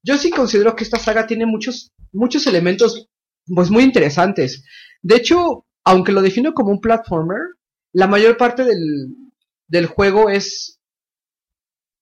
yo 0.03 0.17
sí 0.17 0.29
considero 0.29 0.75
que 0.75 0.83
esta 0.83 0.99
saga 0.99 1.25
tiene 1.27 1.45
muchos, 1.45 1.91
muchos 2.13 2.47
elementos, 2.47 3.07
pues 3.53 3.69
muy 3.69 3.83
interesantes. 3.83 4.63
De 5.01 5.15
hecho, 5.15 5.65
aunque 5.83 6.11
lo 6.11 6.21
defino 6.21 6.53
como 6.53 6.71
un 6.71 6.81
platformer, 6.81 7.39
la 7.93 8.07
mayor 8.07 8.37
parte 8.37 8.63
del, 8.63 9.15
del 9.67 9.85
juego 9.87 10.29
es, 10.29 10.79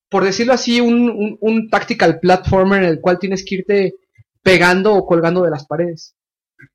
por 0.09 0.23
decirlo 0.23 0.53
así, 0.53 0.81
un, 0.81 1.09
un, 1.09 1.37
un 1.39 1.69
tactical 1.69 2.19
platformer 2.19 2.83
en 2.83 2.89
el 2.89 3.01
cual 3.01 3.19
tienes 3.19 3.45
que 3.45 3.55
irte 3.55 3.95
pegando 4.41 4.93
o 4.93 5.05
colgando 5.05 5.43
de 5.43 5.51
las 5.51 5.65
paredes. 5.65 6.15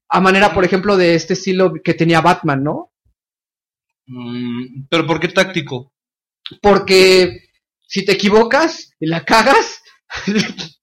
A 0.08 0.20
manera, 0.20 0.52
por 0.54 0.64
ejemplo, 0.64 0.96
de 0.96 1.14
este 1.14 1.34
estilo 1.34 1.72
que 1.82 1.94
tenía 1.94 2.20
Batman, 2.20 2.62
¿no? 2.62 2.92
Mm, 4.06 4.86
pero 4.88 5.06
¿por 5.06 5.20
qué 5.20 5.28
táctico? 5.28 5.92
Porque 6.60 7.48
si 7.86 8.04
te 8.04 8.12
equivocas 8.12 8.92
y 9.00 9.06
la 9.06 9.24
cagas, 9.24 9.82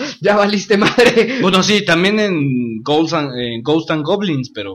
ya 0.20 0.36
valiste 0.36 0.76
madre. 0.76 1.40
Bueno, 1.40 1.62
sí, 1.62 1.84
también 1.84 2.18
en 2.20 2.82
Ghosts 2.82 3.12
and, 3.14 3.38
en 3.38 3.62
Ghosts 3.62 3.90
and 3.90 4.04
Goblins, 4.04 4.50
pero... 4.54 4.74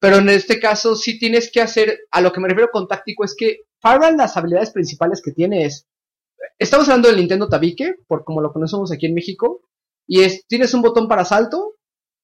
Pero 0.00 0.18
en 0.18 0.28
este 0.28 0.60
caso 0.60 0.94
sí 0.94 1.18
tienes 1.18 1.50
que 1.50 1.60
hacer, 1.60 1.98
a 2.12 2.20
lo 2.20 2.32
que 2.32 2.40
me 2.40 2.48
refiero 2.48 2.70
con 2.72 2.86
táctico 2.86 3.24
es 3.24 3.34
que 3.36 3.62
Fireball 3.80 4.16
las 4.16 4.36
habilidades 4.36 4.70
principales 4.70 5.20
que 5.22 5.32
tiene 5.32 5.64
es, 5.64 5.88
estamos 6.58 6.88
hablando 6.88 7.08
del 7.08 7.18
Nintendo 7.18 7.48
Tabique, 7.48 7.94
por 8.06 8.24
como 8.24 8.40
lo 8.40 8.52
conocemos 8.52 8.92
aquí 8.92 9.06
en 9.06 9.14
México, 9.14 9.62
y 10.06 10.20
es, 10.20 10.46
tienes 10.46 10.72
un 10.74 10.82
botón 10.82 11.08
para 11.08 11.24
salto, 11.24 11.74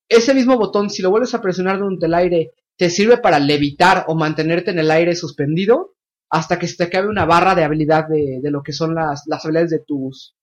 ese 0.09 0.35
mismo 0.35 0.57
botón 0.57 0.89
si 0.89 1.03
lo 1.03 1.11
vuelves 1.11 1.35
a 1.35 1.43
presionar 1.43 1.79
durante 1.79 2.07
el 2.07 2.15
aire, 2.15 2.53
te 2.77 2.91
sirve 2.91 3.19
para 3.19 3.41
levitar 3.41 4.05
o 4.09 4.15
mantenerte 4.15 4.71
en 4.71 4.79
el 4.79 4.91
aire 4.91 5.17
suspendido 5.17 5.95
hasta 6.31 6.59
que 6.59 6.69
se 6.69 6.77
te 6.77 6.85
acabe 6.85 7.09
una 7.09 7.25
barra 7.25 7.55
de 7.55 7.65
habilidad 7.65 8.09
de, 8.09 8.41
de 8.41 8.51
lo 8.51 8.63
que 8.63 8.73
son 8.73 8.95
las, 8.95 9.23
las 9.27 9.45
habilidades 9.45 9.71
de 9.71 9.85
tus, 9.87 10.35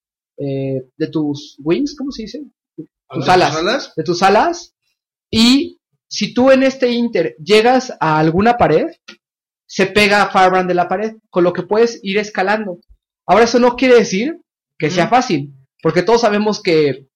eh, 0.44 0.82
de 0.98 1.08
tus 1.08 1.58
wings, 1.64 1.96
¿cómo 1.96 2.12
se 2.12 2.24
dice? 2.24 2.42
Tus 3.10 3.28
alas 3.30 3.54
de 3.96 4.04
tus 4.04 4.24
alas 4.24 4.74
y 5.30 5.80
si 6.08 6.34
tú 6.34 6.52
en 6.52 6.64
este 6.64 6.90
inter 6.92 7.36
llegas 7.38 7.94
a 8.00 8.20
alguna 8.20 8.58
pared, 8.58 8.88
se 9.66 9.86
pega 9.86 10.30
Firebrand 10.32 10.68
de 10.68 10.74
la 10.76 10.88
pared, 10.88 11.14
con 11.30 11.44
lo 11.44 11.54
que 11.54 11.64
puedes 11.64 12.00
ir 12.04 12.18
escalando. 12.18 12.80
Ahora 13.26 13.46
eso 13.46 13.60
no 13.60 13.76
quiere 13.76 13.96
decir 13.96 14.42
que 14.78 14.90
sea 14.90 15.08
fácil, 15.08 15.54
porque 15.82 16.02
todos 16.04 16.22
sabemos 16.22 16.62
que, 16.62 17.08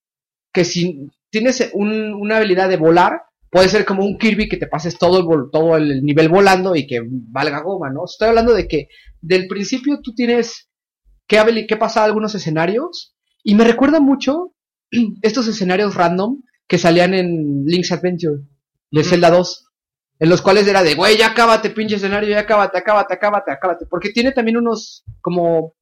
que 0.53 0.63
si 0.63 1.09
tienes 1.29 1.69
un- 1.73 2.13
una 2.13 2.37
habilidad 2.37 2.69
de 2.69 2.77
volar, 2.77 3.23
puede 3.49 3.67
ser 3.69 3.83
como 3.85 4.05
un 4.05 4.17
Kirby 4.17 4.47
que 4.47 4.57
te 4.57 4.67
pases 4.67 4.97
todo 4.97 5.19
el, 5.19 5.49
todo 5.51 5.75
el 5.77 6.01
nivel 6.03 6.29
volando 6.29 6.75
y 6.75 6.87
que 6.87 7.01
valga 7.05 7.61
goma, 7.61 7.89
¿no? 7.89 8.05
Estoy 8.05 8.29
hablando 8.29 8.53
de 8.53 8.67
que 8.67 8.87
del 9.21 9.47
principio 9.47 9.99
tú 10.01 10.13
tienes 10.13 10.69
que, 11.27 11.65
que 11.67 11.77
pasar 11.77 12.03
algunos 12.05 12.35
escenarios 12.35 13.14
y 13.45 13.55
me 13.55 13.63
recuerda 13.63 13.99
mucho 14.01 14.51
estos 15.21 15.47
escenarios 15.47 15.95
random 15.95 16.41
que 16.67 16.77
salían 16.77 17.13
en 17.13 17.63
Link's 17.65 17.91
Adventure 17.93 18.41
de. 18.91 19.03
Zelda 19.03 19.29
2. 19.29 19.61
En 20.19 20.29
los 20.29 20.41
cuales 20.41 20.65
era 20.67 20.81
de, 20.81 20.95
güey, 20.95 21.17
ya 21.17 21.33
cábate, 21.33 21.69
pinche 21.71 21.95
escenario, 21.97 22.29
ya 22.29 22.45
cábate, 22.45 22.77
acábate, 22.77 23.13
acábate, 23.13 23.51
acábate. 23.51 23.85
Porque 23.89 24.09
tiene 24.11 24.31
también 24.31 24.57
unos 24.57 25.03
como. 25.21 25.73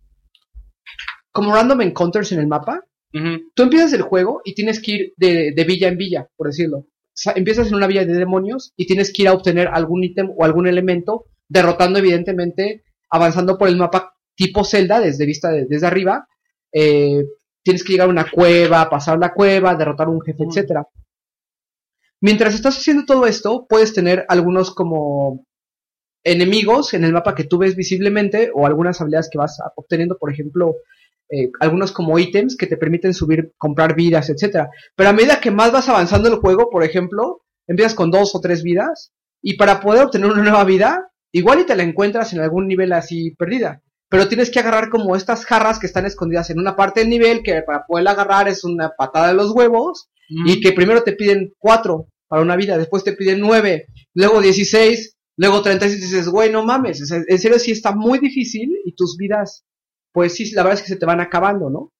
como 1.32 1.53
random 1.53 1.82
encounters 1.82 2.32
en 2.32 2.39
el 2.39 2.47
mapa. 2.47 2.82
Tú 3.53 3.64
empiezas 3.64 3.93
el 3.93 4.01
juego 4.01 4.41
y 4.43 4.55
tienes 4.55 4.82
que 4.82 4.91
ir 4.91 5.14
de, 5.18 5.51
de 5.55 5.64
villa 5.66 5.88
en 5.88 5.97
villa, 5.97 6.28
por 6.36 6.47
decirlo. 6.47 6.78
O 6.80 6.88
sea, 7.16 7.34
empiezas 7.36 7.68
en 7.68 7.76
una 7.76 7.86
villa 7.86 8.05
de 8.05 8.14
demonios 8.14 8.74
y 8.76 8.88
tienes 8.88 9.14
que 9.14 9.22
ir 9.22 9.28
a 9.28 9.34
obtener 9.34 9.68
algún 9.68 10.03
ítem 10.03 10.32
o 10.36 10.43
algún 10.43 10.66
elemento, 10.68 11.26
derrotando 11.47 11.99
evidentemente, 11.99 12.84
avanzando 13.11 13.57
por 13.59 13.68
el 13.68 13.78
mapa 13.78 14.16
tipo 14.36 14.64
Zelda, 14.64 14.99
desde 14.99 15.28
vista 15.28 15.51
de- 15.51 15.68
desde 15.70 15.86
arriba. 15.86 16.28
Eh, 16.74 17.24
tienes 17.64 17.84
que 17.84 17.93
llegar 17.93 18.07
a 18.07 18.11
una 18.11 18.30
cueva, 18.30 18.89
pasar 18.89 19.18
la 19.18 19.34
cueva, 19.34 19.76
derrotar 19.76 20.09
un 20.09 20.22
jefe, 20.22 20.43
etcétera. 20.43 20.88
Mientras 22.22 22.53
estás 22.53 22.78
haciendo 22.78 23.05
todo 23.05 23.26
esto, 23.26 23.66
puedes 23.68 23.93
tener 23.93 24.26
algunos 24.30 24.74
como 24.74 25.45
enemigos 26.24 26.93
en 26.93 27.03
el 27.03 27.11
mapa 27.11 27.36
que 27.36 27.43
tú 27.43 27.57
ves 27.57 27.76
visiblemente 27.76 28.49
o 28.53 28.66
algunas 28.66 29.01
habilidades 29.01 29.30
que 29.30 29.38
vas 29.38 29.59
obteniendo, 29.76 30.18
por 30.18 30.32
ejemplo, 30.32 30.76
eh, 31.30 31.49
algunos 31.59 31.91
como 31.91 32.18
ítems 32.20 32.55
que 32.55 32.68
te 32.68 32.78
permiten 32.78 33.14
subir, 33.14 33.53
comprar 33.57 33.95
vidas, 33.95 34.30
etcétera. 34.30 34.70
Pero 34.95 35.09
a 35.09 35.14
medida 35.14 35.41
que 35.41 35.51
más 35.51 35.72
vas 35.72 35.89
avanzando 35.89 36.30
el 36.30 36.36
juego, 36.36 36.70
por 36.70 36.84
ejemplo, 36.84 37.41
empiezas 37.68 37.95
con 37.95 38.11
dos 38.11 38.36
o 38.36 38.39
tres 38.39 38.64
vidas 38.64 39.11
y 39.41 39.57
para 39.57 39.82
poder 39.82 40.05
obtener 40.05 40.32
una 40.32 40.43
nueva 40.43 40.64
vida, 40.64 41.11
igual 41.32 41.59
y 41.59 41.66
te 41.66 41.76
la 41.76 41.84
encuentras 41.84 42.34
en 42.34 42.39
algún 42.39 42.68
nivel 42.68 42.93
así 42.93 43.32
perdida. 43.32 43.82
Pero 44.14 44.28
tienes 44.28 44.51
que 44.51 44.59
agarrar 44.59 44.89
como 44.89 45.16
estas 45.16 45.43
jarras 45.43 45.80
que 45.80 45.88
están 45.88 46.05
escondidas 46.05 46.51
en 46.51 46.59
una 46.59 46.76
parte 46.76 46.99
del 46.99 47.09
nivel 47.09 47.41
que 47.41 47.64
para 47.64 47.84
poder 47.84 48.07
agarrar 48.07 48.47
es 48.47 48.64
una 48.64 48.91
patada 48.95 49.30
de 49.30 49.34
los 49.34 49.49
huevos 49.55 50.11
y 50.30 50.61
que 50.61 50.72
primero 50.72 51.01
te 51.01 51.14
piden 51.14 51.51
cuatro 51.57 52.09
para 52.28 52.43
una 52.43 52.55
vida, 52.55 52.78
después 52.78 53.03
te 53.03 53.14
piden 53.14 53.39
nueve, 53.39 53.88
luego 54.14 54.39
16, 54.39 55.18
luego 55.38 55.64
36 55.64 55.99
y 55.99 56.05
dices, 56.05 56.30
güey, 56.30 56.51
no 56.51 56.64
mames, 56.64 57.01
o 57.01 57.05
sea, 57.07 57.24
en 57.28 57.39
serio 57.39 57.57
sí 57.57 57.72
está 57.72 57.95
muy 57.95 58.20
difícil 58.20 58.70
y 58.86 58.93
tus 58.93 59.18
vidas, 59.18 59.66
pues 60.11 60.36
sí, 60.36 60.51
la 60.51 60.61
verdad 60.61 60.78
es 60.78 60.84
que 60.84 60.93
se 60.93 60.99
te 60.99 61.07
van 61.07 61.20
acabando, 61.20 61.72
¿no? 61.72 61.91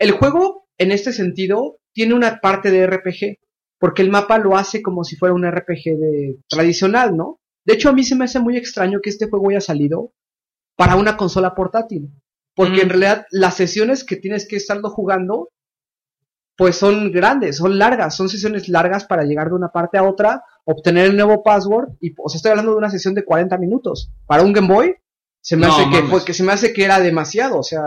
El 0.00 0.10
juego, 0.10 0.66
en 0.78 0.90
este 0.90 1.12
sentido, 1.12 1.78
tiene 1.92 2.14
una 2.14 2.40
parte 2.40 2.72
de 2.72 2.88
RPG, 2.88 3.38
porque 3.78 4.02
el 4.02 4.10
mapa 4.10 4.38
lo 4.38 4.56
hace 4.56 4.82
como 4.82 5.04
si 5.04 5.14
fuera 5.14 5.36
un 5.36 5.48
RPG 5.48 5.96
de, 5.96 6.38
tradicional, 6.48 7.16
¿no? 7.16 7.38
De 7.64 7.74
hecho, 7.74 7.88
a 7.88 7.92
mí 7.92 8.02
se 8.02 8.16
me 8.16 8.24
hace 8.24 8.40
muy 8.40 8.56
extraño 8.56 8.98
que 9.00 9.10
este 9.10 9.28
juego 9.28 9.50
haya 9.50 9.60
salido 9.60 10.12
para 10.76 10.96
una 10.96 11.16
consola 11.16 11.54
portátil, 11.54 12.10
porque 12.54 12.78
Mm. 12.78 12.80
en 12.82 12.88
realidad 12.88 13.26
las 13.30 13.54
sesiones 13.54 14.04
que 14.04 14.16
tienes 14.16 14.46
que 14.48 14.56
estarlo 14.56 14.90
jugando 14.90 15.48
pues 16.56 16.76
son 16.76 17.10
grandes, 17.10 17.56
son 17.56 17.78
largas, 17.78 18.14
son 18.14 18.28
sesiones 18.28 18.68
largas 18.68 19.06
para 19.06 19.24
llegar 19.24 19.48
de 19.48 19.54
una 19.54 19.68
parte 19.68 19.96
a 19.96 20.02
otra, 20.02 20.42
obtener 20.64 21.06
el 21.06 21.16
nuevo 21.16 21.42
password 21.42 21.88
y 22.00 22.12
o 22.22 22.28
sea, 22.28 22.36
estoy 22.36 22.50
hablando 22.50 22.72
de 22.72 22.78
una 22.78 22.90
sesión 22.90 23.14
de 23.14 23.24
40 23.24 23.56
minutos. 23.56 24.10
Para 24.26 24.42
un 24.42 24.52
Game 24.52 24.68
Boy 24.68 24.94
se 25.40 25.56
me 25.56 25.66
No, 25.66 25.72
hace 25.72 25.84
que 25.84 25.96
mames. 25.96 26.10
pues, 26.10 26.24
que 26.24 26.34
se 26.34 26.42
me 26.42 26.52
hace 26.52 26.74
que 26.74 26.84
era 26.84 27.00
demasiado, 27.00 27.58
o 27.58 27.62
sea, 27.62 27.80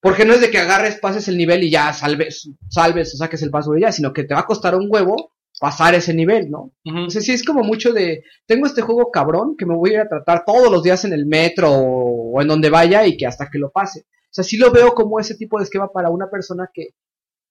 porque 0.00 0.24
no 0.24 0.32
es 0.32 0.40
de 0.40 0.50
que 0.50 0.58
agarres, 0.58 0.96
pases 0.98 1.28
el 1.28 1.36
nivel 1.36 1.62
y 1.62 1.70
ya 1.70 1.92
salves, 1.92 2.50
salves 2.68 3.14
o 3.14 3.16
saques 3.16 3.42
el 3.42 3.50
password 3.50 3.78
y 3.78 3.82
ya, 3.82 3.92
sino 3.92 4.12
que 4.12 4.24
te 4.24 4.34
va 4.34 4.40
a 4.40 4.46
costar 4.46 4.74
un 4.74 4.88
huevo 4.90 5.30
pasar 5.60 5.94
ese 5.94 6.14
nivel, 6.14 6.50
¿no? 6.50 6.72
Ujú. 6.84 6.96
Entonces 6.96 7.24
sí 7.24 7.32
es 7.32 7.44
como 7.44 7.62
mucho 7.62 7.92
de, 7.92 8.24
tengo 8.46 8.66
este 8.66 8.82
juego 8.82 9.10
cabrón 9.10 9.56
que 9.56 9.66
me 9.66 9.76
voy 9.76 9.90
a 9.90 9.94
ir 9.94 10.00
a 10.00 10.08
tratar 10.08 10.44
todos 10.44 10.72
los 10.72 10.82
días 10.82 11.04
en 11.04 11.12
el 11.12 11.26
metro 11.26 11.70
o, 11.70 12.32
o 12.32 12.42
en 12.42 12.48
donde 12.48 12.70
vaya 12.70 13.06
y 13.06 13.16
que 13.16 13.26
hasta 13.26 13.48
que 13.50 13.58
lo 13.58 13.70
pase. 13.70 14.00
O 14.00 14.32
sea, 14.32 14.42
sí 14.42 14.56
lo 14.56 14.72
veo 14.72 14.94
como 14.94 15.20
ese 15.20 15.34
tipo 15.34 15.58
de 15.58 15.64
esquema 15.64 15.92
para 15.92 16.08
una 16.08 16.30
persona 16.30 16.70
que, 16.72 16.94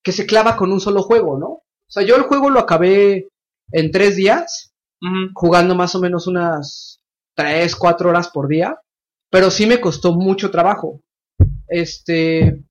que 0.04 0.12
se 0.12 0.26
clava 0.26 0.58
con 0.58 0.72
un 0.72 0.80
solo 0.80 1.04
juego, 1.04 1.38
¿no? 1.38 1.48
O 1.48 1.92
sea, 1.92 2.04
yo 2.04 2.16
el 2.16 2.24
juego 2.24 2.50
lo 2.50 2.60
acabé 2.60 3.28
en 3.72 3.92
tres 3.92 4.16
días, 4.16 4.74
jugando 5.34 5.76
más 5.76 5.94
o 5.96 6.00
menos 6.00 6.28
unas 6.28 7.02
tres, 7.36 7.76
cuatro 7.76 8.10
horas 8.10 8.30
por 8.30 8.48
día, 8.48 8.80
pero 9.30 9.52
sí 9.52 9.66
me 9.66 9.80
costó 9.80 10.14
mucho 10.14 10.52
trabajo. 10.52 11.02
Este, 11.68 12.64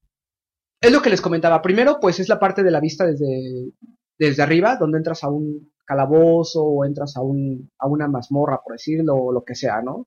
es 0.80 0.92
lo 0.92 1.02
que 1.02 1.10
les 1.10 1.20
comentaba. 1.20 1.62
Primero, 1.62 1.98
pues 2.00 2.18
es 2.20 2.28
la 2.28 2.40
parte 2.40 2.62
de 2.62 2.70
la 2.70 2.80
vista 2.80 3.06
desde, 3.06 3.72
desde 4.18 4.42
arriba, 4.42 4.76
donde 4.76 4.98
entras 4.98 5.22
a 5.24 5.28
un 5.28 5.70
calabozo 5.84 6.62
o 6.64 6.84
entras 6.84 7.16
a, 7.16 7.22
un, 7.22 7.70
a 7.78 7.86
una 7.86 8.08
mazmorra, 8.08 8.60
por 8.62 8.74
decirlo, 8.74 9.14
o 9.14 9.32
lo 9.32 9.42
que 9.44 9.54
sea, 9.54 9.80
¿no? 9.82 10.06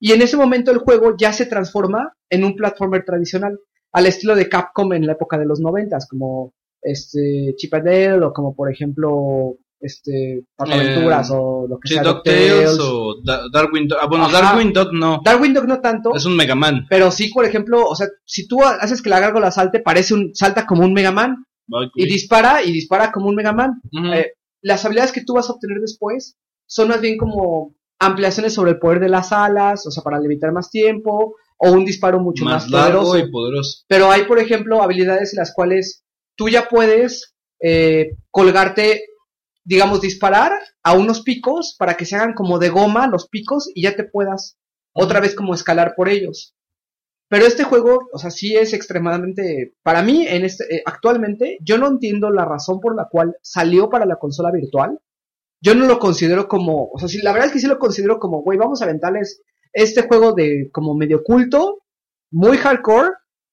Y 0.00 0.12
en 0.12 0.20
ese 0.22 0.36
momento 0.36 0.70
el 0.72 0.78
juego 0.78 1.14
ya 1.16 1.32
se 1.32 1.46
transforma 1.46 2.12
en 2.28 2.44
un 2.44 2.56
platformer 2.56 3.04
tradicional, 3.04 3.58
al 3.92 4.06
estilo 4.06 4.34
de 4.34 4.48
Capcom 4.48 4.92
en 4.94 5.06
la 5.06 5.12
época 5.12 5.38
de 5.38 5.46
los 5.46 5.60
noventas, 5.60 6.08
como 6.08 6.52
este 6.80 7.54
Chip 7.56 7.72
and 7.74 7.84
Dale, 7.86 8.24
o 8.24 8.32
como 8.32 8.54
por 8.56 8.70
ejemplo 8.72 9.54
este, 9.80 10.44
Aventuras 10.58 11.30
Eh, 11.30 11.34
o 11.36 11.66
lo 11.68 11.78
que 11.78 11.88
Sí, 11.88 11.94
sea. 11.94 12.02
DuckTales 12.04 12.76
DuckTales. 12.76 12.78
o 12.80 13.14
Da- 13.24 13.42
Darwin 13.52 13.88
Dog. 13.88 13.98
Ah, 14.00 14.06
bueno, 14.08 14.24
Ajá. 14.26 14.40
Darwin 14.40 14.72
Dog 14.72 14.92
no. 14.92 15.20
Darwin 15.24 15.54
Dog 15.54 15.66
no 15.68 15.80
tanto, 15.80 16.14
Es 16.14 16.24
un 16.24 16.36
Mega 16.36 16.54
Man. 16.54 16.86
pero 16.88 17.10
sí, 17.10 17.30
por 17.32 17.44
ejemplo, 17.44 17.84
o 17.84 17.94
sea, 17.94 18.08
si 18.24 18.46
tú 18.48 18.62
haces 18.62 19.02
que 19.02 19.10
la 19.10 19.20
gárgola 19.20 19.50
salte, 19.50 19.80
parece 19.80 20.14
un, 20.14 20.30
salta 20.34 20.66
como 20.66 20.84
un 20.84 20.92
Mega 20.92 21.10
Man 21.12 21.44
y 21.94 22.06
dispara 22.06 22.62
y 22.62 22.72
dispara 22.72 23.12
como 23.12 23.28
un 23.28 23.36
Mega 23.36 23.52
Man. 23.52 23.80
Eh, 24.14 24.32
las 24.62 24.84
habilidades 24.84 25.12
que 25.12 25.24
tú 25.24 25.34
vas 25.34 25.48
a 25.48 25.52
obtener 25.52 25.78
después 25.78 26.36
son 26.66 26.88
más 26.88 27.00
bien 27.00 27.16
como 27.16 27.74
ampliaciones 27.98 28.54
sobre 28.54 28.72
el 28.72 28.78
poder 28.78 29.00
de 29.00 29.08
las 29.08 29.32
alas, 29.32 29.86
o 29.86 29.90
sea, 29.90 30.02
para 30.02 30.18
levitar 30.18 30.52
más 30.52 30.70
tiempo, 30.70 31.36
o 31.56 31.70
un 31.70 31.84
disparo 31.84 32.18
mucho 32.18 32.44
más, 32.44 32.64
más 32.64 32.70
largo 32.70 33.02
poderoso. 33.02 33.28
y 33.28 33.30
poderoso. 33.30 33.84
Pero 33.86 34.10
hay, 34.10 34.24
por 34.24 34.38
ejemplo, 34.38 34.82
habilidades 34.82 35.32
en 35.32 35.38
las 35.38 35.54
cuales 35.54 36.04
tú 36.36 36.48
ya 36.48 36.68
puedes 36.68 37.34
eh, 37.60 38.16
colgarte, 38.30 39.04
digamos, 39.64 40.00
disparar 40.00 40.52
a 40.82 40.94
unos 40.94 41.22
picos 41.22 41.76
para 41.78 41.96
que 41.96 42.04
se 42.04 42.16
hagan 42.16 42.34
como 42.34 42.58
de 42.58 42.70
goma 42.70 43.06
los 43.06 43.28
picos 43.28 43.70
y 43.72 43.82
ya 43.82 43.94
te 43.94 44.04
puedas 44.04 44.58
otra 44.92 45.20
vez 45.20 45.34
como 45.34 45.54
escalar 45.54 45.94
por 45.96 46.08
ellos. 46.08 46.54
Pero 47.32 47.46
este 47.46 47.64
juego, 47.64 48.10
o 48.12 48.18
sea, 48.18 48.30
sí 48.30 48.54
es 48.54 48.74
extremadamente, 48.74 49.72
para 49.82 50.02
mí, 50.02 50.26
en 50.28 50.44
este, 50.44 50.64
eh, 50.76 50.82
actualmente, 50.84 51.56
yo 51.62 51.78
no 51.78 51.88
entiendo 51.88 52.28
la 52.28 52.44
razón 52.44 52.78
por 52.78 52.94
la 52.94 53.08
cual 53.10 53.38
salió 53.40 53.88
para 53.88 54.04
la 54.04 54.16
consola 54.16 54.50
virtual. 54.50 55.00
Yo 55.58 55.74
no 55.74 55.86
lo 55.86 55.98
considero 55.98 56.46
como, 56.46 56.90
o 56.92 56.98
sea, 56.98 57.08
sí, 57.08 57.22
la 57.22 57.32
verdad 57.32 57.46
es 57.46 57.54
que 57.54 57.60
sí 57.60 57.66
lo 57.66 57.78
considero 57.78 58.18
como, 58.18 58.42
güey, 58.42 58.58
vamos 58.58 58.82
a 58.82 58.84
aventarles 58.84 59.40
este 59.72 60.02
juego 60.02 60.34
de 60.34 60.68
como 60.74 60.94
medio 60.94 61.24
culto, 61.24 61.84
muy 62.30 62.58
hardcore, 62.58 63.12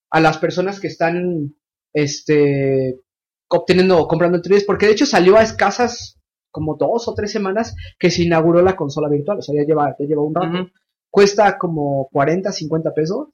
a 0.09 0.19
las 0.19 0.39
personas 0.39 0.82
que 0.82 0.88
están, 0.88 1.55
este, 1.93 2.99
obteniendo, 3.47 4.09
comprando 4.09 4.39
el 4.39 4.43
3 4.43 4.65
porque 4.65 4.88
de 4.88 4.91
hecho 4.91 5.05
salió 5.05 5.38
a 5.38 5.43
escasas 5.43 6.19
como 6.51 6.75
dos 6.75 7.07
o 7.07 7.13
tres 7.13 7.32
semanas 7.32 7.73
que 7.97 8.11
se 8.11 8.23
inauguró 8.23 8.61
la 8.61 8.75
consola 8.75 9.07
virtual, 9.07 9.38
o 9.38 9.41
sea, 9.41 9.55
ya 9.55 9.65
lleva, 9.65 9.95
ya 9.97 10.05
lleva 10.05 10.23
un 10.23 10.36
rato 10.36 10.69
cuesta 11.09 11.57
como 11.57 12.07
40, 12.11 12.51
50 12.51 12.93
pesos. 12.93 13.30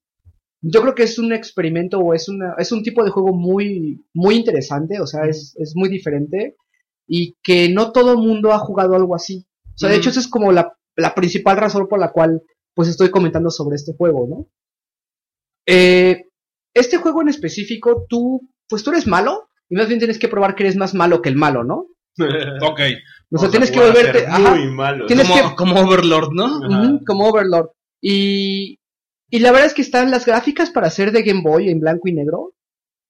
Yo 0.62 0.82
creo 0.82 0.96
que 0.96 1.04
es 1.04 1.20
un 1.20 1.32
experimento 1.34 2.00
o 2.00 2.14
es 2.14 2.28
una 2.30 2.56
es 2.58 2.72
un 2.72 2.82
tipo 2.84 3.04
de 3.04 3.12
juego 3.12 3.34
muy 3.34 4.04
muy 4.14 4.36
interesante, 4.36 5.00
o 5.00 5.06
sea, 5.08 5.26
es, 5.26 5.56
es 5.60 5.74
muy 5.76 5.90
diferente 5.90 6.56
y 7.08 7.36
que 7.44 7.70
no 7.70 7.92
todo 7.92 8.14
el 8.14 8.18
mundo 8.18 8.52
ha 8.52 8.60
jugado 8.60 8.96
algo 8.96 9.16
así. 9.16 9.46
O 9.68 9.78
sea, 9.78 9.90
de 9.90 9.98
hecho 9.98 10.10
esa 10.10 10.20
es 10.20 10.28
como 10.28 10.52
la, 10.52 10.74
la 10.96 11.14
principal 11.14 11.58
razón 11.58 11.88
por 11.88 12.00
la 12.00 12.12
cual 12.12 12.42
pues 12.74 12.88
estoy 12.90 13.10
comentando 13.12 13.50
sobre 13.52 13.76
este 13.76 13.94
juego, 13.96 14.28
¿no? 14.28 14.48
Eh, 15.68 16.26
este 16.74 16.98
juego 16.98 17.22
en 17.22 17.30
específico, 17.30 18.06
tú 18.10 18.42
pues 18.68 18.84
tú 18.84 18.92
eres 18.92 19.08
malo 19.08 19.50
y 19.70 19.76
más 19.76 19.88
bien 19.88 20.00
tienes 20.00 20.20
que 20.20 20.28
probar 20.28 20.56
que 20.56 20.64
eres 20.64 20.76
más 20.76 20.94
malo 20.94 21.22
que 21.22 21.30
el 21.30 21.36
malo, 21.36 21.64
¿no? 21.64 21.88
Ok. 22.64 22.80
O 23.32 23.38
sea, 23.38 23.50
tienes 23.50 23.72
que 23.72 23.80
volverte 23.80 24.20
ser 24.20 24.30
ajá, 24.30 24.56
muy 24.56 24.72
malo. 24.72 25.06
Tienes 25.08 25.28
como, 25.28 25.50
que- 25.50 25.56
como 25.56 25.80
Overlord, 25.82 26.30
¿no? 26.32 26.60
Como 27.06 27.28
Overlord. 27.28 27.70
Y, 28.02 28.78
y 29.36 29.40
la 29.40 29.52
verdad 29.52 29.68
es 29.68 29.74
que 29.74 29.82
están 29.82 30.12
las 30.12 30.26
gráficas 30.26 30.70
para 30.70 30.90
ser 30.90 31.12
de 31.12 31.22
Game 31.22 31.42
Boy 31.44 31.70
en 31.70 31.82
blanco 31.82 32.08
y 32.08 32.14
negro. 32.14 32.54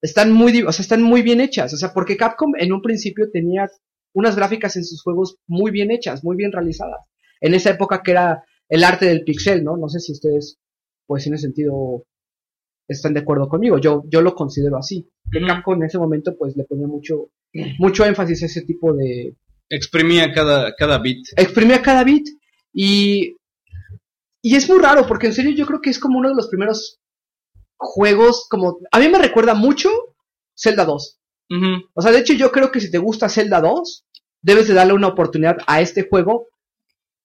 Están 0.01 0.32
muy, 0.32 0.63
o 0.63 0.71
sea, 0.71 0.82
están 0.82 1.03
muy 1.03 1.21
bien 1.21 1.39
hechas. 1.39 1.71
O 1.71 1.78
sea, 1.78 1.93
porque 1.93 2.17
Capcom 2.17 2.53
en 2.57 2.73
un 2.73 2.82
principio 2.82 3.30
tenía 3.32 3.69
unas 4.11 4.36
gráficas 4.36 4.76
en 4.76 4.86
sus 4.86 5.03
juegos 5.03 5.38
muy 5.45 5.69
bien 5.69 5.91
hechas, 5.91 6.23
muy 6.23 6.36
bien 6.36 6.51
realizadas. 6.51 7.01
En 7.41 7.53
esa 7.53 7.69
época 7.69 8.01
que 8.03 8.09
era 8.09 8.43
el 8.69 8.84
arte 8.84 9.05
del 9.05 9.23
pixel, 9.23 9.63
¿no? 9.63 9.78
No 9.78 9.88
sé 9.88 9.99
si 9.99 10.13
ustedes, 10.13 10.57
pues 11.05 11.28
en 11.28 11.36
ese 11.36 11.43
sentido, 11.43 12.05
están 12.88 13.13
de 13.13 13.19
acuerdo 13.19 13.47
conmigo. 13.47 13.78
Yo, 13.78 14.03
yo 14.07 14.23
lo 14.23 14.34
considero 14.34 14.78
así. 14.78 15.07
Que. 15.32 15.45
Capcom 15.45 15.76
en 15.76 15.84
ese 15.84 15.99
momento, 15.99 16.36
pues 16.36 16.57
le 16.57 16.63
ponía 16.63 16.88
mucho, 16.88 17.30
mucho 17.78 18.03
énfasis 18.03 18.41
a 18.41 18.45
ese 18.47 18.63
tipo 18.63 18.95
de, 18.95 19.36
Exprimía 19.69 20.34
cada, 20.34 20.73
cada 20.76 20.97
bit. 20.97 21.28
exprimía 21.38 21.84
cada 21.84 22.03
bit 22.03 22.28
y 22.73 23.34
y 24.46 24.56
es 24.56 24.70
muy 24.70 24.78
raro 24.78 25.08
porque 25.08 25.26
en 25.26 25.34
serio 25.34 25.56
yo 25.56 25.66
creo 25.66 25.82
que 25.82 25.89
es 25.89 25.98
como 25.98 26.20
uno 26.20 26.30
de 26.30 26.36
los 26.36 26.50
primeros 26.50 27.00
juegos 27.78 28.46
como 28.48 28.78
a 28.91 29.00
mí 29.00 29.10
me 29.10 29.18
recuerda 29.18 29.56
mucho 29.56 29.89
Zelda 30.56 30.86
2. 30.86 31.20
Ujú. 31.50 31.89
O 31.96 32.02
sea, 32.04 32.12
de 32.12 32.20
hecho 32.20 32.34
yo 32.34 32.52
creo 32.52 32.72
que 32.72 32.80
si 32.80 32.91
te 32.91 33.00
gusta 33.00 33.28
Zelda 33.28 33.60
2 33.60 34.06
debes 34.43 34.68
de 34.68 34.76
darle 34.76 34.93
una 34.93 35.08
oportunidad 35.08 35.58
a 35.66 35.82
este 35.82 36.08
juego. 36.08 36.46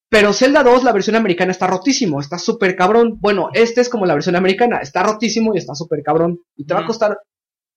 Pero 0.09 0.33
Zelda 0.33 0.63
2, 0.63 0.83
la 0.83 0.93
versión 0.93 1.15
americana 1.15 1.53
está 1.53 1.67
rotísimo, 1.67 2.21
está 2.21 2.39
súper 2.39 2.75
cabrón. 2.75 3.19
Bueno, 3.21 3.51
este 3.53 3.83
es 3.83 3.91
como 3.91 4.07
la 4.07 4.15
versión 4.15 4.37
americana, 4.37 4.79
está 4.79 5.03
rotísimo 5.03 5.55
y 5.55 5.59
está 5.59 5.75
súper 5.75 6.03
cabrón. 6.03 6.41
Y 6.57 6.65
te 6.65 6.73
va 6.73 6.81
a 6.81 6.87
costar 6.87 7.19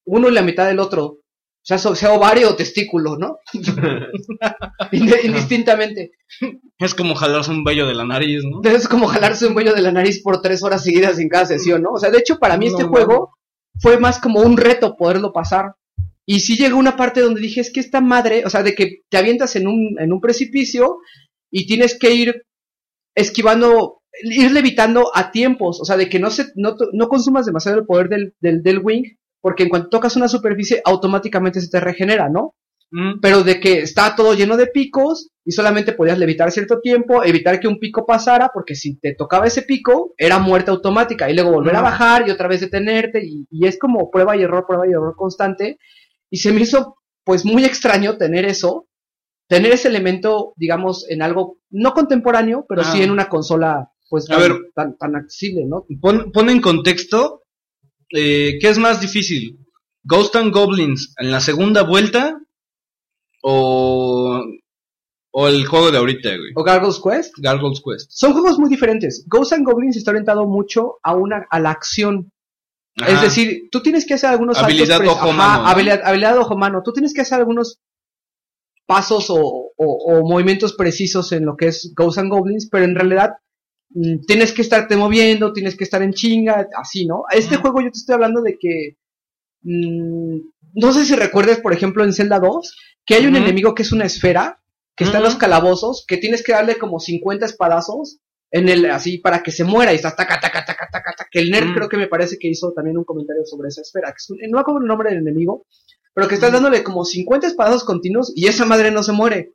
uno 0.05 0.29
y 0.29 0.31
la 0.31 0.41
mitad 0.41 0.67
del 0.67 0.79
otro. 0.79 1.17
O 1.63 1.65
sea, 1.65 1.77
sea 1.77 2.11
ovario 2.11 2.49
o 2.49 2.55
testículo, 2.57 3.17
¿no? 3.17 3.37
Indistintamente. 4.91 6.11
Es 6.77 6.93
como 6.93 7.15
jalarse 7.15 7.51
un 7.51 7.63
vello 7.63 7.87
de 7.87 7.93
la 7.93 8.03
nariz, 8.03 8.43
¿no? 8.43 8.61
Es 8.69 8.89
como 8.89 9.07
jalarse 9.07 9.47
un 9.47 9.55
vello 9.55 9.73
de 9.73 9.81
la 9.81 9.93
nariz 9.93 10.21
por 10.21 10.41
tres 10.41 10.61
horas 10.61 10.83
seguidas 10.83 11.19
en 11.19 11.29
cada 11.29 11.45
sesión, 11.45 11.81
¿no? 11.81 11.91
O 11.91 11.99
sea, 11.99 12.11
de 12.11 12.17
hecho, 12.17 12.37
para 12.37 12.57
mí 12.57 12.65
No, 12.65 12.71
este 12.71 12.83
juego 12.83 13.37
fue 13.79 13.97
más 13.97 14.19
como 14.19 14.41
un 14.41 14.57
reto 14.57 14.97
poderlo 14.97 15.31
pasar. 15.31 15.75
Y 16.25 16.41
sí 16.41 16.57
llegó 16.57 16.77
una 16.77 16.97
parte 16.97 17.21
donde 17.21 17.39
dije, 17.39 17.61
es 17.61 17.71
que 17.71 17.79
esta 17.79 18.01
madre, 18.01 18.43
o 18.45 18.49
sea, 18.49 18.61
de 18.61 18.75
que 18.75 19.03
te 19.09 19.17
avientas 19.17 19.55
en 19.55 19.67
un, 19.67 19.95
en 19.99 20.11
un 20.11 20.19
precipicio 20.19 20.97
y 21.49 21.65
tienes 21.65 21.97
que 21.97 22.13
ir 22.13 22.43
esquivando, 23.15 24.01
ir 24.21 24.51
levitando 24.51 25.11
a 25.15 25.31
tiempos, 25.31 25.79
o 25.79 25.85
sea, 25.85 25.95
de 25.95 26.09
que 26.09 26.19
no 26.19 26.29
se, 26.29 26.47
no, 26.55 26.75
no 26.91 27.07
consumas 27.07 27.45
demasiado 27.45 27.79
el 27.79 27.85
poder 27.85 28.09
del, 28.09 28.35
del, 28.41 28.63
del 28.63 28.79
wing, 28.79 29.03
porque 29.43 29.63
en 29.63 29.69
cuanto 29.69 29.89
tocas 29.89 30.15
una 30.15 30.29
superficie, 30.29 30.81
automáticamente 30.85 31.59
se 31.59 31.69
te 31.69 31.79
regenera, 31.81 32.29
¿no? 32.29 32.55
Mm. 32.95 33.19
pero 33.21 33.41
de 33.43 33.59
que 33.59 33.79
está 33.79 34.15
todo 34.15 34.35
lleno 34.35 34.55
de 34.55 34.67
picos 34.67 35.29
y 35.43 35.51
solamente 35.51 35.93
podías 35.93 36.19
levitar 36.19 36.51
cierto 36.51 36.79
tiempo, 36.79 37.23
evitar 37.23 37.59
que 37.59 37.67
un 37.67 37.79
pico 37.79 38.05
pasara, 38.05 38.51
porque 38.53 38.75
si 38.75 38.99
te 38.99 39.15
tocaba 39.15 39.47
ese 39.47 39.63
pico, 39.63 40.13
era 40.15 40.37
muerte 40.37 40.69
automática, 40.69 41.27
y 41.27 41.33
luego 41.33 41.51
volver 41.51 41.75
a 41.75 41.79
Ujú. 41.79 41.89
bajar 41.89 42.27
y 42.27 42.31
otra 42.31 42.47
vez 42.47 42.61
detenerte, 42.61 43.19
y, 43.25 43.47
y 43.49 43.65
es 43.65 43.79
como 43.79 44.11
prueba 44.11 44.37
y 44.37 44.43
error, 44.43 44.65
prueba 44.67 44.87
y 44.87 44.91
error 44.91 45.15
constante, 45.17 45.79
y 46.29 46.37
se 46.37 46.51
me 46.51 46.61
hizo 46.61 46.97
pues 47.25 47.45
muy 47.45 47.65
extraño 47.65 48.17
tener 48.17 48.45
eso, 48.45 48.85
tener 49.47 49.71
ese 49.71 49.87
elemento, 49.87 50.53
digamos, 50.55 51.05
en 51.09 51.23
algo 51.23 51.57
no 51.71 51.93
contemporáneo, 51.93 52.65
pero 52.69 52.83
sí 52.83 52.99
Ah. 53.01 53.03
en 53.05 53.11
una 53.11 53.27
consola 53.27 53.89
pues 54.09 54.29
A 54.29 54.33
tan, 54.37 54.41
ver. 54.41 54.51
tan, 54.75 54.97
tan 54.99 55.15
accesible, 55.15 55.65
¿no? 55.65 55.85
Pon, 55.99 56.31
pon 56.31 56.49
en 56.49 56.61
contexto, 56.61 57.41
eh, 58.13 58.57
¿qué 58.61 58.69
es 58.69 58.77
más 58.77 59.01
difícil? 59.01 59.59
¿Ghost 60.03 60.35
and 60.35 60.53
Goblins 60.53 61.13
en 61.17 61.31
la 61.31 61.39
segunda 61.39 61.83
vuelta 61.83 62.37
o, 63.41 64.43
o 65.31 65.47
el 65.47 65.65
juego 65.65 65.91
de 65.91 65.97
ahorita, 65.97 66.29
güey? 66.29 66.51
O 66.55 66.63
Gargoyle's 66.63 67.01
Quest. 67.01 67.33
Gargoyle's 67.37 67.81
Quest. 67.83 68.11
Son 68.11 68.33
juegos 68.33 68.59
muy 68.59 68.69
diferentes. 68.69 69.25
Ghosts 69.27 69.53
and 69.53 69.65
Goblins 69.65 69.97
está 69.97 70.11
orientado 70.11 70.45
mucho 70.45 70.99
a 71.03 71.15
una 71.15 71.45
a 71.49 71.59
la 71.59 71.71
acción. 71.71 72.31
Ajá. 72.99 73.11
Es 73.11 73.21
decir, 73.21 73.69
tú 73.71 73.81
tienes 73.81 74.05
que 74.05 74.13
hacer 74.13 74.29
algunos 74.29 74.57
Habilidad 74.57 74.97
saltos 74.97 75.15
pre- 75.17 75.23
ojo-mano, 75.25 75.63
¿no? 75.63 75.67
habilidad, 75.69 76.01
habilidad 76.03 76.37
ojo-mano. 76.37 76.81
Tú 76.83 76.93
tienes 76.93 77.13
que 77.13 77.21
hacer 77.21 77.39
algunos 77.39 77.79
pasos 78.85 79.29
o, 79.29 79.37
o- 79.37 79.71
o 79.77 80.29
movimientos 80.29 80.73
precisos 80.73 81.31
en 81.31 81.45
lo 81.45 81.55
que 81.55 81.67
es 81.67 81.91
Ghosts 81.95 82.19
and 82.19 82.29
Goblins, 82.29 82.67
pero 82.69 82.85
en 82.85 82.93
realidad 82.95 83.31
tienes 84.27 84.51
que 84.53 84.61
estarte 84.61 84.95
moviendo, 84.97 85.53
tienes 85.53 85.75
que 85.75 85.83
estar 85.83 86.01
en 86.01 86.13
chinga, 86.13 86.67
así, 86.79 87.05
¿no? 87.05 87.23
Este 87.31 87.57
juego 87.57 87.81
yo 87.81 87.91
te 87.91 87.97
estoy 87.99 88.15
hablando 88.15 88.41
de 88.41 88.57
que 88.59 88.97
mm, 89.61 90.37
no 90.75 90.93
sé 90.93 91.05
si 91.05 91.15
recuerdes, 91.15 91.59
por 91.59 91.73
ejemplo, 91.73 92.03
en 92.03 92.13
Zelda 92.13 92.39
2, 92.39 92.75
que 93.05 93.15
hay 93.15 93.25
un 93.27 93.35
enemigo 93.35 93.75
que 93.75 93.83
es 93.83 93.91
una 93.91 94.05
esfera, 94.05 94.59
que 94.95 95.03
está 95.03 95.17
en 95.17 95.23
los 95.23 95.35
calabozos, 95.35 96.05
que 96.07 96.17
tienes 96.17 96.43
que 96.43 96.53
darle 96.53 96.77
como 96.77 96.99
50 96.99 97.45
espadazos 97.45 98.19
en 98.51 98.69
el 98.69 98.85
así 98.91 99.17
para 99.17 99.41
que 99.41 99.51
se 99.51 99.63
muera 99.63 99.91
y 99.91 99.95
está 99.95 100.15
taca 100.15 100.39
taca 100.39 100.63
taca 100.63 100.87
taca 100.91 101.11
taca 101.17 101.27
que 101.31 101.39
el 101.39 101.49
nerd 101.49 101.69
Mm. 101.69 101.73
creo 101.73 101.89
que 101.89 101.97
me 101.97 102.07
parece 102.07 102.37
que 102.37 102.47
hizo 102.47 102.71
también 102.71 102.97
un 102.99 103.03
comentario 103.03 103.43
sobre 103.45 103.69
esa 103.69 103.81
esfera 103.81 104.09
que 104.11 104.17
es 104.17 104.29
un- 104.29 104.37
no 104.51 104.57
me 104.57 104.61
acuerdo 104.61 104.81
el 104.81 104.87
nombre 104.87 105.09
del 105.09 105.19
enemigo 105.19 105.65
pero 106.13 106.27
que 106.27 106.35
estás 106.35 106.51
dándole 106.51 106.83
como 106.83 107.03
50 107.05 107.47
espadazos 107.47 107.83
continuos 107.83 108.31
y 108.35 108.45
esa 108.45 108.65
madre 108.65 108.91
no 108.91 109.01
se 109.01 109.11
muere. 109.11 109.53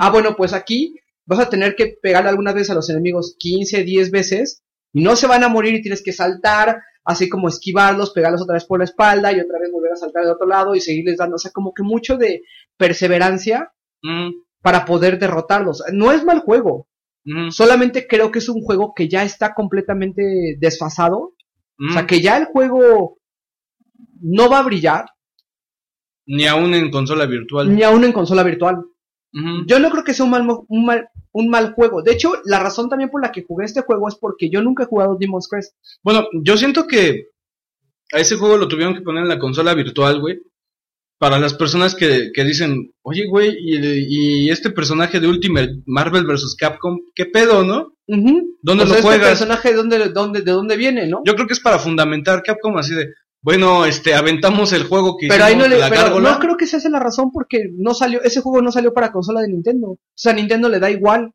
Ah 0.00 0.10
bueno 0.10 0.34
pues 0.36 0.52
aquí 0.52 0.96
vas 1.26 1.40
a 1.40 1.48
tener 1.50 1.74
que 1.76 1.94
pegarle 2.02 2.30
algunas 2.30 2.54
veces 2.54 2.70
a 2.70 2.74
los 2.74 2.88
enemigos 2.90 3.36
15 3.38 3.84
10 3.84 4.10
veces 4.10 4.62
y 4.92 5.02
no 5.02 5.16
se 5.16 5.26
van 5.26 5.44
a 5.44 5.48
morir 5.48 5.74
y 5.74 5.82
tienes 5.82 6.02
que 6.02 6.12
saltar 6.12 6.80
así 7.04 7.28
como 7.28 7.48
esquivarlos 7.48 8.10
pegarlos 8.12 8.42
otra 8.42 8.54
vez 8.54 8.64
por 8.64 8.78
la 8.78 8.84
espalda 8.84 9.32
y 9.32 9.40
otra 9.40 9.58
vez 9.60 9.70
volver 9.72 9.92
a 9.92 9.96
saltar 9.96 10.22
del 10.24 10.32
otro 10.32 10.46
lado 10.46 10.74
y 10.74 10.80
seguirles 10.80 11.18
dando 11.18 11.36
o 11.36 11.38
sea 11.38 11.50
como 11.52 11.72
que 11.74 11.82
mucho 11.82 12.16
de 12.16 12.42
perseverancia 12.76 13.72
Mm, 14.02 14.30
para 14.62 14.86
poder 14.86 15.18
derrotarlos 15.18 15.82
no 15.92 16.10
es 16.10 16.24
mal 16.24 16.40
juego 16.40 16.88
mm, 17.24 17.50
Solamente 17.50 18.06
creo 18.06 18.30
que 18.30 18.38
es 18.38 18.48
un 18.48 18.62
juego 18.62 18.94
que 18.96 19.08
ya 19.10 19.22
está 19.24 19.52
completamente 19.52 20.56
desfasado. 20.58 21.34
mm. 21.76 21.90
O 21.90 21.92
sea, 21.92 22.06
que 22.06 22.22
ya 22.22 22.38
el 22.38 22.46
juego 22.46 23.18
no 24.22 24.48
va 24.48 24.60
a 24.60 24.62
brillar, 24.62 25.04
Ni 26.26 26.46
aún 26.46 26.72
en 26.72 26.90
consola 26.90 27.26
virtual. 27.26 27.74
ni 27.76 27.82
aún 27.82 28.04
en 28.04 28.12
consola 28.12 28.42
virtual. 28.42 28.84
Yo 29.66 29.78
no 29.78 29.90
creo 29.90 30.04
que 30.04 30.14
sea 30.14 30.24
un 30.24 30.30
mal, 30.32 30.46
un 30.68 30.84
mal, 30.84 31.08
un 31.32 31.48
mal 31.48 31.72
juego. 31.74 32.02
De 32.02 32.12
hecho, 32.12 32.32
la 32.44 32.58
razón 32.60 32.88
también 32.88 33.10
por 33.10 33.22
la 33.22 33.30
que 33.32 33.44
jugué 33.46 33.64
este 33.64 33.82
juego 33.82 34.08
es 34.08 34.16
porque 34.16 34.50
yo 34.50 34.60
nunca 34.62 34.82
he 34.84 34.86
jugado 34.86 35.16
Demon's 35.18 35.48
Crest. 35.48 35.74
Bueno, 36.02 36.26
yo 36.42 36.56
siento 36.56 36.86
que 36.86 37.26
a 38.12 38.18
ese 38.18 38.36
juego 38.36 38.56
lo 38.56 38.68
tuvieron 38.68 38.94
que 38.94 39.02
poner 39.02 39.22
en 39.22 39.28
la 39.28 39.38
consola 39.38 39.74
virtual, 39.74 40.20
güey. 40.20 40.38
para 41.18 41.38
las 41.38 41.52
personas 41.54 41.94
que, 41.94 42.30
que 42.34 42.44
dicen, 42.44 42.92
oye, 43.02 43.26
güey, 43.28 43.54
y, 43.60 44.46
y 44.46 44.50
este 44.50 44.70
personaje 44.70 45.20
de 45.20 45.28
Ultimate 45.28 45.82
Marvel 45.86 46.24
vs. 46.26 46.56
Capcom, 46.58 46.98
¿qué 47.14 47.26
pedo, 47.26 47.62
no? 47.62 47.92
Ujú. 48.08 48.56
¿Dónde 48.62 48.84
O 48.84 48.86
sea, 48.86 48.94
lo 48.94 48.94
este 48.94 49.02
juegas? 49.02 49.28
personaje 49.28 49.68
de 49.70 49.74
dónde, 49.76 50.08
dónde, 50.08 50.40
de 50.42 50.50
dónde 50.52 50.76
viene, 50.78 51.06
¿no? 51.06 51.20
Yo 51.24 51.34
creo 51.34 51.46
que 51.46 51.52
es 51.52 51.60
para 51.60 51.78
fundamentar 51.78 52.42
Capcom 52.42 52.76
así 52.78 52.94
de, 52.94 53.08
bueno, 53.42 53.86
este, 53.86 54.14
aventamos 54.14 54.72
el 54.72 54.84
juego 54.84 55.16
que 55.16 55.28
pero 55.28 55.44
ahí 55.44 55.56
no 55.56 55.66
le, 55.66 55.78
la 55.78 55.88
pero 55.88 56.20
no 56.20 56.38
creo 56.38 56.56
que 56.56 56.64
esa 56.66 56.78
sea 56.80 56.90
la 56.90 57.00
razón 57.00 57.30
porque 57.32 57.70
no 57.76 57.94
salió, 57.94 58.22
ese 58.22 58.40
juego 58.40 58.60
no 58.62 58.70
salió 58.72 58.92
para 58.92 59.12
consola 59.12 59.40
de 59.40 59.48
Nintendo. 59.48 59.88
O 59.92 59.98
sea, 60.14 60.32
a 60.32 60.34
Nintendo 60.34 60.68
le 60.68 60.78
da 60.78 60.90
igual 60.90 61.32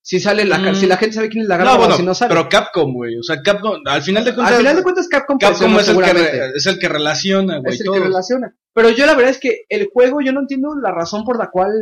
si 0.00 0.20
sale 0.20 0.44
la, 0.44 0.58
Mm. 0.58 0.74
si 0.76 0.86
la 0.86 0.96
gente 0.96 1.14
sabe 1.16 1.28
quién 1.28 1.42
es 1.42 1.48
la 1.48 1.58
No, 1.58 1.64
gárgola 1.64 1.78
bueno, 1.78 1.94
o 1.94 1.96
si 1.98 2.02
no 2.04 2.14
sabe. 2.14 2.28
pero 2.34 2.48
Capcom, 2.48 2.92
güey, 2.94 3.18
o 3.18 3.22
sea, 3.22 3.42
Capcom, 3.42 3.80
al 3.84 4.02
final 4.02 4.24
de 4.24 4.34
cuentas, 4.34 4.52
Al 4.54 4.60
final 4.60 4.76
de 4.76 4.82
cuentas 4.82 5.08
Capcom, 5.08 5.38
es 5.42 5.88
el, 5.88 5.98
que 6.00 6.50
es 6.54 6.66
el 6.66 6.78
que 6.78 6.88
relaciona, 6.88 7.58
güey, 7.58 7.74
es 7.74 7.80
el 7.80 7.86
todo. 7.86 7.96
que 7.96 8.02
relaciona. 8.04 8.54
Pero 8.72 8.90
yo 8.90 9.04
la 9.06 9.14
verdad 9.14 9.32
es 9.32 9.38
que 9.38 9.64
el 9.68 9.88
juego, 9.92 10.20
yo 10.20 10.32
no 10.32 10.40
entiendo 10.40 10.74
la 10.80 10.92
razón 10.92 11.24
por 11.24 11.36
la 11.38 11.50
cual, 11.50 11.72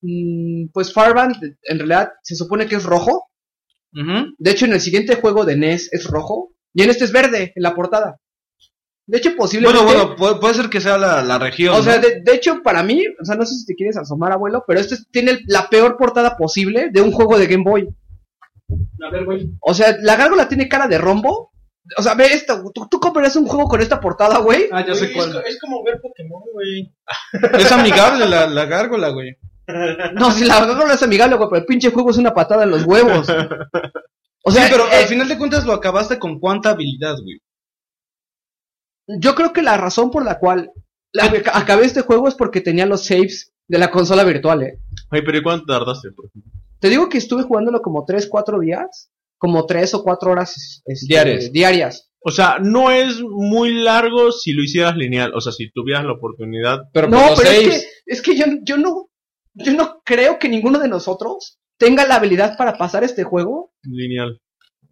mm, 0.00 0.68
pues 0.72 0.92
Farband 0.92 1.34
en 1.64 1.78
realidad 1.78 2.12
se 2.22 2.36
supone 2.36 2.66
que 2.66 2.76
es 2.76 2.84
rojo. 2.84 3.24
De 4.38 4.50
hecho, 4.50 4.66
en 4.66 4.72
el 4.74 4.80
siguiente 4.80 5.16
juego 5.16 5.44
de 5.44 5.56
NES 5.56 5.88
es 5.92 6.04
rojo. 6.04 6.52
Y 6.72 6.82
en 6.82 6.90
este 6.90 7.04
es 7.04 7.10
verde, 7.12 7.52
en 7.56 7.62
la 7.62 7.74
portada. 7.74 8.20
De 9.08 9.16
hecho, 9.18 9.34
posiblemente... 9.36 9.82
Bueno, 9.82 10.00
bueno, 10.04 10.16
puede, 10.16 10.34
puede 10.36 10.54
ser 10.54 10.68
que 10.68 10.80
sea 10.82 10.98
la, 10.98 11.22
la 11.22 11.38
región. 11.38 11.74
O 11.74 11.82
sea, 11.82 11.96
de, 11.98 12.20
de 12.22 12.34
hecho, 12.34 12.62
para 12.62 12.82
mí, 12.82 13.02
o 13.20 13.24
sea, 13.24 13.36
no 13.36 13.46
sé 13.46 13.54
si 13.54 13.64
te 13.64 13.74
quieres 13.74 13.96
asomar, 13.96 14.32
abuelo, 14.32 14.62
pero 14.66 14.78
este 14.80 14.96
tiene 15.10 15.30
el- 15.32 15.40
la 15.46 15.68
peor 15.70 15.96
portada 15.96 16.36
posible 16.36 16.90
de 16.92 17.00
un 17.00 17.10
juego 17.10 17.38
de 17.38 17.46
Game 17.46 17.64
Boy. 17.64 17.88
A 19.02 19.10
ver, 19.10 19.24
güey. 19.24 19.50
O 19.62 19.72
sea, 19.72 19.96
la 20.02 20.14
gárgola 20.16 20.46
tiene 20.46 20.68
cara 20.68 20.86
de 20.86 20.98
rombo. 20.98 21.52
O 21.96 22.02
sea, 22.02 22.12
ve 22.14 22.26
esto, 22.26 22.62
tú, 22.74 22.86
tú 22.90 23.00
comprarías 23.00 23.34
un 23.36 23.46
juego 23.46 23.66
con 23.66 23.80
esta 23.80 23.98
portada, 23.98 24.38
güey. 24.40 24.66
Ah, 24.70 24.84
ya 24.86 24.94
sé 24.94 25.10
cuál. 25.14 25.30
es, 25.46 25.54
es 25.54 25.58
como 25.60 25.82
ver 25.82 25.98
Pokémon, 26.02 26.42
güey. 26.52 26.92
Es 27.64 27.72
amigable 27.72 28.28
la, 28.28 28.46
la 28.46 28.66
gárgola, 28.66 29.08
güey. 29.08 29.36
No, 30.14 30.30
si 30.30 30.44
la 30.44 30.66
gárgola 30.66 30.92
es 30.94 31.02
amigable, 31.02 31.36
güey, 31.36 31.48
pero 31.48 31.60
el 31.60 31.66
pinche 31.66 31.90
juego 31.90 32.10
es 32.10 32.18
una 32.18 32.34
patada 32.34 32.64
en 32.64 32.70
los 32.72 32.84
huevos. 32.84 33.26
O 34.44 34.50
sea, 34.50 34.64
sí, 34.64 34.68
pero 34.72 34.84
eh, 34.84 34.96
al 35.02 35.04
final 35.06 35.28
de 35.28 35.36
cuentas 35.36 35.66
lo 35.66 35.72
acabaste 35.74 36.18
con 36.18 36.38
cuánta 36.38 36.70
habilidad, 36.70 37.16
güey. 37.22 37.38
Yo 39.20 39.34
creo 39.34 39.52
que 39.52 39.62
la 39.62 39.76
razón 39.76 40.10
por 40.10 40.24
la 40.24 40.38
cual 40.38 40.70
la- 41.12 41.32
acabé 41.54 41.86
este 41.86 42.02
juego 42.02 42.28
es 42.28 42.34
porque 42.34 42.60
tenía 42.60 42.86
los 42.86 43.04
saves 43.06 43.52
de 43.66 43.78
la 43.78 43.90
consola 43.90 44.24
virtual, 44.24 44.62
eh. 44.62 44.78
Ay, 45.10 45.22
pero 45.24 45.38
¿y 45.38 45.42
cuánto 45.42 45.66
tardaste? 45.66 46.10
por 46.12 46.26
ejemplo? 46.26 46.52
Te 46.80 46.88
digo 46.88 47.08
que 47.08 47.18
estuve 47.18 47.42
jugándolo 47.42 47.80
como 47.82 48.04
3, 48.04 48.28
4 48.28 48.60
días, 48.60 49.10
como 49.36 49.66
3 49.66 49.94
o 49.94 50.02
4 50.02 50.30
horas 50.30 50.82
este, 50.86 51.06
Diarias. 51.06 51.52
diarias. 51.52 52.10
O 52.20 52.30
sea, 52.30 52.58
no 52.60 52.90
es 52.90 53.20
muy 53.22 53.72
largo 53.74 54.32
si 54.32 54.52
lo 54.52 54.62
hicieras 54.62 54.96
lineal. 54.96 55.32
O 55.34 55.40
sea, 55.40 55.52
si 55.52 55.70
tuvieras 55.70 56.04
la 56.04 56.12
oportunidad. 56.12 56.82
Pero 56.92 57.08
no, 57.08 57.20
pero 57.36 57.50
es 57.50 57.68
que, 57.68 57.86
es 58.06 58.22
que 58.22 58.36
yo, 58.36 58.44
yo 58.62 58.76
no, 58.76 59.08
yo 59.54 59.72
no 59.72 60.02
creo 60.04 60.38
que 60.38 60.48
ninguno 60.48 60.78
de 60.78 60.88
nosotros 60.88 61.58
tenga 61.78 62.06
la 62.06 62.16
habilidad 62.16 62.56
para 62.58 62.76
pasar 62.76 63.04
este 63.04 63.22
juego 63.22 63.72
Lineal. 63.84 64.40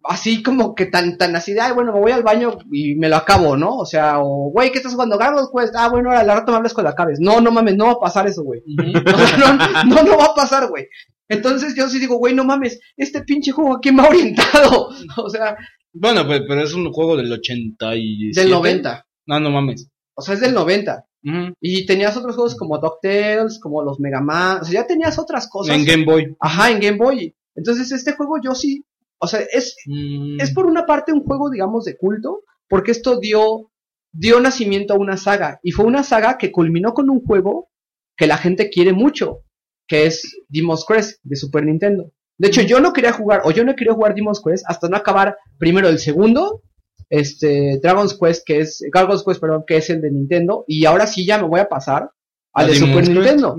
Así 0.07 0.41
como 0.43 0.73
que 0.75 0.85
tan, 0.85 1.17
tan 1.17 1.35
así 1.35 1.53
de, 1.53 1.61
ay, 1.61 1.73
bueno, 1.73 1.93
me 1.93 1.99
voy 1.99 2.11
al 2.11 2.23
baño 2.23 2.57
y 2.71 2.95
me 2.95 3.09
lo 3.09 3.15
acabo, 3.17 3.57
¿no? 3.57 3.77
O 3.77 3.85
sea, 3.85 4.19
o, 4.19 4.49
güey, 4.51 4.71
¿qué 4.71 4.77
estás 4.77 4.93
jugando? 4.93 5.17
Garros, 5.17 5.49
pues, 5.51 5.71
ah, 5.75 5.89
bueno, 5.89 6.09
ahora 6.09 6.21
al 6.21 6.27
rato 6.27 6.51
me 6.51 6.57
hablas 6.57 6.73
cuando 6.73 6.89
acabes. 6.91 7.19
No, 7.19 7.41
no 7.41 7.51
mames, 7.51 7.75
no 7.75 7.85
va 7.85 7.91
a 7.93 7.99
pasar 7.99 8.27
eso, 8.27 8.43
güey. 8.43 8.61
No, 8.65 8.83
no, 9.37 9.85
no, 9.85 10.03
no 10.03 10.17
va 10.17 10.25
a 10.25 10.35
pasar, 10.35 10.69
güey. 10.69 10.87
Entonces 11.29 11.75
yo 11.75 11.89
sí 11.89 11.99
digo, 11.99 12.17
güey, 12.17 12.33
no 12.33 12.45
mames, 12.45 12.79
este 12.95 13.21
pinche 13.23 13.51
juego 13.51 13.75
a 13.75 13.79
quién 13.79 13.95
me 13.95 14.03
ha 14.03 14.09
orientado. 14.09 14.89
O 15.17 15.29
sea, 15.29 15.57
Bueno, 15.93 16.25
pues, 16.25 16.41
pero 16.47 16.61
es 16.61 16.73
un 16.73 16.91
juego 16.91 17.17
del 17.17 17.31
87. 17.31 18.39
del 18.39 18.51
90. 18.51 19.05
No, 19.25 19.39
no 19.39 19.49
mames. 19.49 19.89
O 20.15 20.21
sea, 20.21 20.35
es 20.35 20.41
del 20.41 20.53
90. 20.53 21.05
Ujú. 21.23 21.53
Y 21.59 21.85
tenías 21.85 22.15
otros 22.15 22.35
juegos 22.35 22.55
como 22.55 22.77
DuckTales, 22.79 23.59
como 23.59 23.83
los 23.83 23.99
Mega 23.99 24.21
Man. 24.21 24.59
O 24.61 24.63
sea, 24.65 24.81
ya 24.81 24.87
tenías 24.87 25.19
otras 25.19 25.49
cosas. 25.49 25.75
En 25.75 25.85
Game 25.85 26.05
Boy. 26.05 26.35
Ajá, 26.39 26.71
en 26.71 26.79
Game 26.79 26.97
Boy. 26.97 27.35
Entonces 27.55 27.91
este 27.91 28.13
juego 28.13 28.35
yo 28.41 28.55
sí. 28.55 28.85
O 29.19 29.27
sea, 29.27 29.39
es, 29.51 29.75
Mm. 29.87 30.39
es 30.39 30.53
por 30.53 30.65
una 30.65 30.85
parte 30.85 31.11
un 31.13 31.23
juego, 31.23 31.49
digamos, 31.49 31.85
de 31.85 31.97
culto, 31.97 32.43
porque 32.69 32.91
esto 32.91 33.19
dio, 33.19 33.71
dio 34.11 34.39
nacimiento 34.39 34.93
a 34.93 34.97
una 34.97 35.17
saga, 35.17 35.59
y 35.63 35.71
fue 35.71 35.85
una 35.85 36.03
saga 36.03 36.37
que 36.37 36.51
culminó 36.51 36.93
con 36.93 37.09
un 37.09 37.21
juego 37.23 37.69
que 38.15 38.27
la 38.27 38.37
gente 38.37 38.69
quiere 38.69 38.93
mucho, 38.93 39.41
que 39.87 40.05
es 40.05 40.23
Demon's 40.49 40.85
Crest 40.85 41.19
de 41.23 41.35
Super 41.35 41.63
Nintendo. 41.65 42.11
De 42.39 42.49
hecho, 42.49 42.61
yo 42.61 42.79
no 42.79 42.93
quería 42.93 43.13
jugar, 43.13 43.41
o 43.45 43.51
yo 43.51 43.63
no 43.63 43.75
quería 43.75 43.93
jugar 43.93 44.13
Demon's 44.13 44.41
Quest 44.43 44.63
hasta 44.67 44.87
no 44.89 44.97
acabar 44.97 45.37
primero 45.57 45.87
el 45.89 45.97
segundo, 45.99 46.61
este, 47.09 47.79
Dragon's 47.81 48.17
Quest, 48.19 48.43
que 48.45 48.59
es, 48.59 48.83
Dragon's 48.93 49.23
Quest, 49.23 49.39
perdón, 49.41 49.63
que 49.65 49.77
es 49.77 49.89
el 49.89 50.01
de 50.01 50.11
Nintendo, 50.11 50.63
y 50.67 50.85
ahora 50.85 51.07
sí 51.07 51.25
ya 51.25 51.39
me 51.41 51.47
voy 51.47 51.59
a 51.59 51.69
pasar 51.69 52.11
al 52.53 52.65
¿A 52.65 52.67
de 52.67 52.75
Super 52.75 52.97
Quest? 53.03 53.11
Nintendo. 53.11 53.55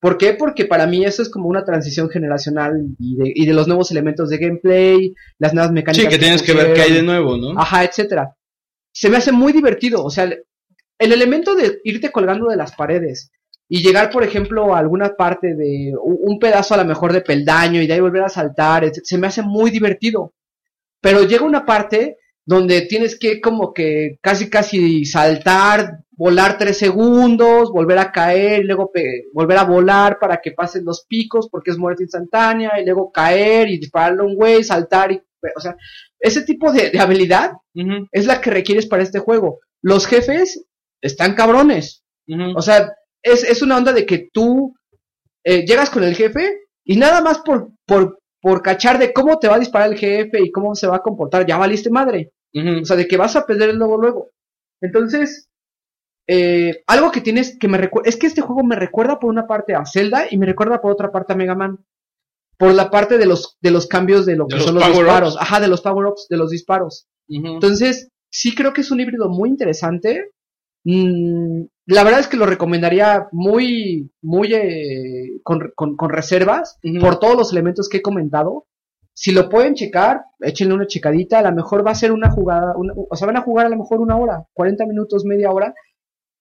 ¿Por 0.00 0.16
qué? 0.16 0.34
Porque 0.34 0.64
para 0.64 0.86
mí 0.86 1.04
eso 1.04 1.22
es 1.22 1.28
como 1.28 1.48
una 1.48 1.64
transición 1.64 2.08
generacional 2.08 2.72
y 2.98 3.16
de, 3.16 3.32
y 3.34 3.46
de 3.46 3.52
los 3.52 3.66
nuevos 3.66 3.90
elementos 3.90 4.30
de 4.30 4.38
gameplay, 4.38 5.14
las 5.38 5.54
nuevas 5.54 5.72
mecánicas. 5.72 6.04
Sí, 6.04 6.08
que 6.10 6.22
tienes 6.22 6.42
que 6.42 6.52
ver 6.52 6.72
qué 6.72 6.82
hay 6.82 6.92
de 6.92 7.02
nuevo, 7.02 7.36
¿no? 7.36 7.58
Ajá, 7.58 7.84
etcétera. 7.84 8.36
Se 8.92 9.08
me 9.10 9.16
hace 9.16 9.32
muy 9.32 9.52
divertido. 9.52 10.04
O 10.04 10.10
sea, 10.10 10.24
el, 10.24 10.44
el 10.98 11.12
elemento 11.12 11.54
de 11.54 11.80
irte 11.84 12.12
colgando 12.12 12.48
de 12.48 12.56
las 12.56 12.74
paredes 12.74 13.32
y 13.68 13.82
llegar, 13.82 14.10
por 14.10 14.22
ejemplo, 14.22 14.74
a 14.74 14.78
alguna 14.78 15.14
parte 15.16 15.54
de 15.54 15.92
un 16.00 16.38
pedazo 16.38 16.74
a 16.74 16.78
lo 16.78 16.84
mejor 16.84 17.12
de 17.12 17.20
peldaño 17.20 17.82
y 17.82 17.86
de 17.86 17.94
ahí 17.94 18.00
volver 18.00 18.22
a 18.22 18.28
saltar, 18.28 18.90
se 19.02 19.18
me 19.18 19.26
hace 19.26 19.42
muy 19.42 19.70
divertido. 19.70 20.32
Pero 21.00 21.24
llega 21.24 21.44
una 21.44 21.66
parte 21.66 22.16
donde 22.48 22.80
tienes 22.80 23.18
que 23.18 23.42
como 23.42 23.74
que 23.74 24.18
casi 24.22 24.48
casi 24.48 25.04
saltar, 25.04 25.98
volar 26.12 26.56
tres 26.56 26.78
segundos, 26.78 27.70
volver 27.70 27.98
a 27.98 28.10
caer, 28.10 28.62
y 28.62 28.64
luego 28.64 28.90
volver 29.34 29.58
a 29.58 29.64
volar 29.64 30.18
para 30.18 30.40
que 30.40 30.52
pasen 30.52 30.82
los 30.86 31.04
picos 31.06 31.50
porque 31.50 31.72
es 31.72 31.76
muerte 31.76 32.04
instantánea, 32.04 32.80
y 32.80 32.86
luego 32.86 33.12
caer 33.12 33.68
y 33.68 33.76
dispararle 33.76 34.22
a 34.22 34.24
un 34.24 34.34
güey, 34.34 34.64
saltar 34.64 35.12
y, 35.12 35.20
o 35.54 35.60
sea, 35.60 35.76
ese 36.18 36.40
tipo 36.40 36.72
de, 36.72 36.88
de 36.88 36.98
habilidad 36.98 37.52
es 38.12 38.24
la 38.24 38.40
que 38.40 38.50
requieres 38.50 38.86
para 38.86 39.02
este 39.02 39.18
juego. 39.18 39.58
Los 39.82 40.06
jefes 40.06 40.64
están 41.02 41.34
cabrones. 41.34 42.02
O 42.56 42.62
sea, 42.62 42.94
es, 43.22 43.44
es 43.44 43.60
una 43.60 43.76
onda 43.76 43.92
de 43.92 44.06
que 44.06 44.30
tú 44.32 44.74
eh, 45.44 45.66
llegas 45.66 45.90
con 45.90 46.02
el 46.02 46.14
jefe 46.14 46.60
y 46.82 46.96
nada 46.96 47.20
más 47.20 47.40
por, 47.40 47.72
por, 47.84 48.20
por 48.40 48.62
cachar 48.62 48.98
de 48.98 49.12
cómo 49.12 49.38
te 49.38 49.48
va 49.48 49.56
a 49.56 49.60
disparar 49.60 49.92
el 49.92 49.98
jefe 49.98 50.42
y 50.42 50.50
cómo 50.50 50.74
se 50.74 50.86
va 50.86 50.96
a 50.96 51.02
comportar, 51.02 51.44
ya 51.44 51.58
valiste 51.58 51.90
madre. 51.90 52.32
O 52.82 52.84
sea, 52.84 52.96
de 52.96 53.06
que 53.08 53.16
vas 53.16 53.36
a 53.36 53.46
perder 53.46 53.74
luego 53.74 53.96
luego. 53.98 54.30
Entonces, 54.80 55.48
eh, 56.28 56.82
algo 56.86 57.10
que 57.10 57.20
tienes 57.20 57.56
que 57.58 57.68
me 57.68 57.78
recuerda, 57.78 58.08
es 58.08 58.16
que 58.16 58.26
este 58.26 58.40
juego 58.42 58.62
me 58.62 58.76
recuerda 58.76 59.18
por 59.18 59.30
una 59.30 59.46
parte 59.46 59.74
a 59.74 59.84
Zelda 59.86 60.26
y 60.30 60.36
me 60.38 60.46
recuerda 60.46 60.80
por 60.80 60.92
otra 60.92 61.10
parte 61.10 61.32
a 61.32 61.36
Mega 61.36 61.54
Man. 61.54 61.78
Por 62.58 62.74
la 62.74 62.90
parte 62.90 63.18
de 63.18 63.26
los, 63.26 63.56
de 63.60 63.70
los 63.70 63.86
cambios 63.86 64.26
de 64.26 64.34
lo 64.36 64.44
De 64.44 64.50
que 64.50 64.56
los 64.56 64.64
son 64.66 64.74
los 64.74 64.82
disparos. 65.06 65.36
Ajá, 65.40 65.60
de 65.60 65.68
los 65.68 65.80
power-ups, 65.80 66.26
de 66.28 66.36
los 66.36 66.50
disparos. 66.50 67.06
Entonces, 67.54 68.08
sí 68.30 68.54
creo 68.54 68.72
que 68.72 68.80
es 68.80 68.90
un 68.90 69.00
híbrido 69.00 69.28
muy 69.28 69.48
interesante. 69.48 70.32
Mm, 70.84 71.62
la 71.86 72.04
verdad 72.04 72.20
es 72.20 72.26
que 72.28 72.36
lo 72.36 72.46
recomendaría 72.46 73.28
muy, 73.32 74.10
muy 74.22 74.52
eh, 74.54 75.40
con, 75.42 75.72
con- 75.74 75.96
con 75.96 76.10
reservas 76.10 76.78
por 77.00 77.18
todos 77.20 77.36
los 77.36 77.52
elementos 77.52 77.88
que 77.88 77.98
he 77.98 78.02
comentado. 78.02 78.66
Si 79.20 79.32
lo 79.32 79.48
pueden 79.48 79.74
checar, 79.74 80.26
échenle 80.38 80.74
una 80.74 80.86
checadita. 80.86 81.40
A 81.40 81.42
lo 81.42 81.52
mejor 81.52 81.84
va 81.84 81.90
a 81.90 81.96
ser 81.96 82.12
una 82.12 82.30
jugada, 82.30 82.76
una- 82.76 82.94
o 82.94 83.16
sea, 83.16 83.26
van 83.26 83.36
a 83.36 83.40
jugar 83.40 83.66
a 83.66 83.68
lo 83.68 83.76
mejor 83.76 84.00
una 84.00 84.16
hora, 84.16 84.46
40 84.52 84.86
minutos, 84.86 85.24
media 85.24 85.50
hora. 85.50 85.74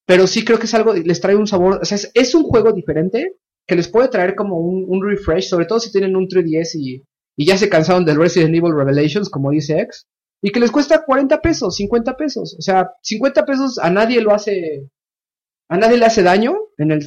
Pero 0.06 0.28
sí 0.28 0.46
creo 0.46 0.60
que 0.60 0.66
es 0.68 0.76
algo, 0.76 0.94
les 0.94 1.20
trae 1.20 1.36
un 1.36 1.48
sabor. 1.48 1.80
O 1.82 1.86
sea, 1.86 1.98
es, 2.14 2.36
un 2.36 2.44
juego 2.44 2.74
diferente 2.74 3.38
que 3.66 3.76
les 3.76 3.88
puede 3.88 4.10
traer 4.10 4.36
como 4.36 4.60
un, 4.60 5.04
refresh, 5.04 5.50
sobre 5.50 5.66
todo 5.66 5.80
si 5.80 5.92
tienen 5.92 6.16
un 6.16 6.28
3DS 6.28 6.76
y, 6.76 7.04
ya 7.38 7.58
se 7.58 7.68
cansaron 7.68 8.06
del 8.06 8.18
Resident 8.18 8.56
Evil 8.56 8.76
Revelations, 8.76 9.30
como 9.30 9.50
dice 9.52 9.80
X 9.80 10.06
y 10.44 10.52
que 10.52 10.60
les 10.60 10.72
cuesta 10.72 11.04
40 11.04 11.42
pesos, 11.42 11.76
50 11.78 12.16
pesos. 12.16 12.56
O 12.60 12.62
sea, 12.62 12.92
50 13.02 13.44
pesos 13.44 13.80
a 13.80 13.90
nadie 13.90 14.22
lo 14.22 14.34
hace, 14.36 14.88
a 15.68 15.78
nadie 15.78 15.98
le 15.98 16.06
hace 16.06 16.22
daño 16.22 16.56
en, 16.78 16.92
el, 16.92 17.02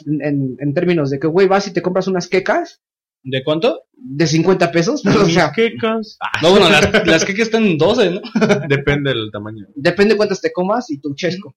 en 0.59 0.75
términos 0.75 1.11
de 1.11 1.21
que, 1.21 1.29
güey, 1.29 1.47
vas 1.47 1.69
y 1.69 1.73
te 1.73 1.81
compras 1.81 2.09
unas 2.09 2.27
quecas 2.27 2.81
¿De 3.23 3.43
cuánto? 3.45 3.83
de 4.03 4.27
50 4.27 4.73
pesos. 4.73 5.05
o 5.07 5.25
Mis 5.25 5.35
sea, 5.35 5.53
quecas. 5.53 6.17
No, 6.43 6.51
bueno, 6.53 6.71
las, 6.71 7.07
las 7.07 7.25
que 7.25 7.33
están 7.41 7.65
en 7.67 7.77
12, 7.79 8.11
¿no? 8.13 8.21
depende 8.69 9.11
del 9.11 9.31
tamaño. 9.31 9.67
depende 9.75 10.17
cuántas 10.17 10.41
te 10.41 10.53
comas 10.53 10.91
y 10.91 10.99
tu 11.01 11.15
chesco. 11.15 11.55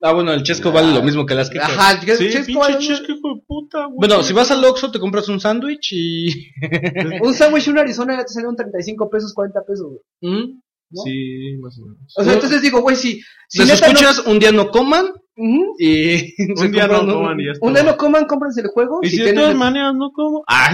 Ah, 0.00 0.12
bueno, 0.12 0.32
el 0.32 0.42
chesco 0.42 0.70
vale 0.70 0.92
lo 0.92 1.02
mismo 1.02 1.24
que 1.24 1.34
las 1.34 1.48
que 1.48 1.58
Ajá, 1.60 1.92
el 1.92 2.16
Sí, 2.18 2.28
chesco 2.30 2.58
vale- 2.58 2.78
chesco, 2.78 3.04
hijo 3.12 3.34
de 3.36 3.42
puta, 3.46 3.86
güey. 3.86 3.96
Bueno, 3.96 4.22
si 4.22 4.34
vas 4.34 4.50
al 4.50 4.62
Oxxo 4.64 4.90
te 4.90 4.98
compras 4.98 5.28
un 5.28 5.40
sándwich 5.40 5.92
y... 5.92 6.28
un 7.22 7.32
sándwich 7.32 7.68
en 7.68 7.78
Arizona 7.78 8.16
ya 8.18 8.24
te 8.24 8.32
salieron 8.34 8.56
35 8.56 9.08
pesos, 9.08 9.32
40 9.32 9.60
pesos. 9.66 9.86
güey. 9.86 10.34
¿Mm? 10.34 10.60
¿no? 10.90 11.02
Sí, 11.04 11.56
más 11.60 11.78
o 11.78 11.82
menos. 11.86 12.12
O 12.16 12.22
sea, 12.24 12.34
entonces 12.34 12.60
digo, 12.60 12.82
güey, 12.82 12.96
si, 12.96 13.22
si 13.48 13.60
neta 13.60 13.74
no- 13.76 13.86
escuchas, 13.86 14.18
un 14.26 14.38
día 14.38 14.52
no 14.52 14.70
coman 14.70 15.06
Ujú. 15.36 15.74
y... 15.78 16.34
Un 16.60 16.70
día 16.72 16.86
no 16.86 17.06
coman 17.06 17.40
y 17.40 17.46
ya 17.46 17.52
está. 17.52 17.66
un 17.66 17.74
día 17.74 17.82
no 17.82 17.96
coman, 17.96 18.24
cómprense 18.26 18.60
el 18.60 18.68
juego. 18.68 19.00
Y 19.02 19.08
si 19.10 19.16
de 19.18 19.22
tienen 19.24 19.36
todas 19.40 19.50
el- 19.52 19.58
maneras 19.58 19.94
no 19.94 20.10
como. 20.12 20.44
Ah, 20.48 20.70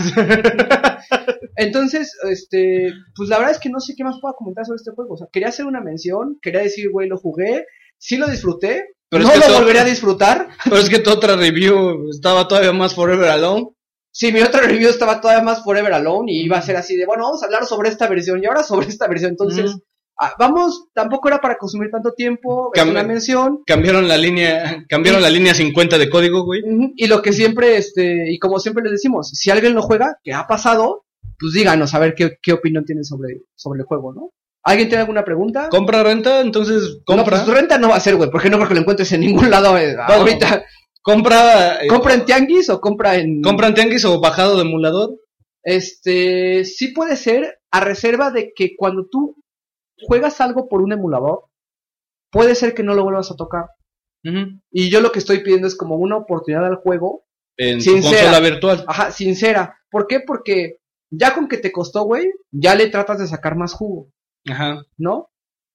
Entonces, 1.57 2.17
este, 2.29 2.93
pues 3.17 3.29
la 3.29 3.39
verdad 3.39 3.53
es 3.53 3.59
que 3.61 3.69
no 3.71 3.81
sé 3.81 3.95
qué 3.97 4.05
más 4.05 4.17
puedo 4.21 4.35
comentar 4.35 4.65
sobre 4.67 4.77
este 4.77 4.93
juego. 4.93 5.15
O 5.15 5.17
sea, 5.17 5.27
quería 5.33 5.49
hacer 5.49 5.67
una 5.67 5.81
mención, 5.81 6.39
quería 6.41 6.61
decir, 6.61 6.91
güey, 6.91 7.09
lo 7.09 7.19
jugué, 7.19 7.67
sí 7.99 8.17
lo 8.17 8.27
disfruté, 8.29 8.85
Pero 9.09 9.25
no 9.25 9.29
es 9.29 9.35
que 9.35 9.41
lo 9.41 9.47
todo- 9.47 9.59
volvería 9.61 9.83
a 9.83 9.87
disfrutar. 9.87 10.49
Pero 10.65 10.77
es 10.77 10.89
que 10.89 10.99
tu 11.01 11.11
otra 11.11 11.37
review 11.37 12.09
estaba 12.11 12.49
todavía 12.49 12.73
más 12.73 12.95
Forever 12.95 13.29
Alone. 13.31 13.69
Sí, 14.13 14.33
mi 14.33 14.41
otra 14.41 14.63
review 14.63 14.89
estaba 14.91 15.21
todavía 15.21 15.43
más 15.45 15.63
Forever 15.63 15.93
Alone 15.93 16.33
y 16.33 16.45
iba 16.45 16.59
a 16.59 16.63
ser 16.63 16.77
así 16.77 16.97
de, 16.97 17.07
bueno, 17.07 17.25
vamos 17.25 17.43
a 17.43 17.47
hablar 17.47 17.65
sobre 17.67 17.89
esta 17.91 18.09
versión 18.09 18.43
y 18.43 18.47
ahora 18.47 18.63
sobre 18.63 18.89
esta 18.89 19.07
versión. 19.07 19.31
Entonces. 19.33 19.77
Ah, 20.21 20.35
vamos, 20.39 20.89
tampoco 20.95 21.29
era 21.29 21.41
para 21.41 21.57
consumir 21.57 21.91
tanto 21.91 22.13
tiempo, 22.13 22.71
es 22.75 22.85
una 22.85 23.03
mención. 23.03 23.63
Cambiaron 23.67 24.07
la 24.07 24.17
línea, 24.17 24.85
cambiaron 24.89 25.23
la 25.23 25.31
línea 25.31 25.55
50 25.55 25.99
de 25.99 26.11
código, 26.11 26.45
güey. 26.45 26.63
Y 26.97 27.07
lo 27.07 27.23
que 27.23 27.33
siempre, 27.33 27.77
este, 27.77 28.31
y 28.31 28.39
como 28.39 28.59
siempre 28.61 28.83
les 28.85 28.93
decimos, 28.93 29.31
si 29.31 29.51
alguien 29.51 29.75
lo 29.75 29.83
juega, 29.83 30.19
que 30.23 30.33
ha 30.35 30.47
pasado, 30.47 31.05
pues 31.39 31.53
díganos 31.55 31.95
a 31.95 31.99
ver 31.99 32.15
qué, 32.15 32.37
qué 32.43 32.53
opinión 32.53 32.85
tienen 32.85 33.05
sobre, 33.05 33.43
sobre 33.55 33.81
el 33.81 33.87
juego, 33.87 34.13
¿no? 34.13 34.31
¿Alguien 34.63 34.89
tiene 34.91 35.01
alguna 35.01 35.25
pregunta? 35.25 35.69
Compra 35.71 36.03
renta, 36.03 36.41
entonces 36.43 36.99
No, 36.99 37.17
compra. 37.17 37.45
pues 37.45 37.49
renta 37.49 37.79
no 37.79 37.89
va 37.89 37.97
a 37.97 38.01
ser, 38.01 38.17
güey, 38.17 38.31
porque 38.31 38.51
no 38.51 38.59
creo 38.59 38.69
que 38.69 38.75
lo 38.75 38.81
encuentres 38.81 39.11
en 39.13 39.23
ningún 39.23 39.51
lado 39.51 39.79
eh, 39.79 39.97
ahorita. 39.99 40.65
compra, 41.01 41.83
eh, 41.83 41.87
¿Compra 41.89 42.13
en 42.13 42.27
Tianguis 42.27 42.69
o 42.69 42.79
compra 42.79 43.17
en...? 43.17 43.41
compra 43.41 43.69
en 43.69 43.75
tianguis 43.75 44.05
o 44.05 44.21
bajado 44.21 44.57
de 44.57 44.63
emulador. 44.63 45.17
Este, 45.63 46.65
sí 46.65 46.89
puede 46.89 47.17
ser 47.17 47.59
a 47.71 47.81
reserva 47.81 48.31
de 48.31 48.53
que 48.55 48.75
cuando 48.77 49.07
tú 49.11 49.37
juegas 50.07 50.41
algo 50.41 50.69
por 50.69 50.83
un 50.83 50.93
emulador, 50.93 51.45
puede 52.31 52.55
ser 52.55 52.75
que 52.75 52.83
no 52.83 52.95
lo 52.95 53.05
vuelvas 53.05 53.31
a 53.31 53.37
tocar. 53.37 53.67
Y 54.71 54.91
yo 54.91 55.01
lo 55.01 55.13
que 55.13 55.19
estoy 55.19 55.39
pidiendo 55.43 55.67
es 55.67 55.75
como 55.77 55.97
una 55.97 56.17
oportunidad 56.19 56.67
al 56.67 56.77
juego, 56.77 57.25
En 57.57 57.81
Sincera. 57.81 58.23
consola 58.25 58.41
virtual. 58.41 58.85
ajá, 58.87 59.11
sincera. 59.11 59.79
¿Por 59.91 60.07
qué? 60.07 60.21
Porque 60.21 60.77
ya 61.11 61.35
con 61.35 61.49
que 61.49 61.57
te 61.59 61.73
costó, 61.73 62.05
güey, 62.05 62.31
ya 62.51 62.75
le 62.75 62.89
tratas 62.89 63.19
de 63.19 63.27
sacar 63.27 63.57
más 63.57 63.73
jugo, 63.73 64.09
Ajá. 64.49 64.83
¿no? 64.99 65.31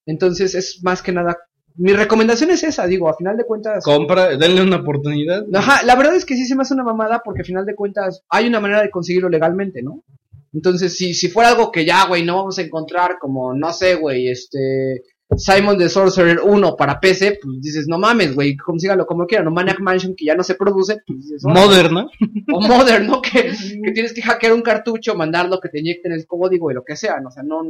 Entonces 0.05 0.53
es 0.55 0.79
más 0.83 1.01
que 1.01 1.11
nada, 1.11 1.37
mi 1.75 1.91
recomendación 1.93 2.51
es 2.51 2.63
esa, 2.63 2.85
digo, 2.87 3.09
a 3.09 3.17
final 3.17 3.35
de 3.35 3.45
cuentas... 3.45 3.83
Compra, 3.83 4.37
denle 4.37 4.61
una 4.61 4.77
oportunidad. 4.77 5.43
Ajá, 5.53 5.83
la 5.83 5.95
verdad 5.95 6.15
es 6.15 6.25
que 6.25 6.35
sí 6.35 6.45
se 6.45 6.55
me 6.55 6.61
hace 6.61 6.73
una 6.75 6.83
mamada 6.83 7.21
porque 7.25 7.41
a 7.41 7.45
final 7.45 7.65
de 7.65 7.75
cuentas 7.75 8.23
hay 8.29 8.47
una 8.47 8.59
manera 8.59 8.81
de 8.81 8.91
conseguirlo 8.91 9.27
legalmente, 9.29 9.81
¿no? 9.81 10.03
Entonces, 10.55 10.95
si, 10.95 11.13
si 11.13 11.27
fuera 11.27 11.49
algo 11.49 11.69
que 11.69 11.85
ya, 11.85 12.07
güey, 12.07 12.23
no 12.23 12.37
vamos 12.37 12.57
a 12.57 12.61
encontrar 12.61 13.17
como, 13.19 13.53
no 13.53 13.73
sé, 13.73 13.95
güey, 13.95 14.29
este, 14.29 15.03
Simon 15.35 15.77
the 15.77 15.89
Sorcerer 15.89 16.39
1 16.39 16.77
para 16.77 16.97
PC, 16.97 17.39
pues 17.41 17.61
dices, 17.61 17.87
no 17.89 17.99
mames, 17.99 18.33
güey, 18.33 18.55
consígalo 18.55 19.05
como 19.05 19.27
quieran, 19.27 19.49
o 19.49 19.51
Maniac 19.51 19.81
Mansion 19.81 20.15
que 20.15 20.23
ya 20.23 20.33
no 20.33 20.43
se 20.43 20.55
produce, 20.55 20.99
pues 21.05 21.19
dices, 21.19 21.43
órale. 21.43 21.59
Moderna. 21.59 22.07
o 22.53 22.61
Modern, 22.61 23.05
¿no? 23.05 23.21
Que, 23.21 23.51
que 23.83 23.91
tienes 23.91 24.13
que 24.13 24.21
hackear 24.21 24.53
un 24.53 24.61
cartucho, 24.61 25.13
mandarlo, 25.13 25.59
que 25.59 25.67
te 25.67 25.81
inyecten 25.81 26.13
el 26.13 26.25
código 26.25 26.71
y 26.71 26.73
lo 26.73 26.85
que 26.85 26.95
sea, 26.95 27.19
¿no? 27.19 27.27
O 27.27 27.31
sea, 27.31 27.43
no... 27.43 27.61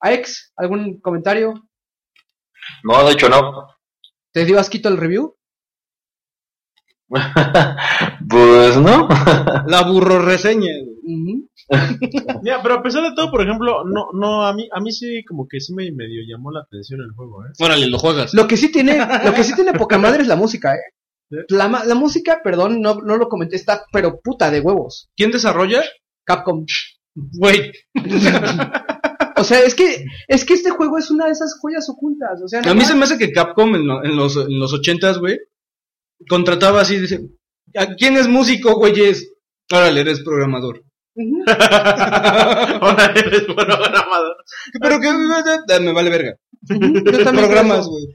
Aex, 0.00 0.52
¿algún 0.56 1.00
comentario? 1.00 1.54
No, 2.84 3.04
de 3.06 3.12
hecho 3.12 3.30
no. 3.30 3.66
¿Te 4.32 4.44
dio 4.44 4.60
asquito 4.60 4.90
el 4.90 4.98
review? 4.98 5.34
pues 8.28 8.76
no. 8.76 9.08
La 9.66 9.82
burro 9.88 10.18
reseña. 10.18 10.72
Ujú. 11.02 11.37
Mira, 12.42 12.62
pero 12.62 12.74
a 12.76 12.82
pesar 12.82 13.02
de 13.02 13.14
todo, 13.14 13.30
por 13.30 13.42
ejemplo, 13.42 13.84
no, 13.84 14.08
no, 14.12 14.46
a 14.46 14.52
mí, 14.54 14.68
a 14.72 14.80
mí 14.80 14.90
sí 14.92 15.22
como 15.24 15.46
que 15.46 15.60
sí 15.60 15.74
me 15.74 15.90
medio 15.92 16.22
llamó 16.26 16.50
la 16.50 16.60
atención 16.60 17.00
el 17.00 17.12
juego, 17.12 17.44
¿eh? 17.44 17.50
Órale, 17.58 17.86
lo 17.88 17.98
juegas. 17.98 18.32
Lo 18.34 18.46
que 18.48 18.56
sí 18.56 18.72
tiene, 18.72 18.96
lo 19.24 19.34
que 19.34 19.44
sí 19.44 19.54
tiene 19.54 19.72
poca 19.74 19.98
madre 19.98 20.22
es 20.22 20.28
la 20.28 20.36
música, 20.36 20.74
eh. 20.74 21.44
La, 21.50 21.68
la 21.84 21.94
música, 21.94 22.40
perdón, 22.42 22.80
no, 22.80 22.94
no 22.94 23.16
lo 23.18 23.28
comenté, 23.28 23.56
está 23.56 23.84
pero 23.92 24.18
puta 24.20 24.50
de 24.50 24.60
huevos. 24.60 25.10
¿Quién 25.14 25.30
desarrolla? 25.30 25.82
Capcom. 26.24 26.64
Güey. 27.14 27.72
O 29.40 29.44
sea, 29.44 29.60
es 29.60 29.76
que, 29.76 30.04
es 30.26 30.44
que 30.44 30.54
este 30.54 30.70
juego 30.70 30.98
es 30.98 31.12
una 31.12 31.26
de 31.26 31.30
esas 31.30 31.56
joyas 31.60 31.88
ocultas. 31.88 32.42
O 32.44 32.48
sea, 32.48 32.60
A 32.60 32.74
mí 32.74 32.84
se 32.84 32.96
me 32.96 33.04
hace 33.04 33.16
que 33.18 33.30
Capcom 33.30 33.72
en, 33.76 33.86
lo- 33.86 34.04
en 34.04 34.16
los, 34.16 34.36
en 34.36 34.58
los 34.58 34.72
80s, 34.74 35.20
güey, 35.20 35.38
contrataba 36.28 36.80
así, 36.80 36.98
dice, 36.98 37.20
¿a 37.76 37.94
quién 37.94 38.16
es 38.16 38.26
músico, 38.26 38.74
güeyes? 38.76 39.32
Órale, 39.72 40.00
eres 40.00 40.20
programador. 40.22 40.82
Ahora 42.80 43.06
eres 43.14 43.42
programador. 43.42 44.36
Pero 44.80 45.00
que 45.00 45.12
me 45.80 45.92
vale 45.92 46.10
verga. 46.10 46.36
Yo 46.62 47.24
también 47.24 47.46
Programas, 47.46 47.86
güey. 47.86 48.06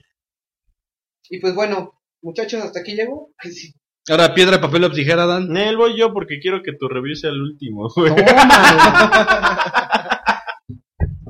Y 1.29 1.39
pues 1.39 1.55
bueno, 1.55 1.99
muchachos, 2.21 2.61
hasta 2.63 2.81
aquí 2.81 2.95
llego. 2.95 3.31
Ay, 3.37 3.51
sí. 3.51 3.73
Ahora 4.09 4.33
piedra, 4.33 4.59
papel 4.59 4.83
o 4.83 4.91
tijera, 4.91 5.25
Dan. 5.25 5.47
Nel, 5.49 5.77
voy 5.77 5.97
yo 5.97 6.11
porque 6.13 6.39
quiero 6.39 6.61
que 6.61 6.73
tu 6.73 6.89
review 6.89 7.15
sea 7.15 7.29
el 7.29 7.41
último, 7.41 7.89
güey. 7.95 8.13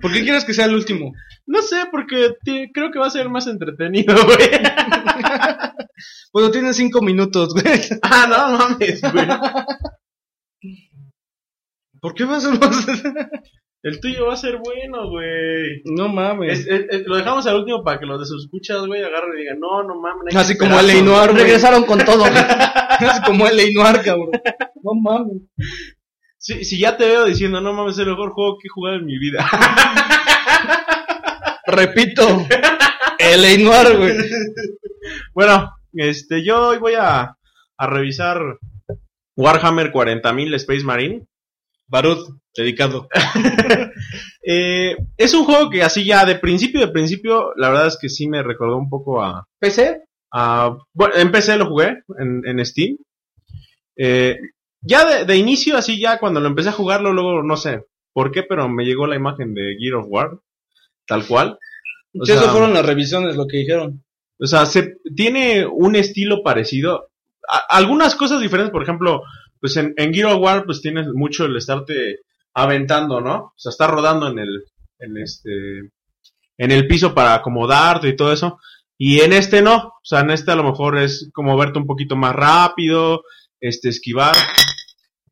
¿Por 0.01 0.11
qué 0.11 0.24
quieres 0.24 0.43
que 0.43 0.53
sea 0.53 0.65
el 0.65 0.76
último? 0.76 1.13
No 1.45 1.61
sé, 1.61 1.86
porque 1.89 2.36
creo 2.74 2.91
que 2.91 2.99
va 2.99 3.07
a 3.07 3.11
ser 3.11 3.30
más 3.30 3.47
entretenido, 3.47 4.15
güey. 4.26 4.49
Bueno, 6.34 6.51
tienes 6.51 6.76
cinco 6.76 7.01
minutos, 7.01 7.53
güey. 7.53 7.80
ah, 8.01 8.26
no 8.28 8.57
mames, 8.57 9.01
güey. 9.01 9.28
¿Por 12.04 12.14
qué 12.16 12.26
va 12.26 12.36
a 12.36 12.41
ser 12.41 12.60
más? 12.60 12.86
El 13.84 13.99
tuyo 14.01 14.28
va 14.28 14.34
a 14.34 14.38
ser 14.38 14.58
bueno, 14.64 15.10
güey. 15.10 15.82
no 15.86 16.08
mames. 16.10 16.60
Es- 16.60 16.68
es- 16.68 16.86
es- 16.89 17.04
lo 17.06 17.16
dejamos 17.18 17.45
al 17.47 17.56
último 17.58 17.82
para 17.84 17.99
que 17.99 18.06
los 18.06 18.20
de 18.20 18.26
sus 18.26 18.43
escuchas, 18.43 18.86
güey, 18.86 19.01
agarren 19.04 19.38
y 19.38 19.41
digan, 19.41 19.60
no, 19.60 19.84
no 19.84 19.99
mames. 20.01 20.36
Así 20.36 20.58
como 20.58 20.78
esperarnos". 20.80 21.01
L.A. 21.01 21.18
Noir, 21.18 21.32
güey. 21.32 21.43
Regresaron 21.43 21.84
con 21.86 21.99
todo. 21.99 22.26
Así 22.26 23.22
como 23.26 23.47
L.A. 23.47 23.66
Noir, 23.74 24.01
cabrón. 24.04 24.32
No 24.84 24.91
mames. 25.01 25.43
Si, 26.38 26.64
si 26.66 26.78
ya 26.80 26.97
te 26.97 27.06
veo 27.06 27.26
diciendo, 27.26 27.62
no 27.62 27.74
mames, 27.74 27.93
es 27.95 27.99
el 27.99 28.10
mejor 28.10 28.32
juego 28.34 28.58
que 28.62 28.68
he 28.68 28.70
jugado 28.70 28.97
en 28.97 29.06
mi 29.06 29.18
vida. 29.18 29.45
Repito. 31.68 32.45
L.A. 33.20 33.58
Noir, 33.58 33.97
güey. 33.97 34.18
bueno, 35.34 35.72
este, 35.93 36.43
yo 36.43 36.70
hoy 36.70 36.78
voy 36.78 36.93
a, 36.97 37.36
a 37.78 37.88
revisar 37.88 38.41
Warhammer 39.38 39.91
40.000 39.91 40.56
Space 40.56 40.84
Marine. 40.84 41.26
Barut, 41.88 42.27
dedicado. 42.55 43.07
Eh, 44.45 44.97
es 45.15 45.34
un 45.34 45.45
juego 45.45 45.69
que 45.69 45.84
así 45.84 46.03
ya 46.03 46.25
de 46.25 46.36
principio 46.36 46.81
de 46.81 46.89
principio, 46.91 47.53
la 47.55 47.69
verdad 47.69 47.88
es 47.88 47.97
que 47.97 48.09
sí 48.09 48.27
me 48.27 48.43
recordó 48.43 48.75
un 48.75 48.89
poco 48.89 49.23
a... 49.23 49.47
PC, 49.59 50.01
a- 50.34 50.75
bueno, 50.93 51.15
en 51.15 51.31
PC 51.31 51.55
lo 51.55 51.67
jugué, 51.67 51.99
en, 52.19 52.41
en 52.45 52.65
Steam. 52.65 52.97
Eh, 53.95 54.38
ya 54.81 55.05
de, 55.05 55.23
de 55.25 55.38
inicio, 55.38 55.77
así 55.77 55.97
ya 55.97 56.19
cuando 56.19 56.41
lo 56.41 56.47
empecé 56.47 56.67
a 56.69 56.73
jugarlo, 56.73 57.13
luego 57.13 57.41
no 57.41 57.55
sé 57.55 57.86
por 58.11 58.31
qué, 58.34 58.43
pero 58.43 58.67
me 58.67 58.84
llegó 58.84 59.07
la 59.07 59.15
imagen 59.15 59.53
de 59.53 59.77
Gear 59.79 59.95
of 59.95 60.07
War, 60.09 60.31
tal 61.07 61.25
cual. 61.25 61.57
O 62.13 62.23
eso 62.23 62.49
fueron 62.51 62.73
las 62.73 62.86
revisiones, 62.86 63.38
lo 63.38 63.47
que 63.47 63.57
dijeron. 63.59 64.03
O 64.39 64.45
sea, 64.45 64.65
se, 64.65 64.97
tiene 65.15 65.65
un 65.65 65.95
estilo 65.95 66.43
parecido. 66.43 67.09
A- 67.49 67.77
algunas 67.77 68.13
cosas 68.15 68.41
diferentes, 68.41 68.71
por 68.73 68.84
ejemplo, 68.84 69.23
pues 69.64 69.78
en, 69.78 69.93
en 69.95 70.14
Gear 70.14 70.34
of 70.34 70.41
War, 70.41 70.66
pues 70.66 70.82
tienes 70.82 71.07
mucho 71.14 71.45
el 71.45 71.55
estarte 71.55 72.20
aventando, 72.53 73.22
¿no? 73.22 73.36
O 73.36 73.53
sea, 73.55 73.70
estar 73.70 73.89
rodando 73.89 74.28
en 74.28 74.39
el, 74.39 74.66
en 74.99 75.18
este, 75.18 75.51
en 76.57 76.72
el 76.72 76.86
piso 76.86 77.16
para 77.16 77.34
acomodarte 77.34 78.09
y 78.09 78.16
todo 78.18 78.34
eso. 78.34 78.59
Y 78.97 79.22
en 79.22 79.32
este 79.32 79.61
no. 79.61 79.78
O 79.78 80.01
sea, 80.03 80.20
en 80.20 80.32
este 80.32 80.51
a 80.51 80.57
lo 80.57 80.66
mejor 80.66 80.97
es 80.97 81.30
como 81.32 81.55
verte 81.55 81.80
un 81.80 81.88
poquito 81.88 82.18
más 82.18 82.36
rápido, 82.36 83.24
este, 83.61 83.88
esquivar. 83.88 84.36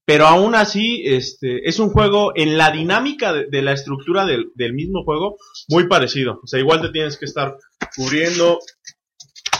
Pero 0.05 0.27
aún 0.27 0.55
así, 0.55 1.03
este, 1.03 1.67
es 1.67 1.79
un 1.79 1.89
juego 1.89 2.31
en 2.33 2.57
la 2.57 2.71
dinámica 2.71 3.33
de, 3.33 3.47
de 3.51 3.61
la 3.61 3.73
estructura 3.73 4.25
del, 4.25 4.53
del 4.55 4.71
mismo 4.71 5.03
juego 5.03 5.35
muy 5.67 5.89
parecido. 5.89 6.39
O 6.41 6.47
sea, 6.47 6.57
igual 6.57 6.79
te 6.79 6.91
tienes 6.91 7.17
que 7.17 7.25
estar 7.25 7.57
cubriendo, 7.97 8.59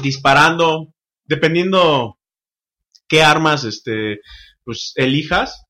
disparando, 0.02 0.94
dependiendo 1.26 2.20
qué 3.10 3.22
armas 3.22 3.66
este 3.66 4.22
pues 4.66 4.94
elijas, 4.96 5.66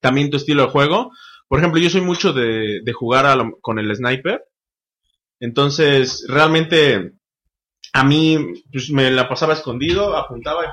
también 0.00 0.30
tu 0.30 0.36
estilo 0.36 0.64
de 0.64 0.70
juego. 0.70 1.10
Por 1.48 1.58
ejemplo, 1.58 1.80
yo 1.80 1.90
soy 1.90 2.00
mucho 2.00 2.32
de, 2.32 2.80
de 2.84 2.92
jugar 2.92 3.26
a 3.26 3.36
lo- 3.36 3.58
con 3.60 3.78
el 3.78 3.94
sniper. 3.94 4.44
Entonces, 5.40 6.24
realmente 6.28 7.12
a 7.92 8.04
mí 8.04 8.38
pues, 8.72 8.90
me 8.90 9.10
la 9.10 9.28
pasaba 9.28 9.54
escondido, 9.54 10.16
apuntaba 10.16 10.64
y. 10.64 10.70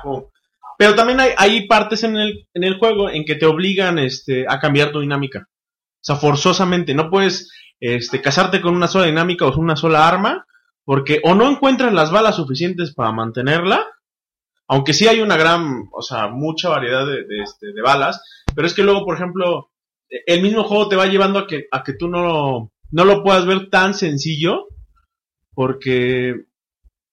Pero 0.78 0.94
también 0.94 1.20
hay, 1.20 1.30
hay 1.36 1.66
partes 1.66 2.02
en 2.02 2.16
el, 2.16 2.48
en 2.54 2.64
el 2.64 2.78
juego 2.78 3.08
en 3.10 3.24
que 3.24 3.36
te 3.36 3.46
obligan 3.46 3.98
este, 3.98 4.46
a 4.48 4.58
cambiar 4.58 4.90
tu 4.92 5.00
dinámica. 5.00 5.48
O 5.48 6.00
sea, 6.04 6.16
forzosamente. 6.16 6.94
No 6.94 7.10
puedes 7.10 7.50
este, 7.80 8.20
casarte 8.20 8.60
con 8.60 8.74
una 8.74 8.88
sola 8.88 9.06
dinámica 9.06 9.46
o 9.46 9.56
una 9.58 9.76
sola 9.76 10.08
arma 10.08 10.46
porque 10.84 11.20
o 11.24 11.34
no 11.34 11.48
encuentras 11.48 11.92
las 11.92 12.10
balas 12.10 12.36
suficientes 12.36 12.92
para 12.94 13.12
mantenerla, 13.12 13.86
aunque 14.72 14.94
sí 14.94 15.06
hay 15.06 15.20
una 15.20 15.36
gran, 15.36 15.88
o 15.92 16.00
sea, 16.00 16.28
mucha 16.28 16.70
variedad 16.70 17.06
de, 17.06 17.26
este, 17.42 17.74
de 17.74 17.82
balas, 17.82 18.22
pero 18.54 18.66
es 18.66 18.72
que 18.72 18.82
luego, 18.82 19.04
por 19.04 19.16
ejemplo, 19.16 19.70
el 20.08 20.40
mismo 20.40 20.64
juego 20.64 20.88
te 20.88 20.96
va 20.96 21.04
llevando 21.04 21.40
a 21.40 21.46
que, 21.46 21.66
a 21.70 21.82
que 21.82 21.92
tú 21.92 22.08
no, 22.08 22.72
no 22.90 23.04
lo 23.04 23.22
puedas 23.22 23.44
ver 23.44 23.68
tan 23.68 23.92
sencillo, 23.92 24.68
porque 25.54 26.46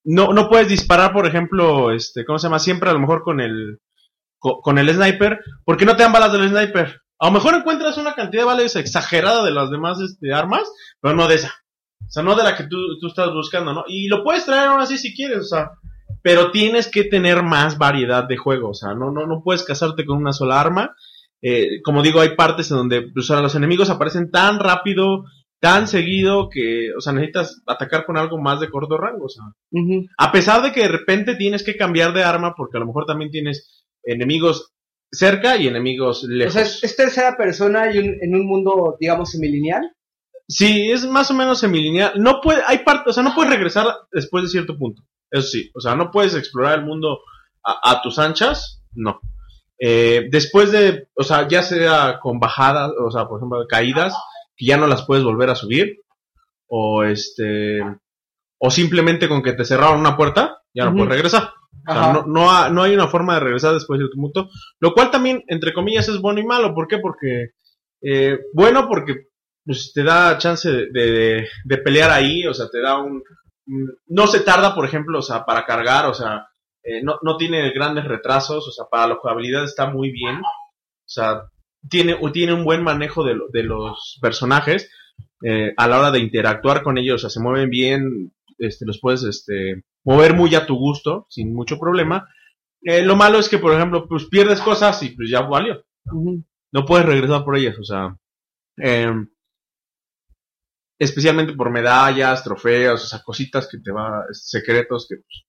no, 0.06 0.32
no 0.32 0.48
puedes 0.50 0.70
disparar, 0.70 1.12
por 1.12 1.28
ejemplo, 1.28 1.92
este, 1.92 2.24
¿cómo 2.24 2.40
se 2.40 2.48
llama? 2.48 2.60
Siempre 2.60 2.90
a 2.90 2.94
lo 2.94 3.00
mejor 3.00 3.24
con 3.24 3.42
el, 3.42 3.80
co- 4.38 4.62
con, 4.62 4.78
el 4.78 4.90
sniper, 4.94 5.40
porque 5.66 5.86
no 5.86 5.98
te 5.98 6.04
dan 6.04 6.14
balas 6.14 6.32
del 6.32 6.48
sniper. 6.50 7.02
A 7.20 7.26
lo 7.28 7.32
mejor 7.34 7.56
encuentras 7.56 7.98
una 7.98 8.14
cantidad 8.16 8.44
de 8.44 8.48
balas 8.48 8.78
exagerada 8.78 9.44
de 9.44 9.52
las 9.52 9.70
demás 9.70 10.00
este, 10.00 10.34
armas, 10.34 10.72
pero 11.02 11.14
no 11.14 11.28
de 11.28 11.36
esa. 11.36 11.54
O 12.08 12.10
sea, 12.10 12.24
no 12.24 12.36
de 12.36 12.44
la 12.44 12.56
que 12.56 12.64
tú, 12.64 12.78
tú 13.02 13.08
estás 13.08 13.34
buscando, 13.34 13.74
¿no? 13.74 13.84
Y 13.88 14.08
lo 14.08 14.24
puedes 14.24 14.46
traer 14.46 14.70
aún 14.70 14.80
así 14.80 14.98
si 14.98 15.14
quieres, 15.14 15.40
o 15.40 15.44
sea, 15.44 15.72
pero 16.22 16.52
tienes 16.52 16.88
que 16.90 17.04
tener 17.04 17.44
más 17.44 17.78
variedad 17.78 18.26
de 18.28 18.38
juego, 18.38 18.70
o 18.70 18.74
sea, 18.74 18.94
no, 18.94 19.12
no, 19.12 19.26
no 19.28 19.42
puedes 19.44 19.64
casarte 19.64 20.06
con 20.06 20.18
una 20.18 20.34
sola 20.34 20.60
arma. 20.60 20.96
Eh, 21.42 21.82
como 21.84 22.02
digo, 22.04 22.20
hay 22.20 22.36
partes 22.36 22.70
en 22.72 22.78
donde 22.78 23.02
pues, 23.14 23.30
los 23.30 23.56
enemigos 23.56 23.90
aparecen 23.90 24.30
tan 24.30 24.60
rápido, 24.60 25.24
tan 25.62 25.88
seguido, 25.88 26.50
que, 26.50 26.90
o 26.98 27.02
sea, 27.02 27.14
necesitas 27.14 27.62
atacar 27.66 28.06
con 28.06 28.18
algo 28.18 28.38
más 28.38 28.60
de 28.60 28.70
corto 28.70 28.98
rango, 28.98 29.26
o 29.26 29.30
sea. 29.30 29.44
A 30.18 30.32
pesar 30.32 30.62
de 30.62 30.72
que 30.74 30.82
de 30.82 30.88
repente 30.90 31.36
tienes 31.36 31.64
que 31.64 31.78
cambiar 31.78 32.14
de 32.14 32.24
arma, 32.24 32.54
porque 32.58 32.78
a 32.78 32.80
lo 32.82 32.86
mejor 32.88 33.06
también 33.06 33.32
tienes 33.32 33.86
enemigos 34.04 34.74
cerca 35.12 35.58
y 35.58 35.68
enemigos 35.68 36.24
O 36.24 36.28
lejos. 36.28 36.54
sea, 36.54 36.62
es, 36.64 36.84
es 36.84 36.96
tercera 36.96 37.36
persona 37.38 37.94
y 37.94 37.98
un- 38.00 38.18
en 38.22 38.36
un 38.36 38.46
mundo, 38.46 38.96
digamos, 39.00 39.32
semilineal. 39.32 39.92
Sí, 40.48 40.92
es 40.92 41.06
más 41.06 41.30
o 41.32 41.34
menos 41.36 41.60
semilineal. 41.60 42.14
No 42.22 42.42
puede, 42.42 42.62
hay 42.68 42.80
parte, 42.80 43.10
o 43.10 43.14
sea, 43.14 43.24
no 43.24 43.34
puedes 43.36 43.52
regresar 43.52 43.86
después 44.12 44.44
de 44.44 44.50
cierto 44.50 44.78
punto. 44.78 45.04
Eso 45.32 45.48
sí, 45.48 45.70
o 45.76 45.80
sea, 45.82 45.96
no 45.96 46.12
puedes 46.12 46.36
explorar 46.36 46.80
el 46.80 46.86
mundo 46.86 47.20
a, 47.64 47.92
a 47.92 48.02
tus 48.02 48.18
anchas, 48.20 48.84
no. 48.94 49.20
Eh, 49.80 50.28
después 50.32 50.72
de, 50.72 51.08
o 51.16 51.24
sea, 51.24 51.48
ya 51.48 51.64
sea 51.64 52.20
con 52.22 52.40
bajadas, 52.40 52.92
o 53.00 53.12
sea, 53.12 53.28
por 53.28 53.40
ejemplo, 53.40 53.66
caídas, 53.68 54.14
que 54.56 54.66
ya 54.66 54.78
no 54.78 54.88
las 54.88 55.04
puedes 55.06 55.24
volver 55.24 55.50
a 55.50 55.56
subir, 55.56 55.98
o 56.68 57.04
este, 57.04 57.80
o 58.60 58.70
simplemente 58.72 59.30
con 59.30 59.42
que 59.42 59.54
te 59.54 59.66
cerraron 59.66 60.00
una 60.02 60.18
puerta, 60.18 60.62
ya 60.74 60.86
no 60.86 60.92
puedes 60.98 61.10
regresar. 61.14 61.54
O 61.88 61.94
sea, 61.94 62.02
no, 62.14 62.26
no, 62.28 62.52
ha- 62.52 62.70
no 62.70 62.84
hay 62.84 62.94
una 62.94 63.08
forma 63.08 63.36
de 63.36 63.40
regresar 63.40 63.74
después 63.74 64.00
de 64.00 64.06
cierto 64.06 64.22
punto, 64.22 64.50
lo 64.80 64.94
cual 64.94 65.10
también, 65.12 65.44
entre 65.48 65.74
comillas, 65.74 66.08
es 66.10 66.20
bueno 66.20 66.40
y 66.42 66.46
malo. 66.46 66.74
¿Por 66.76 66.88
qué? 66.88 66.98
Porque, 67.00 67.52
eh, 68.02 68.38
bueno, 68.54 68.88
porque 68.88 69.28
pues, 69.66 69.92
te 69.94 70.04
da 70.04 70.38
chance 70.38 70.70
de, 70.70 70.88
de- 70.92 71.48
de 71.64 71.78
pelear 71.78 72.12
ahí, 72.12 72.46
o 72.46 72.54
sea, 72.54 72.68
te 72.70 72.82
da 72.82 72.98
un... 73.00 73.24
un- 73.70 73.94
No 74.08 74.28
se 74.28 74.42
tarda, 74.42 74.76
por 74.76 74.86
ejemplo, 74.86 75.20
o 75.20 75.22
sea, 75.22 75.46
para 75.46 75.66
cargar, 75.66 76.06
o 76.08 76.14
sea, 76.14 76.48
eh, 76.84 77.02
no, 77.04 77.20
no 77.24 77.38
tiene 77.38 77.72
grandes 77.72 78.06
retrasos, 78.06 78.68
o 78.68 78.72
sea, 78.72 78.86
para 78.90 79.08
la 79.08 79.16
jugabilidad 79.16 79.64
está 79.64 79.90
muy 79.90 80.12
bien, 80.12 80.38
o 80.38 81.06
sea, 81.06 81.44
tiene, 81.90 82.18
tiene 82.34 82.54
un 82.54 82.64
buen 82.66 82.84
manejo 82.84 83.24
de, 83.24 83.36
lo- 83.36 83.48
de 83.50 83.64
los 83.64 84.18
personajes 84.22 84.90
eh, 85.44 85.74
a 85.78 85.88
la 85.88 86.00
hora 86.00 86.12
de 86.12 86.20
interactuar 86.20 86.84
con 86.84 86.98
ellos, 86.98 87.16
o 87.16 87.20
sea, 87.20 87.30
se 87.30 87.40
mueven 87.42 87.70
bien, 87.70 88.34
este, 88.58 88.86
los 88.86 89.00
puedes 89.00 89.24
este, 89.24 89.84
mover 90.04 90.34
muy 90.36 90.54
a 90.56 90.66
tu 90.66 90.76
gusto, 90.76 91.26
sin 91.30 91.54
mucho 91.54 91.78
problema. 91.80 92.28
Eh, 92.82 93.02
lo 93.04 93.16
malo 93.16 93.40
es 93.40 93.48
que, 93.50 93.58
por 93.58 93.74
ejemplo, 93.74 94.06
pues 94.08 94.26
pierdes 94.26 94.62
cosas 94.62 95.02
y 95.04 95.10
pues 95.12 95.30
ya 95.30 95.42
valió. 95.42 95.84
No 96.72 96.86
puedes 96.86 97.06
regresar 97.06 97.44
por 97.44 97.58
ellas, 97.58 97.78
o 97.80 97.84
sea, 97.84 98.16
em, 98.78 99.30
especialmente 101.00 101.54
por 101.54 101.72
medallas, 101.72 102.44
trofeos, 102.44 103.04
o 103.04 103.08
sea, 103.08 103.24
cositas 103.24 103.68
que 103.68 103.80
te 103.80 103.92
va, 103.92 104.26
secretos 104.32 105.08
que 105.08 105.16
pues, 105.16 105.46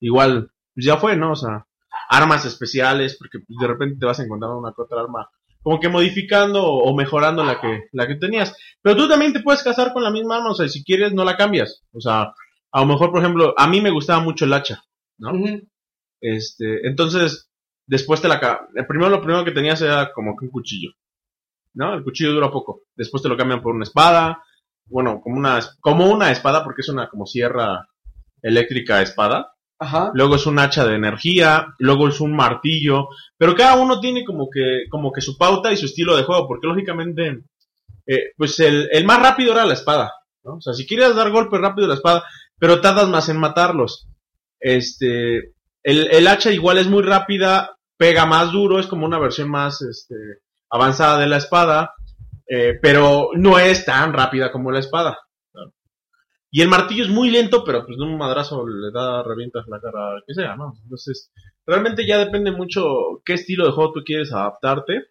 igual 0.00 0.50
pues, 0.74 0.86
ya 0.86 0.96
fue, 0.96 1.16
¿no? 1.16 1.32
O 1.32 1.36
sea, 1.36 1.66
armas 2.08 2.46
especiales, 2.46 3.16
porque 3.16 3.38
pues, 3.46 3.58
de 3.60 3.66
repente 3.66 3.98
te 4.00 4.06
vas 4.06 4.18
a 4.18 4.24
encontrar 4.24 4.52
una 4.52 4.72
que 4.74 4.82
otra 4.82 5.02
arma 5.02 5.28
como 5.62 5.80
que 5.80 5.88
modificando 5.88 6.64
o, 6.64 6.96
mejorando 6.96 7.44
la 7.44 7.60
que, 7.60 7.88
la 7.90 8.06
que 8.06 8.14
tenías. 8.14 8.56
Pero 8.80 8.96
tú 8.96 9.08
también 9.08 9.32
te 9.32 9.40
puedes 9.40 9.64
casar 9.64 9.92
con 9.92 10.04
la 10.04 10.12
misma 10.12 10.36
arma, 10.36 10.52
o 10.52 10.54
sea, 10.54 10.68
si 10.68 10.84
quieres 10.84 11.12
no 11.12 11.24
la 11.24 11.36
cambias. 11.36 11.82
O 11.92 12.00
sea, 12.00 12.32
a 12.70 12.80
lo 12.80 12.86
mejor, 12.86 13.10
por 13.10 13.18
ejemplo, 13.18 13.52
a 13.56 13.66
mí 13.66 13.80
me 13.80 13.90
gustaba 13.90 14.20
mucho 14.20 14.44
el 14.44 14.52
hacha, 14.52 14.84
¿no? 15.18 15.32
Este, 16.20 16.86
entonces, 16.86 17.50
después 17.84 18.22
te 18.22 18.28
la 18.28 18.68
el 18.76 18.86
primero 18.86 19.10
lo 19.10 19.20
primero 19.20 19.44
que 19.44 19.50
tenías 19.50 19.82
era 19.82 20.12
como 20.12 20.36
que 20.36 20.44
un 20.44 20.52
cuchillo. 20.52 20.92
¿No? 21.74 21.94
El 21.94 22.04
cuchillo 22.04 22.32
dura 22.32 22.50
poco. 22.50 22.82
Después 22.94 23.22
te 23.22 23.28
lo 23.28 23.36
cambian 23.36 23.60
por 23.60 23.74
una 23.74 23.82
espada. 23.82 24.42
Bueno, 24.86 25.20
como 25.20 25.36
una 25.36 25.60
como 25.80 26.10
una 26.10 26.30
espada 26.30 26.62
porque 26.64 26.82
es 26.82 26.88
una 26.88 27.08
como 27.08 27.26
sierra 27.26 27.88
eléctrica 28.42 29.02
espada. 29.02 29.52
Ajá. 29.78 30.10
Luego 30.14 30.36
es 30.36 30.46
un 30.46 30.58
hacha 30.58 30.86
de 30.86 30.94
energía, 30.94 31.66
luego 31.78 32.08
es 32.08 32.20
un 32.20 32.34
martillo, 32.34 33.08
pero 33.36 33.54
cada 33.54 33.76
uno 33.76 34.00
tiene 34.00 34.24
como 34.24 34.48
que 34.50 34.84
como 34.88 35.12
que 35.12 35.20
su 35.20 35.36
pauta 35.36 35.70
y 35.72 35.76
su 35.76 35.86
estilo 35.86 36.16
de 36.16 36.22
juego, 36.22 36.46
porque 36.48 36.66
lógicamente 36.66 37.42
eh, 38.06 38.32
pues 38.36 38.58
el, 38.60 38.88
el 38.92 39.04
más 39.04 39.20
rápido 39.20 39.52
era 39.52 39.66
la 39.66 39.74
espada, 39.74 40.12
¿no? 40.44 40.54
O 40.54 40.60
sea, 40.60 40.72
si 40.72 40.86
quieres 40.86 41.14
dar 41.14 41.30
golpe 41.30 41.58
rápido 41.58 41.88
la 41.88 41.94
espada, 41.94 42.24
pero 42.58 42.80
tardas 42.80 43.08
más 43.08 43.28
en 43.28 43.38
matarlos. 43.38 44.08
Este, 44.60 45.52
el, 45.82 46.08
el 46.10 46.26
hacha 46.28 46.52
igual 46.52 46.78
es 46.78 46.86
muy 46.86 47.02
rápida, 47.02 47.76
pega 47.96 48.24
más 48.26 48.52
duro, 48.52 48.78
es 48.78 48.86
como 48.86 49.06
una 49.06 49.18
versión 49.18 49.50
más 49.50 49.82
este, 49.82 50.14
avanzada 50.70 51.18
de 51.18 51.26
la 51.26 51.38
espada, 51.38 51.94
eh, 52.48 52.78
pero 52.80 53.30
no 53.34 53.58
es 53.58 53.84
tan 53.84 54.12
rápida 54.12 54.52
como 54.52 54.70
la 54.70 54.78
espada. 54.78 55.18
¿no? 55.54 55.72
Y 56.50 56.62
el 56.62 56.68
martillo 56.68 57.04
es 57.04 57.10
muy 57.10 57.30
lento, 57.30 57.64
pero 57.64 57.84
pues 57.84 57.98
de 57.98 58.04
un 58.04 58.16
madrazo 58.16 58.66
le 58.66 58.90
da, 58.92 59.22
revientas 59.22 59.66
la 59.68 59.80
cara 59.80 60.22
que 60.26 60.34
sea, 60.34 60.56
¿no? 60.56 60.74
Entonces, 60.82 61.30
realmente 61.66 62.06
ya 62.06 62.18
depende 62.18 62.52
mucho 62.52 63.20
qué 63.24 63.34
estilo 63.34 63.66
de 63.66 63.72
juego 63.72 63.92
tú 63.92 64.04
quieres 64.04 64.32
adaptarte. 64.32 65.06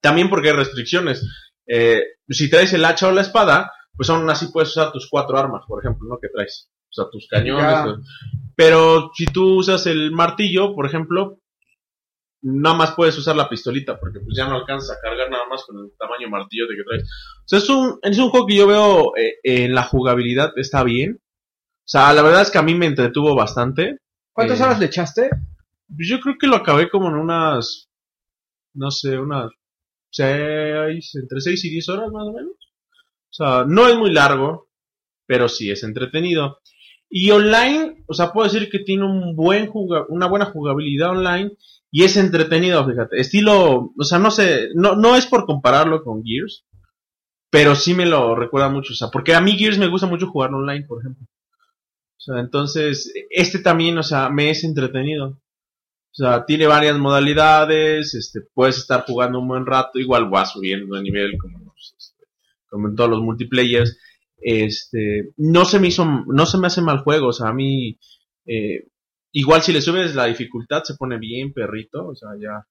También 0.00 0.28
porque 0.28 0.50
hay 0.50 0.56
restricciones. 0.56 1.26
Eh, 1.66 2.02
si 2.28 2.48
traes 2.48 2.72
el 2.72 2.84
hacha 2.84 3.08
o 3.08 3.12
la 3.12 3.22
espada, 3.22 3.72
pues 3.96 4.08
aún 4.10 4.28
así 4.30 4.46
puedes 4.52 4.70
usar 4.70 4.92
tus 4.92 5.08
cuatro 5.10 5.36
armas, 5.36 5.64
por 5.66 5.82
ejemplo, 5.82 6.08
¿no? 6.08 6.18
Que 6.20 6.28
traes. 6.28 6.70
O 6.90 6.92
sea, 6.92 7.10
tus 7.10 7.26
cañones. 7.28 7.64
Ya. 7.64 7.84
pues. 7.84 7.96
Pero 8.54 9.10
si 9.14 9.26
tú 9.26 9.56
usas 9.56 9.86
el 9.86 10.12
martillo, 10.12 10.74
por 10.74 10.86
ejemplo, 10.86 11.40
nada 12.42 12.76
más 12.76 12.92
puedes 12.92 13.16
usar 13.18 13.36
la 13.36 13.48
pistolita, 13.48 13.98
porque 13.98 14.20
pues 14.20 14.36
ya 14.36 14.46
no 14.48 14.56
alcanzas 14.56 14.96
a 14.96 15.00
cargar 15.00 15.30
nada 15.30 15.44
más 15.50 15.64
con 15.64 15.78
el 15.78 15.92
tamaño 15.98 16.28
martillo 16.28 16.66
de 16.68 16.76
que 16.76 16.84
traes. 16.84 17.02
O 17.04 17.42
sea, 17.48 17.58
es 17.58 17.68
un, 17.68 17.98
es 18.02 18.18
un 18.18 18.30
juego 18.30 18.46
que 18.46 18.56
yo 18.56 18.66
veo 18.66 19.16
eh, 19.16 19.34
en 19.42 19.74
la 19.74 19.84
jugabilidad 19.84 20.52
está 20.56 20.84
bien. 20.84 21.20
O 21.20 21.90
sea, 21.90 22.12
la 22.12 22.22
verdad 22.22 22.42
es 22.42 22.50
que 22.50 22.58
a 22.58 22.62
mí 22.62 22.74
me 22.74 22.86
entretuvo 22.86 23.34
bastante. 23.34 23.98
¿Cuántas 24.32 24.60
Eh, 24.60 24.62
horas 24.64 24.78
le 24.78 24.86
echaste? 24.86 25.30
Pues 25.88 26.08
yo 26.08 26.20
creo 26.20 26.36
que 26.38 26.46
lo 26.46 26.56
acabé 26.56 26.90
como 26.90 27.08
en 27.08 27.14
unas, 27.14 27.88
no 28.74 28.90
sé, 28.90 29.18
unas 29.18 29.50
seis, 30.10 31.14
entre 31.14 31.40
6 31.40 31.64
y 31.64 31.70
10 31.70 31.88
horas 31.90 32.10
más 32.12 32.24
o 32.26 32.32
menos. 32.32 32.52
O 33.30 33.32
sea, 33.32 33.64
no 33.66 33.88
es 33.88 33.96
muy 33.96 34.12
largo, 34.12 34.68
pero 35.26 35.48
sí 35.48 35.70
es 35.70 35.82
entretenido. 35.82 36.60
Y 37.10 37.30
online, 37.30 38.04
o 38.06 38.14
sea, 38.14 38.32
puedo 38.32 38.50
decir 38.50 38.70
que 38.70 38.80
tiene 38.80 39.04
un 39.04 39.34
buen 39.34 39.70
una 40.08 40.26
buena 40.26 40.46
jugabilidad 40.46 41.10
online 41.10 41.52
y 41.90 42.04
es 42.04 42.16
entretenido, 42.16 42.86
fíjate. 42.86 43.20
Estilo, 43.20 43.92
o 43.96 44.04
sea, 44.04 44.18
no 44.18 44.30
sé, 44.30 44.68
no, 44.74 44.94
no 44.96 45.16
es 45.16 45.26
por 45.26 45.46
compararlo 45.46 46.02
con 46.04 46.22
Gears, 46.22 46.64
pero 47.50 47.74
sí 47.74 47.94
me 47.94 48.06
lo 48.06 48.34
recuerda 48.34 48.68
mucho. 48.68 48.92
O 48.92 48.96
sea, 48.96 49.08
porque 49.08 49.34
a 49.34 49.40
mí 49.40 49.52
Gears 49.56 49.78
me 49.78 49.88
gusta 49.88 50.06
mucho 50.06 50.28
jugar 50.28 50.52
online, 50.52 50.84
por 50.86 51.00
ejemplo. 51.00 51.26
O 52.18 52.20
sea, 52.20 52.40
entonces, 52.40 53.12
este 53.30 53.60
también, 53.60 53.96
o 53.98 54.02
sea, 54.02 54.28
me 54.28 54.50
es 54.50 54.64
entretenido. 54.64 55.40
O 56.10 56.14
sea, 56.14 56.44
tiene 56.44 56.66
varias 56.66 56.98
modalidades, 56.98 58.14
este, 58.14 58.40
puedes 58.52 58.78
estar 58.78 59.04
jugando 59.06 59.38
un 59.38 59.48
buen 59.48 59.66
rato, 59.66 59.98
igual 59.98 60.32
va 60.32 60.44
subiendo 60.46 60.96
de 60.96 61.02
nivel 61.02 61.38
como, 61.38 61.74
como 62.68 62.88
en 62.88 62.96
todos 62.96 63.10
los 63.10 63.22
multiplayers. 63.22 63.96
Este, 64.36 65.30
no 65.36 65.64
se 65.64 65.78
me 65.78 65.88
hizo, 65.88 66.04
no 66.04 66.46
se 66.46 66.58
me 66.58 66.66
hace 66.66 66.82
mal 66.82 66.98
juego, 66.98 67.28
o 67.28 67.32
sea, 67.32 67.48
a 67.48 67.54
mí, 67.54 67.98
eh, 68.46 68.88
igual 69.38 69.62
si 69.62 69.72
le 69.72 69.80
subes 69.80 70.14
la 70.14 70.26
dificultad 70.26 70.82
se 70.82 70.94
pone 70.94 71.18
bien 71.18 71.52
perrito, 71.52 72.08
o 72.08 72.14
sea, 72.14 72.30
ya, 72.40 72.66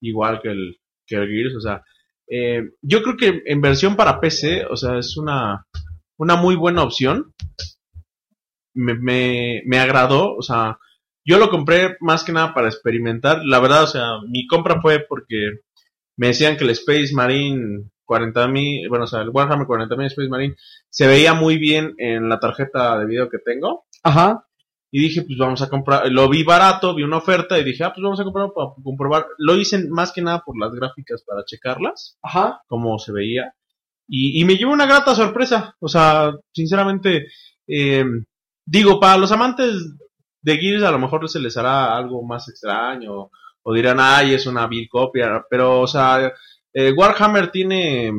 igual 0.00 0.40
que 0.40 0.50
el, 0.50 0.76
que 1.06 1.16
el 1.16 1.28
Gears, 1.28 1.56
o 1.56 1.60
sea, 1.60 1.82
eh, 2.28 2.70
yo 2.82 3.02
creo 3.02 3.16
que 3.16 3.42
en 3.44 3.60
versión 3.60 3.96
para 3.96 4.20
PC, 4.20 4.64
o 4.70 4.76
sea, 4.76 4.98
es 4.98 5.16
una, 5.16 5.66
una 6.16 6.36
muy 6.36 6.56
buena 6.56 6.82
opción. 6.82 7.32
Me, 8.74 8.94
me, 8.94 9.62
me 9.66 9.78
agradó, 9.78 10.34
o 10.34 10.42
sea, 10.42 10.78
yo 11.24 11.38
lo 11.38 11.50
compré 11.50 11.96
más 12.00 12.24
que 12.24 12.32
nada 12.32 12.54
para 12.54 12.68
experimentar. 12.68 13.42
La 13.44 13.60
verdad, 13.60 13.84
o 13.84 13.86
sea, 13.86 14.20
mi 14.28 14.46
compra 14.46 14.80
fue 14.80 15.00
porque 15.00 15.60
me 16.16 16.28
decían 16.28 16.56
que 16.56 16.64
el 16.64 16.70
Space 16.70 17.10
Marine 17.12 17.90
40.000, 18.06 18.88
bueno, 18.88 19.04
o 19.04 19.08
sea, 19.08 19.22
el 19.22 19.30
Warhammer 19.30 19.66
40.000 19.66 20.06
Space 20.06 20.28
Marine 20.28 20.56
se 20.90 21.06
veía 21.06 21.34
muy 21.34 21.58
bien 21.58 21.94
en 21.98 22.28
la 22.28 22.40
tarjeta 22.40 22.98
de 22.98 23.06
video 23.06 23.28
que 23.28 23.38
tengo. 23.38 23.84
Ajá. 24.02 24.46
Y 24.96 25.00
dije, 25.00 25.22
pues 25.22 25.36
vamos 25.36 25.60
a 25.60 25.68
comprar, 25.68 26.08
lo 26.08 26.28
vi 26.28 26.44
barato, 26.44 26.94
vi 26.94 27.02
una 27.02 27.16
oferta 27.16 27.58
y 27.58 27.64
dije, 27.64 27.82
ah, 27.82 27.92
pues 27.92 28.00
vamos 28.00 28.20
a 28.20 28.22
comprar 28.22 28.52
para 28.54 28.68
comprobar. 28.80 29.26
Lo 29.38 29.56
hice 29.56 29.88
más 29.88 30.12
que 30.12 30.22
nada 30.22 30.44
por 30.46 30.56
las 30.56 30.72
gráficas 30.72 31.24
para 31.26 31.44
checarlas, 31.44 32.16
Ajá. 32.22 32.62
cómo 32.68 32.96
se 33.00 33.10
veía. 33.10 33.56
Y, 34.06 34.40
y 34.40 34.44
me 34.44 34.54
llevó 34.54 34.72
una 34.72 34.86
grata 34.86 35.16
sorpresa. 35.16 35.74
O 35.80 35.88
sea, 35.88 36.32
sinceramente, 36.52 37.26
eh, 37.66 38.04
digo, 38.64 39.00
para 39.00 39.18
los 39.18 39.32
amantes 39.32 39.96
de 40.42 40.58
Gears 40.58 40.84
a 40.84 40.92
lo 40.92 41.00
mejor 41.00 41.28
se 41.28 41.40
les 41.40 41.56
hará 41.56 41.96
algo 41.96 42.22
más 42.24 42.48
extraño. 42.48 43.30
O 43.64 43.74
dirán, 43.74 43.98
ay, 43.98 44.34
es 44.34 44.46
una 44.46 44.68
vil 44.68 44.88
copia. 44.88 45.44
Pero, 45.50 45.80
o 45.80 45.86
sea, 45.88 46.32
eh, 46.72 46.92
Warhammer 46.92 47.50
tiene, 47.50 48.12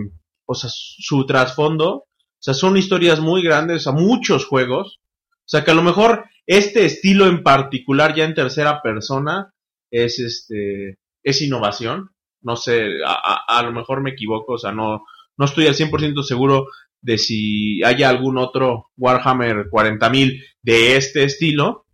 o 0.45 0.53
sea, 0.53 0.69
su 0.73 1.25
trasfondo. 1.25 1.89
O 1.93 2.07
sea, 2.37 2.53
son 2.53 2.75
historias 2.75 3.21
muy 3.21 3.41
grandes, 3.41 3.87
o 3.87 3.91
sea, 3.91 3.93
muchos 3.93 4.45
juegos. 4.45 4.99
O 4.99 5.47
sea, 5.47 5.63
que 5.63 5.71
a 5.71 5.75
lo 5.75 5.81
mejor 5.81 6.25
este 6.47 6.85
estilo 6.85 7.27
en 7.27 7.43
particular, 7.43 8.15
ya 8.15 8.25
en 8.25 8.33
tercera 8.33 8.81
persona, 8.81 9.51
es 9.91 10.19
este, 10.19 10.97
es 11.23 11.41
innovación. 11.41 12.11
No 12.41 12.55
sé, 12.55 12.99
a, 13.05 13.63
lo 13.63 13.71
mejor 13.71 14.01
me 14.01 14.11
equivoco, 14.11 14.53
o 14.53 14.57
sea, 14.57 14.71
no, 14.71 15.03
no 15.37 15.45
estoy 15.45 15.65
al 15.65 15.73
100% 15.73 16.21
seguro 16.21 16.67
de 17.01 17.17
si 17.17 17.83
hay 17.83 18.03
algún 18.03 18.37
otro 18.37 18.91
Warhammer 18.97 19.69
40.000 19.69 20.43
de 20.61 20.95
este 20.95 21.23
estilo. 21.23 21.85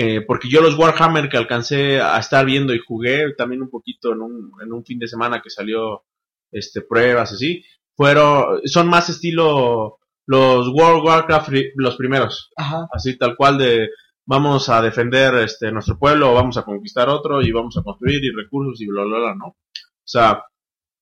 Eh, 0.00 0.20
porque 0.22 0.48
yo 0.48 0.62
los 0.62 0.78
Warhammer 0.78 1.28
que 1.28 1.36
alcancé 1.36 2.00
a 2.00 2.18
estar 2.18 2.46
viendo 2.46 2.72
y 2.72 2.78
jugué 2.78 3.34
también 3.36 3.62
un 3.62 3.68
poquito 3.68 4.12
en 4.12 4.22
un, 4.22 4.52
en 4.62 4.72
un 4.72 4.84
fin 4.84 4.98
de 4.98 5.08
semana 5.08 5.42
que 5.42 5.50
salió 5.50 6.04
este 6.52 6.82
pruebas 6.82 7.32
así, 7.32 7.64
fueron, 7.96 8.60
son 8.64 8.88
más 8.88 9.08
estilo 9.08 9.97
los 10.28 10.68
World 10.68 11.04
Warcraft 11.06 11.48
los 11.76 11.96
primeros, 11.96 12.50
Ajá. 12.54 12.86
así 12.92 13.16
tal 13.16 13.34
cual 13.34 13.56
de 13.56 13.88
vamos 14.26 14.68
a 14.68 14.82
defender 14.82 15.34
este 15.36 15.72
nuestro 15.72 15.98
pueblo, 15.98 16.34
vamos 16.34 16.58
a 16.58 16.62
conquistar 16.64 17.08
otro 17.08 17.40
y 17.40 17.50
vamos 17.50 17.78
a 17.78 17.82
construir 17.82 18.22
y 18.22 18.30
recursos 18.30 18.78
y 18.82 18.86
bla 18.86 19.04
bla 19.04 19.18
bla, 19.18 19.34
¿no? 19.34 19.46
O 19.46 19.56
sea, 20.04 20.44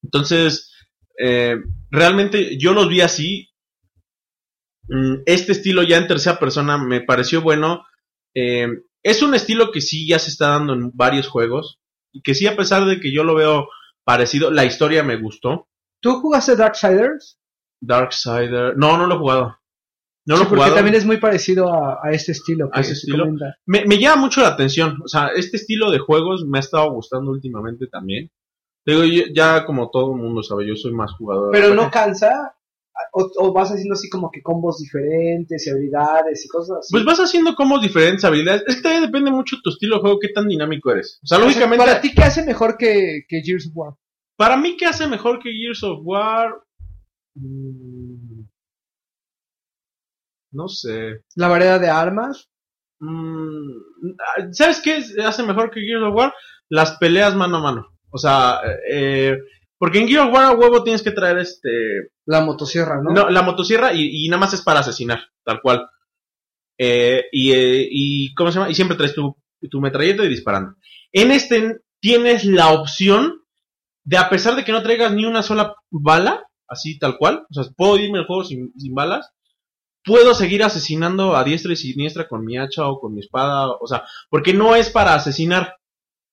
entonces 0.01 0.73
eh, 1.19 1.57
realmente 1.91 2.57
yo 2.57 2.73
los 2.73 2.89
vi 2.89 3.01
así. 3.01 3.49
Mm, 4.89 5.23
Este 5.27 5.53
estilo 5.53 5.83
ya 5.83 5.97
en 5.97 6.07
tercera 6.07 6.39
persona 6.39 6.79
me 6.79 7.01
pareció 7.01 7.43
bueno. 7.43 7.85
Eh, 8.33 8.69
es 9.03 9.23
un 9.23 9.35
estilo 9.35 9.73
que 9.73 9.81
sí 9.81 10.07
ya 10.07 10.21
se 10.21 10.31
está 10.31 10.51
dando 10.51 10.73
en 10.75 10.93
varios 10.95 11.27
juegos. 11.29 11.81
Y 12.13 12.23
que 12.23 12.35
sí, 12.35 12.47
a 12.47 12.57
pesar 12.57 12.85
de 12.85 13.01
que 13.01 13.13
yo 13.13 13.25
lo 13.25 13.35
veo 13.35 13.69
parecido, 14.05 14.53
la 14.53 14.65
historia 14.65 15.03
me 15.03 15.17
gustó. 15.17 15.69
¿Tú 16.01 16.21
jugaste 16.21 16.55
Darksiders? 16.55 17.41
Darksider. 17.87 18.77
No, 18.77 18.97
no 18.99 19.07
lo 19.07 19.15
he 19.15 19.19
jugado. 19.19 19.57
No 20.27 20.37
lo 20.37 20.43
he 20.43 20.47
porque 20.47 20.57
jugado. 20.57 20.75
también 20.75 20.97
es 20.97 21.05
muy 21.07 21.19
parecido 21.19 21.73
a, 21.73 22.01
a 22.03 22.11
este 22.11 22.33
estilo. 22.33 22.69
que 22.71 22.79
¿A 22.79 22.83
ese 22.83 22.95
se 22.97 23.07
estilo? 23.07 23.27
me, 23.67 23.85
me 23.85 23.99
llama 23.99 24.23
mucho 24.23 24.41
la 24.41 24.49
atención. 24.49 24.99
O 25.05 25.09
sea, 25.09 25.29
este 25.37 25.57
estilo 25.57 25.91
de 25.91 25.99
juegos 26.01 26.45
me 26.47 26.59
ha 26.59 26.61
estado 26.61 26.91
gustando 26.93 27.31
últimamente 27.31 27.87
también. 27.87 28.31
Digo, 28.85 29.05
yo- 29.05 29.25
ya 29.35 29.65
como 29.65 29.91
todo 29.91 30.15
el 30.15 30.21
mundo 30.23 30.43
sabe, 30.43 30.67
yo 30.67 30.75
soy 30.77 30.93
más 30.93 31.13
jugador. 31.13 31.51
Pero 31.53 31.75
no 31.75 31.91
cansa. 31.91 32.53
O, 33.13 33.31
o 33.39 33.53
vas 33.53 33.71
haciendo 33.71 33.93
así 33.93 34.09
como 34.09 34.31
que 34.31 34.41
combos 34.43 34.79
diferentes 34.79 35.67
y 35.67 35.71
habilidades 35.71 36.45
y 36.45 36.49
cosas 36.49 36.79
así. 36.79 36.93
Pues 36.93 37.05
vas 37.05 37.19
haciendo 37.21 37.55
como 37.55 37.79
diferentes 37.79 38.25
habilidades. 38.25 38.63
Es 38.67 38.77
que 38.77 38.83
también 38.83 39.03
depende 39.05 39.31
mucho 39.31 39.57
de 39.57 39.63
tu 39.63 39.71
estilo 39.71 39.97
de 39.97 40.01
juego, 40.01 40.19
qué 40.19 40.29
tan 40.31 40.49
dinámico 40.49 40.91
eres. 40.91 41.21
O 41.23 41.27
sea, 41.27 41.37
O 41.37 41.41
sea, 41.41 41.47
lógicamente, 41.47 41.85
para 41.85 42.01
ti, 42.01 42.13
¿qué 42.15 42.23
hace 42.23 42.43
mejor 42.45 42.77
que, 42.79 43.25
que 43.29 43.43
Gears 43.45 43.67
of 43.69 43.73
War? 43.77 43.93
para 44.39 44.57
mí, 44.57 44.77
¿qué 44.79 44.87
hace 44.87 45.07
mejor 45.07 45.39
que 45.43 45.51
Gears 45.53 45.83
of 45.83 46.01
War? 46.05 46.55
Mm, 47.37 48.47
No 50.53 50.69
sé. 50.69 51.23
La 51.35 51.49
variedad 51.49 51.81
de 51.81 51.89
armas. 51.91 52.49
Mm, 53.01 54.53
¿Sabes 54.53 54.81
qué 54.83 55.03
hace 55.23 55.43
mejor 55.43 55.71
que 55.71 55.81
Gears 55.81 56.03
of 56.05 56.15
War? 56.15 56.35
Las 56.69 56.97
peleas 56.99 57.35
mano 57.35 57.59
a 57.59 57.63
mano. 57.63 57.87
O 58.11 58.19
sea, 58.19 58.61
eh, 58.91 59.37
porque 59.79 59.99
en 60.01 60.09
Gears 60.09 60.27
of 60.29 60.35
War 60.35 60.45
a 60.47 60.53
huevo 60.53 60.83
tienes 60.83 61.03
que 61.03 61.11
traer 61.11 61.39
este 61.39 62.11
La 62.25 62.41
motosierra, 62.41 63.03
¿no? 63.03 63.11
No, 63.13 63.29
la 63.29 63.43
motosierra 63.43 63.93
y, 63.93 64.25
y 64.27 64.29
nada 64.29 64.41
más 64.41 64.55
es 64.55 64.63
para 64.63 64.81
asesinar, 64.81 65.21
tal 65.45 65.61
cual. 65.61 65.89
Eh, 66.79 67.25
y, 67.33 67.53
eh, 67.53 67.89
y, 67.91 68.35
¿cómo 68.35 68.51
se 68.51 68.59
llama? 68.59 68.71
Y 68.71 68.75
siempre 68.75 68.97
traes 68.97 69.15
tu, 69.15 69.37
tu 69.71 69.81
metralleta 69.81 70.25
y 70.25 70.29
disparando. 70.29 70.77
En 71.13 71.31
este 71.31 71.81
tienes 72.01 72.45
la 72.45 72.73
opción 72.73 73.43
de, 74.05 74.17
a 74.19 74.29
pesar 74.29 74.55
de 74.57 74.65
que 74.65 74.73
no 74.73 74.83
traigas 74.83 75.13
ni 75.13 75.25
una 75.25 75.43
sola 75.43 75.75
bala, 75.91 76.45
así 76.69 76.99
tal 76.99 77.17
cual, 77.19 77.47
o 77.51 77.55
sea, 77.55 77.65
puedo 77.77 77.99
irme 77.99 78.19
al 78.19 78.27
juego 78.27 78.45
sin, 78.45 78.73
balas, 78.93 79.31
puedo 80.05 80.35
seguir 80.35 80.63
asesinando 80.63 81.37
a 81.37 81.45
diestra 81.45 81.73
y 81.73 81.77
siniestra 81.77 82.29
con 82.29 82.45
mi 82.45 82.57
hacha 82.57 82.87
o 82.89 83.01
con 83.01 83.15
mi 83.15 83.21
espada, 83.21 83.71
o 83.71 83.87
sea, 83.87 84.05
porque 84.31 84.55
no 84.55 84.77
es 84.77 84.91
para 84.91 85.15
asesinar, 85.15 85.77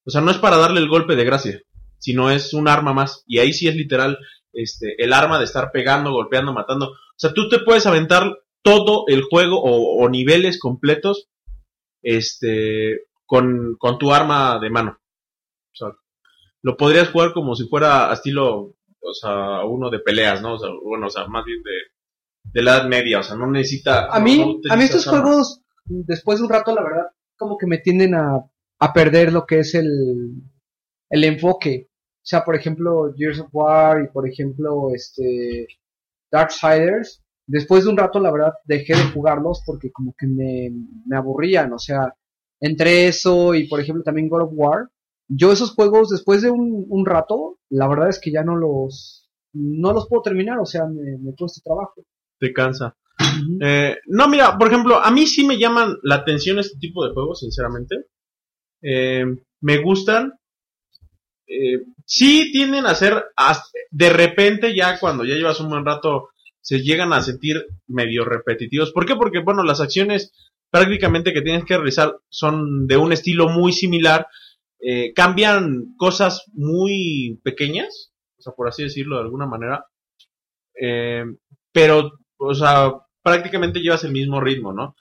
o 0.05 0.11
sea, 0.11 0.22
no 0.22 0.31
es 0.31 0.38
para 0.38 0.57
darle 0.57 0.80
el 0.80 0.89
golpe 0.89 1.15
de 1.15 1.23
gracia, 1.23 1.61
sino 1.97 2.30
es 2.30 2.53
un 2.53 2.68
arma 2.68 2.93
más. 2.93 3.23
Y 3.26 3.39
ahí 3.39 3.53
sí 3.53 3.68
es 3.68 3.76
literal 3.76 4.18
este, 4.51 5.01
el 5.01 5.14
arma 5.14 5.39
de 5.39 5.45
estar 5.45 5.72
pegando, 5.72 6.11
golpeando, 6.11 6.53
matando. 6.53 6.88
O 6.91 7.15
sea, 7.15 7.34
tú 7.34 7.47
te 7.47 7.60
puedes 7.60 7.88
aventar 7.88 8.39
todo 8.61 9.05
el 9.07 9.23
juego 9.23 9.61
o, 9.61 10.10
niveles 10.10 10.60
completos 10.60 11.30
este, 12.01 13.05
con, 13.26 13.76
con 13.77 13.97
tu 13.97 14.14
arma 14.14 14.60
de 14.60 14.69
mano. 14.69 14.99
O 15.72 15.76
sea, 15.76 15.88
lo 16.61 16.77
podrías 16.77 17.10
jugar 17.10 17.34
como 17.34 17.55
si 17.55 17.68
fuera 17.68 18.11
estilo, 18.11 18.76
o 19.03 19.13
sea, 19.13 19.65
uno 19.65 19.89
de 19.89 19.99
peleas, 19.99 20.41
¿no? 20.41 20.53
O 20.55 20.57
sea, 20.59 20.69
bueno, 20.84 21.07
o 21.07 21.09
sea, 21.09 21.27
más 21.27 21.45
bien 21.45 21.61
de, 21.63 21.71
de 22.51 22.63
la 22.63 22.77
edad 22.77 22.88
media, 22.88 23.19
o 23.19 23.23
sea, 23.23 23.35
no 23.35 23.49
necesita... 23.49 24.13
A 24.13 24.19
no- 24.19 24.25
mí, 24.25 24.59
no 24.63 24.73
a 24.73 24.77
mí 24.77 24.84
estos 24.84 25.05
juegos, 25.07 25.61
después 25.85 26.39
de 26.39 26.45
un 26.45 26.49
rato, 26.49 26.73
la 26.73 26.84
verdad, 26.84 27.07
como 27.38 27.57
que 27.57 27.67
me 27.67 27.80
tienden 27.80 28.15
a, 28.15 28.43
a 28.80 28.93
perder 28.93 29.34
lo 29.34 29.45
que 29.45 29.59
es 29.59 29.75
el, 29.75 30.31
el 31.09 31.23
enfoque. 31.23 31.89
O 31.89 32.25
sea, 32.25 32.45
por 32.45 32.55
ejemplo, 32.55 33.13
Gears 33.17 33.39
of 33.41 33.49
War 33.51 34.01
y 34.03 34.07
por 34.07 34.27
ejemplo, 34.27 34.93
este, 34.95 35.67
Darksiders. 36.31 37.21
Después 37.45 37.84
de 37.84 37.89
un 37.89 37.97
rato, 37.97 38.19
la 38.21 38.31
verdad, 38.31 38.53
dejé 38.63 38.95
de 38.95 39.11
jugarlos 39.11 39.61
porque 39.65 39.91
como 39.91 40.15
que 40.17 40.25
me, 40.27 40.71
me 41.05 41.17
aburrían. 41.17 41.73
O 41.73 41.80
sea, 41.80 42.13
entre 42.61 43.07
eso 43.07 43.53
y 43.53 43.67
por 43.67 43.81
ejemplo 43.81 44.03
también 44.03 44.30
God 44.30 44.43
of 44.43 44.51
War. 44.53 44.88
Yo 45.28 45.52
esos 45.52 45.72
juegos, 45.74 46.10
después 46.10 46.41
de 46.41 46.52
un, 46.52 46.86
un 46.90 47.06
rato, 47.06 47.60
la 47.70 47.88
verdad 47.88 48.10
es 48.10 48.20
que 48.20 48.32
ya 48.32 48.44
no 48.44 48.56
los, 48.56 49.30
no 49.54 49.94
los 49.94 50.08
puedo 50.08 50.22
terminar. 50.24 50.60
O 50.60 50.66
sea, 50.66 50.86
me, 50.86 51.18
me 51.18 51.34
cuesta 51.36 51.62
trabajo. 51.64 52.06
Te 52.40 52.52
cansa. 52.54 52.95
Eh, 53.62 53.98
no, 54.08 54.28
mira, 54.28 54.58
por 54.58 54.68
ejemplo, 54.68 54.98
a 55.00 55.10
mí 55.12 55.26
sí 55.28 55.45
me 55.45 55.58
llaman 55.58 55.98
la 56.04 56.16
atención 56.16 56.60
este 56.60 56.78
tipo 56.80 57.06
de 57.06 57.14
juegos, 57.14 57.40
sinceramente. 57.40 57.95
Eh, 58.82 59.26
me 59.62 59.78
gustan. 59.82 60.34
Eh, 61.48 61.84
sí 62.06 62.52
tienden 62.52 62.86
a 62.86 62.95
ser, 62.95 63.24
hasta- 63.36 63.70
de 63.91 64.10
repente 64.10 64.76
ya 64.76 65.00
cuando 65.00 65.24
ya 65.26 65.36
llevas 65.36 65.60
un 65.60 65.70
buen 65.70 65.86
rato, 65.86 66.30
se 66.62 66.82
llegan 66.82 67.14
a 67.14 67.22
sentir 67.22 67.66
medio 67.88 68.24
repetitivos. 68.26 68.91
¿Por 68.91 69.06
qué? 69.06 69.16
Porque, 69.16 69.40
bueno, 69.40 69.64
las 69.64 69.82
acciones 69.82 70.32
prácticamente 70.72 71.34
que 71.34 71.41
tienes 71.41 71.66
que 71.66 71.76
realizar 71.76 72.16
son 72.30 72.88
de 72.88 72.98
un 72.98 73.12
estilo 73.14 73.50
muy 73.50 73.74
similar. 73.74 74.28
Eh, 74.85 75.14
cambian 75.14 75.95
cosas 75.97 76.43
muy 76.53 77.39
pequeñas, 77.41 78.11
o 78.38 78.41
sea, 78.41 78.53
por 78.53 78.68
así 78.68 78.84
decirlo 78.84 79.15
de 79.15 79.22
alguna 79.22 79.45
manera. 79.45 79.85
Eh, 80.80 81.23
pero, 81.72 82.11
o 82.38 82.53
sea, 82.53 82.91
prácticamente 83.22 83.80
llevas 83.80 84.03
el 84.03 84.11
mismo 84.11 84.41
ritmo, 84.41 84.73
¿no? 84.73 84.95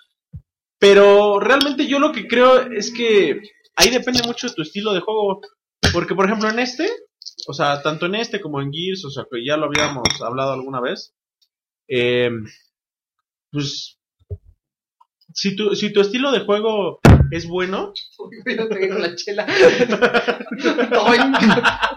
Pero 0.79 1.41
realmente 1.41 1.87
yo 1.87 1.99
lo 1.99 2.13
que 2.13 2.29
creo 2.29 2.71
es 2.71 2.93
que 2.93 3.41
ahí 3.77 3.91
depende 3.91 4.23
mucho 4.25 4.49
de 4.49 4.55
tu 4.55 4.63
estilo 4.63 4.93
de 4.93 5.01
juego. 5.01 5.41
Porque, 5.93 6.15
por 6.15 6.27
ejemplo, 6.27 6.49
en 6.49 6.61
este, 6.61 6.89
o 7.49 7.53
sea, 7.53 7.83
tanto 7.83 8.07
en 8.07 8.15
este 8.15 8.41
como 8.41 8.61
en 8.61 8.73
Gears, 8.73 9.05
o 9.05 9.11
sea, 9.11 9.25
que 9.31 9.45
ya 9.45 9.57
lo 9.57 9.67
habíamos 9.67 10.05
hablado 10.25 10.53
alguna 10.53 10.81
vez, 10.81 11.13
eh, 11.89 12.31
pues, 13.51 13.99
si 15.35 15.57
tu, 15.57 15.75
si 15.75 15.93
tu 15.93 16.01
estilo 16.01 16.33
de 16.33 16.41
juego 16.41 17.01
es 17.33 17.47
bueno, 17.47 17.93
Yo 18.47 18.69
con 18.69 19.01
la 19.01 19.15
chela. 19.17 19.47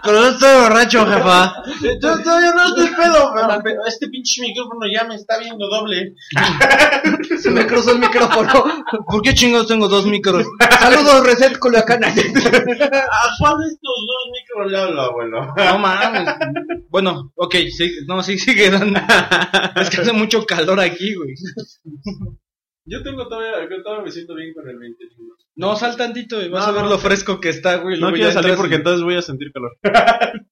Pero 0.02 0.20
no 0.20 0.28
estoy 0.28 0.60
borracho, 0.62 1.06
jefa. 1.06 1.62
yo 2.00 2.22
todavía 2.22 2.54
no 2.54 2.64
estoy 2.68 2.88
pedo, 2.88 3.32
pero, 3.34 3.60
pero 3.62 3.86
este 3.86 4.08
pinche 4.08 4.40
micrófono 4.40 4.86
ya 4.90 5.04
me 5.04 5.14
está 5.16 5.38
viendo 5.38 5.68
doble. 5.68 6.14
Se 7.38 7.50
me 7.50 7.66
cruzó 7.66 7.92
el 7.92 7.98
micrófono. 7.98 8.64
¿Por 9.06 9.20
qué 9.20 9.34
chingados 9.34 9.66
tengo 9.66 9.88
dos 9.88 10.06
micros? 10.06 10.46
Saludos, 10.80 11.26
Reset 11.26 11.58
Culiacán. 11.58 12.04
¿A 12.04 12.12
cuál 12.12 13.58
de 13.58 13.66
estos 13.66 13.96
dos 14.06 14.30
micros 14.32 14.70
le 14.72 14.78
hablo, 14.78 15.02
abuelo? 15.02 15.54
No 15.54 15.78
mames. 15.78 16.34
Bueno, 16.88 17.32
ok, 17.34 17.56
sí, 17.76 17.90
no, 18.06 18.22
sí, 18.22 18.38
sigue 18.38 18.70
dando. 18.70 19.00
Es 19.76 19.90
que 19.90 20.00
hace 20.00 20.12
mucho 20.12 20.46
calor 20.46 20.80
aquí, 20.80 21.14
güey. 21.14 21.34
Yo 22.88 23.02
tengo 23.02 23.26
todavía, 23.28 23.68
yo 23.68 23.82
todavía 23.82 24.04
me 24.04 24.12
siento 24.12 24.34
bien 24.34 24.54
con 24.54 24.68
el 24.68 24.78
21. 24.78 25.34
No, 25.56 25.74
sal 25.76 25.96
tantito 25.96 26.40
y 26.42 26.48
vas 26.48 26.64
No, 26.66 26.70
a 26.70 26.74
ver 26.74 26.82
no, 26.84 26.90
lo 26.90 26.98
fresco 26.98 27.40
que 27.40 27.48
está, 27.48 27.76
güey. 27.78 27.98
No 28.00 28.12
quiero 28.12 28.30
salir 28.30 28.54
porque 28.56 28.74
y- 28.74 28.78
entonces 28.78 29.02
voy 29.02 29.16
a 29.16 29.22
sentir 29.22 29.50
calor. 29.52 29.76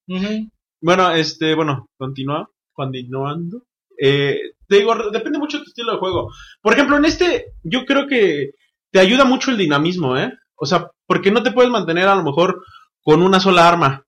Bueno, 0.81 1.11
este, 1.12 1.55
bueno, 1.55 1.89
continúa, 1.97 2.47
continuando. 2.73 3.62
Eh, 3.98 4.39
te 4.69 4.77
digo, 4.77 5.11
depende 5.11 5.39
mucho 5.39 5.59
de 5.59 5.65
tu 5.65 5.70
estilo 5.70 5.93
de 5.93 5.98
juego. 5.98 6.31
Por 6.61 6.74
ejemplo, 6.74 6.97
en 6.98 7.06
este, 7.06 7.52
yo 7.62 7.86
creo 7.86 8.06
que 8.06 8.51
te 8.90 8.98
ayuda 8.98 9.24
mucho 9.24 9.51
el 9.51 9.56
dinamismo, 9.56 10.16
¿eh? 10.19 10.31
O 10.56 10.66
sea, 10.66 10.90
porque 11.06 11.31
no 11.31 11.43
te 11.43 11.52
puedes 11.52 11.70
mantener 11.70 12.06
a 12.09 12.15
lo 12.16 12.23
mejor 12.23 12.62
con 13.02 13.23
una 13.23 13.40
sola 13.40 13.66
arma. 13.66 14.05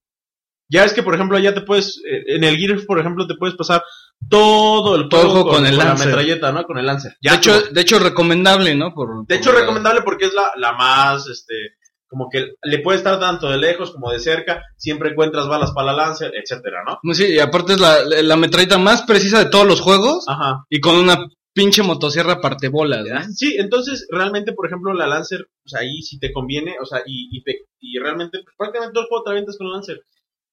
Ya 0.69 0.85
es 0.85 0.93
que, 0.93 1.03
por 1.03 1.15
ejemplo, 1.15 1.39
ya 1.39 1.55
te 1.55 1.61
puedes, 1.63 1.99
eh, 2.07 2.25
en 2.35 2.45
el 2.45 2.57
Gears, 2.57 2.85
por 2.85 2.99
ejemplo, 2.99 3.27
te 3.27 3.37
puedes 3.37 3.57
pasar 3.57 3.83
todo 4.29 4.97
el 4.97 5.09
Todo 5.09 5.23
el 5.23 5.29
juego 5.29 5.51
con 5.51 5.67
el 5.67 5.77
la 5.77 5.85
Lancer. 5.87 6.07
metralleta, 6.09 6.53
¿no? 6.53 6.65
Con 6.65 6.79
el 6.79 6.87
Lancer. 6.87 7.17
Ya 7.23 7.33
de, 7.33 7.37
hecho, 7.39 7.61
de 7.71 7.81
hecho, 7.81 7.99
recomendable, 7.99 8.75
¿no? 8.75 8.93
Por, 8.95 9.27
De 9.27 9.37
hecho, 9.37 9.53
recomendable 9.53 10.03
porque 10.03 10.27
es 10.27 10.35
la, 10.35 10.51
la 10.57 10.73
más, 10.73 11.29
este, 11.29 11.55
como 12.09 12.29
que 12.31 12.55
le 12.63 12.79
puede 12.81 12.99
estar 12.99 13.21
tanto 13.21 13.49
de 13.49 13.59
lejos 13.59 13.93
como 13.93 14.11
de 14.11 14.19
cerca, 14.19 14.63
siempre 14.77 15.11
encuentras 15.11 15.47
balas 15.49 15.73
para 15.73 15.93
la 15.93 16.07
Lancer, 16.07 16.33
etcétera, 16.35 16.83
¿no? 16.87 16.99
Pues 17.03 17.19
Sí, 17.19 17.27
y 17.35 17.39
aparte 17.39 17.75
es 17.75 17.81
la, 17.81 17.99
la 18.05 18.37
metralleta 18.37 18.79
más 18.79 19.03
precisa 19.03 19.39
de 19.45 19.51
todos 19.51 19.67
los 19.67 19.81
juegos 19.81 20.25
Ajá. 20.29 20.65
y 20.71 20.81
con 20.81 20.97
una 20.97 21.19
pinche 21.53 21.83
motosierra 21.83 22.41
parte 22.41 22.69
bolas, 22.69 23.07
¿no? 23.07 23.23
Sí, 23.35 23.57
entonces 23.59 24.07
realmente, 24.11 24.53
por 24.53 24.67
ejemplo, 24.67 24.93
la 24.93 25.07
Lancer, 25.07 25.47
pues 25.63 25.75
ahí 25.81 26.03
sí 26.03 26.19
te 26.19 26.33
conviene, 26.33 26.75
o 26.83 26.85
sea, 26.85 27.01
y, 27.07 27.29
y, 27.37 27.43
te- 27.43 27.65
y 27.81 27.99
realmente 27.99 28.41
pues, 28.43 28.55
prácticamente 28.59 28.93
todo 28.93 29.05
el 29.05 29.09
juego 29.09 29.25
te 29.25 29.31
avientas 29.31 29.57
con 29.57 29.69
la 29.69 29.75
Lancer. 29.77 30.01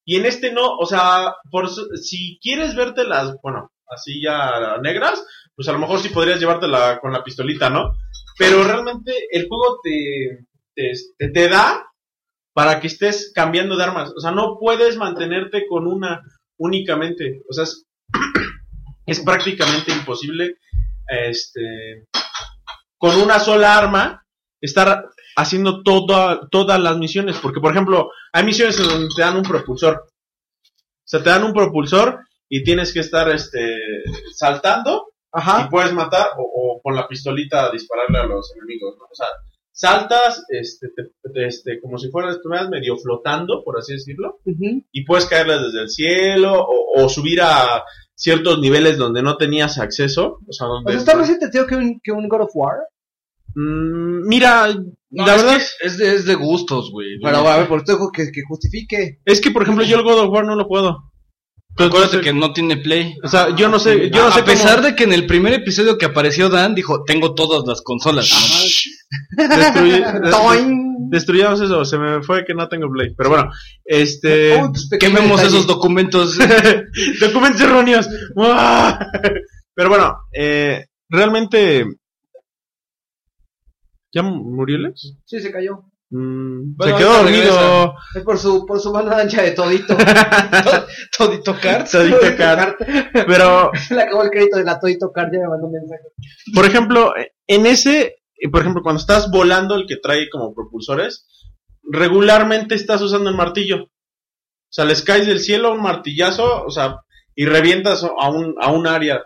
Y 0.05 0.17
en 0.17 0.25
este 0.25 0.51
no, 0.51 0.77
o 0.77 0.85
sea, 0.85 1.35
por 1.49 1.69
si 1.69 2.39
quieres 2.41 2.75
verte 2.75 3.03
las, 3.05 3.35
bueno, 3.41 3.71
así 3.87 4.21
ya 4.21 4.77
negras, 4.81 5.23
pues 5.55 5.67
a 5.67 5.71
lo 5.71 5.79
mejor 5.79 5.99
sí 5.99 6.09
podrías 6.09 6.39
llevártela 6.39 6.99
con 6.99 7.13
la 7.13 7.23
pistolita, 7.23 7.69
¿no? 7.69 7.93
Pero 8.37 8.63
realmente 8.63 9.13
el 9.31 9.47
juego 9.47 9.79
te, 9.83 10.45
te, 10.75 10.91
te- 11.17 11.29
te 11.29 11.49
da 11.49 11.85
para 12.53 12.79
que 12.79 12.87
estés 12.87 13.31
cambiando 13.33 13.77
de 13.77 13.83
armas. 13.83 14.11
O 14.15 14.19
sea, 14.19 14.31
no 14.31 14.57
puedes 14.59 14.97
mantenerte 14.97 15.65
con 15.67 15.87
una 15.87 16.21
únicamente. 16.57 17.41
O 17.49 17.53
sea, 17.53 17.63
es, 17.63 17.85
es 19.05 19.19
prácticamente 19.21 19.91
imposible 19.91 20.57
este, 21.07 22.07
con 22.97 23.15
una 23.21 23.39
sola 23.39 23.77
arma 23.77 24.25
estar 24.61 25.05
haciendo 25.35 25.83
toda, 25.83 26.47
todas 26.49 26.79
las 26.79 26.97
misiones. 26.97 27.37
Porque, 27.41 27.59
por 27.59 27.71
ejemplo, 27.71 28.11
hay 28.31 28.43
misiones 28.43 28.79
en 28.79 28.87
donde 28.87 29.07
te 29.15 29.21
dan 29.21 29.37
un 29.37 29.43
propulsor. 29.43 30.05
O 30.05 31.05
sea, 31.05 31.21
te 31.23 31.29
dan 31.29 31.43
un 31.43 31.53
propulsor 31.53 32.19
y 32.49 32.63
tienes 32.63 32.93
que 32.93 32.99
estar 33.01 33.29
este, 33.29 33.77
saltando 34.33 35.07
y 35.65 35.69
puedes 35.69 35.93
matar 35.93 36.27
o, 36.37 36.43
o 36.77 36.81
con 36.81 36.95
la 36.95 37.07
pistolita 37.07 37.71
dispararle 37.71 38.19
a 38.19 38.25
los 38.25 38.53
enemigos. 38.55 38.95
¿no? 38.97 39.05
O 39.05 39.15
sea, 39.15 39.27
saltas 39.71 40.43
este, 40.49 40.89
te- 40.95 41.31
te- 41.33 41.47
este, 41.47 41.81
como 41.81 41.97
si 41.97 42.09
fueras 42.09 42.35
estuvieras 42.35 42.69
medio 42.69 42.95
flotando, 42.97 43.63
por 43.63 43.77
así 43.79 43.93
decirlo, 43.93 44.39
y 44.91 45.03
puedes 45.03 45.25
caerles 45.25 45.61
desde 45.63 45.81
el 45.81 45.89
cielo 45.89 46.53
o, 46.61 47.03
o 47.03 47.09
subir 47.09 47.41
a 47.41 47.83
ciertos 48.15 48.59
niveles 48.59 48.97
donde 48.97 49.23
no 49.23 49.35
tenías 49.35 49.79
acceso. 49.79 50.37
O 50.47 50.53
sea, 50.53 50.67
donde... 50.67 50.93
está 50.95 51.15
más 51.15 51.29
que 51.67 51.75
un, 51.75 51.99
que 52.03 52.11
un 52.11 52.29
God 52.29 52.41
of 52.41 52.51
War. 52.53 52.77
Mm, 53.55 54.27
mira, 54.27 54.67
No, 55.13 55.27
la 55.27 55.35
es 55.35 55.43
verdad 55.43 55.57
que 55.57 55.87
es 55.87 55.97
de, 55.97 56.15
es 56.15 56.25
de 56.25 56.35
gustos, 56.35 56.89
güey. 56.91 57.19
Pero 57.21 57.47
a 57.47 57.57
ver, 57.57 57.67
por 57.67 57.79
esto 57.79 58.09
que, 58.11 58.31
que 58.31 58.41
justifique. 58.47 59.19
es 59.25 59.39
que, 59.39 59.51
por 59.51 59.63
ejemplo, 59.63 59.85
yo 59.85 59.97
el 59.97 60.03
God 60.03 60.19
of 60.19 60.31
War 60.31 60.45
no 60.45 60.55
lo 60.55 60.67
puedo. 60.67 61.13
Acuérdate 61.75 62.21
que 62.21 62.33
no 62.33 62.53
tiene 62.53 62.77
play. 62.77 63.15
O 63.23 63.27
sea, 63.27 63.55
yo 63.55 63.67
no 63.67 63.79
sé, 63.79 64.11
yo 64.11 64.21
no 64.21 64.27
a 64.27 64.31
sé 64.31 64.41
a 64.41 64.45
pesar 64.45 64.75
cómo 64.75 64.87
de 64.87 64.95
que 64.95 65.05
en 65.05 65.13
el 65.13 65.25
primer 65.25 65.53
episodio 65.53 65.97
que 65.97 66.05
apareció 66.05 66.49
Dan 66.49 66.75
dijo, 66.75 67.03
tengo 67.03 67.33
todas 67.33 67.63
las 67.65 67.81
consolas. 67.81 68.29
Toing. 70.31 71.09
destruyamos 71.09 71.61
eso, 71.61 71.83
se 71.83 71.97
me 71.97 72.21
fue 72.21 72.45
que 72.45 72.53
no 72.53 72.67
tengo 72.67 72.91
play. 72.91 73.13
Pero 73.17 73.29
bueno, 73.29 73.51
este... 73.85 74.61
Pequeño 74.89 75.15
Quememos 75.15 75.39
detalle. 75.39 75.47
esos 75.47 75.67
documentos. 75.67 76.37
Documentos 77.19 77.61
erróneos. 77.61 78.07
Pero 79.75 79.89
bueno, 79.89 80.15
eh, 80.31 80.85
realmente... 81.09 81.85
¿Ya 84.13 84.21
murió 84.23 84.77
Lex? 84.77 85.15
Sí, 85.25 85.39
se 85.41 85.51
cayó. 85.51 85.85
Mm, 86.11 86.75
Bueno, 86.75 86.97
se 86.97 87.03
quedó 87.03 87.13
dormido. 87.23 87.95
Es 88.15 88.23
por 88.23 88.37
su, 88.37 88.65
por 88.65 88.79
su 88.79 88.91
banda 88.91 89.19
ancha 89.19 89.41
de 89.41 89.51
todito. 89.51 89.97
Todito 91.17 91.55
Card. 91.59 91.89
Todito 91.89 92.35
Card. 92.37 92.75
Pero, 93.13 93.71
Se 93.87 93.95
le 93.95 94.03
acabó 94.03 94.23
el 94.23 94.29
crédito 94.29 94.57
de 94.57 94.63
la 94.65 94.79
Todito 94.79 95.11
Card, 95.11 95.31
ya 95.33 95.39
me 95.39 95.47
mandó 95.49 95.65
un 95.67 95.73
mensaje. 95.73 96.03
por 96.53 96.65
ejemplo, 96.65 97.13
en 97.47 97.65
ese, 97.65 98.17
eh, 98.35 98.49
por 98.51 98.61
ejemplo, 98.61 98.83
cuando 98.83 98.99
estás 99.01 99.31
volando, 99.31 99.75
el 99.75 99.87
que 99.87 99.97
trae 99.97 100.29
como 100.29 100.53
propulsores, 100.53 101.27
regularmente 101.83 102.75
estás 102.75 103.01
usando 103.01 103.29
el 103.29 103.35
martillo. 103.35 103.83
O 103.85 103.89
sea, 104.75 104.85
les 104.85 105.01
caes 105.03 105.25
del 105.27 105.39
cielo 105.39 105.73
un 105.73 105.81
martillazo, 105.81 106.63
o 106.65 106.69
sea, 106.71 106.97
y 107.35 107.45
revientas 107.45 108.03
a 108.03 108.29
un, 108.29 108.55
a 108.61 108.71
un 108.71 108.85
área 108.87 109.23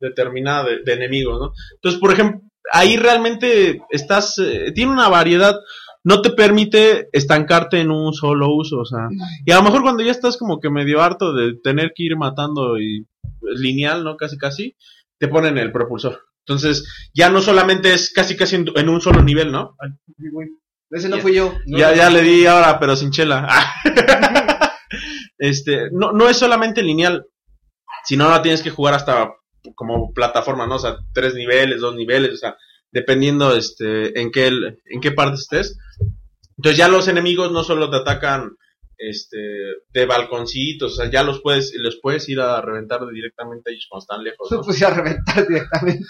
determinada 0.00 0.64
de, 0.64 0.82
de 0.84 0.92
enemigos, 0.92 1.40
¿no? 1.40 1.52
Entonces, 1.76 2.00
por 2.00 2.12
ejemplo, 2.12 2.40
ahí 2.72 2.96
realmente 2.96 3.82
estás, 3.90 4.38
eh, 4.38 4.72
tiene 4.74 4.92
una 4.92 5.08
variedad, 5.08 5.56
no 6.02 6.20
te 6.22 6.30
permite 6.30 7.08
estancarte 7.12 7.80
en 7.80 7.90
un 7.90 8.12
solo 8.12 8.54
uso, 8.54 8.78
o 8.78 8.84
sea, 8.84 9.08
y 9.44 9.52
a 9.52 9.56
lo 9.56 9.62
mejor 9.62 9.82
cuando 9.82 10.02
ya 10.02 10.10
estás 10.10 10.36
como 10.36 10.60
que 10.60 10.70
medio 10.70 11.02
harto 11.02 11.32
de 11.32 11.54
tener 11.62 11.92
que 11.94 12.04
ir 12.04 12.16
matando 12.16 12.78
y 12.78 13.06
lineal, 13.40 14.04
¿no? 14.04 14.16
Casi, 14.16 14.36
casi, 14.36 14.76
te 15.18 15.28
ponen 15.28 15.58
el 15.58 15.72
propulsor. 15.72 16.20
Entonces, 16.46 17.10
ya 17.14 17.30
no 17.30 17.40
solamente 17.40 17.94
es 17.94 18.12
casi, 18.12 18.36
casi 18.36 18.56
en, 18.56 18.66
en 18.74 18.88
un 18.90 19.00
solo 19.00 19.22
nivel, 19.22 19.50
¿no? 19.50 19.76
Ese 20.90 21.08
no 21.08 21.18
fui 21.18 21.34
yo. 21.34 21.54
ya, 21.66 21.94
ya 21.94 22.10
le 22.10 22.22
di 22.22 22.44
ahora, 22.46 22.78
pero 22.78 22.96
sin 22.96 23.10
chela. 23.10 23.48
este, 25.38 25.90
no, 25.90 26.12
no 26.12 26.28
es 26.28 26.36
solamente 26.36 26.82
lineal, 26.82 27.26
sino 28.04 28.24
ahora 28.24 28.42
tienes 28.42 28.62
que 28.62 28.70
jugar 28.70 28.94
hasta 28.94 29.32
como 29.74 30.12
plataforma, 30.12 30.66
¿no? 30.66 30.76
O 30.76 30.78
sea, 30.78 30.98
tres 31.12 31.34
niveles, 31.34 31.80
dos 31.80 31.94
niveles, 31.94 32.32
o 32.34 32.36
sea, 32.36 32.56
dependiendo 32.90 33.54
este, 33.56 34.20
en 34.20 34.30
qué, 34.30 34.48
en 34.48 35.00
qué 35.00 35.12
parte 35.12 35.36
estés. 35.36 35.78
Entonces 36.56 36.78
ya 36.78 36.88
los 36.88 37.08
enemigos 37.08 37.50
no 37.50 37.64
solo 37.64 37.90
te 37.90 37.96
atacan 37.96 38.56
este, 38.96 39.38
de 39.92 40.06
balconcitos, 40.06 40.92
o 40.92 40.96
sea, 40.96 41.10
ya 41.10 41.22
los 41.22 41.40
puedes, 41.40 41.72
los 41.76 41.98
puedes 42.00 42.28
ir 42.28 42.40
a 42.40 42.60
reventar 42.60 43.00
directamente 43.12 43.72
ellos 43.72 43.86
cuando 43.88 44.02
están 44.02 44.24
lejos. 44.24 44.50
¿no? 44.50 44.62
puse 44.62 44.84
a 44.84 44.90
reventar 44.90 45.46
directamente. 45.46 46.04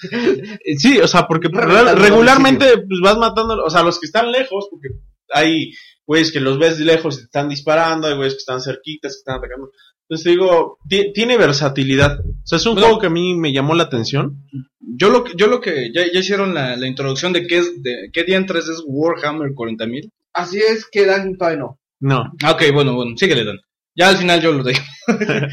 Eh, 0.65 0.77
Sí, 0.77 0.99
o 0.99 1.09
sea, 1.09 1.27
porque 1.27 1.49
Reventando 1.49 1.95
regularmente 1.95 2.79
pues 2.79 3.01
vas 3.03 3.19
matando, 3.19 3.65
o 3.65 3.71
sea, 3.71 3.83
los 3.83 3.99
que 3.99 4.07
están 4.07 4.31
lejos, 4.31 4.69
porque 4.71 4.89
hay 5.31 5.73
güeyes 6.07 6.33
que 6.33 6.41
los 6.41 6.59
ves 6.59 6.79
de 6.79 6.85
lejos 6.85 7.15
y 7.15 7.19
te 7.19 7.25
están 7.25 7.49
disparando, 7.49 8.07
hay 8.07 8.17
güeyes 8.17 8.35
que 8.35 8.39
están 8.39 8.61
cerquitas, 8.61 9.13
que 9.13 9.19
están 9.19 9.39
atacando. 9.39 9.71
Entonces 10.09 10.33
digo, 10.33 10.79
ti- 10.89 11.13
tiene 11.15 11.37
versatilidad. 11.39 12.21
O 12.21 12.47
sea, 12.47 12.57
es 12.59 12.67
un 12.67 12.75
Bueno. 12.75 12.87
juego 12.89 13.01
que 13.01 13.07
a 13.07 13.11
mí 13.11 13.35
me 13.35 13.53
llamó 13.53 13.75
la 13.75 13.85
atención. 13.85 14.43
Yo 14.81 15.09
lo 15.11 15.25
que, 15.25 15.33
yo 15.37 15.47
lo 15.47 15.61
que, 15.61 15.91
ya, 15.95 16.03
ya 16.13 16.21
hicieron 16.21 16.53
la, 16.55 16.77
la 16.77 16.87
introducción 16.87 17.33
de 17.33 17.47
qué 17.47 17.59
es, 17.59 17.83
de 17.83 18.11
qué 18.13 18.25
diantres 18.25 18.69
es 18.69 18.83
Warhammer 18.87 19.51
40.000. 19.55 20.11
Así 20.35 20.59
es 20.59 20.87
que 20.91 21.07
Dan 21.07 21.37
todavía 21.37 21.61
no. 21.61 21.81
No. 22.01 22.33
Ah, 22.45 22.53
ok, 22.53 22.65
bueno, 22.75 22.95
bueno, 22.95 23.13
síguele, 23.17 23.45
Dan. 23.45 23.59
Ya 23.97 24.09
al 24.09 24.17
final 24.17 24.41
yo 24.43 24.53
lo 24.53 24.65
digo. 24.65 24.81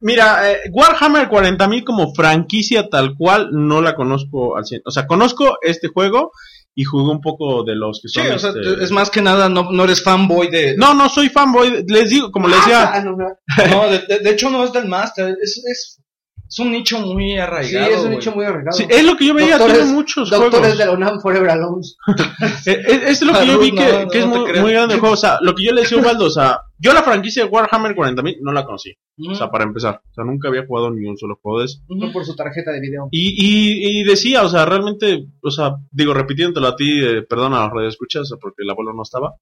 Mira, 0.00 0.50
eh, 0.52 0.58
Warhammer 0.70 1.28
40.000 1.28 1.84
como 1.84 2.14
franquicia 2.14 2.88
tal 2.88 3.14
cual 3.16 3.48
no 3.52 3.80
la 3.80 3.94
conozco 3.94 4.56
al 4.56 4.64
100. 4.66 4.82
O 4.84 4.90
sea, 4.90 5.06
conozco 5.06 5.56
este 5.62 5.88
juego 5.88 6.32
y 6.80 6.84
jugué 6.84 7.10
un 7.12 7.20
poco 7.20 7.62
de 7.62 7.74
los 7.74 8.00
que 8.00 8.08
Sí, 8.08 8.20
son. 8.26 8.32
o 8.32 8.38
sea, 8.38 8.50
este- 8.50 8.82
es 8.84 8.90
más 8.90 9.10
que 9.10 9.20
nada, 9.20 9.48
no, 9.50 9.70
no 9.70 9.84
eres 9.84 10.02
fanboy 10.02 10.48
de... 10.50 10.76
No, 10.76 10.94
no 10.94 11.08
soy 11.10 11.28
fanboy. 11.28 11.84
Les 11.86 12.08
digo, 12.08 12.30
como 12.32 12.48
les 12.48 12.56
decía, 12.58 12.90
Ah, 12.94 13.00
no, 13.04 13.16
no. 13.16 13.90
De- 13.90 14.18
de 14.20 14.30
hecho 14.30 14.48
no 14.48 14.64
es 14.64 14.72
del 14.72 14.86
Master, 14.88 15.36
es, 15.42 15.62
es, 15.70 16.00
es 16.50 16.58
un 16.58 16.72
nicho 16.72 16.98
muy 16.98 17.30
Sí, 17.30 17.38
arraigado. 17.38 17.90
es 17.90 18.00
un 18.00 18.10
nicho 18.10 18.32
muy 18.32 18.44
arraigado. 18.44 18.76
sí, 18.76 18.84
es 18.88 19.04
lo 19.04 19.16
que 19.16 19.26
yo 19.26 19.34
veía, 19.34 19.56
Doctores- 19.56 19.76
tiene 19.78 19.92
muchos 19.92 20.28
Doctores 20.30 20.58
juegos. 20.58 20.78
de 20.78 20.84
la 20.86 20.90
UNAM 20.92 21.20
Forever 21.20 21.50
Alone. 21.50 21.82
Eh, 22.66 22.72
eh, 22.88 23.00
es 23.06 23.22
lo 23.22 23.32
que 23.32 23.46
yo 23.46 23.58
vi 23.58 23.70
que, 23.72 23.92
no, 24.04 24.08
que 24.10 24.18
es 24.18 24.26
no 24.26 24.46
muy, 24.62 24.72
grande 24.72 24.94
el 24.94 25.00
juego. 25.00 25.14
O 25.14 25.16
sea, 25.16 25.38
lo 25.40 25.54
que 25.54 25.64
yo 25.64 25.72
le 25.72 25.82
decía 25.82 25.96
a 25.98 26.00
Ubaldo, 26.02 26.26
o 26.26 26.30
sea, 26.30 26.60
yo 26.78 26.92
la 26.92 27.02
franquicia 27.02 27.44
de 27.44 27.48
Warhammer 27.50 27.94
40.000 27.94 28.38
no 28.42 28.52
la 28.52 28.64
conocí. 28.64 28.92
O 29.30 29.34
sea, 29.34 29.50
para 29.50 29.64
empezar. 29.64 30.00
O 30.10 30.14
sea, 30.14 30.24
nunca 30.24 30.48
había 30.48 30.66
jugado 30.66 30.90
ni 30.90 31.06
un 31.06 31.16
solo 31.16 31.38
juego 31.40 31.60
de 31.60 31.66
eso. 31.66 31.78
No 31.88 32.10
por 32.12 32.24
su 32.24 32.34
tarjeta 32.34 32.72
de 32.72 32.80
video. 32.80 33.08
Y, 33.10 33.28
y, 33.36 34.00
y 34.00 34.04
decía, 34.04 34.42
o 34.42 34.48
sea, 34.48 34.64
realmente, 34.66 35.26
o 35.42 35.50
sea, 35.50 35.74
digo, 35.90 36.12
repitiéndolo 36.14 36.66
a 36.68 36.76
ti, 36.76 37.00
eh, 37.04 37.22
perdón 37.28 37.54
a 37.54 37.64
los 37.64 37.72
radioescuchas, 37.72 38.30
porque 38.40 38.62
el 38.62 38.70
abuelo 38.70 38.92
no 38.94 39.02
estaba. 39.02 39.34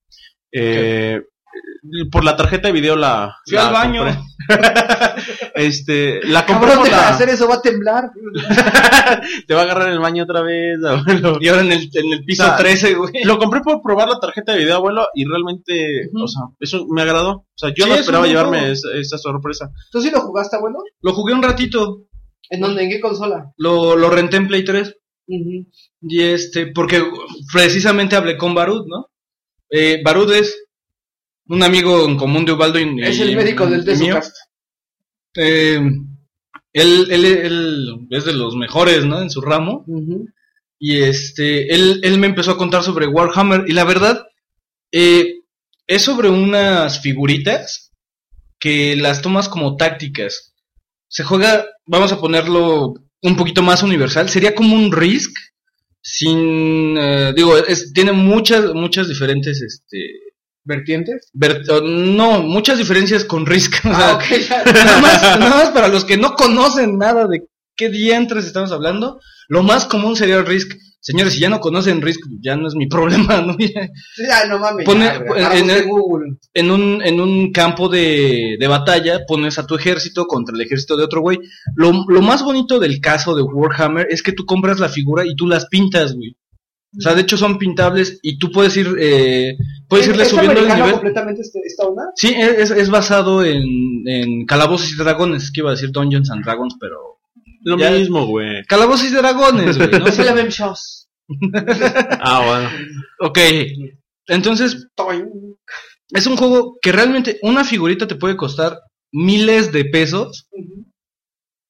Eh, 0.52 1.20
por 2.10 2.24
la 2.24 2.36
tarjeta 2.36 2.68
de 2.68 2.72
video 2.72 2.96
la. 2.96 3.34
Fui 3.46 3.54
la 3.56 3.68
al 3.68 3.72
baño. 3.72 4.04
compré. 4.04 4.18
este, 5.54 6.26
la 6.26 6.46
compré 6.46 6.68
Cabrón, 6.68 6.84
por 6.84 6.90
la- 6.90 7.08
hacer 7.10 7.28
eso, 7.28 7.48
va 7.48 7.56
a 7.56 7.62
temblar. 7.62 8.10
Te 9.46 9.54
va 9.54 9.60
a 9.60 9.64
agarrar 9.64 9.88
el 9.90 9.98
baño 9.98 10.24
otra 10.24 10.42
vez, 10.42 10.76
abuelo. 10.84 11.38
Y 11.40 11.48
ahora 11.48 11.62
en 11.62 11.72
el, 11.72 11.90
en 11.92 12.12
el 12.12 12.24
piso 12.24 12.42
O 12.44 12.46
sea, 12.46 12.56
13, 12.56 12.94
güey. 12.94 13.24
Lo 13.24 13.38
compré 13.38 13.60
por 13.60 13.82
probar 13.82 14.08
la 14.08 14.20
tarjeta 14.20 14.52
de 14.52 14.58
video, 14.58 14.76
abuelo, 14.76 15.06
y 15.14 15.24
realmente, 15.24 16.08
o 16.14 16.28
sea, 16.28 16.42
eso 16.60 16.86
me 16.88 17.02
agradó. 17.02 17.30
O 17.30 17.46
sea, 17.56 17.70
yo 17.76 17.84
Sí, 17.84 17.90
no 17.90 17.96
esperaba 17.96 18.26
llevarme 18.26 18.70
esa, 18.70 18.88
esa 18.94 19.18
sorpresa. 19.18 19.70
¿Tú 19.90 20.00
sí 20.00 20.10
lo 20.10 20.20
jugaste, 20.20 20.56
abuelo? 20.56 20.78
Lo 21.02 21.12
jugué 21.12 21.34
un 21.34 21.42
ratito, 21.42 22.04
¿En 22.50 22.60
dónde? 22.60 22.84
¿En 22.84 22.90
qué 22.90 23.00
consola? 23.00 23.52
lo, 23.58 23.94
lo 23.96 24.08
renté 24.10 24.36
en 24.38 24.48
Play 24.48 24.64
3. 24.64 24.88
Ujú. 25.26 25.66
Y 26.02 26.22
este, 26.22 26.68
porque 26.68 27.02
precisamente 27.52 28.16
hablé 28.16 28.38
con 28.38 28.54
Barud, 28.54 28.86
¿no? 28.86 29.08
Eh, 29.70 30.00
Barud 30.02 30.32
es 30.32 30.64
un 31.48 31.62
amigo 31.62 32.06
en 32.06 32.16
común 32.16 32.44
de 32.44 32.52
Ubaldo 32.52 32.78
y 32.78 33.02
Es 33.02 33.20
el 33.20 33.36
médico 33.36 33.66
del 33.66 33.84
de 33.84 33.92
y 33.92 33.96
su 33.96 34.02
mío. 34.04 34.14
casa. 34.14 34.32
Eh, 35.36 35.80
él, 36.72 37.06
él, 37.10 37.24
él 37.24 38.06
es 38.10 38.24
de 38.24 38.32
los 38.34 38.54
mejores, 38.54 39.04
¿no? 39.04 39.20
En 39.22 39.30
su 39.30 39.40
ramo. 39.40 39.84
Y 40.78 40.98
este, 41.00 41.74
él, 41.74 42.00
él 42.02 42.18
me 42.18 42.26
empezó 42.26 42.52
a 42.52 42.58
contar 42.58 42.82
sobre 42.82 43.06
Warhammer. 43.06 43.64
Y 43.66 43.72
la 43.72 43.84
verdad, 43.84 44.26
eh, 44.92 45.40
es 45.86 46.02
sobre 46.02 46.28
unas 46.28 47.00
figuritas 47.00 47.92
que 48.60 48.96
las 48.96 49.22
tomas 49.22 49.48
como 49.48 49.76
tácticas. 49.76 50.54
Se 51.08 51.24
juega, 51.24 51.66
vamos 51.86 52.12
a 52.12 52.20
ponerlo 52.20 52.94
un 53.22 53.36
poquito 53.36 53.62
más 53.62 53.82
universal. 53.82 54.28
Sería 54.28 54.54
como 54.54 54.76
un 54.76 54.92
Risk. 54.92 55.34
Sin, 56.00 56.96
eh, 56.96 57.32
digo, 57.34 57.58
es, 57.58 57.92
tiene 57.92 58.12
muchas, 58.12 58.72
muchas 58.72 59.08
diferentes, 59.08 59.60
este, 59.60 59.98
¿Vertientes? 60.68 61.30
ver- 61.32 61.62
no, 61.82 62.42
muchas 62.42 62.76
diferencias 62.78 63.24
con 63.24 63.46
Risk. 63.46 63.76
O 63.86 63.88
Ah, 63.90 64.18
nada, 64.74 65.00
más, 65.00 65.22
nada 65.40 65.56
más 65.56 65.70
para 65.70 65.88
los 65.88 66.04
que 66.04 66.16
no 66.18 66.34
conocen 66.34 66.98
nada 66.98 67.26
de 67.26 67.44
qué 67.74 67.88
diantres 67.88 68.44
estamos 68.44 68.70
hablando, 68.70 69.18
lo 69.48 69.62
más 69.62 69.86
común 69.86 70.14
sería 70.14 70.36
el 70.36 70.46
Risk. 70.46 70.72
Señores, 71.00 71.32
si 71.34 71.40
ya 71.40 71.48
no 71.48 71.60
conocen 71.60 72.02
Risk, 72.02 72.20
ya 72.42 72.56
no 72.56 72.66
es 72.68 72.74
mi 72.74 72.86
problema, 72.96 73.40
¿no? 73.40 73.54
Sí, 73.58 73.72
no 74.50 74.58
mames. 74.58 74.84
Pone- 74.84 75.04
ya, 75.38 75.56
en- 75.56 75.70
el- 75.70 75.86
en 76.54 76.70
un, 76.70 77.00
en 77.02 77.20
un 77.20 77.50
campo 77.52 77.88
de, 77.88 78.56
de 78.60 78.66
batalla 78.66 79.20
pones 79.26 79.58
a 79.58 79.66
tu 79.66 79.74
ejército 79.76 80.26
contra 80.26 80.54
el 80.54 80.60
ejército 80.60 80.96
de 80.96 81.04
otro 81.04 81.20
güey. 81.22 81.38
Lo, 81.76 81.92
lo 82.08 82.20
más 82.20 82.42
bonito 82.42 82.78
del 82.78 83.00
caso 83.00 83.34
de 83.34 83.42
Warhammer 83.42 84.08
es 84.10 84.22
que 84.22 84.32
tú 84.32 84.44
compras 84.44 84.80
la 84.80 84.88
figura 84.90 85.24
y 85.24 85.34
tú 85.34 85.46
las 85.46 85.66
pintas, 85.66 86.14
güey. 86.14 86.36
O 86.96 87.00
sea, 87.00 87.14
de 87.14 87.20
hecho 87.22 87.36
son 87.36 87.58
pintables 87.58 88.18
y 88.22 88.38
tú 88.38 88.50
puedes 88.50 88.76
ir, 88.76 88.88
eh, 88.98 89.56
puedes 89.88 90.06
¿Es- 90.06 90.12
irle 90.12 90.22
es 90.24 90.28
subiendo 90.30 90.60
el 90.60 90.68
nivel. 90.68 90.92
completamente 90.92 91.42
este- 91.42 91.60
esta 91.66 91.84
onda? 91.86 92.04
Sí, 92.16 92.34
es, 92.36 92.70
es 92.70 92.88
basado 92.90 93.44
en, 93.44 93.62
en 94.06 94.46
Calabozos 94.46 94.90
y 94.92 94.96
Dragones, 94.96 95.50
que 95.52 95.60
iba 95.60 95.70
a 95.70 95.74
decir 95.74 95.90
Dungeons 95.92 96.30
and 96.30 96.44
Dragons, 96.44 96.76
pero... 96.80 96.96
Lo 97.62 97.76
Ya- 97.76 97.90
mismo, 97.90 98.26
güey. 98.26 98.64
Calabozos 98.64 99.10
y 99.10 99.14
Dragones, 99.14 99.76
güey, 99.76 99.90
¿no? 99.90 100.06
Shows. 100.50 101.08
Ah, 102.20 102.42
bueno. 102.46 102.70
ok, 103.20 103.38
entonces 104.28 104.86
es 106.10 106.26
un 106.26 106.36
juego 106.36 106.78
que 106.80 106.90
realmente 106.92 107.38
una 107.42 107.64
figurita 107.64 108.06
te 108.06 108.14
puede 108.14 108.36
costar 108.36 108.78
miles 109.12 109.72
de 109.72 109.84
pesos 109.84 110.46
Ujú. 110.52 110.86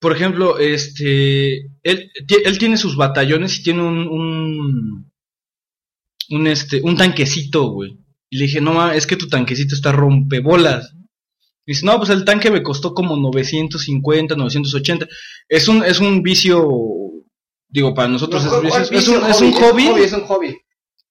Por 0.00 0.14
ejemplo, 0.14 0.58
este, 0.58 1.66
él, 1.82 2.10
él 2.44 2.58
tiene 2.58 2.76
sus 2.76 2.96
batallones 2.96 3.58
y 3.58 3.62
tiene 3.62 3.82
un, 3.82 4.06
un, 4.06 5.10
un, 6.30 6.46
este, 6.46 6.80
un 6.82 6.96
tanquecito, 6.96 7.70
güey. 7.70 7.98
Y 8.30 8.38
le 8.38 8.44
dije, 8.44 8.60
no, 8.60 8.74
ma, 8.74 8.94
es 8.94 9.06
que 9.06 9.16
tu 9.16 9.28
tanquecito 9.28 9.74
está 9.74 9.90
rompebolas. 9.92 10.92
Y 11.66 11.72
dice, 11.72 11.84
no, 11.84 11.96
pues 11.98 12.10
el 12.10 12.24
tanque 12.24 12.50
me 12.50 12.62
costó 12.62 12.94
como 12.94 13.16
950, 13.16 14.36
980. 14.36 15.06
Es 15.48 15.68
un, 15.68 15.82
es 15.84 15.98
un 16.00 16.22
vicio, 16.22 16.66
digo, 17.68 17.92
para 17.94 18.08
nosotros 18.08 18.44
No, 18.44 18.50
es, 18.50 18.60
vicio, 18.62 18.70
¿cuál 18.70 18.82
es, 18.82 18.90
vicio? 18.90 19.20
un, 19.20 19.30
es 19.30 19.40
un 19.40 19.52
hobby, 19.52 19.86
Es 20.02 20.12
un 20.12 20.22
hobby. 20.22 20.56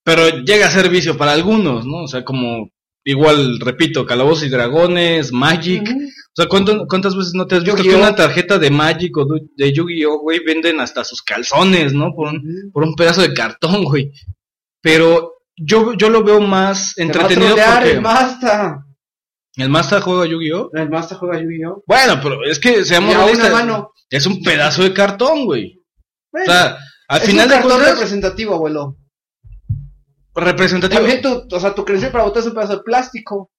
pero 0.04 0.44
llega 0.44 0.68
a 0.68 0.72
ser 0.72 0.90
vicio 0.90 1.18
para 1.18 1.34
algunos, 1.34 1.86
¿no? 1.86 2.04
O 2.04 2.08
sea, 2.08 2.24
como, 2.24 2.72
igual, 3.12 3.60
repito, 3.60 4.06
Calabozos 4.06 4.44
y 4.46 4.50
Dragones, 4.50 5.32
Magic, 5.32 5.82
o 5.90 6.36
sea, 6.36 6.48
¿cuánto- 6.48 6.86
¿cuántas 6.88 7.16
veces 7.16 7.34
no 7.34 7.48
te 7.48 7.56
has 7.56 7.64
visto 7.64 7.82
que 7.82 7.96
una 7.96 8.16
tarjeta 8.16 8.60
de 8.60 8.70
Magic 8.70 9.16
o 9.18 9.26
de- 9.56 9.74
Yu-Gi-Oh, 9.74 10.20
güey, 10.20 10.40
venden 10.46 10.80
hasta 10.80 11.04
sus 11.04 11.22
calzones, 11.22 11.94
¿no? 11.94 12.14
Por 12.14 12.28
un, 12.30 12.70
por 12.72 12.84
un 12.84 12.96
pedazo 12.96 13.22
de 13.22 13.34
cartón, 13.34 13.84
güey. 13.86 14.12
Pero 14.82 15.34
yo, 15.56 15.94
yo 15.94 16.10
lo 16.10 16.24
veo 16.24 16.40
más 16.42 16.94
Te 16.96 17.02
va 17.04 17.06
a 17.06 17.08
entretenido 17.08 17.56
porque... 17.56 17.92
El 17.92 18.02
Masta. 18.02 18.84
¿El 19.56 19.70
Master 19.70 20.02
juega 20.02 20.26
Yu-Gi-Oh? 20.28 20.70
El 20.74 20.90
Masta 20.90 21.16
juega 21.16 21.42
Yu-Gi-Oh. 21.42 21.84
Bueno, 21.88 22.20
pero 22.22 22.44
es 22.44 22.60
que 22.60 22.86
seamos 22.86 23.16
realistas. 23.16 23.52
mano. 23.52 23.92
Es 24.10 24.26
un 24.28 24.44
pedazo 24.44 24.84
de 24.84 24.94
cartón, 24.94 25.46
güey. 25.46 25.80
O 25.80 25.84
Bueno, 26.32 26.46
sea, 26.54 26.78
al 27.08 27.22
es 27.22 27.28
final 27.28 27.46
un 27.46 27.50
de 27.50 27.56
cartón 27.56 27.72
cuentas, 27.72 27.94
representativo, 27.96 28.54
abuelo. 28.54 28.98
Representativo. 30.38 31.02
También 31.02 31.22
tu, 31.22 31.56
o 31.56 31.60
sea, 31.60 31.74
tu 31.76 31.84
credencial 31.84 32.12
para 32.12 32.24
votar 32.24 32.42
es 32.42 32.48
un 32.48 32.54
pedazo 32.54 32.78
de 32.78 32.84
plástico. 32.84 33.52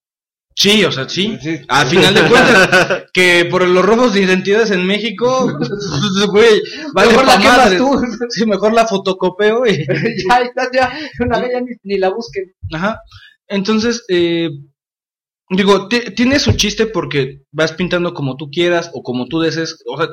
Sí, 0.54 0.84
o 0.84 0.90
sea, 0.90 1.08
sí. 1.08 1.38
Sí. 1.40 1.60
Al 1.68 1.86
final 1.86 2.14
de 2.14 2.20
cuentas, 2.28 3.04
que 3.12 3.46
por 3.48 3.66
los 3.66 3.84
robos 3.84 4.12
de 4.14 4.22
identidades 4.22 4.70
en 4.72 4.84
México, 4.86 5.46
güey, 6.32 6.60
vale 6.94 7.10
Mejor 7.10 7.26
la 7.26 7.38
quemas 7.38 7.76
tú. 7.76 8.00
Sí, 8.30 8.44
mejor 8.46 8.72
la 8.72 8.86
fotocopeo 8.86 9.66
y... 9.66 9.86
ya, 9.86 10.40
está, 10.40 10.68
ya. 10.72 10.92
Una 11.20 11.38
vez 11.38 11.50
ya 11.52 11.60
ni, 11.60 11.70
ni 11.84 11.98
la 11.98 12.08
busquen. 12.10 12.52
Ajá. 12.74 13.00
Entonces, 13.46 14.04
eh, 14.08 14.48
digo, 15.50 15.86
ti- 15.88 16.10
tiene 16.16 16.38
su 16.40 16.52
chiste 16.52 16.86
porque 16.86 17.42
vas 17.52 17.72
pintando 17.72 18.12
como 18.12 18.36
tú 18.36 18.50
quieras 18.50 18.90
o 18.94 19.02
como 19.02 19.26
tú 19.28 19.40
desees. 19.40 19.78
O 19.86 19.96
sea, 19.96 20.08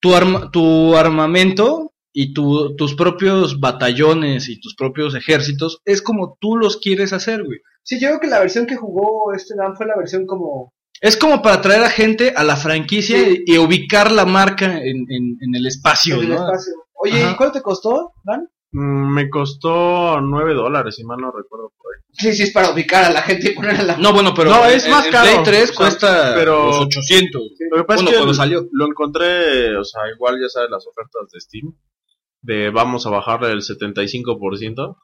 tu, 0.00 0.14
arma, 0.14 0.50
tu 0.50 0.96
armamento 0.96 1.92
y 2.12 2.32
tu- 2.32 2.74
tus 2.76 2.94
propios 2.94 3.60
batallones 3.60 4.48
y 4.48 4.60
tus 4.60 4.74
propios 4.74 5.14
ejércitos 5.14 5.80
es 5.84 6.02
como 6.02 6.36
tú 6.40 6.56
los 6.56 6.78
quieres 6.78 7.12
hacer, 7.12 7.44
güey. 7.44 7.58
Sí, 7.82 8.00
yo 8.00 8.08
creo 8.08 8.20
que 8.20 8.26
la 8.26 8.40
versión 8.40 8.66
que 8.66 8.76
jugó 8.76 9.32
este 9.34 9.54
Dan 9.56 9.76
fue 9.76 9.86
la 9.86 9.96
versión 9.96 10.26
como... 10.26 10.72
Es 11.00 11.16
como 11.16 11.40
para 11.42 11.60
traer 11.60 11.82
a 11.84 11.90
gente 11.90 12.32
a 12.34 12.42
la 12.42 12.56
franquicia 12.56 13.18
Sí. 13.18 13.44
y, 13.46 13.54
y 13.54 13.58
ubicar 13.58 14.10
la 14.10 14.24
marca 14.24 14.78
en, 14.78 15.06
en- 15.08 15.36
en 15.40 15.54
el 15.54 15.66
espacio, 15.66 16.16
en 16.16 16.22
el 16.22 16.28
¿no? 16.30 16.34
espacio. 16.34 16.72
Oye, 16.94 17.22
Ajá. 17.22 17.32
¿y 17.32 17.36
cuánto 17.36 17.58
te 17.58 17.62
costó, 17.62 18.12
Dan? 18.24 18.48
Mm, 18.72 19.14
Me 19.14 19.30
costó 19.30 20.20
9 20.20 20.54
dólares, 20.54 20.96
si 20.96 21.04
mal 21.04 21.18
no 21.20 21.30
recuerdo 21.30 21.72
por 21.78 21.94
ahí. 21.94 22.02
Sí, 22.12 22.32
sí, 22.34 22.42
es 22.42 22.52
para 22.52 22.70
ubicar 22.72 23.04
a 23.04 23.10
la 23.10 23.22
gente 23.22 23.50
y 23.52 23.54
ponerla 23.54 23.82
la... 23.84 23.96
No, 23.96 24.12
bueno, 24.12 24.34
pero 24.34 24.50
No, 24.50 24.66
el- 24.66 24.74
es 24.74 24.88
más 24.88 25.06
el 25.06 25.12
caro. 25.12 25.30
Play 25.30 25.42
3 25.44 25.62
O 25.62 25.66
sea, 25.72 25.76
cuesta 25.76 26.32
pero- 26.34 26.66
los 26.66 26.80
800. 26.80 27.42
Lo 27.70 27.76
que 27.76 27.84
pasa 27.84 28.02
Bueno, 28.02 28.08
es 28.08 28.10
que 28.10 28.16
cuando 28.18 28.34
salió. 28.34 28.68
lo 28.72 28.86
encontré, 28.86 29.76
o 29.76 29.84
sea, 29.84 30.02
igual 30.14 30.36
ya 30.42 30.48
sabes 30.48 30.68
las 30.70 30.84
ofertas 30.86 31.30
de 31.32 31.40
Steam, 31.40 31.72
de 32.42 32.70
vamos 32.70 33.06
a 33.06 33.10
bajarle 33.10 33.52
el 33.52 33.60
75%. 33.60 34.96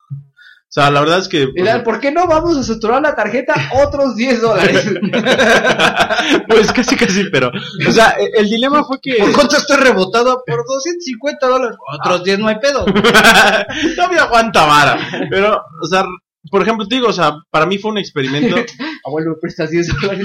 O 0.75 0.75
sea, 0.75 0.91
la 0.91 1.01
verdad 1.03 1.21
es 1.21 1.29
que... 1.29 1.49
Y 1.55 1.63
Dan, 1.63 1.85
¿por 1.85 2.01
qué 2.01 2.11
no 2.11 2.27
vamos 2.27 2.57
a 2.57 2.65
saturar 2.65 3.01
la 3.01 3.15
tarjeta 3.15 3.55
otros 3.85 4.17
10 4.17 4.41
dólares? 4.41 4.85
pues 6.49 6.73
casi, 6.73 6.97
casi, 6.97 7.31
pero... 7.31 7.53
O 7.87 7.93
sea, 7.93 8.17
e- 8.19 8.41
el 8.41 8.51
dilema 8.51 8.83
fue 8.83 8.99
que... 9.01 9.15
¿Por 9.21 9.33
cuánto 9.35 9.57
estoy 9.57 9.77
rebotado? 9.77 10.43
Por 10.45 10.67
250 10.67 11.47
dólares. 11.47 11.77
Otros 12.01 12.25
10 12.25 12.39
no 12.41 12.49
hay 12.49 12.57
pedo. 12.59 12.85
no 13.97 14.09
me 14.09 14.19
aguanta 14.19 14.67
vara. 14.67 14.99
Pero, 15.31 15.63
o 15.81 15.87
sea, 15.87 16.07
por 16.51 16.63
ejemplo, 16.63 16.89
te 16.89 16.97
digo, 16.97 17.07
o 17.09 17.13
sea, 17.13 17.37
para 17.51 17.67
mí 17.67 17.79
fue 17.79 17.93
un 17.93 17.99
experimento. 17.99 18.57
Abuelo, 19.07 19.31
¿me 19.31 19.37
prestas 19.37 19.71
10 19.71 19.87
dólares? 20.01 20.25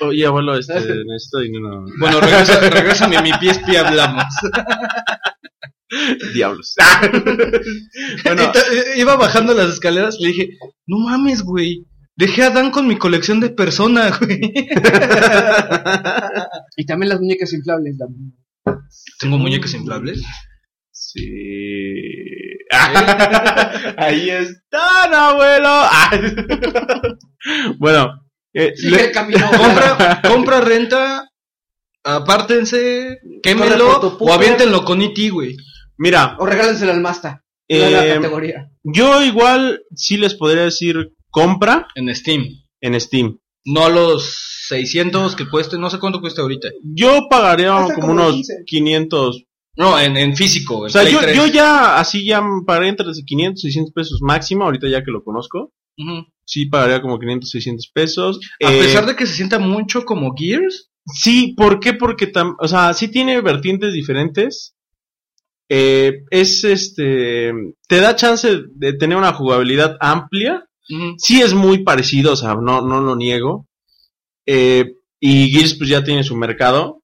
Oye, 0.00 0.26
abuelo, 0.26 0.58
este, 0.58 0.74
necesito 0.74 1.38
dinero. 1.40 1.84
Bueno, 1.98 2.20
regresa, 2.20 2.58
regrésame 2.58 3.22
mi 3.22 3.30
PSP, 3.30 3.76
hablamos. 3.76 4.24
Diablos. 6.34 6.74
Bueno, 8.24 8.52
iba 8.96 9.16
bajando 9.16 9.54
las 9.54 9.74
escaleras 9.74 10.16
y 10.18 10.22
le 10.24 10.28
dije, 10.30 10.48
no 10.86 10.98
mames, 10.98 11.42
güey. 11.42 11.86
Dejé 12.16 12.44
a 12.44 12.50
Dan 12.50 12.70
con 12.70 12.86
mi 12.86 12.96
colección 12.96 13.40
de 13.40 13.50
persona, 13.50 14.16
güey. 14.20 14.40
y 16.76 16.86
también 16.86 17.08
las 17.10 17.20
muñecas 17.20 17.52
inflables, 17.52 17.98
Dan. 17.98 18.10
Tengo 19.18 19.38
muñecas 19.38 19.74
inflables. 19.74 20.22
sí. 20.90 21.28
Ahí 23.96 24.30
están, 24.30 25.14
abuelo. 25.14 25.82
bueno, 27.78 28.20
eh, 28.52 28.72
Sigue 28.76 28.96
le- 28.96 29.04
el 29.06 29.12
camino. 29.12 29.50
Compra, 29.56 30.20
compra, 30.26 30.60
renta, 30.60 31.28
apártense, 32.02 33.18
puto. 33.42 34.16
o 34.20 34.32
aviéntenlo 34.32 34.84
con 34.84 35.02
E.T., 35.02 35.30
güey. 35.30 35.56
Mira, 35.98 36.36
O 36.38 36.46
regálenselo 36.46 36.92
al 36.92 37.00
Masta. 37.00 37.42
No 37.68 37.78
la 37.78 38.06
eh, 38.06 38.14
categoría. 38.16 38.70
yo 38.82 39.22
igual 39.22 39.80
sí 39.94 40.16
les 40.18 40.34
podría 40.34 40.64
decir 40.64 41.12
compra 41.30 41.86
En 41.94 42.14
Steam. 42.14 42.44
en 42.80 43.00
Steam. 43.00 43.38
No 43.64 43.86
a 43.86 43.88
los 43.88 44.64
600 44.68 45.34
que 45.36 45.48
cueste, 45.48 45.78
no 45.78 45.88
sé 45.88 45.98
cuánto 45.98 46.20
cuesta 46.20 46.42
ahorita. 46.42 46.68
Yo 46.82 47.26
pagaría 47.30 47.70
como 47.72 47.94
como 47.94 48.12
unos 48.12 48.32
15. 48.34 48.54
500 48.66 49.44
No, 49.76 49.98
en, 49.98 50.16
en 50.18 50.36
físico. 50.36 50.80
en 50.84 50.86
O 50.86 50.88
sea, 50.90 51.00
Play 51.02 51.14
yo, 51.14 51.20
3. 51.20 51.36
yo 51.36 51.46
ya 51.46 51.98
así 51.98 52.24
ya 52.26 52.42
pagué 52.66 52.88
entre 52.88 53.06
500 53.26 53.64
y 53.64 53.68
600 53.68 53.92
pesos 53.94 54.18
máximo, 54.22 54.64
ahorita 54.64 54.86
ya 54.88 55.02
que 55.02 55.10
lo 55.10 55.24
conozco. 55.24 55.72
Sí 56.44 56.66
pagaría 56.66 57.00
como 57.00 57.18
500, 57.18 57.48
600 57.48 57.90
pesos. 57.94 58.40
A 58.62 58.70
Eh, 58.72 58.78
pesar 58.80 59.06
de 59.06 59.16
que 59.16 59.26
se 59.26 59.34
sienta 59.34 59.58
mucho 59.58 60.04
como 60.04 60.34
Gears. 60.36 60.90
Sí, 61.06 61.54
¿por 61.56 61.80
qué? 61.80 61.94
Porque, 61.94 62.30
tam- 62.32 62.56
o 62.58 62.68
sea, 62.68 62.92
sí 62.94 63.08
tiene 63.08 63.40
vertientes 63.40 63.92
diferentes. 63.94 64.73
Eh, 65.68 66.24
es 66.30 66.64
este, 66.64 67.52
te 67.88 68.00
da 68.00 68.16
chance 68.16 68.62
de 68.74 68.92
tener 68.92 69.16
una 69.16 69.32
jugabilidad 69.32 69.96
amplia. 70.00 70.64
Ujú. 70.88 71.14
Sí 71.18 71.40
es 71.40 71.54
muy 71.54 71.82
parecido, 71.82 72.32
o 72.32 72.36
sea, 72.36 72.54
no, 72.54 72.82
no 72.82 73.00
lo 73.00 73.16
niego. 73.16 73.66
Eh, 74.46 74.94
y 75.20 75.50
Gears 75.50 75.74
pues 75.74 75.88
ya 75.88 76.04
tiene 76.04 76.24
su 76.24 76.36
mercado. 76.36 77.00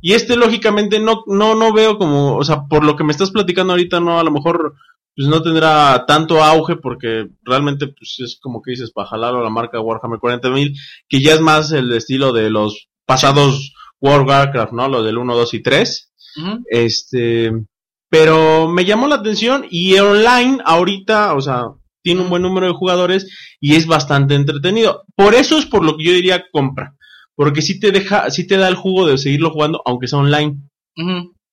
Y 0.00 0.14
este 0.14 0.34
lógicamente 0.34 0.98
no, 0.98 1.22
no, 1.28 1.54
no 1.54 1.72
veo 1.72 1.96
como, 1.96 2.36
o 2.36 2.42
sea, 2.42 2.64
por 2.68 2.84
lo 2.84 2.96
que 2.96 3.04
me 3.04 3.12
estás 3.12 3.30
platicando 3.30 3.72
ahorita, 3.72 4.00
no, 4.00 4.18
a 4.18 4.24
lo 4.24 4.32
mejor 4.32 4.74
pues 5.14 5.28
no 5.28 5.42
tendrá 5.42 6.04
tanto 6.06 6.42
auge 6.42 6.74
porque 6.74 7.28
realmente 7.42 7.86
pues 7.86 8.16
es 8.18 8.38
como 8.40 8.60
que 8.60 8.72
dices 8.72 8.90
para 8.90 9.06
jalar 9.08 9.36
a 9.36 9.42
la 9.42 9.50
marca 9.50 9.80
Warhammer 9.80 10.18
40.000, 10.18 10.76
que 11.08 11.20
ya 11.20 11.34
es 11.34 11.40
más 11.40 11.70
el 11.70 11.92
estilo 11.92 12.32
de 12.32 12.50
los 12.50 12.88
pasados 13.06 13.72
World 14.00 14.22
of 14.22 14.28
Warcraft, 14.28 14.72
¿no? 14.72 14.88
Lo 14.88 15.02
del 15.04 15.18
1, 15.18 15.36
2 15.36 15.54
y 15.54 15.62
3. 15.62 16.12
Ujú. 16.36 16.64
Este, 16.68 17.52
pero 18.14 18.68
me 18.68 18.84
llamó 18.84 19.08
la 19.08 19.16
atención 19.16 19.66
y 19.68 19.98
online 19.98 20.58
ahorita, 20.64 21.34
o 21.34 21.40
sea, 21.40 21.64
tiene 22.00 22.20
un 22.20 22.30
buen 22.30 22.42
número 22.42 22.68
de 22.68 22.72
jugadores 22.72 23.56
y 23.58 23.74
es 23.74 23.88
bastante 23.88 24.36
entretenido. 24.36 25.02
Por 25.16 25.34
eso 25.34 25.58
es 25.58 25.66
por 25.66 25.84
lo 25.84 25.96
que 25.96 26.04
yo 26.04 26.12
diría 26.12 26.44
compra, 26.52 26.94
porque 27.34 27.60
sí 27.60 27.80
te 27.80 27.90
deja, 27.90 28.30
sí 28.30 28.46
te 28.46 28.56
da 28.56 28.68
el 28.68 28.76
jugo 28.76 29.08
de 29.08 29.18
seguirlo 29.18 29.50
jugando 29.50 29.82
aunque 29.84 30.06
sea 30.06 30.20
online. 30.20 30.60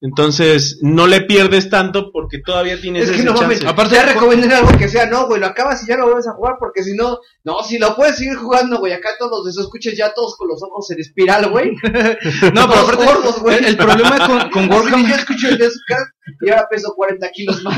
Entonces, 0.03 0.79
no 0.81 1.05
le 1.05 1.21
pierdes 1.21 1.69
tanto 1.69 2.11
porque 2.11 2.39
todavía 2.43 2.81
tienes 2.81 3.03
Es 3.03 3.09
que 3.11 3.15
ese 3.17 3.25
no 3.25 3.33
mames, 3.33 3.59
chance. 3.59 3.67
aparte 3.71 3.93
ya 3.95 4.05
recomienden 4.11 4.51
algo 4.51 4.71
que 4.75 4.89
sea, 4.89 5.05
no, 5.05 5.27
güey, 5.27 5.39
lo 5.39 5.45
acabas 5.45 5.83
y 5.83 5.87
ya 5.87 5.95
lo 5.95 6.05
vuelves 6.05 6.27
a 6.27 6.33
jugar, 6.33 6.55
porque 6.59 6.81
si 6.83 6.95
no, 6.95 7.19
no, 7.43 7.61
si 7.63 7.77
lo 7.77 7.95
puedes 7.95 8.15
seguir 8.17 8.35
jugando, 8.35 8.79
güey, 8.79 8.93
acá 8.93 9.09
todos 9.19 9.45
los 9.45 9.57
escuches 9.59 9.95
ya 9.95 10.11
todos 10.15 10.35
con 10.37 10.47
los 10.47 10.61
ojos 10.63 10.89
en 10.89 10.99
espiral, 11.01 11.51
güey. 11.51 11.71
No, 12.53 12.67
pero 12.67 12.81
aparte, 12.81 13.05
gordos, 13.05 13.39
güey. 13.41 13.57
el, 13.59 13.65
el 13.65 13.77
problema 13.77 14.27
con, 14.27 14.49
con 14.51 14.71
Warhammer, 14.71 15.07
yo 15.09 15.15
escucho 15.15 15.49
el 15.49 15.57
de 15.59 15.69
su 15.69 15.79
casa 15.87 16.05
y 16.41 16.49
ahora 16.49 16.67
peso 16.69 16.93
40 16.95 17.29
kilos 17.31 17.61
más. 17.63 17.77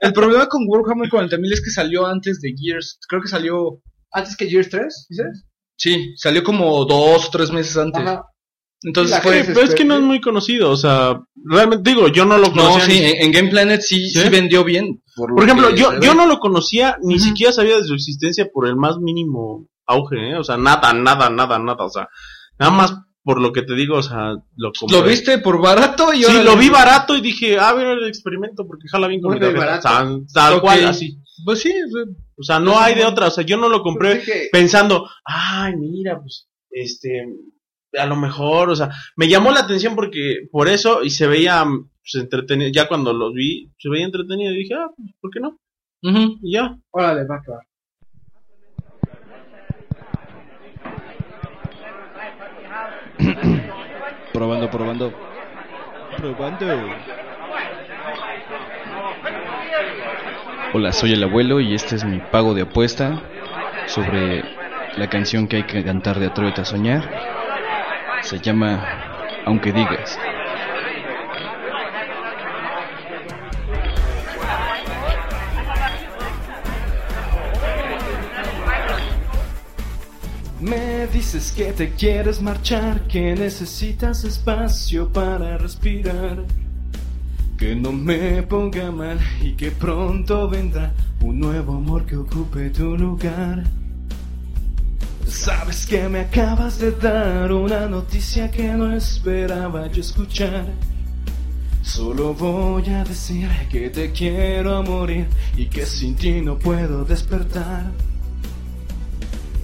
el 0.00 0.12
problema 0.12 0.48
con 0.48 0.64
Warhammer 0.66 1.08
40.000 1.08 1.52
es 1.52 1.62
que 1.62 1.70
salió 1.70 2.06
antes 2.06 2.40
de 2.40 2.52
Gears. 2.60 2.98
Creo 3.08 3.22
que 3.22 3.28
salió, 3.28 3.80
Antes 4.10 4.36
que 4.36 4.46
Gears 4.48 4.68
3, 4.70 5.06
¿dices? 5.10 5.44
sí, 5.76 6.12
salió 6.16 6.42
como 6.42 6.84
dos 6.86 7.26
o 7.28 7.30
tres 7.30 7.52
meses 7.52 7.76
antes. 7.76 8.02
Ajá. 8.02 8.24
Entonces 8.82 9.20
fue, 9.22 9.42
Pero 9.44 9.62
es 9.62 9.74
que 9.74 9.84
no 9.84 9.96
es 9.96 10.02
muy 10.02 10.20
conocido, 10.20 10.70
o 10.70 10.76
sea, 10.76 11.20
realmente 11.44 11.90
digo, 11.90 12.06
yo 12.08 12.24
no 12.24 12.38
lo 12.38 12.46
no, 12.48 12.52
conocía. 12.54 12.84
sí, 12.84 13.00
ni- 13.00 13.06
en, 13.06 13.22
en 13.22 13.32
Game 13.32 13.48
Planet 13.50 13.80
sí, 13.80 14.08
¿Sí? 14.08 14.20
sí 14.20 14.28
vendió 14.28 14.62
bien. 14.64 15.02
Por 15.16 15.42
ejemplo, 15.42 15.74
yo, 15.74 15.98
yo 16.00 16.14
no 16.14 16.26
lo 16.26 16.38
conocía, 16.38 16.96
ni 17.02 17.18
siquiera 17.18 17.52
sabía 17.52 17.76
de 17.76 17.84
su 17.84 17.94
existencia 17.94 18.48
por 18.52 18.68
el 18.68 18.76
más 18.76 18.98
mínimo 18.98 19.66
auge, 19.84 20.30
¿eh? 20.30 20.36
O 20.38 20.44
sea, 20.44 20.56
nada, 20.56 20.92
nada, 20.92 21.28
nada, 21.28 21.58
nada, 21.58 21.84
o 21.84 21.90
sea, 21.90 22.08
nada 22.58 22.70
más 22.72 22.94
por 23.24 23.40
lo 23.42 23.52
que 23.52 23.62
te 23.62 23.74
digo, 23.74 23.96
o 23.96 24.02
sea, 24.02 24.34
lo 24.56 24.72
compré. 24.78 24.96
¿Lo 25.00 25.04
viste 25.04 25.38
por 25.38 25.60
barato? 25.60 26.14
Y 26.14 26.22
Sí, 26.22 26.40
lo 26.44 26.56
vi 26.56 26.68
barato 26.70 27.16
y 27.16 27.20
dije, 27.20 27.58
ah, 27.58 27.70
a 27.70 27.74
ver 27.74 27.88
el 27.88 28.06
experimento 28.08 28.64
porque 28.66 28.86
jala 28.88 29.08
bien 29.08 29.20
con 29.20 29.34
mi 29.34 29.40
tal 29.40 30.60
cual, 30.60 30.84
así. 30.86 31.18
Pues 31.44 31.60
sí, 31.60 31.72
O 32.36 32.42
sea, 32.42 32.58
no 32.60 32.78
hay 32.78 32.94
de 32.94 33.04
otra, 33.04 33.26
o 33.26 33.30
sea, 33.30 33.44
yo 33.44 33.56
no 33.56 33.68
lo 33.68 33.82
compré 33.82 34.22
que- 34.22 34.48
pensando, 34.52 35.08
ay, 35.24 35.74
mira, 35.76 36.20
pues, 36.20 36.48
este, 36.70 37.24
a 37.96 38.06
lo 38.06 38.16
mejor, 38.16 38.70
o 38.70 38.76
sea, 38.76 38.90
me 39.16 39.28
llamó 39.28 39.50
la 39.50 39.60
atención 39.60 39.94
porque, 39.94 40.48
por 40.50 40.68
eso, 40.68 41.02
y 41.02 41.10
se 41.10 41.26
veía, 41.26 41.64
pues, 41.64 42.14
entretenido, 42.22 42.70
ya 42.70 42.88
cuando 42.88 43.12
los 43.12 43.32
vi, 43.32 43.70
se 43.78 43.88
veía 43.88 44.06
entretenido 44.06 44.52
y 44.52 44.58
dije, 44.58 44.74
ah, 44.74 44.88
pues, 44.96 45.10
¿por 45.20 45.30
qué 45.30 45.40
no? 45.40 45.58
Y 46.00 46.52
ya. 46.52 46.76
Órale, 46.90 47.24
va, 47.24 47.42
va. 47.48 47.60
Probando, 54.32 54.70
probando. 54.70 55.12
Probando. 56.16 56.66
Hola, 60.74 60.92
soy 60.92 61.12
el 61.14 61.24
abuelo 61.24 61.60
y 61.60 61.74
este 61.74 61.96
es 61.96 62.04
mi 62.04 62.20
pago 62.20 62.54
de 62.54 62.62
apuesta 62.62 63.22
sobre 63.86 64.44
la 64.96 65.08
canción 65.08 65.48
que 65.48 65.56
hay 65.56 65.62
que 65.64 65.82
cantar 65.82 66.20
de 66.20 66.26
Atrévete 66.26 66.60
a 66.60 66.64
Soñar. 66.64 67.37
Se 68.28 68.38
llama 68.38 68.84
Aunque 69.46 69.72
digas. 69.72 70.18
Me 80.60 81.06
dices 81.06 81.52
que 81.52 81.72
te 81.72 81.92
quieres 81.92 82.42
marchar, 82.42 83.00
que 83.08 83.34
necesitas 83.34 84.24
espacio 84.24 85.10
para 85.10 85.56
respirar. 85.56 86.44
Que 87.56 87.74
no 87.74 87.92
me 87.92 88.42
ponga 88.42 88.90
mal 88.92 89.18
y 89.40 89.52
que 89.52 89.70
pronto 89.70 90.50
vendrá 90.50 90.92
un 91.22 91.40
nuevo 91.40 91.78
amor 91.78 92.04
que 92.04 92.18
ocupe 92.18 92.68
tu 92.68 92.94
lugar. 92.94 93.64
Sabes 95.28 95.84
que 95.84 96.08
me 96.08 96.20
acabas 96.20 96.78
de 96.78 96.90
dar 96.92 97.52
una 97.52 97.86
noticia 97.86 98.50
que 98.50 98.68
no 98.72 98.92
esperaba 98.94 99.86
yo 99.88 100.00
escuchar. 100.00 100.64
Solo 101.82 102.32
voy 102.34 102.88
a 102.88 103.04
decir 103.04 103.48
que 103.70 103.90
te 103.90 104.10
quiero 104.10 104.76
a 104.76 104.82
morir 104.82 105.28
y 105.56 105.66
que 105.66 105.84
sin 105.84 106.16
ti 106.16 106.40
no 106.40 106.58
puedo 106.58 107.04
despertar. 107.04 107.90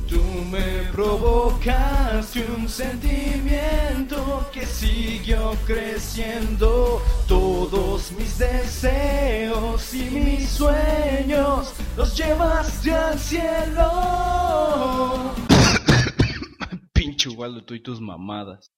Tú 0.09 0.21
me 0.51 0.91
provocaste 0.93 2.45
un 2.57 2.69
sentimiento 2.69 4.49
que 4.53 4.67
siguió 4.67 5.57
creciendo. 5.67 7.03
Todos 7.27 8.13
mis 8.13 8.39
deseos 8.39 9.95
y 9.95 10.11
mis 10.11 10.49
sueños 10.51 11.73
los 11.97 12.15
llevaste 12.17 12.95
al 12.95 13.19
cielo. 13.19 14.55
Waldo, 17.35 17.65
tú 17.65 17.75
y 17.75 17.81
tus 17.81 18.01
mamadas. 18.01 18.73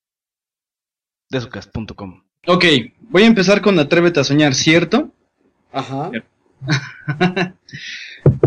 Desucas.com 1.30 2.22
Ok, 2.46 2.64
voy 3.00 3.24
a 3.24 3.26
empezar 3.26 3.60
con 3.60 3.78
Atrévete 3.78 4.20
a 4.20 4.24
Soñar, 4.24 4.54
¿cierto? 4.54 5.10
Ajá. 5.72 6.10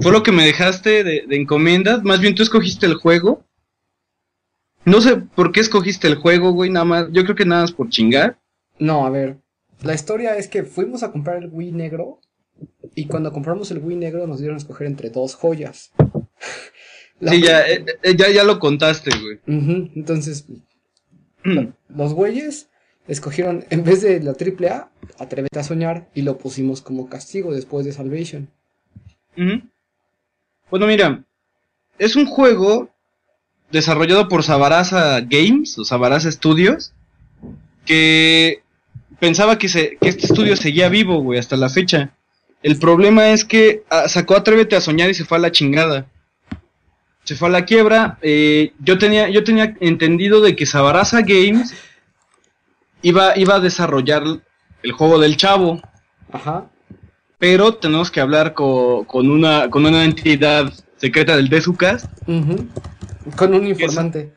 Fue 0.01 0.11
lo 0.11 0.23
que 0.23 0.31
me 0.31 0.45
dejaste 0.45 1.03
de, 1.03 1.25
de 1.27 1.35
encomienda. 1.35 1.99
Más 2.01 2.19
bien 2.21 2.35
tú 2.35 2.43
escogiste 2.43 2.85
el 2.85 2.95
juego. 2.95 3.43
No 4.85 5.01
sé 5.01 5.17
por 5.17 5.51
qué 5.51 5.59
escogiste 5.59 6.07
el 6.07 6.15
juego, 6.15 6.51
güey, 6.53 6.69
nada 6.69 6.85
más. 6.85 7.07
Yo 7.11 7.23
creo 7.23 7.35
que 7.35 7.45
nada 7.45 7.61
más 7.61 7.71
por 7.71 7.89
chingar. 7.89 8.39
No, 8.79 9.05
a 9.05 9.09
ver. 9.09 9.41
La 9.81 9.93
historia 9.93 10.35
es 10.37 10.47
que 10.47 10.63
fuimos 10.63 11.03
a 11.03 11.11
comprar 11.11 11.37
el 11.37 11.49
Wii 11.51 11.71
negro 11.73 12.19
y 12.95 13.07
cuando 13.07 13.31
compramos 13.31 13.71
el 13.71 13.79
Wii 13.79 13.97
negro 13.97 14.27
nos 14.27 14.39
dieron 14.39 14.55
a 14.55 14.59
escoger 14.59 14.87
entre 14.87 15.09
dos 15.09 15.35
joyas. 15.35 15.91
Sí, 17.21 17.41
ya, 17.41 17.67
eh, 17.67 17.85
eh, 18.03 18.15
ya, 18.15 18.29
ya 18.29 18.43
lo 18.43 18.59
contaste, 18.59 19.11
güey. 19.19 19.39
Entonces, 19.95 20.45
los 21.89 22.13
güeyes 22.13 22.69
escogieron, 23.07 23.65
en 23.69 23.83
vez 23.83 24.01
de 24.01 24.21
la 24.21 24.31
AAA, 24.31 24.91
Atrévete 25.17 25.59
a 25.59 25.63
Soñar 25.63 26.07
y 26.13 26.21
lo 26.21 26.37
pusimos 26.37 26.81
como 26.81 27.09
castigo 27.09 27.53
después 27.53 27.85
de 27.85 27.91
Salvation. 27.91 28.49
Bueno, 30.69 30.87
mira, 30.87 31.23
es 31.97 32.15
un 32.15 32.25
juego 32.25 32.89
desarrollado 33.71 34.27
por 34.27 34.43
Sabarasa 34.43 35.21
Games 35.21 35.77
o 35.77 35.85
Sabarasa 35.85 36.31
Studios 36.31 36.93
que 37.85 38.61
pensaba 39.19 39.57
que, 39.57 39.67
se, 39.67 39.97
que 39.99 40.09
este 40.09 40.25
estudio 40.25 40.55
seguía 40.55 40.89
vivo, 40.89 41.21
güey, 41.21 41.39
hasta 41.39 41.57
la 41.57 41.69
fecha. 41.69 42.11
El 42.61 42.77
problema 42.77 43.29
es 43.29 43.45
que 43.45 43.83
ah, 43.89 44.07
sacó 44.07 44.35
Atrévete 44.35 44.75
a 44.75 44.81
Soñar 44.81 45.09
y 45.09 45.13
se 45.13 45.25
fue 45.25 45.37
a 45.37 45.41
la 45.41 45.51
chingada. 45.51 46.07
Se 47.29 47.35
fue 47.35 47.47
a 47.49 47.51
la 47.51 47.63
quiebra. 47.65 48.17
eh, 48.23 48.73
yo, 48.79 48.97
tenía, 48.97 49.29
yo 49.29 49.43
tenía 49.43 49.75
entendido 49.81 50.41
de 50.41 50.55
que 50.55 50.65
Sabarasa 50.65 51.21
Games 51.21 51.75
iba, 53.03 53.37
iba 53.37 53.53
a 53.53 53.59
desarrollar 53.59 54.23
el 54.81 54.91
juego 54.93 55.19
del 55.19 55.37
chavo 55.37 55.79
Ajá. 56.31 56.65
pero 57.37 57.75
tenemos 57.75 58.09
que 58.09 58.19
hablar 58.19 58.55
co- 58.55 59.05
con, 59.05 59.29
una, 59.29 59.69
con 59.69 59.85
una 59.85 60.05
entidad 60.05 60.73
secreta 60.97 61.35
del 61.37 61.49
Desucast. 61.49 62.07
Ujú. 62.27 62.67
Con 63.35 63.53
un 63.53 63.67
informante. 63.67 64.33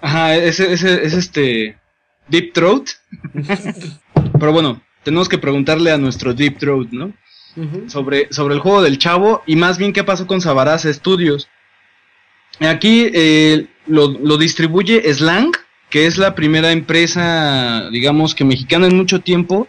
Ajá, 0.00 0.34
ese, 0.34 0.72
ese, 0.72 1.06
es 1.06 1.12
este 1.14 1.78
Deep 2.26 2.52
Throat. 2.54 2.88
pero 4.40 4.52
bueno, 4.52 4.82
tenemos 5.04 5.28
que 5.28 5.38
preguntarle 5.38 5.92
a 5.92 5.96
nuestro 5.98 6.34
Deep 6.34 6.58
Throat, 6.58 6.88
¿no? 6.90 7.12
Sobre, 7.86 8.26
sobre 8.32 8.54
el 8.56 8.60
juego 8.60 8.82
del 8.82 8.98
chavo 8.98 9.42
y 9.46 9.54
más 9.54 9.78
bien 9.78 9.92
qué 9.92 10.02
pasó 10.02 10.26
con 10.26 10.40
Sabarasa 10.40 10.92
Studios. 10.92 11.46
Aquí 12.60 13.10
eh, 13.12 13.66
lo, 13.86 14.08
lo 14.08 14.36
distribuye 14.36 15.12
Slang, 15.12 15.52
que 15.90 16.06
es 16.06 16.16
la 16.18 16.34
primera 16.34 16.70
empresa, 16.72 17.88
digamos 17.90 18.34
que 18.34 18.44
mexicana 18.44 18.86
en 18.86 18.96
mucho 18.96 19.20
tiempo, 19.20 19.66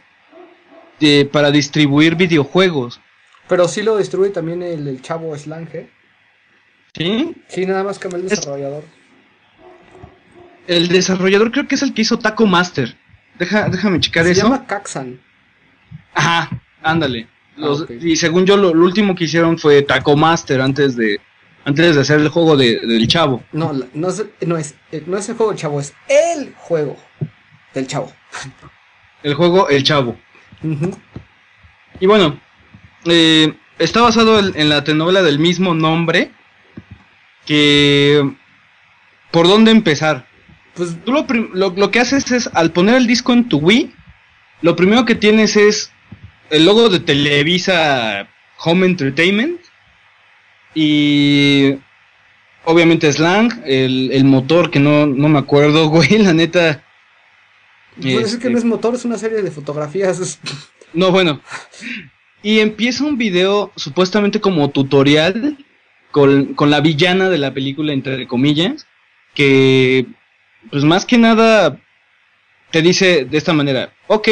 eh, 1.00 1.28
para 1.32 1.52
distribuir 1.52 2.16
videojuegos. 2.16 3.00
Pero 3.48 3.68
sí 3.68 3.82
lo 3.84 3.98
distribuye 3.98 4.30
también 4.32 4.62
el, 4.64 4.88
el 4.88 5.02
chavo 5.02 5.36
Slange. 5.38 5.90
¿Sí? 6.96 7.34
Sí, 7.48 7.66
nada 7.66 7.84
más 7.84 7.98
cambia 8.00 8.20
el 8.20 8.30
desarrollador. 8.30 8.84
El 10.68 10.88
desarrollador 10.88 11.52
creo 11.52 11.68
que 11.68 11.76
es 11.76 11.82
el 11.82 11.94
que 11.94 12.04
hizo 12.04 12.20
Taco 12.20 12.46
Master. 12.46 12.96
Deja, 13.38 13.68
déjame 13.68 14.00
checar 14.00 14.26
Se 14.26 14.32
eso. 14.32 14.44
llama 14.44 14.66
Caxan. 14.66 15.20
Ajá, 16.14 16.62
ándale. 16.82 17.28
Los- 17.58 17.82
Ah. 17.82 17.94
Y 18.02 18.16
según 18.16 18.46
yo, 18.46 18.56
lo, 18.58 18.74
lo 18.74 18.86
último 18.86 19.14
que 19.16 19.26
hicieron 19.26 19.58
fue 19.58 19.82
Taco 19.82 20.16
Master 20.16 20.62
antes 20.62 20.96
de 20.96 21.20
antes 21.66 21.96
de 21.96 22.02
hacer 22.02 22.20
el 22.20 22.30
juego 22.30 22.56
de- 22.58 22.80
del 22.80 23.08
chavo. 23.08 23.44
No, 23.52 23.72
no 23.94 24.10
es, 24.10 24.26
no, 24.46 24.58
es, 24.58 24.76
eh, 24.92 25.04
no 25.06 25.18
es 25.18 25.30
el 25.30 25.36
juego 25.36 25.52
del 25.52 25.60
chavo, 25.62 25.80
es 25.80 25.94
el 26.08 26.54
juego 26.56 26.98
del 27.74 27.88
chavo. 27.88 28.12
El 29.24 29.34
juego 29.36 29.70
El 29.70 29.84
Chavo. 29.84 30.18
Y 32.00 32.06
bueno, 32.08 32.40
eh, 33.06 33.54
está 33.80 34.02
basado 34.02 34.38
en, 34.40 34.52
en 34.60 34.68
la 34.70 34.84
telenovela 34.84 35.22
del 35.22 35.40
mismo 35.40 35.74
nombre. 35.74 36.32
Que... 37.46 38.34
¿Por 39.32 39.48
dónde 39.48 39.72
empezar? 39.72 40.28
Pues 40.76 40.96
Tú 41.06 41.12
lo, 41.12 41.26
lo, 41.54 41.70
lo 41.76 41.92
que 41.92 42.00
haces 42.00 42.32
es, 42.32 42.50
al 42.54 42.72
poner 42.72 42.96
el 42.96 43.08
disco 43.08 43.34
en 43.34 43.48
tu 43.50 43.58
Wii, 43.58 43.94
lo 44.62 44.76
primero 44.76 45.06
que 45.06 45.16
tienes 45.16 45.56
es 45.56 45.92
el 46.50 46.66
logo 46.66 46.90
de 46.90 47.00
Televisa 47.00 48.28
Home 48.60 48.86
Entertainment 48.86 49.60
y 50.74 51.76
obviamente 52.66 53.12
Slang, 53.12 53.64
el, 53.66 54.12
el 54.12 54.24
motor 54.24 54.72
que 54.72 54.80
no, 54.80 55.06
no 55.06 55.30
me 55.30 55.40
acuerdo, 55.40 55.88
güey, 55.90 56.18
la 56.20 56.34
neta 56.34 56.84
Puede 58.02 58.20
decir 58.20 58.40
que 58.40 58.48
Este, 58.48 58.50
no 58.50 58.58
es 58.58 58.66
motor, 58.66 58.96
es 58.96 59.06
una 59.06 59.18
serie 59.18 59.42
de 59.42 59.52
fotografías. 59.52 60.40
No, 60.96 61.10
bueno. 61.10 61.42
Y 62.44 62.60
empieza 62.60 63.04
un 63.04 63.18
video 63.18 63.72
supuestamente 63.76 64.40
como 64.40 64.70
tutorial 64.70 65.58
con, 66.12 66.54
con 66.54 66.70
la 66.70 66.82
villana 66.82 67.32
de 67.32 67.40
la 67.40 67.52
película, 67.52 67.94
entre 67.94 68.28
comillas, 68.28 68.86
que 69.34 70.06
pues 70.70 70.84
más 70.84 71.08
que 71.08 71.18
nada 71.18 71.82
te 72.70 72.84
dice 72.84 73.26
de 73.26 73.38
esta 73.40 73.54
manera, 73.54 73.92
ok, 74.06 74.28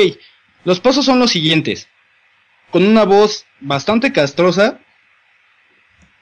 los 0.66 0.80
pasos 0.80 1.04
son 1.04 1.18
los 1.18 1.32
siguientes, 1.32 1.88
con 2.70 2.86
una 2.86 3.06
voz 3.06 3.48
bastante 3.60 4.14
castrosa, 4.14 4.80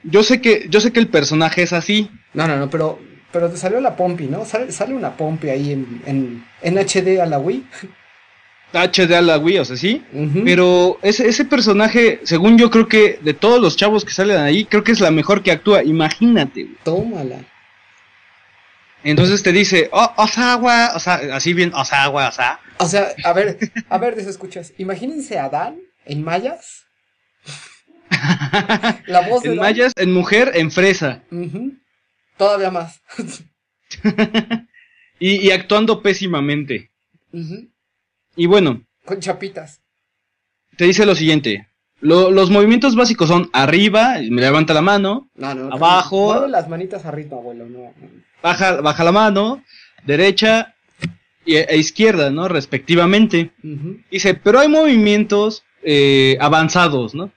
yo 0.04 0.24
sé 0.24 0.42
que, 0.42 0.68
yo 0.70 0.80
sé 0.82 0.92
que 0.92 1.00
el 1.00 1.08
personaje 1.08 1.62
es 1.62 1.74
así, 1.74 2.10
No, 2.34 2.48
no, 2.48 2.58
no, 2.58 2.70
pero, 2.70 3.00
pero 3.32 3.50
te 3.50 3.58
salió 3.58 3.82
la 3.82 3.96
Pompi, 3.96 4.28
¿no? 4.28 4.46
Sale, 4.46 4.72
sale 4.72 4.94
una 4.94 5.16
Pompi 5.18 5.50
ahí 5.50 5.72
en, 5.74 6.02
en, 6.06 6.46
en 6.62 6.78
HD 6.78 7.20
a 7.22 7.26
la 7.26 7.40
Wii. 7.40 7.66
HD 8.74 9.14
a 9.16 9.22
la 9.22 9.38
Wii, 9.40 9.60
o 9.60 9.66
sea, 9.66 9.76
sí. 9.76 10.04
Pero 10.46 11.00
ese, 11.02 11.28
ese 11.28 11.46
personaje, 11.46 12.20
según 12.24 12.58
yo 12.58 12.70
creo 12.70 12.88
que 12.88 13.20
de 13.22 13.34
todos 13.34 13.60
los 13.60 13.76
chavos 13.76 14.06
que 14.06 14.12
salen 14.12 14.38
ahí, 14.38 14.66
creo 14.66 14.84
que 14.84 14.92
es 14.92 15.00
la 15.00 15.12
mejor 15.12 15.42
que 15.42 15.52
actúa. 15.52 15.84
Imagínate. 15.84 16.64
güey. 16.64 16.76
Tómala. 16.84 17.40
Entonces 19.04 19.42
te 19.44 19.52
dice, 19.52 19.90
oh, 19.92 20.12
Osawa, 20.18 20.92
o 20.96 21.00
sea, 21.00 21.22
así 21.34 21.54
bien, 21.54 21.74
Osawa, 21.74 22.28
o 22.28 22.32
sea. 22.32 22.60
O 22.78 22.86
sea, 22.86 23.08
a 23.24 23.34
ver, 23.34 23.58
a 23.90 23.98
ver, 23.98 24.20
escuchas. 24.20 24.74
Imagínense 24.78 25.40
a 25.40 25.46
Adán 25.46 25.80
en 26.06 26.24
mayas. 26.24 26.86
La 29.08 29.28
voz 29.28 29.44
de 29.44 29.50
En 29.50 29.56
Dan. 29.56 29.66
mayas, 29.66 29.94
en 29.96 30.14
mujer, 30.14 30.52
en 30.56 30.72
fresa. 30.72 31.24
Todavía 32.38 32.72
más. 32.72 33.02
Y, 35.22 35.36
y 35.48 35.52
actuando 35.52 36.02
pésimamente. 36.02 36.91
Y 38.38 38.46
bueno, 38.46 38.84
Con 39.04 39.20
chapitas. 39.20 39.82
te 40.78 40.86
dice 40.86 41.06
lo 41.06 41.14
siguiente. 41.14 41.68
Lo- 42.00 42.32
los 42.32 42.50
movimientos 42.50 42.96
básicos 42.96 43.28
son 43.28 43.50
arriba, 43.52 44.16
me 44.30 44.41
levanta 44.41 44.74
la 44.74 44.82
mano, 44.82 45.30
No, 45.36 45.54
no. 45.54 45.74
Abajo. 45.74 46.48
Las 46.48 46.70
manitas 46.70 47.06
arriba, 47.06 47.36
abuelo. 47.36 47.66
No. 47.66 47.94
baja, 48.41 48.80
baja 48.80 49.04
la 49.04 49.12
mano, 49.12 49.62
derecha 50.06 50.74
e 51.46 51.76
izquierda, 51.78 52.30
¿no? 52.30 52.48
Respectivamente. 52.48 53.52
Dice, 54.10 54.36
pero 54.36 54.60
hay 54.62 54.70
movimientos 54.70 55.64
eh, 55.84 56.38
avanzados, 56.40 57.14
¿no? 57.14 57.30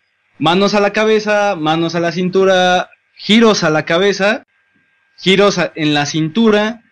Manos 0.43 0.75
a 0.75 0.81
la 0.81 0.93
cabeza, 0.93 1.55
manos 1.55 1.95
a 1.95 2.01
la 2.01 2.11
cintura, 2.11 2.91
giros 3.15 3.63
a 3.63 3.71
la 3.71 3.85
cabeza, 3.85 4.45
giros 5.17 5.57
a- 5.59 5.71
en 5.77 5.95
la 5.95 6.05
cintura. 6.05 6.83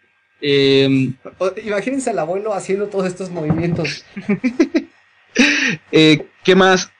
eh, 0.40 1.10
O- 1.38 1.50
Imagínense 1.64 2.10
al 2.10 2.20
abuelo 2.20 2.54
haciendo 2.54 2.86
todos 2.86 3.06
estos 3.08 3.28
movimientos. 3.30 4.04
eh, 5.90 6.26
¿Qué 6.44 6.54
más? 6.54 6.92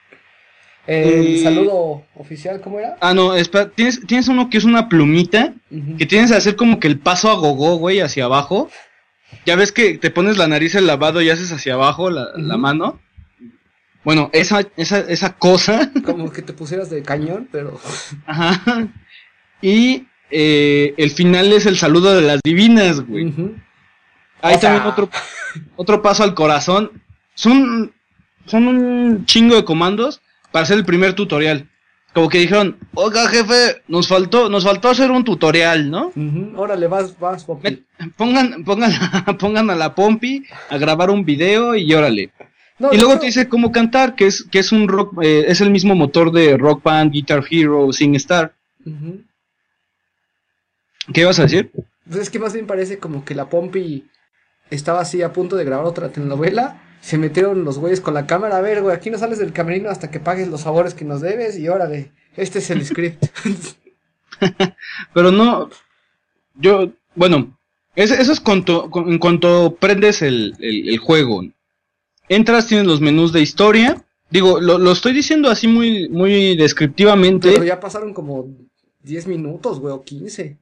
El 0.87 1.37
Eh, 1.37 1.39
saludo 1.43 2.05
oficial, 2.15 2.59
¿cómo 2.59 2.79
era? 2.79 2.97
Ah, 2.99 3.13
no, 3.13 3.33
espera, 3.33 3.69
tienes, 3.69 4.05
tienes 4.05 4.27
uno 4.27 4.49
que 4.49 4.57
es 4.57 4.65
una 4.65 4.89
plumita, 4.89 5.53
que 5.97 6.05
tienes 6.05 6.31
que 6.31 6.37
hacer 6.37 6.57
como 6.57 6.81
que 6.81 6.87
el 6.87 6.99
paso 6.99 7.29
a 7.31 7.35
gogó, 7.35 7.77
güey, 7.77 8.01
hacia 8.01 8.25
abajo. 8.25 8.69
Ya 9.45 9.55
ves 9.55 9.71
que 9.71 9.97
te 9.97 10.11
pones 10.11 10.37
la 10.37 10.47
nariz 10.49 10.75
el 10.75 10.85
lavado 10.85 11.21
y 11.21 11.29
haces 11.29 11.51
hacia 11.53 11.75
abajo 11.75 12.09
la, 12.09 12.27
la 12.35 12.57
mano. 12.57 12.99
Bueno, 14.03 14.29
esa, 14.33 14.61
esa, 14.77 14.99
esa 14.99 15.33
cosa 15.37 15.91
Como 16.03 16.31
que 16.31 16.41
te 16.41 16.53
pusieras 16.53 16.89
de 16.89 17.03
cañón, 17.03 17.47
pero. 17.51 17.79
Ajá. 18.25 18.87
Y 19.61 20.07
eh, 20.31 20.93
el 20.97 21.11
final 21.11 21.51
es 21.53 21.65
el 21.65 21.77
saludo 21.77 22.15
de 22.15 22.21
las 22.23 22.41
divinas, 22.43 23.01
güey. 23.01 23.27
Ujú. 23.27 23.55
Hay 24.41 24.55
O 24.55 24.59
sea- 24.59 24.69
también 24.71 24.87
otro, 24.91 25.09
otro 25.75 26.01
paso 26.01 26.23
al 26.23 26.33
corazón. 26.33 26.91
Son, 27.35 27.93
son 28.45 28.67
un 28.67 29.25
chingo 29.25 29.55
de 29.55 29.65
comandos 29.65 30.21
para 30.51 30.63
hacer 30.63 30.77
el 30.77 30.85
primer 30.85 31.13
tutorial. 31.13 31.67
Como 32.13 32.27
que 32.27 32.39
dijeron, 32.39 32.77
oiga 32.93 33.29
jefe, 33.29 33.83
nos 33.87 34.07
faltó, 34.09 34.49
nos 34.49 34.65
faltó 34.65 34.89
hacer 34.89 35.11
un 35.11 35.23
tutorial, 35.23 35.89
¿no? 35.89 36.07
Ujú. 36.07 36.51
Órale, 36.57 36.87
vas, 36.87 37.17
vas. 37.19 37.47
Met- 37.47 37.83
Pongan, 38.17 38.63
pongan, 38.65 38.91
pongan 39.39 39.69
a 39.69 39.75
la 39.75 39.95
Pompi 39.95 40.43
a 40.69 40.77
grabar 40.77 41.09
un 41.09 41.23
video 41.23 41.73
y 41.75 41.93
órale. 41.93 42.31
No, 42.81 42.91
y 42.93 42.97
luego 42.97 43.11
hecho- 43.13 43.19
te 43.21 43.25
dice 43.27 43.47
cómo 43.49 43.71
cantar, 43.71 44.15
que 44.15 44.25
es, 44.27 44.43
que 44.51 44.59
es 44.59 44.71
un 44.71 44.87
rock, 44.87 45.21
eh, 45.23 45.45
es 45.47 45.61
el 45.61 45.69
mismo 45.71 45.95
motor 45.95 46.31
de 46.31 46.57
Rock 46.57 46.83
Band, 46.83 47.11
Guitar 47.11 47.43
Hero, 47.49 47.91
Sing 47.93 48.15
Star. 48.15 48.53
¿Qué 51.13 51.21
ibas 51.21 51.39
a 51.39 51.43
decir? 51.43 51.71
Pues 52.05 52.21
es 52.21 52.29
que 52.29 52.39
más 52.39 52.53
bien 52.53 52.67
parece 52.67 52.97
como 52.99 53.25
que 53.25 53.35
la 53.35 53.49
Pompi 53.49 54.05
estaba 54.69 55.01
así 55.01 55.21
a 55.21 55.33
punto 55.33 55.55
de 55.55 55.65
grabar 55.65 55.85
otra 55.85 56.09
telenovela. 56.09 56.81
Se 57.01 57.17
metieron 57.17 57.63
los 57.63 57.79
güeyes 57.79 58.01
con 58.01 58.13
la 58.13 58.27
cámara. 58.27 58.57
A 58.57 58.61
ver, 58.61 58.81
güey, 58.81 58.95
aquí 58.95 59.09
no 59.09 59.17
sales 59.17 59.39
del 59.39 59.53
camerino 59.53 59.89
hasta 59.89 60.11
que 60.11 60.19
pagues 60.19 60.47
los 60.47 60.63
favores 60.63 60.93
que 60.93 61.05
nos 61.05 61.21
debes. 61.21 61.57
Y 61.57 61.67
órale, 61.67 62.11
este 62.35 62.59
es 62.59 62.69
el 62.69 62.85
script. 62.85 63.23
Pero 65.13 65.31
no, 65.31 65.69
yo, 66.55 66.91
bueno, 67.15 67.57
es- 67.95 68.11
eso 68.11 68.31
es 68.31 68.39
cuanto, 68.39 68.89
en 69.07 69.17
cuanto 69.19 69.75
prendes 69.79 70.21
el, 70.21 70.55
el- 70.59 70.89
el 70.89 70.97
juego. 70.99 71.43
Entras, 72.31 72.67
tienes 72.67 72.87
los 72.87 73.01
menús 73.01 73.33
de 73.33 73.41
historia. 73.41 74.05
Digo, 74.29 74.61
lo, 74.61 74.77
lo 74.77 74.91
estoy 74.93 75.11
diciendo 75.13 75.49
así 75.49 75.67
muy, 75.67 76.07
muy 76.07 76.55
descriptivamente, 76.55 77.51
Pero 77.51 77.65
ya 77.65 77.79
pasaron 77.79 78.13
como 78.13 78.47
10 79.03 79.27
minutos, 79.27 79.79
güey, 79.79 79.93
o 79.93 80.01
15. 80.03 80.57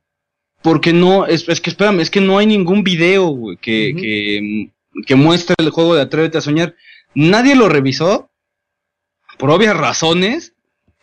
porque 0.63 0.91
no, 0.93 1.25
es, 1.27 1.47
es 1.47 1.61
que 1.61 1.69
espérame, 1.69 1.99
es 1.99 2.09
que 2.09 2.21
no 2.21 2.37
hay 2.39 2.47
ningún 2.47 2.83
video, 2.83 3.27
güey, 3.27 3.57
que, 3.57 3.91
Ujú. 3.93 4.01
que, 4.01 4.71
que 5.05 5.15
muestre 5.15 5.55
el 5.59 5.69
juego 5.69 5.93
de 5.95 6.01
Atrévete 6.01 6.39
a 6.39 6.41
Soñar. 6.41 6.75
Nadie 7.13 7.55
lo 7.55 7.69
revisó, 7.69 8.29
por 9.37 9.51
obvias 9.51 9.77
razones. 9.77 10.53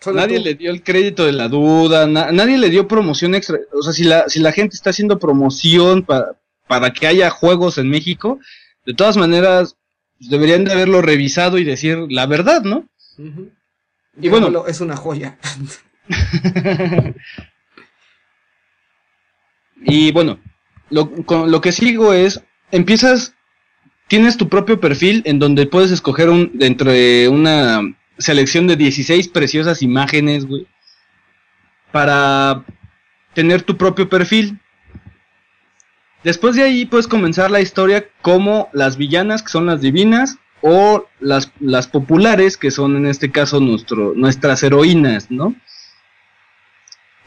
Solo 0.01 0.16
Nadie 0.20 0.38
tú. 0.38 0.44
le 0.44 0.55
dio 0.55 0.70
el 0.72 0.82
crédito 0.82 1.24
de 1.24 1.32
la 1.32 1.48
duda, 1.48 2.06
na- 2.06 2.30
nadie 2.32 2.59
le 2.59 2.68
dio 2.70 2.86
promoción 2.88 3.34
extra. 3.34 3.59
O 3.72 3.82
sea, 3.82 3.93
si 3.93 4.05
la, 4.05 4.28
si 4.28 4.40
la 4.40 4.52
gente 4.52 4.74
está 4.74 4.90
haciendo 4.90 5.18
promoción 5.18 6.02
pa- 6.02 6.36
para 6.66 6.93
que 6.93 7.06
haya 7.06 7.30
juegos 7.30 7.78
en 7.78 7.88
México, 7.88 8.38
de 8.84 8.93
todas 8.94 9.16
maneras 9.16 9.76
pues, 10.18 10.30
deberían 10.30 10.64
de 10.64 10.72
haberlo 10.72 11.02
revisado 11.02 11.59
y 11.59 11.64
decir 11.64 11.98
la 12.10 12.26
verdad, 12.26 12.62
¿no? 12.62 12.88
Y 14.20 14.28
bueno. 14.28 14.66
Es 14.66 14.80
una 14.80 14.97
joya. 14.97 15.38
y 19.84 20.12
bueno, 20.12 20.38
lo, 20.90 21.10
con- 21.24 21.51
lo 21.51 21.60
que 21.60 21.72
sigo 21.72 22.12
es, 22.12 22.43
empiezas, 22.70 23.34
tienes 24.09 24.36
tu 24.36 24.48
propio 24.48 24.80
perfil 24.80 25.22
en 25.26 25.38
donde 25.38 25.66
puedes 25.66 25.90
escoger 25.90 26.30
un, 26.30 26.52
dentro 26.55 26.90
de 26.93 27.28
una 27.30 27.82
selección 28.18 28.66
de 28.66 28.76
16 28.76 29.28
preciosas 29.28 29.82
imágenes, 29.82 30.47
güey, 30.47 30.66
para 31.93 32.64
tener 33.34 33.62
tu 33.62 33.76
propio 33.76 34.09
perfil. 34.09 34.59
Después 36.27 36.57
de 36.57 36.65
ahí 36.65 36.86
puedes 36.86 37.07
comenzar 37.07 37.53
la 37.53 37.61
historia 37.61 38.09
como 38.20 38.69
las 38.73 38.97
villanas, 38.97 39.44
que 39.44 39.48
son 39.48 39.66
las 39.66 39.81
divinas, 39.81 40.39
o 40.61 41.07
las, 41.20 41.53
las 41.61 41.86
populares, 41.86 42.57
que 42.57 42.73
son 42.73 42.97
en 42.97 43.07
este 43.07 43.31
caso 43.31 43.61
nuestro, 43.61 44.12
nuestras 44.16 44.61
heroínas, 44.65 45.31
¿no? 45.31 45.55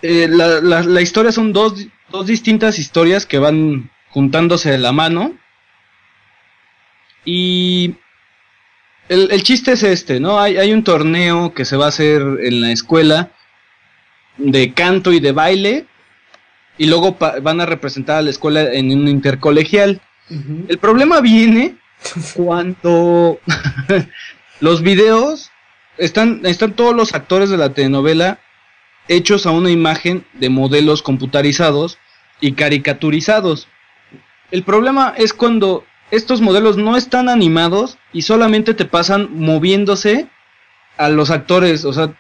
Eh, 0.02 0.28
la, 0.30 0.60
la- 0.60 0.84
la 0.84 1.02
historia 1.02 1.32
son 1.32 1.54
dos, 1.54 1.88
dos 2.12 2.28
distintas 2.28 2.78
historias 2.78 3.26
que 3.26 3.40
van 3.40 3.90
juntándose 4.10 4.70
de 4.72 4.80
la 4.80 4.92
mano. 4.92 5.34
Y 7.24 7.96
el, 9.08 9.32
el 9.32 9.44
chiste 9.44 9.72
es 9.74 9.84
este, 9.84 10.20
¿no? 10.20 10.42
Hay, 10.42 10.58
hay 10.58 10.74
un 10.74 10.84
torneo 10.84 11.54
que 11.54 11.64
se 11.64 11.78
va 11.78 11.86
a 11.86 11.90
hacer 11.96 12.22
en 12.42 12.60
la 12.60 12.74
escuela 12.74 13.32
de 14.38 14.74
canto 14.74 15.14
y 15.14 15.22
de 15.22 15.32
baile. 15.32 15.86
Y 16.80 16.88
luego 16.88 17.18
van 17.20 17.62
a 17.62 17.68
representar 17.68 18.18
a 18.18 18.22
la 18.24 18.32
escuela 18.32 18.74
en 18.74 18.92
un 18.92 19.08
intercolegial. 19.08 20.02
El 20.68 20.78
problema 20.80 21.22
viene 21.22 21.76
cuando 22.34 23.40
los 24.62 24.82
videos 24.82 25.52
están, 25.98 26.42
están 26.46 26.74
todos 26.74 26.96
los 26.96 27.14
actores 27.14 27.52
de 27.52 27.58
la 27.58 27.74
telenovela 27.74 28.40
hechos 29.08 29.46
a 29.46 29.52
una 29.52 29.70
imagen 29.70 30.26
de 30.34 30.50
modelos 30.50 31.04
computarizados 31.04 31.98
y 32.40 32.54
caricaturizados. 32.54 33.68
El 34.52 34.64
problema 34.64 35.14
es 35.18 35.34
cuando 35.34 35.84
estos 36.12 36.42
modelos 36.42 36.78
no 36.78 36.96
están 36.96 37.28
animados 37.28 37.98
y 38.14 38.22
solamente 38.22 38.74
te 38.74 38.86
pasan 38.86 39.30
moviéndose 39.34 40.28
a 40.98 41.10
los 41.10 41.30
actores. 41.30 41.86
O 41.86 41.94
sea, 41.94 42.16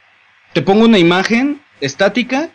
te 0.53 0.61
pongo 0.61 0.85
una 0.85 0.99
imagen 0.99 1.61
estática 1.81 2.49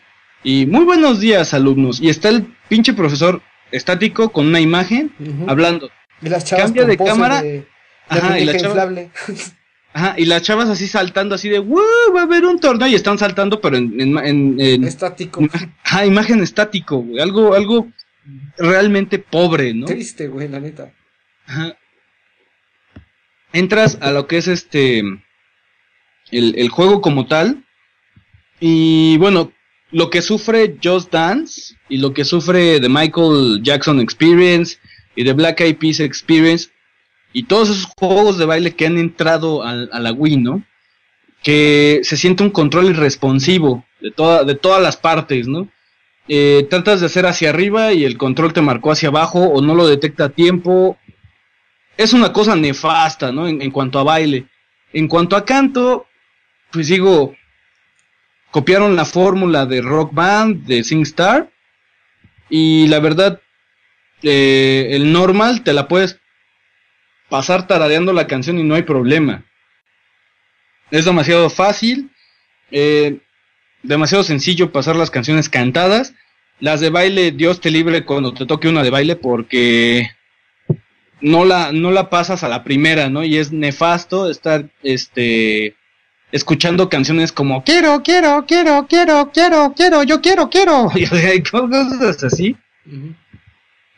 y 0.45 0.67
muy 0.67 0.85
buenos 0.85 1.19
días 1.21 1.53
alumnos. 1.55 2.01
Y 2.01 2.09
está 2.09 2.29
el 2.29 2.47
pinche 2.69 2.93
profesor 2.93 3.43
estático 3.73 4.31
con 4.31 4.47
una 4.47 4.61
imagen 4.61 5.13
hablando. 5.49 5.91
Y 6.23 6.29
las 6.29 6.45
chavas 6.45 6.67
Cambia 6.67 6.85
de 6.85 6.97
cámara. 6.97 7.43
De, 7.43 7.51
de 7.53 7.67
Ajá, 8.09 8.39
y 8.39 8.45
la 8.45 8.57
chava-. 8.57 9.11
Ajá, 9.97 10.15
y 10.19 10.25
las 10.25 10.43
chavas 10.43 10.69
así 10.69 10.89
saltando, 10.89 11.37
así 11.37 11.49
de, 11.49 11.61
¡Wow! 11.61 11.81
Va 12.15 12.21
a 12.21 12.25
haber 12.25 12.45
un 12.45 12.59
torneo 12.59 12.89
y 12.89 12.95
están 12.97 13.17
saltando, 13.17 13.61
pero 13.61 13.77
en, 13.77 14.01
en, 14.01 14.19
en- 14.19 14.61
en- 14.61 14.85
Estático. 14.85 15.41
ajá, 15.85 16.05
imagen 16.05 16.43
estático, 16.43 16.97
güey. 16.99 17.21
Algo, 17.21 17.55
algo 17.55 17.89
realmente 18.59 19.19
pobre, 19.21 19.73
¿no? 19.73 19.87
Triste, 19.87 20.27
güey, 20.29 20.49
la 20.49 20.59
neta. 20.61 20.93
Ajá. 21.47 21.77
entras 23.53 23.99
a 24.01 24.11
lo 24.11 24.27
que 24.27 24.39
es 24.39 24.49
este 24.49 24.99
el, 26.31 26.55
el 26.57 26.69
juego 26.71 27.01
como 27.01 27.27
tal 27.27 27.65
y 28.61 29.17
bueno 29.19 29.53
lo 29.95 30.11
que 30.11 30.23
sufre 30.23 30.77
Just 30.83 31.13
Dance 31.13 31.77
y 31.89 31.99
lo 31.99 32.13
que 32.13 32.25
sufre 32.25 32.81
The 32.81 32.89
Michael 32.89 33.61
Jackson 33.63 34.01
Experience 34.01 34.79
y 35.15 35.23
The 35.23 35.35
Black 35.35 35.61
Eyed 35.61 35.77
Peas 35.77 36.01
Experience 36.01 36.71
y 37.33 37.45
todos 37.45 37.71
esos 37.71 37.87
juegos 37.97 38.37
de 38.37 38.45
baile 38.45 38.75
que 38.75 38.87
han 38.87 38.99
entrado 38.99 39.63
a, 39.63 39.71
a 39.71 40.01
la 40.01 40.13
Wii, 40.13 40.39
¿no? 40.39 40.65
Que 41.45 42.01
se 42.03 42.17
siente 42.17 42.43
un 42.43 42.51
control 42.51 42.87
irresponsivo 42.87 43.85
de, 44.01 44.11
toda, 44.11 44.43
de 44.43 44.57
todas 44.57 44.83
las 44.83 44.97
partes, 44.97 45.47
¿no? 45.47 45.69
Eh, 46.27 46.67
tratas 46.69 46.99
de 46.99 47.07
hacer 47.07 47.25
hacia 47.27 47.51
arriba 47.51 47.93
y 47.93 48.05
el 48.05 48.19
control 48.19 48.53
te 48.53 48.63
marcó 48.63 48.91
hacia 48.91 49.11
abajo 49.11 49.45
o 49.45 49.63
no 49.63 49.77
lo 49.77 49.87
detecta 49.87 50.25
a 50.25 50.31
tiempo. 50.31 50.99
Es 51.97 52.13
una 52.13 52.33
cosa 52.33 52.57
nefasta, 52.57 53.31
¿no? 53.31 53.47
En 53.47 53.71
cuanto 53.71 54.01
a 54.01 54.03
baile. 54.03 54.47
En 54.93 55.07
cuanto 55.07 55.37
a 55.37 55.45
canto, 55.45 56.07
pues 56.73 56.89
digo, 56.89 57.37
copiaron 58.55 58.95
la 58.95 59.05
fórmula 59.05 59.67
de 59.67 59.83
Rock 59.83 60.15
Band, 60.15 60.65
de 60.67 60.85
SingStar, 60.85 61.51
y 62.49 62.87
la 62.87 63.01
verdad, 63.01 63.41
eh, 64.23 64.91
el 64.93 65.13
normal 65.13 65.65
te 65.65 65.73
la 65.73 65.89
puedes 65.89 66.21
pasar 67.29 67.67
tarareando 67.67 68.13
la 68.13 68.29
canción 68.29 68.57
y 68.61 68.63
no 68.63 68.77
hay 68.77 68.83
problema. 68.83 69.45
Es 70.93 71.05
demasiado 71.05 71.51
fácil, 71.51 72.13
eh, 72.71 73.19
demasiado 73.83 74.23
sencillo 74.23 74.71
pasar 74.71 74.95
las 74.95 75.11
canciones 75.11 75.49
cantadas. 75.49 76.15
Las 76.61 76.79
de 76.79 76.91
baile, 76.91 77.33
Dios 77.33 77.61
te 77.61 77.73
libre 77.73 78.05
cuando 78.05 78.35
te 78.35 78.47
toque 78.47 78.69
una 78.69 78.85
de 78.85 78.91
baile 78.91 79.17
porque 79.17 80.11
no 81.21 81.45
la, 81.45 81.73
no 81.73 81.91
la 81.91 82.09
pasas 82.09 82.45
a 82.45 82.49
la 82.49 82.63
primera, 82.63 83.09
¿no? 83.11 83.25
Y 83.25 83.37
es 83.37 83.51
nefasto 83.51 84.31
estar, 84.31 84.71
este, 84.85 85.75
escuchando 86.35 86.89
canciones 86.89 87.31
como 87.33 87.63
quiero, 87.65 88.03
quiero, 88.03 88.45
quiero, 88.47 88.87
quiero, 88.89 89.31
quiero, 89.33 89.73
quiero, 89.75 90.03
yo 90.03 90.21
quiero, 90.21 90.51
quiero. 90.51 90.91
Y 90.95 91.43
cosas 91.43 92.23
así. 92.25 92.57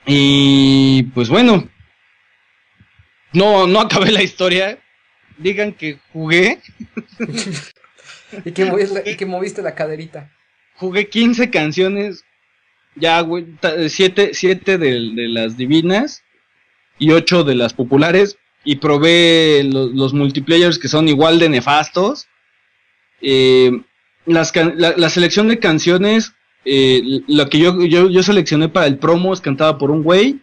Y 0.06 1.02
pues 1.14 1.28
bueno, 1.28 1.68
no, 3.32 3.66
no 3.66 3.80
acabé 3.80 4.12
la 4.12 4.22
historia. 4.22 4.78
Digan 5.38 5.72
que 5.72 5.98
jugué, 6.12 6.60
Y 8.44 8.52
que, 8.52 8.64
moviste, 8.64 9.10
y 9.10 9.16
que 9.16 9.26
moviste 9.26 9.62
la 9.62 9.74
caderita. 9.74 10.30
jugué 10.76 11.08
15 11.08 11.48
canciones, 11.50 12.24
ya, 12.96 13.20
güey, 13.20 13.44
ta- 13.60 13.88
siete, 13.88 14.30
siete 14.32 14.78
de, 14.78 14.90
de 15.14 15.28
las 15.28 15.56
divinas 15.56 16.22
y 16.98 17.12
ocho 17.12 17.44
de 17.44 17.54
las 17.54 17.72
populares. 17.74 18.36
Y 18.66 18.76
probé 18.76 19.62
lo- 19.64 19.86
los 19.86 20.12
multiplayers 20.12 20.78
que 20.78 20.88
son 20.88 21.08
igual 21.08 21.38
de 21.38 21.48
nefastos. 21.48 22.26
Eh, 23.22 23.70
las 24.26 24.52
la, 24.56 25.08
selección 25.08 25.46
de 25.48 25.58
canciones, 25.60 26.34
eh, 26.64 27.00
lo 27.28 27.48
que 27.48 27.58
yo, 27.60 27.80
yo, 27.84 28.10
yo 28.10 28.22
seleccioné 28.22 28.68
para 28.68 28.86
el 28.88 28.98
promo 28.98 29.32
es 29.32 29.40
cantada 29.40 29.78
por 29.78 29.90
un 29.90 30.02
güey. 30.02 30.40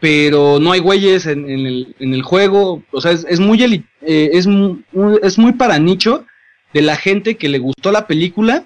Pero 0.00 0.58
no 0.58 0.72
hay 0.72 0.80
güeyes 0.80 1.26
en, 1.26 1.48
en 1.50 1.66
el, 1.66 1.94
en 1.98 2.14
el 2.14 2.22
juego. 2.22 2.82
O 2.90 3.00
sea, 3.02 3.12
es, 3.12 3.26
es 3.28 3.38
muy 3.38 3.62
eh, 3.62 4.30
es, 4.32 4.46
mu- 4.46 4.78
mu- 4.92 5.18
es 5.22 5.38
muy 5.38 5.52
para 5.52 5.78
nicho 5.78 6.24
de 6.72 6.80
la 6.80 6.96
gente 6.96 7.36
que 7.36 7.50
le 7.50 7.58
gustó 7.58 7.92
la 7.92 8.06
película. 8.06 8.64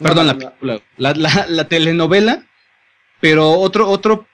Perdón, 0.00 0.26
la 0.26 0.36
película. 0.36 0.80
La, 0.96 1.12
la, 1.14 1.46
la 1.48 1.68
telenovela. 1.68 2.44
Pero 3.20 3.52
otro, 3.52 3.88
otro, 3.88 4.26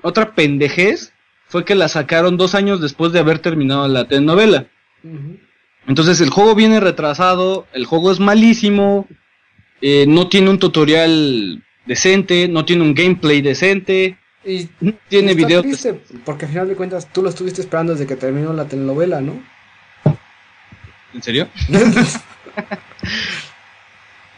otra 0.00 0.36
pendejez 0.36 1.12
fue 1.48 1.64
que 1.64 1.74
la 1.74 1.88
sacaron 1.88 2.36
dos 2.36 2.54
años 2.54 2.80
después 2.80 3.12
de 3.12 3.20
haber 3.20 3.38
terminado 3.38 3.86
la 3.88 4.06
telenovela. 4.06 4.66
Entonces 5.86 6.20
el 6.20 6.30
juego 6.30 6.54
viene 6.54 6.80
retrasado, 6.80 7.66
el 7.72 7.86
juego 7.86 8.12
es 8.12 8.20
malísimo, 8.20 9.06
eh, 9.80 10.04
no 10.06 10.28
tiene 10.28 10.50
un 10.50 10.58
tutorial 10.58 11.62
decente, 11.86 12.48
no 12.48 12.64
tiene 12.64 12.82
un 12.82 12.94
gameplay 12.94 13.40
decente, 13.40 14.18
Y 14.44 14.68
no 14.80 14.92
tiene 15.08 15.34
triste, 15.62 16.00
porque 16.24 16.44
al 16.44 16.50
final 16.52 16.68
de 16.68 16.74
cuentas 16.76 17.10
tú 17.12 17.22
lo 17.22 17.30
estuviste 17.30 17.60
esperando 17.62 17.92
desde 17.92 18.06
que 18.06 18.16
terminó 18.16 18.52
la 18.52 18.66
telenovela, 18.66 19.20
¿no? 19.22 19.42
¿En 21.14 21.22
serio? 21.22 21.48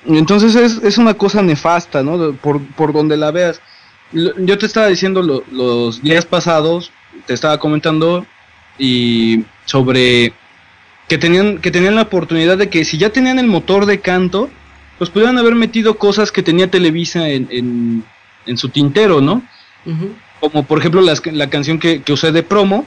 Entonces 0.06 0.54
es, 0.54 0.78
es 0.82 0.98
una 0.98 1.14
cosa 1.14 1.42
nefasta, 1.42 2.02
¿no? 2.02 2.32
Por, 2.34 2.64
por 2.74 2.92
donde 2.92 3.16
la 3.16 3.30
veas. 3.30 3.60
Yo 4.12 4.58
te 4.58 4.66
estaba 4.66 4.86
diciendo 4.88 5.22
lo- 5.22 5.44
los 5.52 6.02
días 6.02 6.24
pasados, 6.26 6.90
te 7.26 7.34
estaba 7.34 7.58
comentando 7.58 8.26
y 8.78 9.44
sobre 9.66 10.32
que 11.08 11.18
tenían 11.18 11.58
que 11.58 11.70
tenían 11.70 11.96
la 11.96 12.02
oportunidad 12.02 12.56
de 12.58 12.68
que 12.70 12.84
si 12.84 12.96
ya 12.98 13.10
tenían 13.10 13.38
el 13.38 13.46
motor 13.46 13.86
de 13.86 14.00
canto, 14.00 14.48
pues 14.98 15.10
pudieran 15.10 15.38
haber 15.38 15.54
metido 15.54 15.96
cosas 15.98 16.30
que 16.32 16.42
tenía 16.42 16.70
Televisa 16.70 17.28
en, 17.28 17.48
en, 17.50 18.04
en 18.46 18.56
su 18.58 18.68
tintero, 18.68 19.20
¿no? 19.20 19.42
Como 20.40 20.64
por 20.64 20.78
ejemplo 20.78 21.00
las- 21.00 21.24
la 21.26 21.50
canción 21.50 21.78
que, 21.78 22.02
que 22.02 22.12
usé 22.12 22.32
de 22.32 22.42
promo, 22.42 22.86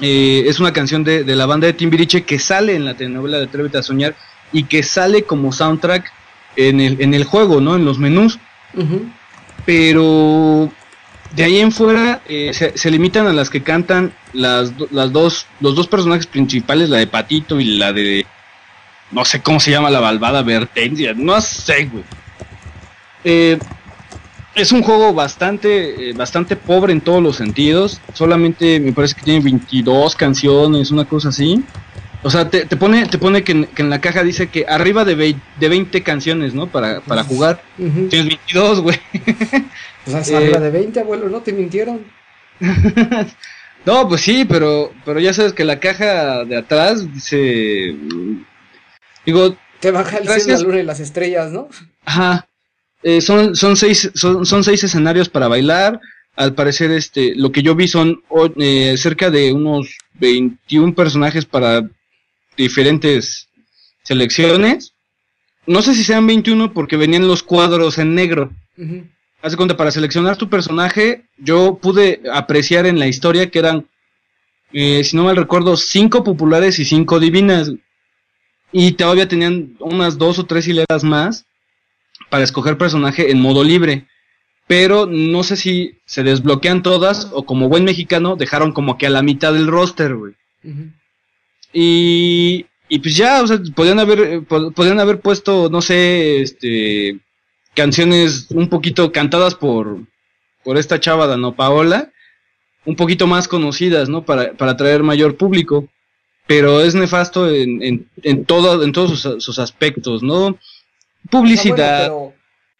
eh, 0.00 0.44
es 0.46 0.60
una 0.60 0.72
canción 0.72 1.02
de, 1.04 1.24
de 1.24 1.34
la 1.36 1.46
banda 1.46 1.66
de 1.66 1.72
Timbiriche 1.72 2.22
que 2.22 2.38
sale 2.38 2.74
en 2.76 2.84
la 2.84 2.94
telenovela 2.94 3.38
de 3.38 3.44
Atrévete 3.44 3.78
a 3.78 3.82
Soñar 3.82 4.14
y 4.52 4.64
que 4.64 4.82
sale 4.82 5.22
como 5.24 5.52
soundtrack 5.52 6.10
en 6.56 6.80
el, 6.80 7.00
en 7.00 7.14
el 7.14 7.24
juego, 7.24 7.60
¿no? 7.60 7.74
En 7.76 7.84
los 7.84 7.98
menús, 7.98 8.38
pero 9.66 10.70
de 11.36 11.44
ahí 11.44 11.58
en 11.58 11.72
fuera 11.72 12.20
eh, 12.28 12.50
se, 12.54 12.76
se 12.76 12.90
limitan 12.90 13.26
a 13.26 13.32
las 13.32 13.50
que 13.50 13.62
cantan 13.62 14.12
las, 14.32 14.72
las 14.90 15.12
dos, 15.12 15.46
los 15.60 15.74
dos 15.74 15.86
personajes 15.86 16.26
principales, 16.26 16.88
la 16.88 16.98
de 16.98 17.06
Patito 17.06 17.60
y 17.60 17.64
la 17.78 17.92
de, 17.92 18.26
no 19.10 19.24
sé 19.24 19.40
cómo 19.42 19.60
se 19.60 19.70
llama 19.70 19.90
la 19.90 20.00
malvada 20.00 20.42
Vertencia, 20.42 21.12
no 21.14 21.40
sé, 21.40 21.86
güey. 21.86 22.04
Eh, 23.24 23.58
es 24.54 24.72
un 24.72 24.82
juego 24.82 25.12
bastante, 25.12 26.10
eh, 26.10 26.12
bastante 26.14 26.56
pobre 26.56 26.92
en 26.92 27.00
todos 27.00 27.22
los 27.22 27.36
sentidos. 27.36 28.00
Solamente 28.14 28.80
me 28.80 28.92
parece 28.92 29.14
que 29.14 29.22
tiene 29.22 29.40
22 29.40 30.16
canciones, 30.16 30.90
una 30.90 31.04
cosa 31.04 31.28
así. 31.28 31.62
O 32.24 32.30
sea, 32.30 32.50
te, 32.50 32.64
te 32.64 32.76
pone, 32.76 33.06
te 33.06 33.18
pone 33.18 33.44
que 33.44 33.52
en, 33.52 33.66
que 33.66 33.82
en 33.82 33.90
la 33.90 34.00
caja 34.00 34.24
dice 34.24 34.48
que 34.48 34.66
arriba 34.68 35.04
de, 35.04 35.16
vei- 35.16 35.40
de 35.60 35.68
20 35.68 36.02
canciones, 36.02 36.54
¿no? 36.54 36.66
Para, 36.66 37.00
para 37.00 37.22
jugar. 37.22 37.62
Tienes 38.08 38.26
22, 38.28 38.80
güey. 38.80 38.98
O 40.08 40.10
sea, 40.10 40.20
es 40.20 40.30
Eh, 40.30 40.36
arriba 40.36 40.60
de 40.60 40.70
20, 40.70 41.00
abuelo, 41.00 41.28
no 41.28 41.40
te 41.42 41.52
mintieron. 41.52 42.04
no, 43.84 44.08
pues 44.08 44.20
sí, 44.22 44.44
pero, 44.44 44.92
pero 45.04 45.20
ya 45.20 45.32
sabes 45.32 45.52
que 45.52 45.64
la 45.64 45.78
caja 45.80 46.44
de 46.44 46.56
atrás 46.56 47.12
dice... 47.12 47.94
Digo, 49.24 49.56
Te 49.80 49.90
baja 49.90 50.16
el 50.18 50.24
cielo, 50.24 50.34
Gracias. 50.34 50.60
la 50.60 50.66
luna 50.66 50.80
y 50.80 50.84
las 50.84 51.00
estrellas, 51.00 51.52
¿no? 51.52 51.68
Ajá. 52.04 52.48
Eh, 53.02 53.20
son, 53.20 53.54
son 53.54 53.76
seis, 53.76 54.10
son, 54.14 54.44
son 54.44 54.64
seis 54.64 54.82
escenarios 54.82 55.28
para 55.28 55.48
bailar. 55.48 56.00
Al 56.34 56.54
parecer, 56.54 56.90
este, 56.92 57.34
lo 57.34 57.52
que 57.52 57.62
yo 57.62 57.74
vi 57.74 57.88
son 57.88 58.22
eh, 58.58 58.94
cerca 58.96 59.30
de 59.30 59.52
unos 59.52 59.96
21 60.14 60.94
personajes 60.94 61.44
para 61.44 61.88
diferentes 62.56 63.48
selecciones. 64.04 64.94
No 65.66 65.82
sé 65.82 65.94
si 65.94 66.02
sean 66.04 66.26
21 66.26 66.72
porque 66.72 66.96
venían 66.96 67.28
los 67.28 67.42
cuadros 67.42 67.98
en 67.98 68.14
negro. 68.14 68.50
Ujú. 68.76 69.04
Haz 69.40 69.54
cuenta, 69.56 69.76
para 69.76 69.90
seleccionar 69.92 70.36
tu 70.36 70.48
personaje, 70.48 71.24
yo 71.36 71.78
pude 71.80 72.20
apreciar 72.32 72.86
en 72.86 72.98
la 72.98 73.06
historia 73.06 73.50
que 73.50 73.60
eran, 73.60 73.86
eh, 74.72 75.04
si 75.04 75.16
no 75.16 75.24
mal 75.24 75.36
recuerdo, 75.36 75.76
cinco 75.76 76.24
populares 76.24 76.78
y 76.78 76.84
cinco 76.84 77.20
divinas. 77.20 77.70
Y 78.72 78.92
todavía 78.92 79.28
tenían 79.28 79.76
unas 79.80 80.18
dos 80.18 80.38
o 80.38 80.44
tres 80.46 80.66
hileras 80.66 81.04
más 81.04 81.46
para 82.30 82.44
escoger 82.44 82.76
personaje 82.76 83.30
en 83.30 83.40
modo 83.40 83.62
libre. 83.64 84.06
Pero 84.66 85.06
no 85.06 85.42
sé 85.44 85.56
si 85.56 85.98
se 86.04 86.22
desbloquean 86.24 86.82
todas 86.82 87.28
o 87.32 87.46
como 87.46 87.68
buen 87.68 87.84
mexicano 87.84 88.36
dejaron 88.36 88.72
como 88.72 88.98
que 88.98 89.06
a 89.06 89.10
la 89.10 89.22
mitad 89.22 89.54
del 89.54 89.68
roster, 89.68 90.14
güey. 90.16 90.34
Y, 91.72 92.66
y 92.88 92.98
pues 92.98 93.16
ya, 93.16 93.42
o 93.42 93.46
sea, 93.46 93.58
podían 93.74 93.98
haber, 94.00 94.20
eh, 94.20 94.40
po- 94.42 94.70
podían 94.72 95.00
haber 95.00 95.20
puesto, 95.20 95.70
no 95.70 95.80
sé, 95.80 96.42
este, 96.42 97.18
canciones 97.78 98.48
un 98.50 98.68
poquito 98.68 99.12
cantadas 99.12 99.54
por, 99.54 100.00
por 100.64 100.76
esta 100.76 100.98
chava 100.98 101.28
Dano 101.28 101.54
Paola, 101.54 102.10
un 102.84 102.96
poquito 102.96 103.28
más 103.28 103.46
conocidas, 103.46 104.08
¿no? 104.08 104.24
Para, 104.24 104.54
para 104.54 104.72
atraer 104.72 105.04
mayor 105.04 105.36
público. 105.36 105.88
Pero 106.48 106.80
es 106.80 106.96
nefasto 106.96 107.48
en, 107.48 107.80
en, 107.82 108.10
en 108.24 108.44
todo, 108.44 108.82
en 108.82 108.90
todos 108.90 109.20
sus, 109.20 109.44
sus 109.44 109.58
aspectos, 109.60 110.24
¿no? 110.24 110.58
Publicidad, 111.30 112.10
bueno, 112.10 112.34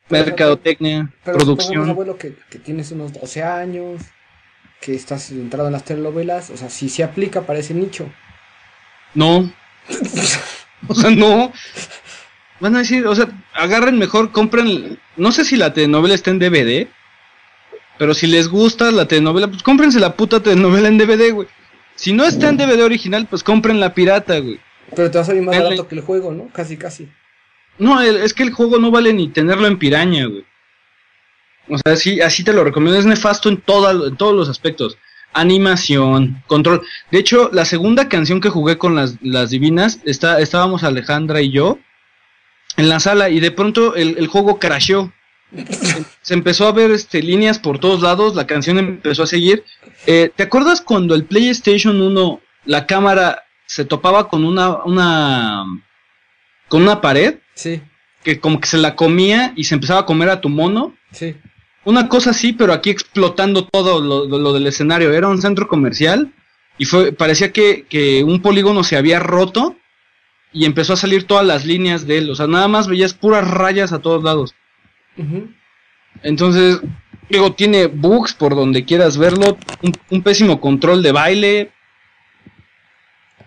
pero, 0.08 0.24
mercadotecnia, 0.24 1.14
pero 1.22 1.36
producción. 1.36 1.66
supongamos, 1.66 1.90
abuelo, 1.90 2.18
que, 2.18 2.34
que 2.50 2.58
tienes 2.58 2.90
unos 2.90 3.12
12 3.12 3.42
años, 3.42 4.02
que 4.80 4.94
estás 4.94 5.30
entrado 5.30 5.68
en 5.68 5.74
las 5.74 5.84
telenovelas, 5.84 6.50
o 6.50 6.56
sea, 6.56 6.70
si 6.70 6.88
se 6.88 7.04
aplica 7.04 7.42
para 7.42 7.60
ese 7.60 7.74
nicho. 7.74 8.10
No. 9.14 9.52
o 10.88 10.94
sea, 10.94 11.10
no. 11.10 11.52
Van 12.60 12.74
a 12.74 12.80
decir, 12.80 13.06
o 13.06 13.14
sea, 13.14 13.28
agarren 13.54 13.98
mejor, 13.98 14.32
compren. 14.32 14.98
No 15.16 15.32
sé 15.32 15.44
si 15.44 15.56
la 15.56 15.72
telenovela 15.72 16.14
está 16.14 16.30
en 16.30 16.38
DVD. 16.38 16.88
Pero 17.98 18.14
si 18.14 18.26
les 18.26 18.48
gusta 18.48 18.90
la 18.92 19.06
telenovela, 19.08 19.48
pues 19.48 19.62
cómprense 19.62 19.98
la 20.00 20.14
puta 20.16 20.40
telenovela 20.40 20.88
en 20.88 20.98
DVD, 20.98 21.32
güey. 21.32 21.48
Si 21.96 22.12
no 22.12 22.24
está 22.24 22.48
en 22.48 22.56
DVD 22.56 22.82
original, 22.84 23.26
pues 23.28 23.42
compren 23.42 23.80
la 23.80 23.92
pirata, 23.94 24.38
güey. 24.38 24.60
Pero 24.94 25.10
te 25.10 25.18
va 25.18 25.22
a 25.22 25.26
salir 25.26 25.42
más 25.42 25.56
barato 25.58 25.88
que 25.88 25.96
el 25.96 26.00
juego, 26.02 26.32
¿no? 26.32 26.48
Casi, 26.52 26.76
casi. 26.76 27.08
No, 27.78 28.00
es 28.00 28.34
que 28.34 28.42
el 28.44 28.52
juego 28.52 28.78
no 28.78 28.90
vale 28.90 29.12
ni 29.12 29.28
tenerlo 29.28 29.66
en 29.66 29.78
piraña, 29.78 30.26
güey. 30.26 30.44
O 31.68 31.76
sea, 31.78 31.96
sí, 31.96 32.20
así 32.20 32.42
te 32.44 32.52
lo 32.52 32.64
recomiendo. 32.64 32.98
Es 32.98 33.04
nefasto 33.06 33.48
en, 33.48 33.60
toda- 33.60 34.08
en 34.08 34.16
todos 34.16 34.34
los 34.34 34.48
aspectos. 34.48 34.96
Animación, 35.34 36.42
control. 36.46 36.82
De 37.10 37.18
hecho, 37.18 37.50
la 37.52 37.64
segunda 37.64 38.08
canción 38.08 38.40
que 38.40 38.48
jugué 38.48 38.78
con 38.78 38.94
las, 38.94 39.16
las 39.22 39.50
divinas, 39.50 40.00
está, 40.04 40.40
estábamos 40.40 40.82
Alejandra 40.84 41.40
y 41.40 41.50
yo 41.50 41.78
en 42.78 42.88
la 42.88 42.98
sala 43.00 43.28
y 43.28 43.40
de 43.40 43.50
pronto 43.50 43.94
el, 43.94 44.16
el 44.18 44.26
juego 44.28 44.58
crasheó. 44.58 45.12
Se 46.22 46.34
empezó 46.34 46.66
a 46.66 46.72
ver 46.72 46.90
este, 46.90 47.22
líneas 47.22 47.58
por 47.58 47.78
todos 47.78 48.00
lados, 48.02 48.34
la 48.34 48.46
canción 48.46 48.78
empezó 48.78 49.22
a 49.22 49.26
seguir. 49.26 49.64
Eh, 50.06 50.30
¿Te 50.34 50.42
acuerdas 50.44 50.80
cuando 50.80 51.14
el 51.14 51.24
PlayStation 51.24 52.00
1, 52.00 52.40
la 52.66 52.86
cámara 52.86 53.42
se 53.66 53.84
topaba 53.84 54.28
con 54.28 54.44
una, 54.44 54.82
una, 54.84 55.64
con 56.68 56.82
una 56.82 57.00
pared? 57.00 57.36
Sí, 57.54 57.80
que 58.22 58.40
como 58.40 58.60
que 58.60 58.68
se 58.68 58.78
la 58.78 58.94
comía 58.94 59.52
y 59.56 59.64
se 59.64 59.74
empezaba 59.74 60.00
a 60.00 60.06
comer 60.06 60.28
a 60.30 60.40
tu 60.40 60.48
mono. 60.48 60.94
sí. 61.12 61.36
Una 61.84 62.08
cosa 62.10 62.30
así, 62.30 62.52
pero 62.52 62.74
aquí 62.74 62.90
explotando 62.90 63.64
todo 63.64 64.00
lo, 64.02 64.26
lo- 64.26 64.38
lo 64.38 64.52
del 64.52 64.66
escenario. 64.66 65.10
Era 65.14 65.28
un 65.28 65.40
centro 65.40 65.66
comercial 65.68 66.34
y 66.76 66.84
fue 66.84 67.12
parecía 67.12 67.50
que, 67.50 67.86
que 67.88 68.22
un 68.24 68.42
polígono 68.42 68.84
se 68.84 68.98
había 68.98 69.18
roto 69.20 69.77
y 70.52 70.64
empezó 70.64 70.94
a 70.94 70.96
salir 70.96 71.24
todas 71.26 71.44
las 71.46 71.64
líneas 71.64 72.06
de 72.06 72.18
él. 72.18 72.30
O 72.30 72.34
sea, 72.34 72.46
nada 72.46 72.68
más 72.68 72.88
veías 72.88 73.14
puras 73.14 73.48
rayas 73.48 73.92
a 73.92 74.00
todos 74.00 74.22
lados. 74.24 74.54
Entonces, 76.22 76.80
digo, 77.28 77.52
tiene 77.54 77.86
bugs 77.86 78.34
por 78.34 78.54
donde 78.54 78.84
quieras 78.84 79.16
verlo. 79.18 79.58
Un, 79.82 79.92
un 80.10 80.22
pésimo 80.22 80.60
control 80.60 81.02
de 81.02 81.12
baile. 81.12 81.70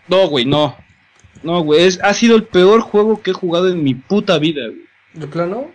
No, 0.07 0.28
güey, 0.28 0.45
no. 0.45 0.76
No, 1.44 1.61
güey, 1.61 1.84
es- 1.84 1.99
ha 2.03 2.14
sido 2.14 2.36
el 2.36 2.44
peor 2.44 2.82
juego 2.82 3.22
que 3.22 3.32
he 3.32 3.34
jugado 3.34 3.69
en 3.69 3.84
mi 3.84 3.95
puta 3.95 4.38
vida, 4.38 4.68
güey. 4.68 4.82
¿De 5.14 5.28
plano? 5.28 5.72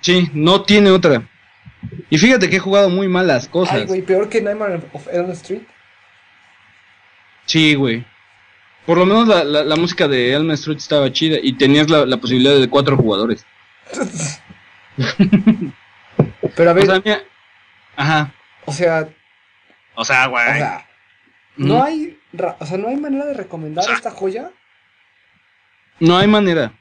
Sí, 0.00 0.28
no 0.32 0.62
tiene 0.62 0.90
otra. 0.90 1.28
Y 2.10 2.18
fíjate 2.18 2.48
que 2.48 2.56
he 2.56 2.60
jugado 2.60 2.88
muy 2.90 3.08
malas 3.08 3.48
cosas. 3.48 3.74
Ay, 3.80 3.86
güey, 3.86 4.02
peor 4.02 4.28
que 4.28 4.40
Nightmare 4.40 4.80
of 4.92 5.06
Elm 5.12 5.30
Street. 5.32 5.62
Sí, 7.46 7.74
güey. 7.74 8.04
Por 8.86 8.98
lo 8.98 9.06
menos 9.06 9.28
la, 9.28 9.44
la, 9.44 9.62
la 9.64 9.76
música 9.76 10.08
de 10.08 10.32
Elm 10.32 10.50
Street 10.52 10.78
estaba 10.78 11.12
chida 11.12 11.36
y 11.42 11.52
tenías 11.52 11.88
la, 11.90 12.06
la 12.06 12.16
posibilidad 12.16 12.58
de 12.58 12.68
cuatro 12.68 12.96
jugadores. 12.96 13.44
Pero 16.56 16.70
a 16.70 16.72
O 16.72 16.74
ver, 16.74 16.86
sea, 16.86 17.00
mira- 17.04 17.22
Ajá. 17.96 18.32
o 18.64 18.72
sea, 18.72 19.08
O 19.94 20.04
sea, 20.04 20.26
o 20.28 20.30
güey. 20.30 20.44
sea, 20.44 20.86
no 21.56 21.82
hay, 21.82 22.18
ra- 22.32 22.56
o 22.58 22.66
sea, 22.66 22.78
no 22.78 22.88
hay 22.88 22.96
manera 22.96 23.26
de 23.26 23.34
recomendar 23.34 23.84
esta 23.92 24.10
joya. 24.10 24.50
No 25.98 26.16
hay 26.16 26.26
manera. 26.26 26.72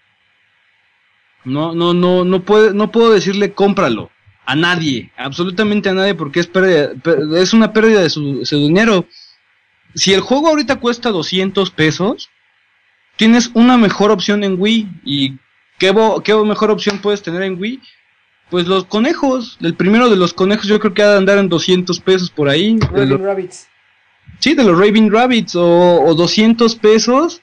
No, 1.44 1.74
no, 1.74 1.94
no, 1.94 2.24
no 2.26 2.44
puede, 2.44 2.74
no 2.74 2.92
puedo 2.92 3.12
decirle 3.14 3.54
cómpralo. 3.54 4.10
A 4.46 4.56
nadie, 4.56 5.12
absolutamente 5.16 5.90
a 5.90 5.94
nadie, 5.94 6.16
porque 6.16 6.40
es 6.40 6.48
pérdida, 6.48 6.92
es 7.38 7.54
una 7.54 7.72
pérdida 7.72 8.02
de 8.02 8.10
su, 8.10 8.44
su 8.46 8.58
dinero. 8.58 9.06
Si 9.96 10.14
el 10.14 10.22
juego 10.22 10.48
ahorita 10.50 10.78
cuesta 10.80 11.10
200 11.10 11.72
pesos, 11.72 12.30
tienes 13.16 13.52
una 13.54 13.78
mejor 13.78 14.12
opción 14.12 14.44
en 14.44 14.60
Wii. 14.60 14.88
¿Y 15.04 15.38
qué, 15.78 15.94
qué 16.24 16.36
mejor 16.36 16.72
opción 16.72 17.00
puedes 17.00 17.22
tener 17.22 17.42
en 17.44 17.60
Wii? 17.60 17.82
Pues 18.50 18.68
los 18.68 18.86
conejos. 18.86 19.58
El 19.62 19.76
primero 19.76 20.10
de 20.10 20.16
los 20.16 20.34
conejos 20.34 20.66
yo 20.68 20.80
creo 20.80 20.94
que 20.94 21.04
ha 21.04 21.12
de 21.12 21.18
andar 21.18 21.38
en 21.38 21.50
200 21.50 22.00
pesos 22.00 22.30
por 22.32 22.50
ahí. 22.50 22.80
Raving 22.80 23.10
los- 23.10 23.22
Rabbits. 23.22 23.68
Sí, 24.40 24.54
de 24.54 24.64
los 24.64 24.78
Raving 24.78 25.12
Rabbits 25.12 25.56
o, 25.56 26.02
o 26.02 26.14
200 26.16 26.76
pesos. 26.76 27.42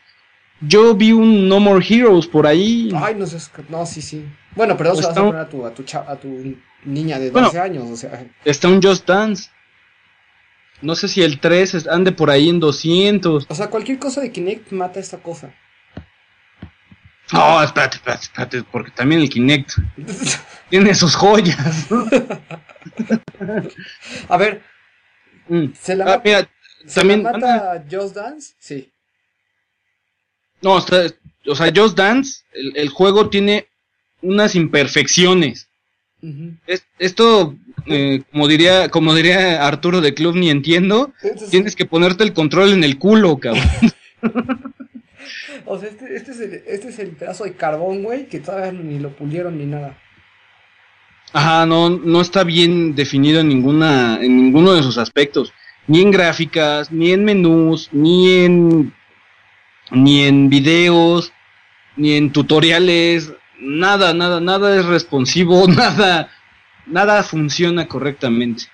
Yo 0.61 0.95
vi 0.95 1.13
un 1.13 1.49
No 1.49 1.61
More 1.61 1.85
Heroes 1.87 2.27
por 2.27 2.47
ahí. 2.47 2.91
Ay, 2.97 3.15
no 3.15 3.27
sé, 3.27 3.37
no, 3.69 3.85
sí, 3.85 4.01
sí. 4.01 4.25
Bueno, 4.55 4.75
pero 4.77 4.91
se 4.95 5.03
Pues 5.03 5.09
vas 5.09 5.17
a 5.19 5.21
poner 5.27 5.41
a 5.43 5.49
tu, 5.49 5.67
a 5.67 5.75
tu, 5.75 5.83
cha- 5.83 6.07
a 6.09 6.17
tu 6.17 6.57
niña 6.85 7.19
de 7.19 7.31
Bueno. 7.31 7.49
12 7.49 7.61
años, 7.61 7.91
o 7.91 7.97
sea. 7.97 8.27
Está 8.45 8.69
un 8.69 8.83
Just 8.83 9.07
Dance. 9.07 9.51
No 10.83 10.95
sé 10.95 11.09
si 11.09 11.23
el 11.23 11.41
3 11.41 11.75
es- 11.75 11.89
ande 11.89 12.13
por 12.13 12.31
ahí 12.31 12.49
en 12.49 12.61
200. 12.61 13.47
O 13.49 13.55
sea, 13.55 13.69
cualquier 13.71 13.99
cosa 13.99 14.21
de 14.21 14.31
Kinect 14.33 14.73
mata 14.73 15.01
esta 15.01 15.19
cosa. 15.19 15.53
No, 17.33 17.61
espérate, 17.63 17.97
espérate, 17.97 18.23
espérate, 18.25 18.63
porque 18.71 18.91
también 18.93 19.21
el 19.21 19.29
Kinect 19.29 19.73
tiene 20.71 20.95
sus 20.95 21.15
joyas. 21.17 21.87
A 24.29 24.37
ver, 24.37 24.63
Mm. 25.49 25.67
¿se 25.81 25.95
la, 25.95 26.15
Ah, 26.15 26.21
mira, 26.25 26.49
¿se 26.87 27.01
también. 27.01 27.23
la 27.23 27.33
mata 27.33 27.85
Just 27.89 28.17
Dance? 28.17 28.55
Sí. 28.59 28.91
No, 30.61 30.73
o 30.75 30.81
sea, 30.81 31.71
Just 31.75 31.97
Dance, 31.97 32.43
el, 32.53 32.77
el 32.77 32.89
juego 32.89 33.31
tiene 33.31 33.69
unas 34.23 34.57
imperfecciones. 34.57 35.66
Es- 36.67 36.87
esto, 36.99 37.55
eh, 37.87 38.23
como 38.33 38.49
diría, 38.49 38.89
como 38.89 39.15
diría 39.15 39.67
Arturo 39.67 40.01
de 40.01 40.15
Club, 40.15 40.35
ni 40.37 40.51
entiendo. 40.51 41.13
Entonces, 41.23 41.51
Tienes 41.51 41.77
que 41.77 41.85
ponerte 41.87 42.25
el 42.25 42.33
control 42.33 42.73
en 42.73 42.85
el 42.85 42.99
culo, 42.99 43.39
cabrón. 43.39 43.65
O 45.69 45.79
sea, 45.79 45.89
este, 45.89 46.15
este, 46.15 46.31
es 46.31 46.41
el, 46.41 46.63
este 46.69 46.89
es 46.89 46.99
el 47.01 47.09
pedazo 47.11 47.43
de 47.45 47.55
carbón, 47.55 48.05
güey, 48.05 48.29
que 48.29 48.39
todavía 48.39 48.71
ni 48.71 49.01
lo 49.01 49.11
pulieron 49.11 49.59
ni 49.59 49.67
nada. 49.67 49.99
Ajá, 51.33 51.67
no, 51.67 51.91
no 51.91 52.21
está 52.21 52.45
bien 52.45 52.95
definido 52.95 53.41
en 53.41 53.49
ninguna, 53.49 54.19
en 54.23 54.37
ninguno 54.37 54.75
de 54.75 54.85
sus 54.85 54.97
aspectos, 54.97 55.53
ni 55.89 56.03
en 56.03 56.13
gráficas, 56.13 56.93
ni 56.93 57.11
en 57.11 57.25
menús, 57.25 57.89
ni 57.93 58.31
en, 58.45 58.95
ni 59.91 60.23
en 60.23 60.49
videos, 60.49 61.33
ni 61.97 62.15
en 62.15 62.31
tutoriales, 62.33 63.33
nada, 63.61 64.13
nada, 64.15 64.41
nada 64.41 64.77
es 64.79 64.85
responsivo, 64.87 65.67
nada, 65.69 66.31
nada 66.87 67.23
funciona 67.23 67.87
correctamente. 67.87 68.65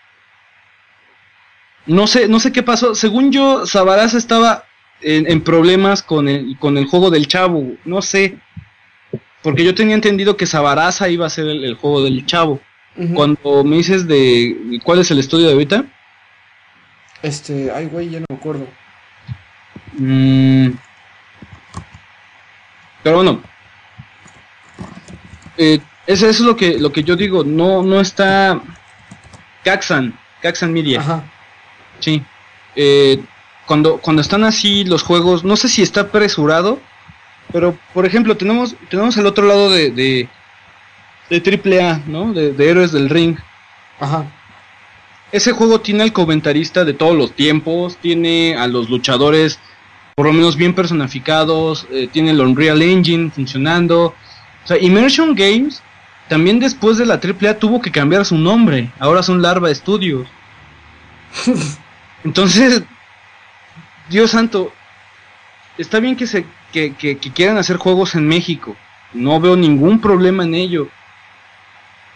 No 1.87 2.07
sé, 2.07 2.29
no 2.29 2.39
sé 2.39 2.53
qué 2.53 2.63
pasó. 2.63 2.95
Según 2.95 3.33
yo, 3.33 3.67
Sabaraz 3.67 4.15
estaba 4.15 4.65
en, 5.01 5.29
en 5.31 5.43
problemas 5.43 6.03
con 6.03 6.29
el, 6.29 6.57
con 6.59 6.79
el 6.79 6.87
juego 6.87 7.11
del 7.11 7.27
chavo. 7.27 7.73
No 7.85 8.03
sé. 8.03 8.39
Porque 9.43 9.65
yo 9.65 9.75
tenía 9.75 9.97
entendido 9.97 10.37
que 10.37 10.47
Sabaraza 10.47 11.09
iba 11.09 11.27
a 11.27 11.31
ser 11.31 11.49
el, 11.49 11.65
el 11.65 11.75
juego 11.75 12.05
del 12.05 12.25
chavo. 12.27 12.61
Cuando 13.15 13.65
me 13.65 13.77
dices 13.77 14.07
de 14.07 14.79
cuál 14.85 15.01
es 15.01 15.11
el 15.11 15.19
estudio 15.19 15.47
de 15.47 15.55
ahorita, 15.55 15.85
Este, 17.23 17.71
ay, 17.73 17.87
güey, 17.87 18.11
ya 18.11 18.21
no 18.21 18.27
me 18.29 18.37
acuerdo. 18.37 18.69
mm, 19.95 20.69
pero 23.03 23.17
bueno, 23.17 23.43
eh, 25.57 25.81
eso, 26.07 26.27
eso 26.29 26.43
es 26.43 26.47
lo 26.47 26.57
que 26.57 26.79
lo 26.79 26.93
que 26.93 27.03
yo 27.03 27.17
digo. 27.17 27.45
No 27.45 27.83
no 27.83 28.01
está 28.01 28.61
Caxan, 29.65 30.19
Caxan 30.41 30.73
Media. 30.73 31.01
Ajá. 31.01 31.25
Sí. 32.01 32.23
Eh, 32.75 33.23
cuando, 33.67 33.99
cuando 33.99 34.23
están 34.23 34.45
así 34.45 34.85
los 34.85 35.03
juegos, 35.03 35.45
no 35.45 35.57
sé 35.57 35.69
si 35.69 35.83
está 35.83 36.03
apresurado, 36.03 36.81
pero 37.53 37.79
por 37.95 38.07
ejemplo, 38.07 38.37
tenemos, 38.37 38.75
tenemos 38.91 39.17
el 39.17 39.27
otro 39.27 39.47
lado 39.47 39.71
de, 39.71 39.91
de, 39.91 40.29
de 41.31 41.81
AAA, 41.81 42.03
¿no? 42.07 42.33
De, 42.33 42.53
de 42.53 42.71
Héroes 42.71 42.93
del 42.93 43.09
Ring. 43.09 43.39
Ajá. 44.01 44.27
Ese 45.31 45.53
juego 45.53 45.81
tiene 45.81 46.03
al 46.03 46.13
comentarista 46.13 46.85
de 46.85 46.93
todos 46.93 47.17
los 47.17 47.33
tiempos, 47.33 47.97
tiene 47.97 48.57
a 48.57 48.67
los 48.67 48.91
luchadores 48.91 49.59
por 50.15 50.27
lo 50.27 50.33
menos 50.33 50.57
bien 50.57 50.75
personificados, 50.75 51.87
eh, 51.91 52.09
tiene 52.13 52.33
el 52.33 52.41
Unreal 52.41 52.83
Engine 52.83 53.31
funcionando. 53.31 54.15
O 54.65 54.67
sea, 54.67 54.79
Immersion 54.79 55.35
Games 55.35 55.83
también 56.29 56.59
después 56.61 56.97
de 56.99 57.07
la 57.07 57.21
AAA 57.21 57.59
tuvo 57.59 57.81
que 57.81 57.91
cambiar 57.91 58.25
su 58.25 58.39
nombre, 58.39 58.91
ahora 58.99 59.23
son 59.23 59.43
Larva 59.43 59.75
Studios. 59.75 60.27
Entonces, 62.25 62.83
Dios 64.09 64.31
santo, 64.31 64.73
está 65.79 66.01
bien 66.01 66.17
que 66.17 66.27
se 66.27 66.47
que, 66.73 66.95
que- 66.95 67.19
que 67.19 67.33
quieran 67.33 67.59
hacer 67.59 67.77
juegos 67.77 68.15
en 68.15 68.27
México, 68.27 68.77
no 69.13 69.39
veo 69.41 69.57
ningún 69.57 70.01
problema 70.01 70.45
en 70.45 70.55
ello, 70.55 70.89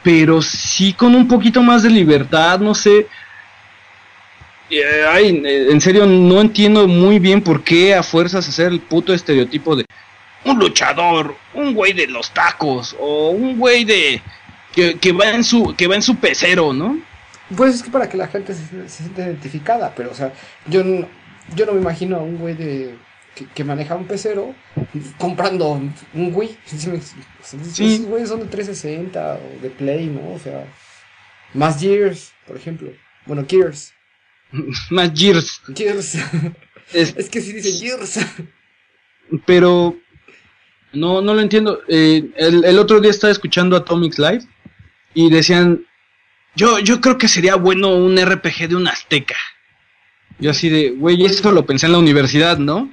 pero 0.02 0.40
sí 0.42 0.92
con 0.92 1.14
un 1.14 1.26
poquito 1.26 1.62
más 1.62 1.82
de 1.82 1.90
libertad, 1.90 2.60
no 2.60 2.74
sé. 2.74 3.06
Eh, 4.68 5.04
ay, 5.08 5.42
en 5.44 5.80
serio, 5.80 6.06
no 6.06 6.40
entiendo 6.40 6.88
muy 6.88 7.18
bien 7.20 7.40
por 7.40 7.62
qué 7.62 7.94
a 7.94 8.02
fuerzas 8.02 8.48
hacer 8.48 8.72
el 8.72 8.80
puto 8.80 9.14
estereotipo 9.14 9.76
de 9.76 9.84
un 10.46 10.58
luchador, 10.58 11.36
un 11.54 11.74
güey 11.74 11.92
de 11.92 12.06
los 12.06 12.30
tacos 12.32 12.96
o 12.98 13.30
un 13.30 13.58
güey 13.58 13.84
de 13.84 14.20
que, 14.74 14.98
que 14.98 15.12
va 15.12 15.30
en 15.30 15.44
su 15.44 15.74
que 15.76 15.86
va 15.86 15.94
en 15.96 16.02
su 16.02 16.16
pecero, 16.16 16.72
¿no? 16.72 16.98
Pues 17.56 17.76
es 17.76 17.82
que 17.82 17.90
para 17.90 18.08
que 18.08 18.16
la 18.16 18.28
gente 18.28 18.54
se, 18.54 18.64
se 18.88 19.02
sienta 19.04 19.22
identificada, 19.22 19.94
pero 19.94 20.10
o 20.10 20.14
sea, 20.14 20.32
yo 20.66 20.82
no, 20.82 21.06
yo 21.54 21.64
no 21.66 21.72
me 21.72 21.80
imagino 21.80 22.16
a 22.16 22.20
un 22.22 22.38
güey 22.38 22.54
de 22.54 22.96
que, 23.34 23.46
que 23.46 23.64
maneja 23.64 23.94
un 23.94 24.06
pecero 24.06 24.54
comprando 25.18 25.70
un 26.14 26.30
Wii. 26.34 26.56
Sí. 27.42 27.94
Esos 27.94 28.06
güeyes 28.06 28.28
son 28.28 28.40
de 28.40 28.46
360 28.46 29.34
o 29.34 29.62
de 29.62 29.70
Play, 29.70 30.06
¿no? 30.06 30.32
O 30.34 30.38
sea, 30.38 30.64
más 31.54 31.78
Gears, 31.80 32.32
por 32.46 32.56
ejemplo. 32.56 32.90
Bueno, 33.26 33.44
Gears. 33.48 33.92
Más 34.90 35.10
Gears. 35.14 35.60
Gears. 35.74 36.14
Es- 36.92 37.14
Es 37.16 37.28
que 37.28 37.40
sí 37.40 37.52
dicen 37.52 37.78
Gears. 37.80 38.18
pero 39.44 39.96
no, 40.96 41.20
no 41.22 41.34
lo 41.34 41.40
entiendo. 41.40 41.80
Eh, 41.88 42.30
el, 42.36 42.64
el 42.64 42.78
otro 42.78 43.00
día 43.00 43.10
estaba 43.10 43.30
escuchando 43.32 43.76
Atomics 43.76 44.18
Live 44.18 44.44
y 45.14 45.30
decían, 45.30 45.84
yo, 46.54 46.78
yo 46.78 47.00
creo 47.00 47.18
que 47.18 47.28
sería 47.28 47.56
bueno 47.56 47.94
un 47.94 48.16
RPG 48.18 48.68
de 48.68 48.76
un 48.76 48.88
azteca. 48.88 49.36
Yo 50.38 50.50
así 50.50 50.68
de, 50.68 50.90
güey, 50.90 51.24
eso 51.24 51.50
lo 51.52 51.64
pensé 51.64 51.86
en 51.86 51.92
la 51.92 51.98
universidad, 51.98 52.58
¿no? 52.58 52.92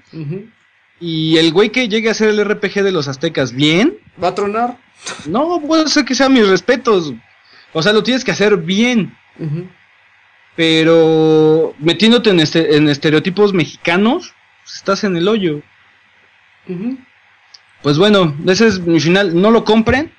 Y 0.99 1.37
el 1.37 1.51
güey 1.51 1.69
que 1.69 1.89
llegue 1.89 2.07
a 2.07 2.11
hacer 2.11 2.29
el 2.29 2.43
RPG 2.45 2.83
de 2.83 2.91
los 2.91 3.07
aztecas 3.07 3.53
bien, 3.53 3.97
¿Va 4.23 4.29
a 4.29 4.35
tronar? 4.35 4.77
no 5.25 5.59
puede 5.59 5.87
ser 5.89 6.05
que 6.05 6.15
sean 6.15 6.33
mis 6.33 6.47
respetos. 6.47 7.13
O 7.73 7.81
sea, 7.83 7.91
lo 7.91 8.03
tienes 8.03 8.23
que 8.23 8.31
hacer 8.31 8.55
bien. 8.57 9.17
Pero 10.55 11.73
metiéndote 11.79 12.29
en, 12.29 12.39
este, 12.39 12.77
en 12.77 12.87
estereotipos 12.87 13.53
mexicanos, 13.53 14.33
pues, 14.63 14.75
estás 14.75 15.03
en 15.03 15.17
el 15.17 15.27
hoyo. 15.27 15.61
Pues 17.83 17.97
bueno, 17.97 18.35
ese 18.47 18.67
es 18.67 18.79
mi 18.79 18.99
final. 18.99 19.39
No 19.39 19.51
lo 19.51 19.63
compren, 19.65 20.11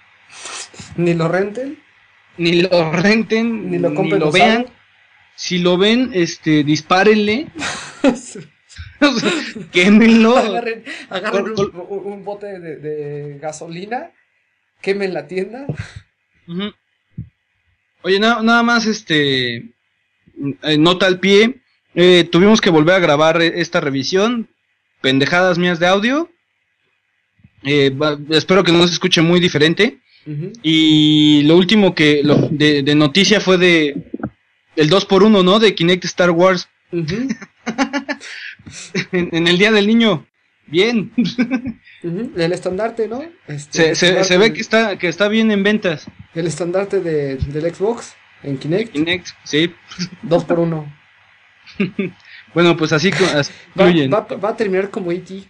Ni 0.97 1.15
lo 1.15 1.29
renten, 1.29 1.79
ni 2.37 2.63
lo 2.63 2.93
renten, 2.93 3.71
ni 3.71 3.79
lo 3.79 3.95
compren 3.95 4.21
lo 4.21 4.29
usado. 4.29 4.45
vean. 4.45 4.67
Si 5.37 5.59
lo 5.59 5.77
ven, 5.79 6.11
este, 6.13 6.63
dispárenle. 6.63 7.49
Quémenlo. 9.73 10.37
agarren 10.37 10.85
agarren 11.11 11.55
un, 11.89 12.25
bote 12.25 12.59
de, 12.61 12.77
de 12.77 13.39
gasolina, 13.39 14.11
quemen 14.81 15.13
la 15.15 15.27
tienda. 15.27 15.67
Oye, 18.03 18.21
na- 18.21 18.43
nada 18.43 18.63
más, 18.63 18.87
este, 18.87 19.57
eh, 20.63 20.79
nota 20.79 21.07
al 21.07 21.19
pie. 21.21 21.61
eh, 21.95 22.29
tuvimos 22.31 22.61
que 22.61 22.71
volver 22.71 22.95
a 22.97 22.99
grabar 23.01 23.41
eh, 23.43 23.61
esta 23.61 23.81
revisión. 23.81 24.49
Pendejadas 25.01 25.59
mías 25.59 25.79
de 25.81 25.87
audio. 25.87 26.31
Eh, 27.65 27.91
va- 27.91 28.19
espero 28.31 28.63
que 28.65 28.73
no 28.73 28.87
se 28.87 28.93
escuche 28.95 29.21
muy 29.23 29.41
diferente. 29.41 29.99
Y 30.63 31.43
lo 31.43 31.55
último 31.57 31.95
que 31.95 32.23
lo, 32.25 32.49
de, 32.51 32.83
de 32.83 32.95
noticia 32.95 33.41
fue 33.43 33.59
de 33.59 34.11
el 34.75 34.89
2x1, 34.91 35.45
¿no? 35.45 35.59
De 35.59 35.75
Kinect 35.75 36.05
Star 36.07 36.31
Wars 36.31 36.67
en, 36.93 37.29
en 39.33 39.47
el 39.49 39.59
Día 39.59 39.71
del 39.73 39.87
Niño. 39.87 40.27
Bien. 40.67 41.13
El 42.03 42.53
estandarte, 42.53 43.07
¿no? 43.07 43.23
Este, 43.47 43.73
se, 43.73 43.91
el 43.91 43.97
se, 43.97 44.07
estandarte 44.21 44.25
se 44.29 44.39
ve 44.39 44.53
que 44.55 44.61
está, 44.61 44.99
que 44.99 45.09
está 45.09 45.29
bien 45.29 45.51
en 45.51 45.63
ventas. 45.63 46.07
El 46.35 46.47
estandarte 46.47 47.01
de- 47.01 47.37
del 47.37 47.75
Xbox 47.75 48.15
en 48.43 48.59
Kinect, 48.59 48.93
Kinect, 48.93 49.27
sí. 49.45 49.73
dos 50.23 50.45
por 50.45 50.59
uno. 50.61 50.93
Bueno, 52.55 52.77
pues 52.77 52.93
así, 52.93 53.11
así 53.11 53.53
Va, 53.77 54.21
va- 54.21 54.37
va 54.37 54.49
a 54.51 54.57
terminar 54.57 54.89
como 54.89 55.11
E.T. 55.11 55.43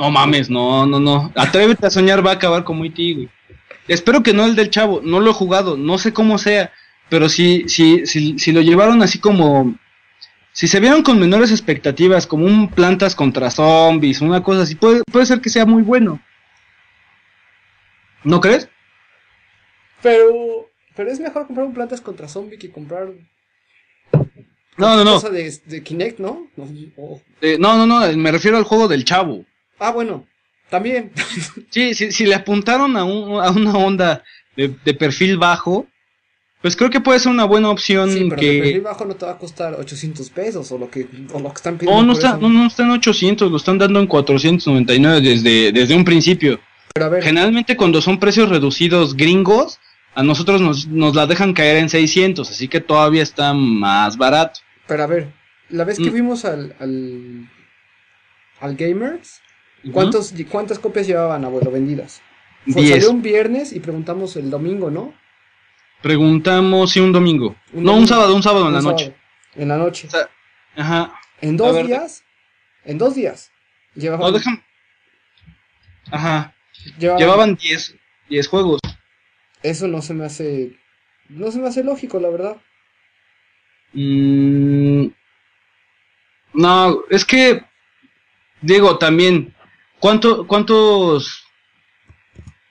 No 0.00 0.10
mames, 0.10 0.48
no, 0.48 0.86
no, 0.86 0.98
no. 0.98 1.30
Atrévete 1.36 1.86
a 1.86 1.90
soñar, 1.90 2.24
va 2.24 2.30
a 2.30 2.34
acabar 2.36 2.64
como 2.64 2.86
E.T., 2.86 3.12
güey. 3.12 3.28
Espero 3.86 4.22
que 4.22 4.32
no 4.32 4.46
el 4.46 4.56
del 4.56 4.70
chavo, 4.70 5.02
no 5.04 5.20
lo 5.20 5.30
he 5.30 5.34
jugado, 5.34 5.76
no 5.76 5.98
sé 5.98 6.14
cómo 6.14 6.38
sea, 6.38 6.72
pero 7.10 7.28
si, 7.28 7.68
si, 7.68 8.06
si, 8.06 8.38
si 8.38 8.52
lo 8.52 8.62
llevaron 8.62 9.02
así 9.02 9.18
como... 9.18 9.74
Si 10.52 10.68
se 10.68 10.80
vieron 10.80 11.02
con 11.02 11.20
menores 11.20 11.50
expectativas, 11.50 12.26
como 12.26 12.46
un 12.46 12.70
plantas 12.70 13.14
contra 13.14 13.50
zombies, 13.50 14.22
una 14.22 14.42
cosa 14.42 14.62
así, 14.62 14.74
puede, 14.74 15.02
puede 15.04 15.26
ser 15.26 15.42
que 15.42 15.50
sea 15.50 15.66
muy 15.66 15.82
bueno. 15.82 16.18
¿No 18.24 18.40
crees? 18.40 18.70
Pero, 20.00 20.70
pero 20.96 21.10
es 21.10 21.20
mejor 21.20 21.46
comprar 21.46 21.66
un 21.66 21.74
plantas 21.74 22.00
contra 22.00 22.26
zombie 22.26 22.58
que 22.58 22.70
comprar 22.72 23.08
No, 24.78 24.96
no, 24.96 25.04
no. 25.04 25.12
cosa 25.14 25.28
de, 25.28 25.54
de 25.66 25.82
Kinect, 25.82 26.20
¿no? 26.20 26.46
Eh, 27.42 27.58
no, 27.60 27.76
no, 27.76 27.86
no, 27.86 28.10
me 28.16 28.32
refiero 28.32 28.56
al 28.56 28.64
juego 28.64 28.88
del 28.88 29.04
chavo. 29.04 29.44
Ah, 29.80 29.90
bueno, 29.90 30.24
también. 30.68 31.10
Sí, 31.70 31.94
sí, 31.94 32.12
si 32.12 32.26
le 32.26 32.34
apuntaron 32.34 32.96
a, 32.96 33.04
un- 33.04 33.40
a 33.40 33.50
una 33.50 33.72
onda 33.76 34.22
de, 34.56 34.74
de 34.84 34.94
perfil 34.94 35.36
bajo, 35.38 35.86
pues 36.62 36.76
creo 36.76 36.90
que 36.90 37.00
puede 37.00 37.18
ser 37.20 37.32
una 37.32 37.44
buena 37.44 37.70
opción 37.70 38.10
Sí, 38.10 38.26
pero 38.28 38.40
que... 38.40 38.52
de 38.52 38.58
perfil 38.62 38.80
bajo 38.82 39.04
no 39.06 39.14
te 39.16 39.24
va 39.24 39.32
a 39.32 39.38
costar 39.38 39.74
800 39.74 40.28
pesos 40.30 40.70
o 40.72 40.78
lo 40.78 40.90
que, 40.90 41.06
o 41.32 41.38
lo 41.40 41.48
que 41.50 41.54
están 41.56 41.78
pidiendo. 41.78 42.00
No, 42.00 42.06
no 42.06 42.12
está, 42.12 42.36
no, 42.36 42.48
no 42.48 42.66
está 42.66 42.82
en 42.82 42.90
800, 42.90 43.50
lo 43.50 43.56
están 43.56 43.78
dando 43.78 43.98
en 44.00 44.06
499 44.06 45.20
desde, 45.20 45.72
desde 45.72 45.94
un 45.96 46.04
principio. 46.04 46.60
Pero 46.92 47.06
a 47.06 47.08
ver, 47.08 47.22
Generalmente 47.22 47.76
cuando 47.76 48.02
son 48.02 48.18
precios 48.18 48.48
reducidos 48.48 49.16
gringos, 49.16 49.78
a 50.14 50.22
nosotros 50.24 50.60
nos, 50.60 50.88
nos 50.88 51.14
la 51.14 51.26
dejan 51.26 51.54
caer 51.54 51.76
en 51.78 51.88
600, 51.88 52.50
así 52.50 52.66
que 52.68 52.80
todavía 52.80 53.22
está 53.22 53.54
más 53.54 54.16
barato. 54.18 54.60
pero 54.88 55.04
a 55.04 55.06
ver, 55.06 55.28
la 55.68 55.84
vez 55.84 55.98
que 55.98 56.08
Mm. 56.08 56.10
fuimos 56.10 56.44
al, 56.44 56.74
al, 56.80 57.48
al 58.60 58.74
Gamers, 58.76 59.40
¿cuántos, 59.92 60.34
¿cuántas 60.50 60.78
copias 60.78 61.06
llevaban, 61.06 61.44
abuelo, 61.44 61.70
vendidas? 61.70 62.22
Fue- 62.70 62.82
10. 62.82 62.90
Salió 62.96 63.10
un 63.10 63.22
viernes 63.22 63.72
y 63.72 63.80
preguntamos 63.80 64.36
el 64.36 64.50
domingo, 64.50 64.90
¿no? 64.90 65.14
Preguntamos 66.02 66.92
si 66.92 67.00
un 67.00 67.12
domingo. 67.12 67.56
Un 67.72 67.84
no, 67.84 67.94
un 67.94 68.06
sábado, 68.08 68.34
un 68.34 68.42
sábado 68.42 68.68
en 68.68 68.74
la 68.74 68.80
sábado. 68.80 68.98
noche. 68.98 69.14
En 69.54 69.68
la 69.68 69.76
noche. 69.76 70.06
O 70.08 70.10
sea, 70.10 70.28
Ajá. 70.76 71.14
En 71.40 71.56
dos 71.56 71.74
ver, 71.74 71.86
días, 71.86 72.24
en 72.84 72.98
dos 72.98 73.14
días, 73.14 73.50
llevaban, 73.94 74.26
No, 74.26 74.32
dejan... 74.38 74.62
Ajá. 76.10 76.54
llevaban- 76.98 77.18
Llevaban 77.20 77.54
10, 77.56 77.96
10 78.28 78.48
juegos. 78.48 78.80
Eso 79.62 79.88
no 79.88 80.00
se 80.02 80.14
me 80.14 80.24
hace, 80.24 80.76
no 81.28 81.50
se 81.50 81.58
me 81.58 81.68
hace 81.68 81.82
lógico, 81.84 82.18
la 82.20 82.28
verdad. 82.30 82.56
Mm, 83.92 85.06
no, 86.54 86.98
es 87.10 87.24
que, 87.24 87.62
Diego, 88.62 88.98
también, 88.98 89.54
¿cuánto, 90.00 90.46
¿cuántos 90.46 91.44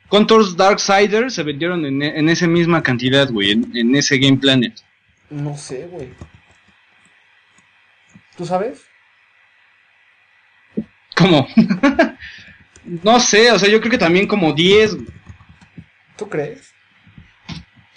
cuántos 0.10 0.58
Darksiders 0.58 1.36
se 1.36 1.44
vendieron 1.44 1.86
en, 1.86 2.02
en 2.02 2.30
esa 2.30 2.48
misma 2.48 2.84
cantidad, 2.84 3.30
güey, 3.30 3.52
en, 3.52 3.78
en 3.78 3.96
ese 3.96 4.18
Game 4.18 4.38
Planet? 4.38 4.74
No 5.30 5.56
sé, 5.56 5.88
güey. 5.88 6.10
¿Tú 8.36 8.46
sabes? 8.46 8.86
¿Cómo? 11.16 11.48
no 13.04 13.20
sé, 13.20 13.52
o 13.52 13.60
sea, 13.60 13.70
yo 13.70 13.80
creo 13.80 13.92
que 13.92 13.98
también 13.98 14.28
como 14.28 14.54
10, 14.54 14.98
¿Tú 16.18 16.28
crees? 16.28 16.74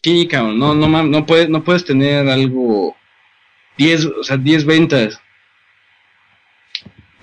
sí, 0.02 0.28
cabrón, 0.28 0.58
no, 0.58 0.74
no, 0.74 1.02
no, 1.02 1.26
puedes, 1.26 1.48
no 1.48 1.64
puedes 1.64 1.84
tener 1.84 2.28
algo, 2.28 2.96
10, 3.78 4.06
o 4.06 4.24
sea, 4.24 4.36
10 4.36 4.64
ventas. 4.64 5.20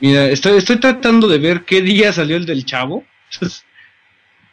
Mira, 0.02 0.26
estoy, 0.28 0.58
estoy 0.58 0.78
tratando 0.80 1.28
de 1.28 1.38
ver 1.38 1.66
qué 1.66 1.82
día 1.82 2.14
salió 2.14 2.38
el 2.38 2.46
del 2.46 2.66
chavo. 2.66 3.06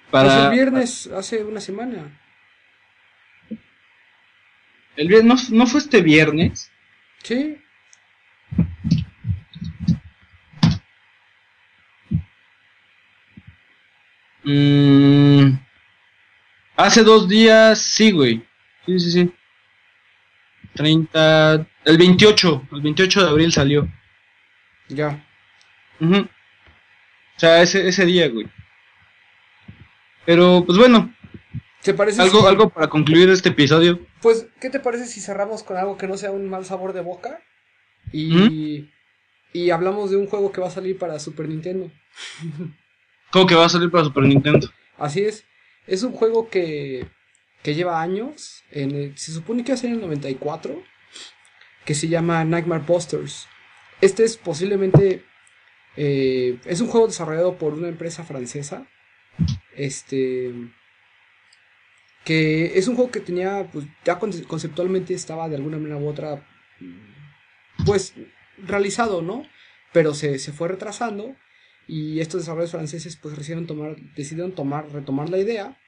Pues 0.08 0.22
Para, 0.22 0.44
el 0.44 0.52
viernes, 0.52 1.08
hace 1.08 1.42
una 1.42 1.60
semana. 1.60 2.16
El 4.94 5.08
viernes, 5.08 5.50
¿no, 5.50 5.58
no 5.58 5.66
fue 5.66 5.80
este 5.80 6.00
viernes? 6.00 6.70
Sí. 7.24 7.58
Mm, 14.44 15.58
hace 16.76 17.02
dos 17.02 17.28
días, 17.28 17.80
sí, 17.80 18.12
güey. 18.12 18.46
Sí, 18.86 19.00
sí, 19.00 19.10
sí. 19.10 19.34
30, 20.74 21.66
el 21.84 21.98
28, 21.98 22.68
el 22.70 22.80
28 22.80 23.24
de 23.24 23.28
abril 23.28 23.52
salió. 23.52 23.88
Ya. 24.88 25.25
O 26.00 27.38
sea, 27.38 27.62
ese, 27.62 27.86
ese 27.88 28.04
día, 28.06 28.28
güey. 28.28 28.46
Pero, 30.24 30.64
pues 30.66 30.78
bueno, 30.78 31.14
¿Te 31.82 31.94
parece 31.94 32.20
algo, 32.22 32.40
si- 32.40 32.46
algo 32.46 32.70
para 32.70 32.88
concluir 32.88 33.28
este 33.30 33.50
episodio. 33.50 34.00
Pues, 34.20 34.46
¿qué 34.60 34.70
te 34.70 34.80
parece 34.80 35.06
si 35.06 35.20
cerramos 35.20 35.62
con 35.62 35.76
algo 35.76 35.96
que 35.96 36.08
no 36.08 36.16
sea 36.16 36.30
un 36.32 36.48
mal 36.48 36.64
sabor 36.64 36.92
de 36.92 37.00
boca? 37.00 37.40
Y, 38.12 38.90
y 39.52 39.70
hablamos 39.70 40.10
de 40.10 40.16
un 40.16 40.26
juego 40.26 40.50
que 40.52 40.60
va 40.60 40.68
a 40.68 40.72
salir 40.72 40.98
para 40.98 41.18
Super 41.18 41.48
Nintendo. 41.48 41.90
¿Cómo 43.30 43.46
que 43.46 43.54
va 43.54 43.66
a 43.66 43.68
salir 43.68 43.90
para 43.90 44.04
Super 44.04 44.24
Nintendo? 44.24 44.68
Así 44.98 45.20
es. 45.22 45.44
Es 45.86 46.02
un 46.02 46.12
juego 46.12 46.48
que, 46.48 47.06
que 47.62 47.74
lleva 47.74 48.00
años. 48.00 48.64
En 48.72 48.90
el- 48.92 49.18
se 49.18 49.32
supone 49.32 49.62
que 49.62 49.72
va 49.72 49.74
a 49.74 49.78
ser 49.78 49.90
en 49.90 49.96
el 49.96 50.02
94. 50.02 50.82
Que 51.84 51.94
se 51.94 52.08
llama 52.08 52.42
Nightmare 52.44 52.82
Busters. 52.84 53.46
Este 54.00 54.24
es 54.24 54.36
posiblemente. 54.36 55.24
Eh, 55.96 56.58
es 56.64 56.80
un 56.80 56.88
juego 56.88 57.06
desarrollado 57.06 57.58
por 57.58 57.74
una 57.74 57.88
empresa 57.88 58.24
francesa. 58.24 58.86
Este. 59.74 60.52
Que 62.24 62.78
es 62.78 62.88
un 62.88 62.96
juego 62.96 63.10
que 63.10 63.20
tenía. 63.20 63.68
Pues 63.72 63.86
ya 64.04 64.18
conce- 64.18 64.44
conceptualmente 64.46 65.14
estaba 65.14 65.48
de 65.48 65.56
alguna 65.56 65.78
manera 65.78 65.96
u 65.98 66.08
otra. 66.08 66.46
Pues 67.84 68.14
realizado, 68.58 69.22
¿no? 69.22 69.44
Pero 69.92 70.14
se, 70.14 70.38
se 70.38 70.52
fue 70.52 70.68
retrasando. 70.68 71.36
Y 71.88 72.18
estos 72.20 72.40
desarrolladores 72.40 72.72
franceses 72.72 73.16
pues 73.16 73.36
tomar, 73.68 73.94
decidieron 74.16 74.52
tomar, 74.52 74.90
retomar 74.92 75.30
la 75.30 75.38
idea. 75.38 75.78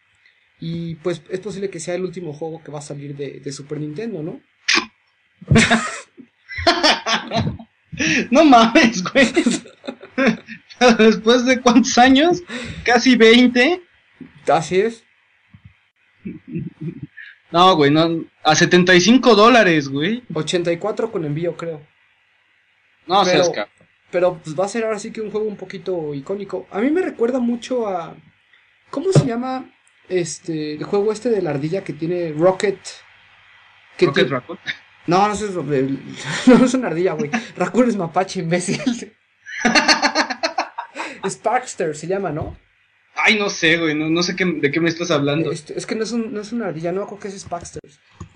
Y 0.61 0.95
pues 0.97 1.23
es 1.29 1.41
posible 1.41 1.71
que 1.71 1.81
sea 1.81 1.95
el 1.97 2.05
último 2.05 2.33
juego 2.33 2.63
que 2.63 2.71
va 2.71 2.79
a 2.79 2.83
salir 2.83 3.17
de, 3.17 3.41
de 3.41 3.53
Super 3.53 3.81
Nintendo, 3.81 4.23
¿no? 4.23 4.41
No 8.31 8.45
mames, 8.45 9.03
güey. 9.03 9.27
Después 10.99 11.45
de 11.45 11.61
cuántos 11.61 11.97
años? 11.99 12.43
Casi 12.85 13.17
20. 13.17 13.83
Así 14.49 14.81
es. 14.81 15.05
No, 17.51 17.77
güey, 17.77 17.91
no. 17.91 18.25
A 18.45 18.55
75 18.55 19.35
dólares, 19.35 19.89
güey. 19.89 20.23
84 20.35 21.11
con 21.11 21.25
envío, 21.25 21.57
creo. 21.57 21.81
No 23.07 23.23
Pero- 23.25 23.45
seas 23.45 23.51
cap. 23.51 23.69
Pero 24.11 24.39
pues 24.43 24.59
va 24.59 24.65
a 24.65 24.69
ser 24.69 24.85
ahora 24.85 24.99
sí 24.99 25.11
que 25.13 25.21
un 25.21 25.31
juego 25.31 25.47
un 25.47 25.57
poquito 25.57 26.15
icónico. 26.15 26.67
A 26.71 26.81
mí 26.81 26.91
me 26.91 27.03
recuerda 27.03 27.41
mucho 27.41 27.87
a. 27.87 28.17
¿Cómo 28.91 29.13
se 29.13 29.27
llama? 29.27 29.71
Este. 30.09 30.75
El 30.75 30.85
juego 30.85 31.13
este 31.13 31.29
de 31.29 31.43
la 31.43 31.51
ardilla 31.51 31.85
que 31.85 31.93
tiene 31.93 32.33
Rocket. 32.33 32.79
que 33.99 34.07
Rocket 34.07 34.25
ti- 34.27 34.31
Raccoon. 34.33 34.59
No, 35.07 35.27
no 35.29 35.35
es, 35.35 35.43
no 36.47 36.65
es 36.65 36.75
una 36.75 36.87
ardilla, 36.89 37.13
güey. 37.13 37.31
Raccoon 37.57 37.89
es 37.91 37.97
mapache, 37.97 38.41
imbécil. 38.41 38.81
Sparkster 41.27 41.97
se 41.97 42.07
llama, 42.07 42.31
¿no? 42.31 42.57
Ay, 43.15 43.39
no 43.39 43.51
sé, 43.51 43.79
güey. 43.79 43.95
No, 43.95 44.09
no 44.09 44.23
sé 44.23 44.37
qué, 44.37 44.45
de 44.45 44.71
qué 44.71 44.81
me 44.81 44.89
estás 44.89 45.11
hablando. 45.11 45.51
Este, 45.51 45.77
es 45.77 45.87
que 45.87 45.95
no 45.95 46.05
es, 46.05 46.13
un, 46.13 46.33
no 46.33 46.41
es 46.41 46.53
una 46.53 46.67
ardilla, 46.69 46.93
no 46.93 47.07
creo 47.07 47.19
que 47.19 47.29
es 47.29 47.41
Sparkster. 47.41 47.81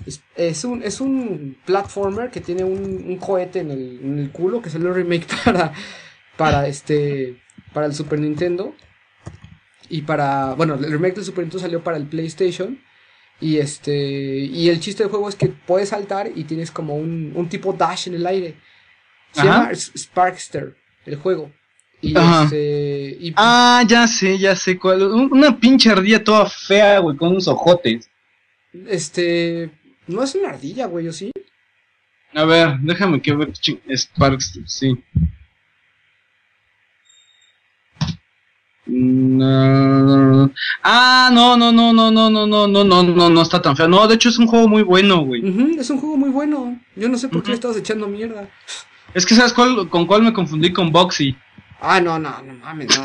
Es, 0.07 0.23
es 0.37 0.65
un, 0.65 0.83
es 0.83 1.01
un 1.01 1.57
platformer 1.65 2.31
que 2.31 2.41
tiene 2.41 2.65
un, 2.65 3.05
un 3.07 3.17
cohete 3.19 3.61
en 3.61 3.71
el, 3.71 4.01
en 4.03 4.19
el 4.19 4.31
culo 4.33 4.61
que 4.61 4.71
salió 4.71 4.93
remake 4.93 5.27
para, 5.45 5.73
para 6.37 6.67
este 6.67 7.37
para 7.73 7.87
el 7.87 7.95
Super 7.95 8.19
Nintendo. 8.19 8.75
Y 9.89 10.03
para. 10.03 10.55
Bueno, 10.55 10.75
el 10.75 10.91
remake 10.91 11.17
del 11.17 11.25
Super 11.25 11.45
Nintendo 11.45 11.63
salió 11.63 11.85
para 11.85 11.97
el 11.97 12.07
PlayStation. 12.07 12.81
Y 13.41 13.59
este. 13.59 13.95
Y 13.97 14.69
el 14.69 14.81
chiste 14.81 15.03
del 15.03 15.11
juego 15.11 15.29
es 15.29 15.37
que 15.37 15.47
puedes 15.49 15.91
saltar 15.91 16.31
y 16.35 16.45
tienes 16.45 16.71
como 16.71 16.97
un, 16.97 17.33
un 17.35 17.49
tipo 17.49 17.73
dash 17.73 18.09
en 18.09 18.15
el 18.15 18.27
aire. 18.27 18.55
Se 19.33 19.43
Ajá. 19.43 19.73
llama 19.73 19.75
Sparkster, 19.75 20.77
el 21.07 21.17
juego. 21.17 21.53
Y 22.03 22.17
Ajá. 22.19 22.45
este. 22.45 23.17
Y, 23.21 23.33
Ah, 23.37 23.83
ya 23.87 24.07
sé, 24.09 24.37
ya 24.37 24.55
sé 24.57 24.77
cuál. 24.79 25.03
Un- 25.03 25.33
Una 25.33 25.57
pinche 25.59 25.89
ardilla 25.91 26.23
toda 26.23 26.47
fea, 26.47 26.99
güey, 26.99 27.17
con 27.17 27.31
unos 27.31 27.49
ojotes. 27.49 28.11
este. 28.89 29.71
No 30.09 30.23
es 30.23 30.35
una 30.35 30.49
ardilla, 30.51 30.87
güey, 30.87 31.07
¿o 31.09 31.13
sí? 31.13 31.31
A 32.35 32.45
ver, 32.45 32.79
déjame 32.81 33.23
que 33.23 33.33
ver. 33.35 33.53
Sparks, 33.97 34.59
sí. 34.67 34.97
No. 38.87 40.51
Ah, 40.83 41.31
no, 41.33 41.57
no, 41.57 41.71
no, 41.71 41.93
no, 41.93 42.11
no, 42.11 42.29
no, 42.31 42.47
no, 42.47 42.67
no, 42.67 42.85
no, 42.85 43.03
no, 43.03 43.31
no 43.31 43.43
está 43.43 43.63
tan 43.63 43.77
feo. 43.77 43.87
No, 43.87 44.07
de 44.09 44.17
hecho 44.17 44.29
es 44.29 44.39
un 44.39 44.47
juego 44.49 44.67
muy 44.69 44.83
bueno, 44.83 45.25
güey. 45.25 45.49
Ujú, 45.49 45.81
es 45.81 45.89
un 45.91 45.99
juego 45.99 46.17
muy 46.17 46.31
bueno. 46.31 46.81
Yo 46.97 47.09
no 47.09 47.17
sé 47.17 47.29
por 47.29 47.43
qué 47.43 47.51
le 47.51 47.55
estabas 47.55 47.77
echando 47.77 48.09
mierda. 48.09 48.49
Es 49.15 49.25
que 49.25 49.35
sabes 49.35 49.53
cuál, 49.53 49.89
con 49.89 50.07
cuál 50.07 50.23
me 50.23 50.33
confundí 50.33 50.73
con 50.73 50.91
Boxy. 50.91 51.37
Ah, 51.85 52.01
no, 52.01 52.19
no, 52.19 52.41
no 52.43 52.55
mames, 52.55 52.89
no. 52.97 53.05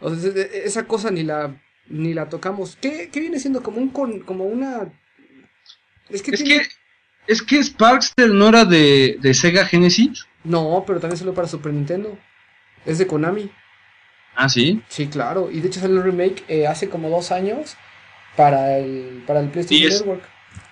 o 0.00 0.14
sea, 0.14 0.30
e- 0.34 0.62
esa 0.64 0.86
cosa 0.86 1.10
ni 1.10 1.22
la 1.22 1.54
ni 1.88 2.14
la 2.14 2.28
tocamos. 2.28 2.76
¿Qué, 2.80 3.08
qué 3.12 3.20
viene 3.20 3.38
siendo 3.38 3.62
como 3.62 3.78
un 3.78 3.88
con, 3.90 4.20
como 4.20 4.44
una 4.44 4.92
Es 6.10 6.20
que 6.22 6.32
Es 6.32 6.42
tiene- 6.42 6.62
que, 6.62 6.68
es 7.32 7.42
que 7.42 7.62
Sparkster 7.62 8.30
no 8.30 8.48
era 8.48 8.64
de, 8.64 9.18
de 9.20 9.34
Sega 9.34 9.64
Genesis. 9.64 10.26
no, 10.44 10.84
pero 10.86 11.00
también 11.00 11.18
salió 11.18 11.32
para 11.34 11.48
Super 11.48 11.72
Nintendo. 11.72 12.18
Es 12.84 12.98
de 12.98 13.06
Konami. 13.06 13.50
Ah, 14.34 14.48
sí. 14.48 14.82
Sí, 14.88 15.06
claro. 15.06 15.48
Y 15.50 15.60
de 15.60 15.68
hecho 15.68 15.80
salió 15.80 15.96
el 15.96 16.02
remake 16.04 16.44
eh, 16.48 16.66
hace 16.66 16.88
como 16.88 17.08
dos 17.08 17.32
años 17.32 17.76
para 18.36 18.78
el, 18.78 19.22
para 19.26 19.40
el 19.40 19.48
PlayStation 19.48 19.90
Network. 19.90 20.22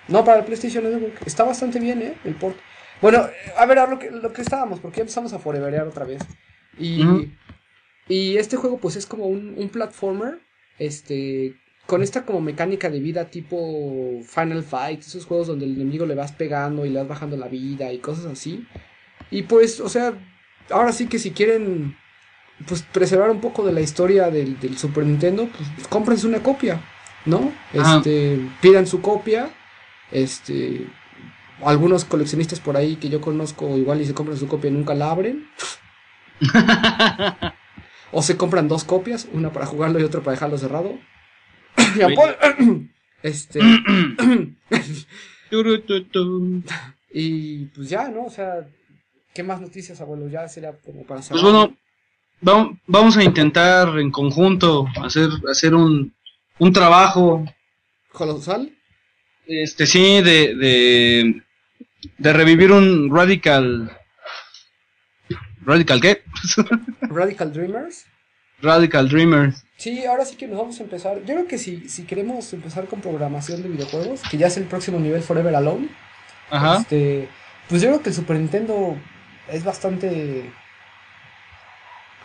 No, 0.07 0.23
para 0.23 0.39
el 0.39 0.45
PlayStation 0.45 0.83
Network. 0.83 1.25
Está 1.25 1.43
bastante 1.43 1.79
bien, 1.79 2.01
¿eh? 2.01 2.13
El 2.25 2.35
port. 2.35 2.57
Bueno, 3.01 3.27
a 3.57 3.65
ver, 3.65 3.79
a 3.79 3.87
lo 3.87 3.99
que, 3.99 4.11
lo 4.11 4.33
que 4.33 4.41
estábamos, 4.41 4.79
porque 4.79 4.97
ya 4.97 5.01
empezamos 5.03 5.33
a 5.33 5.39
foreverear 5.39 5.87
otra 5.87 6.05
vez. 6.05 6.21
Y, 6.77 7.03
y 8.07 8.37
este 8.37 8.57
juego, 8.57 8.77
pues 8.77 8.95
es 8.95 9.05
como 9.05 9.27
un, 9.27 9.55
un 9.57 9.69
platformer, 9.69 10.39
este, 10.79 11.55
con 11.85 12.01
esta 12.01 12.25
como 12.25 12.41
mecánica 12.41 12.89
de 12.89 12.99
vida 12.99 13.25
tipo 13.29 14.21
Final 14.23 14.63
Fight, 14.63 15.01
esos 15.01 15.25
juegos 15.25 15.47
donde 15.47 15.65
el 15.65 15.75
enemigo 15.75 16.05
le 16.05 16.15
vas 16.15 16.31
pegando 16.31 16.85
y 16.85 16.89
le 16.89 16.99
vas 16.99 17.07
bajando 17.07 17.37
la 17.37 17.47
vida 17.47 17.91
y 17.91 17.99
cosas 17.99 18.25
así. 18.25 18.67
Y 19.31 19.43
pues, 19.43 19.79
o 19.79 19.89
sea, 19.89 20.13
ahora 20.69 20.91
sí 20.91 21.07
que 21.07 21.19
si 21.19 21.31
quieren 21.31 21.95
pues 22.67 22.83
preservar 22.83 23.29
un 23.29 23.41
poco 23.41 23.65
de 23.65 23.73
la 23.73 23.81
historia 23.81 24.29
del, 24.29 24.59
del 24.59 24.77
Super 24.77 25.05
Nintendo, 25.05 25.47
pues 25.75 25.87
cómprense 25.87 26.25
una 26.25 26.41
copia, 26.41 26.81
¿no? 27.25 27.51
Este, 27.73 28.39
pidan 28.61 28.87
su 28.87 29.01
copia, 29.01 29.49
este, 30.11 30.87
algunos 31.63 32.05
coleccionistas 32.05 32.59
por 32.59 32.77
ahí 32.77 32.95
que 32.97 33.09
yo 33.09 33.21
conozco 33.21 33.77
igual 33.77 34.01
y 34.01 34.05
se 34.05 34.13
compran 34.13 34.37
su 34.37 34.47
copia 34.47 34.69
y 34.69 34.73
nunca 34.73 34.93
la 34.93 35.11
abren. 35.11 35.47
o 38.11 38.21
se 38.21 38.37
compran 38.37 38.67
dos 38.67 38.83
copias, 38.83 39.27
una 39.33 39.51
para 39.51 39.65
jugarlo 39.65 39.99
y 39.99 40.03
otra 40.03 40.21
para 40.21 40.33
dejarlo 40.33 40.57
cerrado. 40.57 40.97
Este, 43.23 43.59
y 47.13 47.65
pues 47.67 47.89
ya, 47.89 48.09
¿no? 48.09 48.25
O 48.25 48.29
sea, 48.29 48.67
¿qué 49.33 49.43
más 49.43 49.61
noticias, 49.61 50.01
abuelo? 50.01 50.27
Ya 50.27 50.47
sería 50.47 50.73
como 50.79 51.03
para 51.03 51.19
Pues 51.21 51.27
cerrar. 51.27 51.43
bueno, 51.43 51.75
vam- 52.41 52.79
vamos 52.87 53.17
a 53.17 53.23
intentar 53.23 53.99
en 53.99 54.11
conjunto 54.11 54.85
hacer, 55.03 55.29
hacer 55.49 55.73
un, 55.73 56.13
un 56.59 56.73
trabajo, 56.73 57.45
Colosal. 58.11 58.71
este 59.47 59.85
sí, 59.87 60.21
de, 60.21 60.55
de, 60.55 61.41
de 62.17 62.33
revivir 62.33 62.71
un 62.71 63.13
Radical. 63.15 63.91
¿Radical 65.65 65.99
qué? 66.01 66.23
Radical 67.01 67.51
Dreamers. 67.53 68.05
Radical 68.61 69.09
Dreamer. 69.09 69.53
Sí, 69.77 70.05
ahora 70.05 70.23
sí 70.25 70.35
que 70.37 70.47
nos 70.47 70.57
vamos 70.57 70.79
a 70.79 70.83
empezar. 70.83 71.17
Yo 71.19 71.25
creo 71.33 71.47
que 71.47 71.57
si, 71.57 71.89
si 71.89 72.03
queremos 72.03 72.51
empezar 72.53 72.85
con 72.87 73.01
programación 73.01 73.61
de 73.61 73.69
videojuegos, 73.69 74.21
que 74.29 74.37
ya 74.37 74.47
es 74.47 74.57
el 74.57 74.63
próximo 74.65 74.99
nivel 74.99 75.21
Forever 75.21 75.53
Alone, 75.55 75.89
Ajá. 76.49 76.77
este, 76.77 77.27
pues 77.67 77.81
yo 77.81 77.89
creo 77.89 78.01
que 78.01 78.09
el 78.09 78.15
Super 78.15 78.37
Nintendo 78.37 78.95
es 79.51 79.63
bastante. 79.63 80.49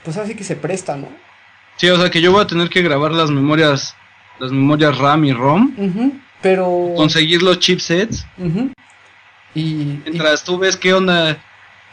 Pues 0.04 0.16
así 0.16 0.34
que 0.34 0.44
se 0.44 0.56
presta, 0.56 0.96
¿no? 0.96 1.08
Sí, 1.76 1.88
o 1.88 1.96
sea 1.96 2.10
que 2.10 2.20
yo 2.20 2.30
voy 2.32 2.42
a 2.42 2.46
tener 2.46 2.68
que 2.68 2.82
grabar 2.82 3.12
las 3.12 3.30
memorias, 3.30 3.96
las 4.38 4.52
memorias 4.52 4.96
RAM 4.98 5.24
y 5.24 5.32
ROM, 5.32 5.74
Pero. 6.42 6.92
conseguir 6.96 7.42
los 7.42 7.58
chipsets, 7.58 8.26
y- 9.54 10.00
mientras 10.04 10.44
tú 10.44 10.58
ves 10.58 10.76
qué 10.76 10.94
onda 10.94 11.38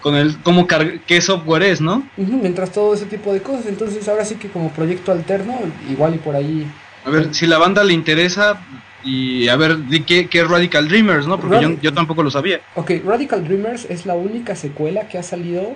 con 0.01 0.15
el, 0.15 0.38
cómo 0.43 0.67
qué 0.67 1.21
software 1.21 1.63
es, 1.63 1.81
¿no? 1.81 2.07
ujú, 2.17 2.34
mientras 2.41 2.71
todo 2.71 2.93
ese 2.93 3.05
tipo 3.05 3.34
de 3.34 3.41
cosas. 3.41 3.65
Entonces, 3.65 4.07
ahora 4.07 4.25
sí 4.25 4.35
que 4.35 4.49
como 4.49 4.69
proyecto 4.71 5.11
alterno, 5.11 5.55
igual 5.89 6.15
y 6.15 6.17
por 6.19 6.35
ahí. 6.35 6.67
A 7.05 7.09
ver, 7.09 7.34
si 7.34 7.47
la 7.47 7.57
banda 7.57 7.84
le 7.84 7.93
interesa 7.93 8.61
y 9.03 9.47
a 9.47 9.55
ver, 9.55 9.88
di 9.88 10.01
qué, 10.03 10.27
qué 10.27 10.41
es 10.41 10.47
Radical 10.49 10.88
Dreamers, 10.88 11.25
¿no? 11.27 11.39
Porque 11.39 11.59
yo, 11.61 11.69
Radi- 11.69 11.79
yo 11.81 11.93
tampoco 11.93 12.21
lo 12.23 12.29
sabía. 12.31 12.61
Ok, 12.75 12.91
Radical 13.05 13.43
Dreamers 13.43 13.85
es 13.89 14.05
la 14.05 14.15
única 14.15 14.55
secuela 14.55 15.07
que 15.07 15.17
ha 15.17 15.23
salido 15.23 15.75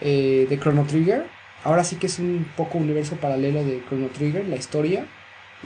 eh, 0.00 0.46
de 0.48 0.58
Chrono 0.58 0.84
Trigger. 0.84 1.26
Ahora 1.62 1.84
sí 1.84 1.96
que 1.96 2.06
es 2.08 2.18
un 2.18 2.46
poco 2.56 2.76
universo 2.78 3.16
paralelo 3.16 3.64
de 3.64 3.82
Chrono 3.88 4.08
Trigger, 4.08 4.46
la 4.48 4.56
historia. 4.56 5.06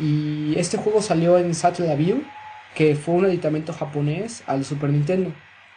Y 0.01 0.55
este 0.56 0.76
juego 0.76 1.02
salió 1.02 1.39
en 1.39 1.55
Satellaview, 1.55 2.22
que 2.74 2.94
fue 2.94 3.14
un 3.14 3.24
aditamento 3.24 3.72
japonés 3.72 4.43
al 4.47 4.64
Super 4.64 4.90
Nintendo, 4.90 5.32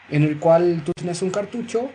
en 0.10 0.24
el 0.24 0.40
cual 0.40 0.82
tú 0.86 0.92
tenías 0.96 1.22
un 1.22 1.32
cartucho, 1.32 1.90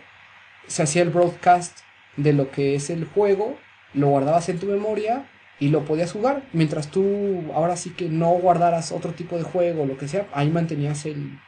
se 0.67 0.83
hacía 0.83 1.01
el 1.03 1.09
broadcast 1.09 1.79
de 2.17 2.33
lo 2.33 2.51
que 2.51 2.75
es 2.75 2.89
el 2.89 3.05
juego, 3.05 3.57
lo 3.93 4.07
guardabas 4.07 4.49
en 4.49 4.59
tu 4.59 4.65
memoria 4.67 5.25
y 5.59 5.69
lo 5.69 5.85
podías 5.85 6.11
jugar, 6.11 6.43
mientras 6.53 6.89
tú 6.89 7.43
ahora 7.53 7.77
sí 7.77 7.91
que 7.91 8.09
no 8.09 8.29
guardaras 8.31 8.91
otro 8.91 9.13
tipo 9.13 9.37
de 9.37 9.43
juego 9.43 9.83
o 9.83 9.85
lo 9.85 9.97
que 9.97 10.07
sea, 10.07 10.27
ahí 10.33 10.49
mantenías 10.49 11.05
el, 11.05 11.39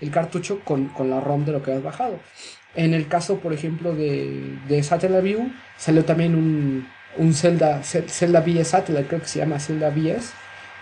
el 0.00 0.10
cartucho 0.10 0.60
con, 0.64 0.86
con 0.88 1.10
la 1.10 1.20
ROM 1.20 1.44
de 1.44 1.52
lo 1.52 1.62
que 1.62 1.72
has 1.72 1.82
bajado. 1.82 2.18
En 2.74 2.94
el 2.94 3.08
caso, 3.08 3.38
por 3.40 3.52
ejemplo, 3.52 3.94
de, 3.94 4.58
de 4.68 4.82
Satellaview, 4.82 5.52
salió 5.76 6.04
también 6.04 6.34
un, 6.34 6.88
un 7.16 7.34
Zelda, 7.34 7.82
Ze- 7.82 8.08
Zelda 8.08 8.40
VS 8.40 8.64
Satellite, 8.70 9.06
creo 9.08 9.20
que 9.20 9.28
se 9.28 9.40
llama 9.40 9.60
Zelda 9.60 9.90
VS. 9.90 10.32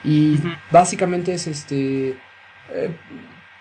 Y 0.05 0.39
básicamente 0.71 1.35
es 1.35 1.47
este. 1.49 2.11
eh, 2.71 2.91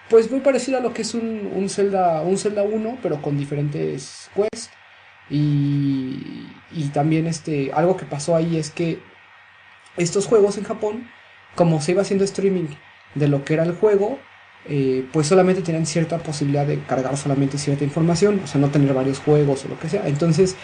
pues 0.09 0.31
muy 0.31 0.39
parecido 0.39 0.77
a 0.77 0.81
lo 0.81 0.93
que 0.93 1.03
es 1.03 1.13
un, 1.13 1.51
un 1.53 1.69
Zelda, 1.69 2.21
un 2.21 2.37
Zelda 2.37 2.63
1, 2.63 2.99
pero 3.01 3.21
con 3.21 3.37
diferentes 3.37 4.29
quests. 4.35 4.71
Y, 5.29 6.47
y 6.71 6.89
también 6.91 7.27
este, 7.27 7.71
algo 7.73 7.95
que 7.95 8.05
pasó 8.05 8.35
ahí 8.35 8.57
es 8.57 8.71
que 8.71 8.99
estos 9.97 10.25
juegos 10.25 10.57
en 10.57 10.63
Japón, 10.63 11.07
como 11.55 11.81
se 11.81 11.91
iba 11.91 12.01
haciendo 12.01 12.25
streaming 12.25 12.67
de 13.15 13.27
lo 13.27 13.45
que 13.45 13.53
era 13.53 13.63
el 13.63 13.73
juego, 13.73 14.17
eh, 14.65 15.07
pues 15.13 15.27
solamente 15.27 15.61
tenían 15.61 15.85
cierta 15.85 16.17
posibilidad 16.17 16.65
de 16.65 16.79
cargar 16.83 17.15
solamente 17.15 17.57
cierta 17.57 17.83
información, 17.83 18.41
o 18.43 18.47
sea, 18.47 18.59
no 18.59 18.69
tener 18.69 18.93
varios 18.93 19.19
juegos 19.19 19.65
o 19.65 19.69
lo 19.69 19.79
que 19.79 19.89
sea. 19.89 20.07
Entonces, 20.07 20.55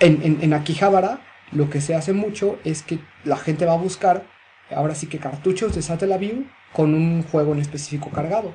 en, 0.00 0.20
en, 0.22 0.38
en 0.42 0.52
Akihabara, 0.52 1.20
lo 1.52 1.70
que 1.70 1.80
se 1.80 1.94
hace 1.94 2.12
mucho 2.12 2.58
es 2.64 2.82
que 2.82 2.98
la 3.24 3.36
gente 3.36 3.66
va 3.66 3.74
a 3.74 3.76
buscar, 3.76 4.24
ahora 4.74 4.94
sí 4.94 5.06
que 5.06 5.18
cartuchos 5.18 5.74
de 5.74 5.82
Satellaview 5.82 6.46
con 6.72 6.94
un 6.94 7.22
juego 7.22 7.52
en 7.52 7.60
específico 7.60 8.10
cargado. 8.10 8.54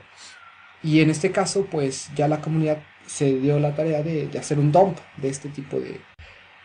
Y 0.84 1.02
en 1.02 1.10
este 1.10 1.32
caso, 1.32 1.66
pues 1.70 2.10
ya 2.16 2.28
la 2.28 2.42
comunidad 2.42 2.80
se 3.06 3.40
dio 3.40 3.60
la 3.60 3.76
tarea 3.76 4.04
de, 4.04 4.28
de 4.28 4.40
hacer 4.40 4.60
un 4.60 4.72
dump 4.72 4.98
de 5.18 5.30
este 5.30 5.50
tipo 5.50 5.80
de, 5.80 6.02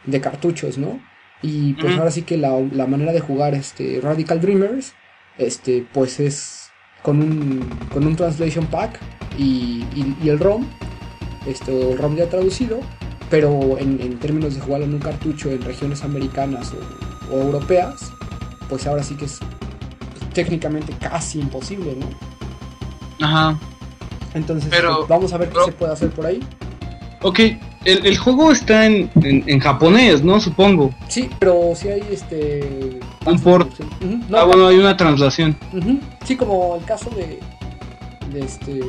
de 0.05 0.20
cartuchos, 0.20 0.79
¿no? 0.79 1.01
Y 1.43 1.74
pues 1.74 1.97
ahora 1.99 2.11
sí 2.11 2.23
que 2.23 2.37
la, 2.37 2.51
la 2.73 2.87
manera 2.87 3.12
de 3.12 3.20
jugar 3.20 3.55
este 3.55 4.01
Radical 4.03 4.41
Dreamers, 4.41 4.95
este, 5.39 5.87
pues 5.93 6.20
es 6.20 6.69
con 7.03 7.20
un, 7.20 7.69
con 7.93 8.07
un 8.07 8.15
translation 8.16 8.66
pack 8.66 9.01
y, 9.39 9.85
y- 9.95 10.16
y 10.23 10.29
el 10.29 10.39
ROM, 10.39 10.66
este, 11.47 11.73
o 11.73 11.93
el 11.93 11.99
ROM 11.99 12.16
ya 12.16 12.29
traducido, 12.29 12.81
pero 13.31 13.79
en, 13.79 14.01
en 14.01 14.19
términos 14.19 14.55
de 14.55 14.61
jugarlo 14.61 14.87
en 14.87 14.95
un 14.95 15.01
cartucho 15.01 15.51
en 15.51 15.62
regiones 15.62 16.05
americanas 16.05 16.73
o, 17.31 17.35
o 17.35 17.41
europeas, 17.43 18.12
pues 18.69 18.87
ahora 18.87 19.03
sí 19.03 19.16
que 19.16 19.24
es 19.24 19.41
técnicamente 20.33 20.93
casi 21.01 21.41
imposible, 21.41 21.97
¿no? 21.97 23.27
Ajá. 23.27 23.59
Entonces, 24.35 24.69
Pero- 24.71 24.97
pues, 24.99 25.09
vamos 25.09 25.33
a 25.33 25.39
ver 25.39 25.49
qué 25.49 25.55
pero- 25.55 25.67
se 25.67 25.73
puede 25.73 25.93
hacer 25.93 26.11
por 26.11 26.27
ahí. 26.27 26.41
Ok, 27.25 27.39
el, 27.85 28.05
el 28.07 28.19
juego 28.19 28.51
está 28.51 28.85
en, 28.87 29.09
en, 29.23 29.45
en 29.47 29.61
japonés, 29.61 30.25
¿no? 30.25 30.41
Supongo. 30.41 30.91
Sí, 31.09 31.31
pero 31.39 31.73
sí 31.77 31.89
hay 31.89 32.03
este. 32.11 32.99
Un 33.27 33.39
port. 33.39 33.71
No, 34.29 34.39
ah, 34.39 34.45
bueno, 34.45 34.67
hay 34.67 34.77
una 34.79 34.97
translación. 34.97 35.57
Sí, 36.25 36.35
como 36.37 36.77
el 36.77 36.85
caso 36.85 37.11
de. 37.11 37.39
De 38.33 38.41
este. 38.41 38.81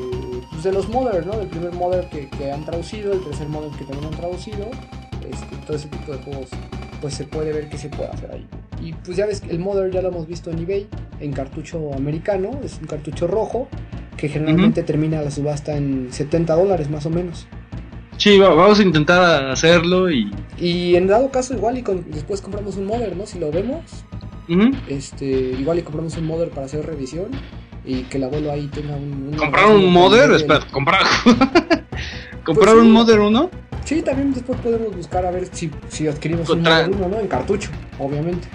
Pues 0.51 0.63
de 0.63 0.71
los 0.71 0.89
Modern, 0.89 1.27
¿no? 1.27 1.37
Del 1.37 1.47
primer 1.47 1.73
Modern 1.73 2.09
que, 2.09 2.27
que 2.29 2.51
han 2.51 2.65
traducido, 2.65 3.13
el 3.13 3.23
tercer 3.23 3.47
Modern 3.49 3.75
que 3.75 3.83
también 3.83 4.11
han 4.11 4.19
traducido. 4.19 4.71
Este, 5.29 5.55
todo 5.67 5.75
ese 5.77 5.89
tipo 5.89 6.11
de 6.13 6.17
juegos. 6.23 6.49
Pues 7.01 7.13
se 7.13 7.25
puede 7.25 7.53
ver 7.53 7.69
qué 7.69 7.77
se 7.77 7.89
puede 7.89 8.09
hacer 8.09 8.31
ahí. 8.31 8.47
Y 8.81 8.93
pues 8.93 9.17
ya 9.17 9.25
ves 9.25 9.41
que 9.41 9.51
el 9.51 9.59
Modern 9.59 9.91
ya 9.91 10.01
lo 10.01 10.09
hemos 10.09 10.27
visto 10.27 10.49
en 10.51 10.59
eBay. 10.59 10.87
En 11.19 11.31
cartucho 11.33 11.93
americano. 11.93 12.51
Es 12.63 12.77
un 12.79 12.87
cartucho 12.87 13.27
rojo. 13.27 13.67
Que 14.17 14.29
generalmente 14.29 14.83
termina 14.83 15.21
la 15.21 15.31
subasta 15.31 15.75
en 15.75 16.07
70 16.11 16.53
dólares 16.55 16.89
más 16.89 17.05
o 17.05 17.09
menos. 17.09 17.47
Sí, 18.17 18.37
va- 18.37 18.53
vamos 18.53 18.79
a 18.79 18.83
intentar 18.83 19.49
hacerlo 19.49 20.09
y... 20.11 20.31
Y 20.57 20.95
en 20.95 21.07
dado 21.07 21.29
caso, 21.31 21.55
igual 21.55 21.77
y 21.79 21.81
con- 21.81 22.09
después 22.11 22.39
compramos 22.41 22.77
un 22.77 22.85
Modern, 22.85 23.17
¿no? 23.17 23.25
Si 23.25 23.39
lo 23.39 23.51
vemos. 23.51 23.81
Este, 24.87 25.25
igual 25.25 25.79
y 25.79 25.81
compramos 25.81 26.15
un 26.17 26.27
modder 26.27 26.49
para 26.49 26.65
hacer 26.67 26.85
revisión 26.85 27.27
y 27.85 28.03
que 28.03 28.17
el 28.17 28.25
abuelo 28.25 28.51
ahí 28.51 28.67
tenga 28.67 28.95
un... 28.95 29.33
¿Comprar 29.37 29.65
un 29.67 29.93
del- 30.11 30.35
Espera, 30.35 30.59
¿comprar? 30.71 31.01
¿Comprar 32.43 32.75
Pues 32.75 32.81
sí. 32.83 32.87
un 32.87 32.91
modder 32.91 33.19
uno? 33.19 33.49
Sí, 33.85 34.01
también 34.01 34.33
después 34.33 34.59
podemos 34.61 34.95
buscar 34.95 35.25
a 35.25 35.31
ver 35.31 35.47
si, 35.51 35.71
si 35.89 36.07
adquirimos 36.07 36.47
Contra- 36.47 36.81
un 36.85 36.91
modder 36.91 37.01
1, 37.07 37.15
¿no? 37.15 37.19
En 37.21 37.27
cartucho, 37.27 37.69
obviamente. 37.99 38.47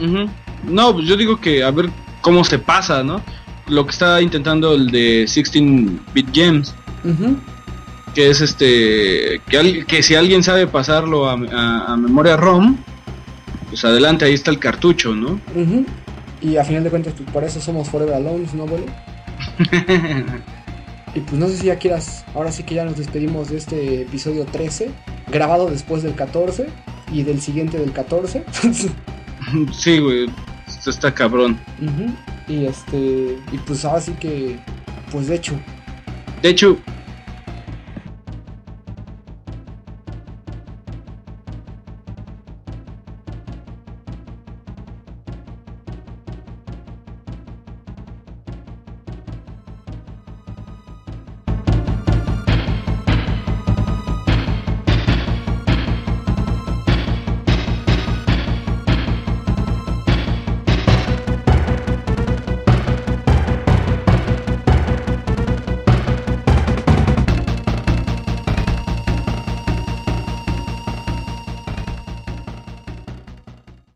Ujú. 0.00 0.28
No, 0.68 0.92
pues 0.94 1.06
yo 1.06 1.16
digo 1.16 1.40
que 1.40 1.62
a 1.62 1.70
ver 1.70 1.88
cómo 2.20 2.44
se 2.44 2.58
pasa, 2.58 3.02
¿no? 3.02 3.20
Lo 3.68 3.84
que 3.84 3.90
está 3.92 4.20
intentando 4.22 4.74
el 4.74 4.90
de 4.90 5.24
16-bit 5.24 6.28
games, 6.34 6.74
que 8.14 8.30
es 8.30 8.40
este, 8.40 9.40
que, 9.48 9.58
al- 9.58 9.86
que 9.86 10.02
si 10.02 10.14
alguien 10.14 10.42
sabe 10.42 10.66
pasarlo 10.66 11.28
a, 11.28 11.34
a- 11.34 11.92
a 11.92 11.96
memoria 11.96 12.36
ROM, 12.36 12.76
pues 13.68 13.84
adelante, 13.84 14.24
ahí 14.24 14.32
está 14.34 14.50
el 14.50 14.58
cartucho, 14.58 15.14
¿no? 15.14 15.38
Y 16.40 16.56
a 16.56 16.64
final 16.64 16.84
de 16.84 16.90
cuentas, 16.90 17.14
pues 17.16 17.28
por 17.30 17.44
eso 17.44 17.60
somos 17.60 17.88
Forever 17.88 18.14
Alone, 18.14 18.46
¿no, 18.54 18.62
abuelo? 18.64 18.86
Y 21.14 21.20
pues 21.20 21.32
no 21.40 21.48
sé 21.48 21.56
si 21.56 21.66
ya 21.66 21.76
quieras, 21.76 22.24
ahora 22.34 22.52
sí 22.52 22.62
que 22.64 22.74
ya 22.74 22.84
nos 22.84 22.96
despedimos 22.98 23.48
de 23.48 23.56
este 23.56 24.02
episodio 24.02 24.44
13, 24.44 24.90
grabado 25.28 25.68
después 25.70 26.02
del 26.02 26.14
14 26.14 26.66
y 27.10 27.22
del 27.22 27.40
siguiente 27.40 27.78
del 27.78 27.92
14. 27.92 28.44
sí, 29.72 29.98
güey, 29.98 30.28
esto 30.66 30.90
está 30.90 31.12
cabrón. 31.12 31.58
Y 32.48 32.66
este, 32.66 33.38
y 33.52 33.58
pues 33.66 33.84
ahora 33.84 34.00
sí 34.00 34.12
que, 34.20 34.58
pues 35.10 35.28
de 35.28 35.36
hecho, 35.36 35.54
De 36.42 36.50
hecho, 36.50 36.78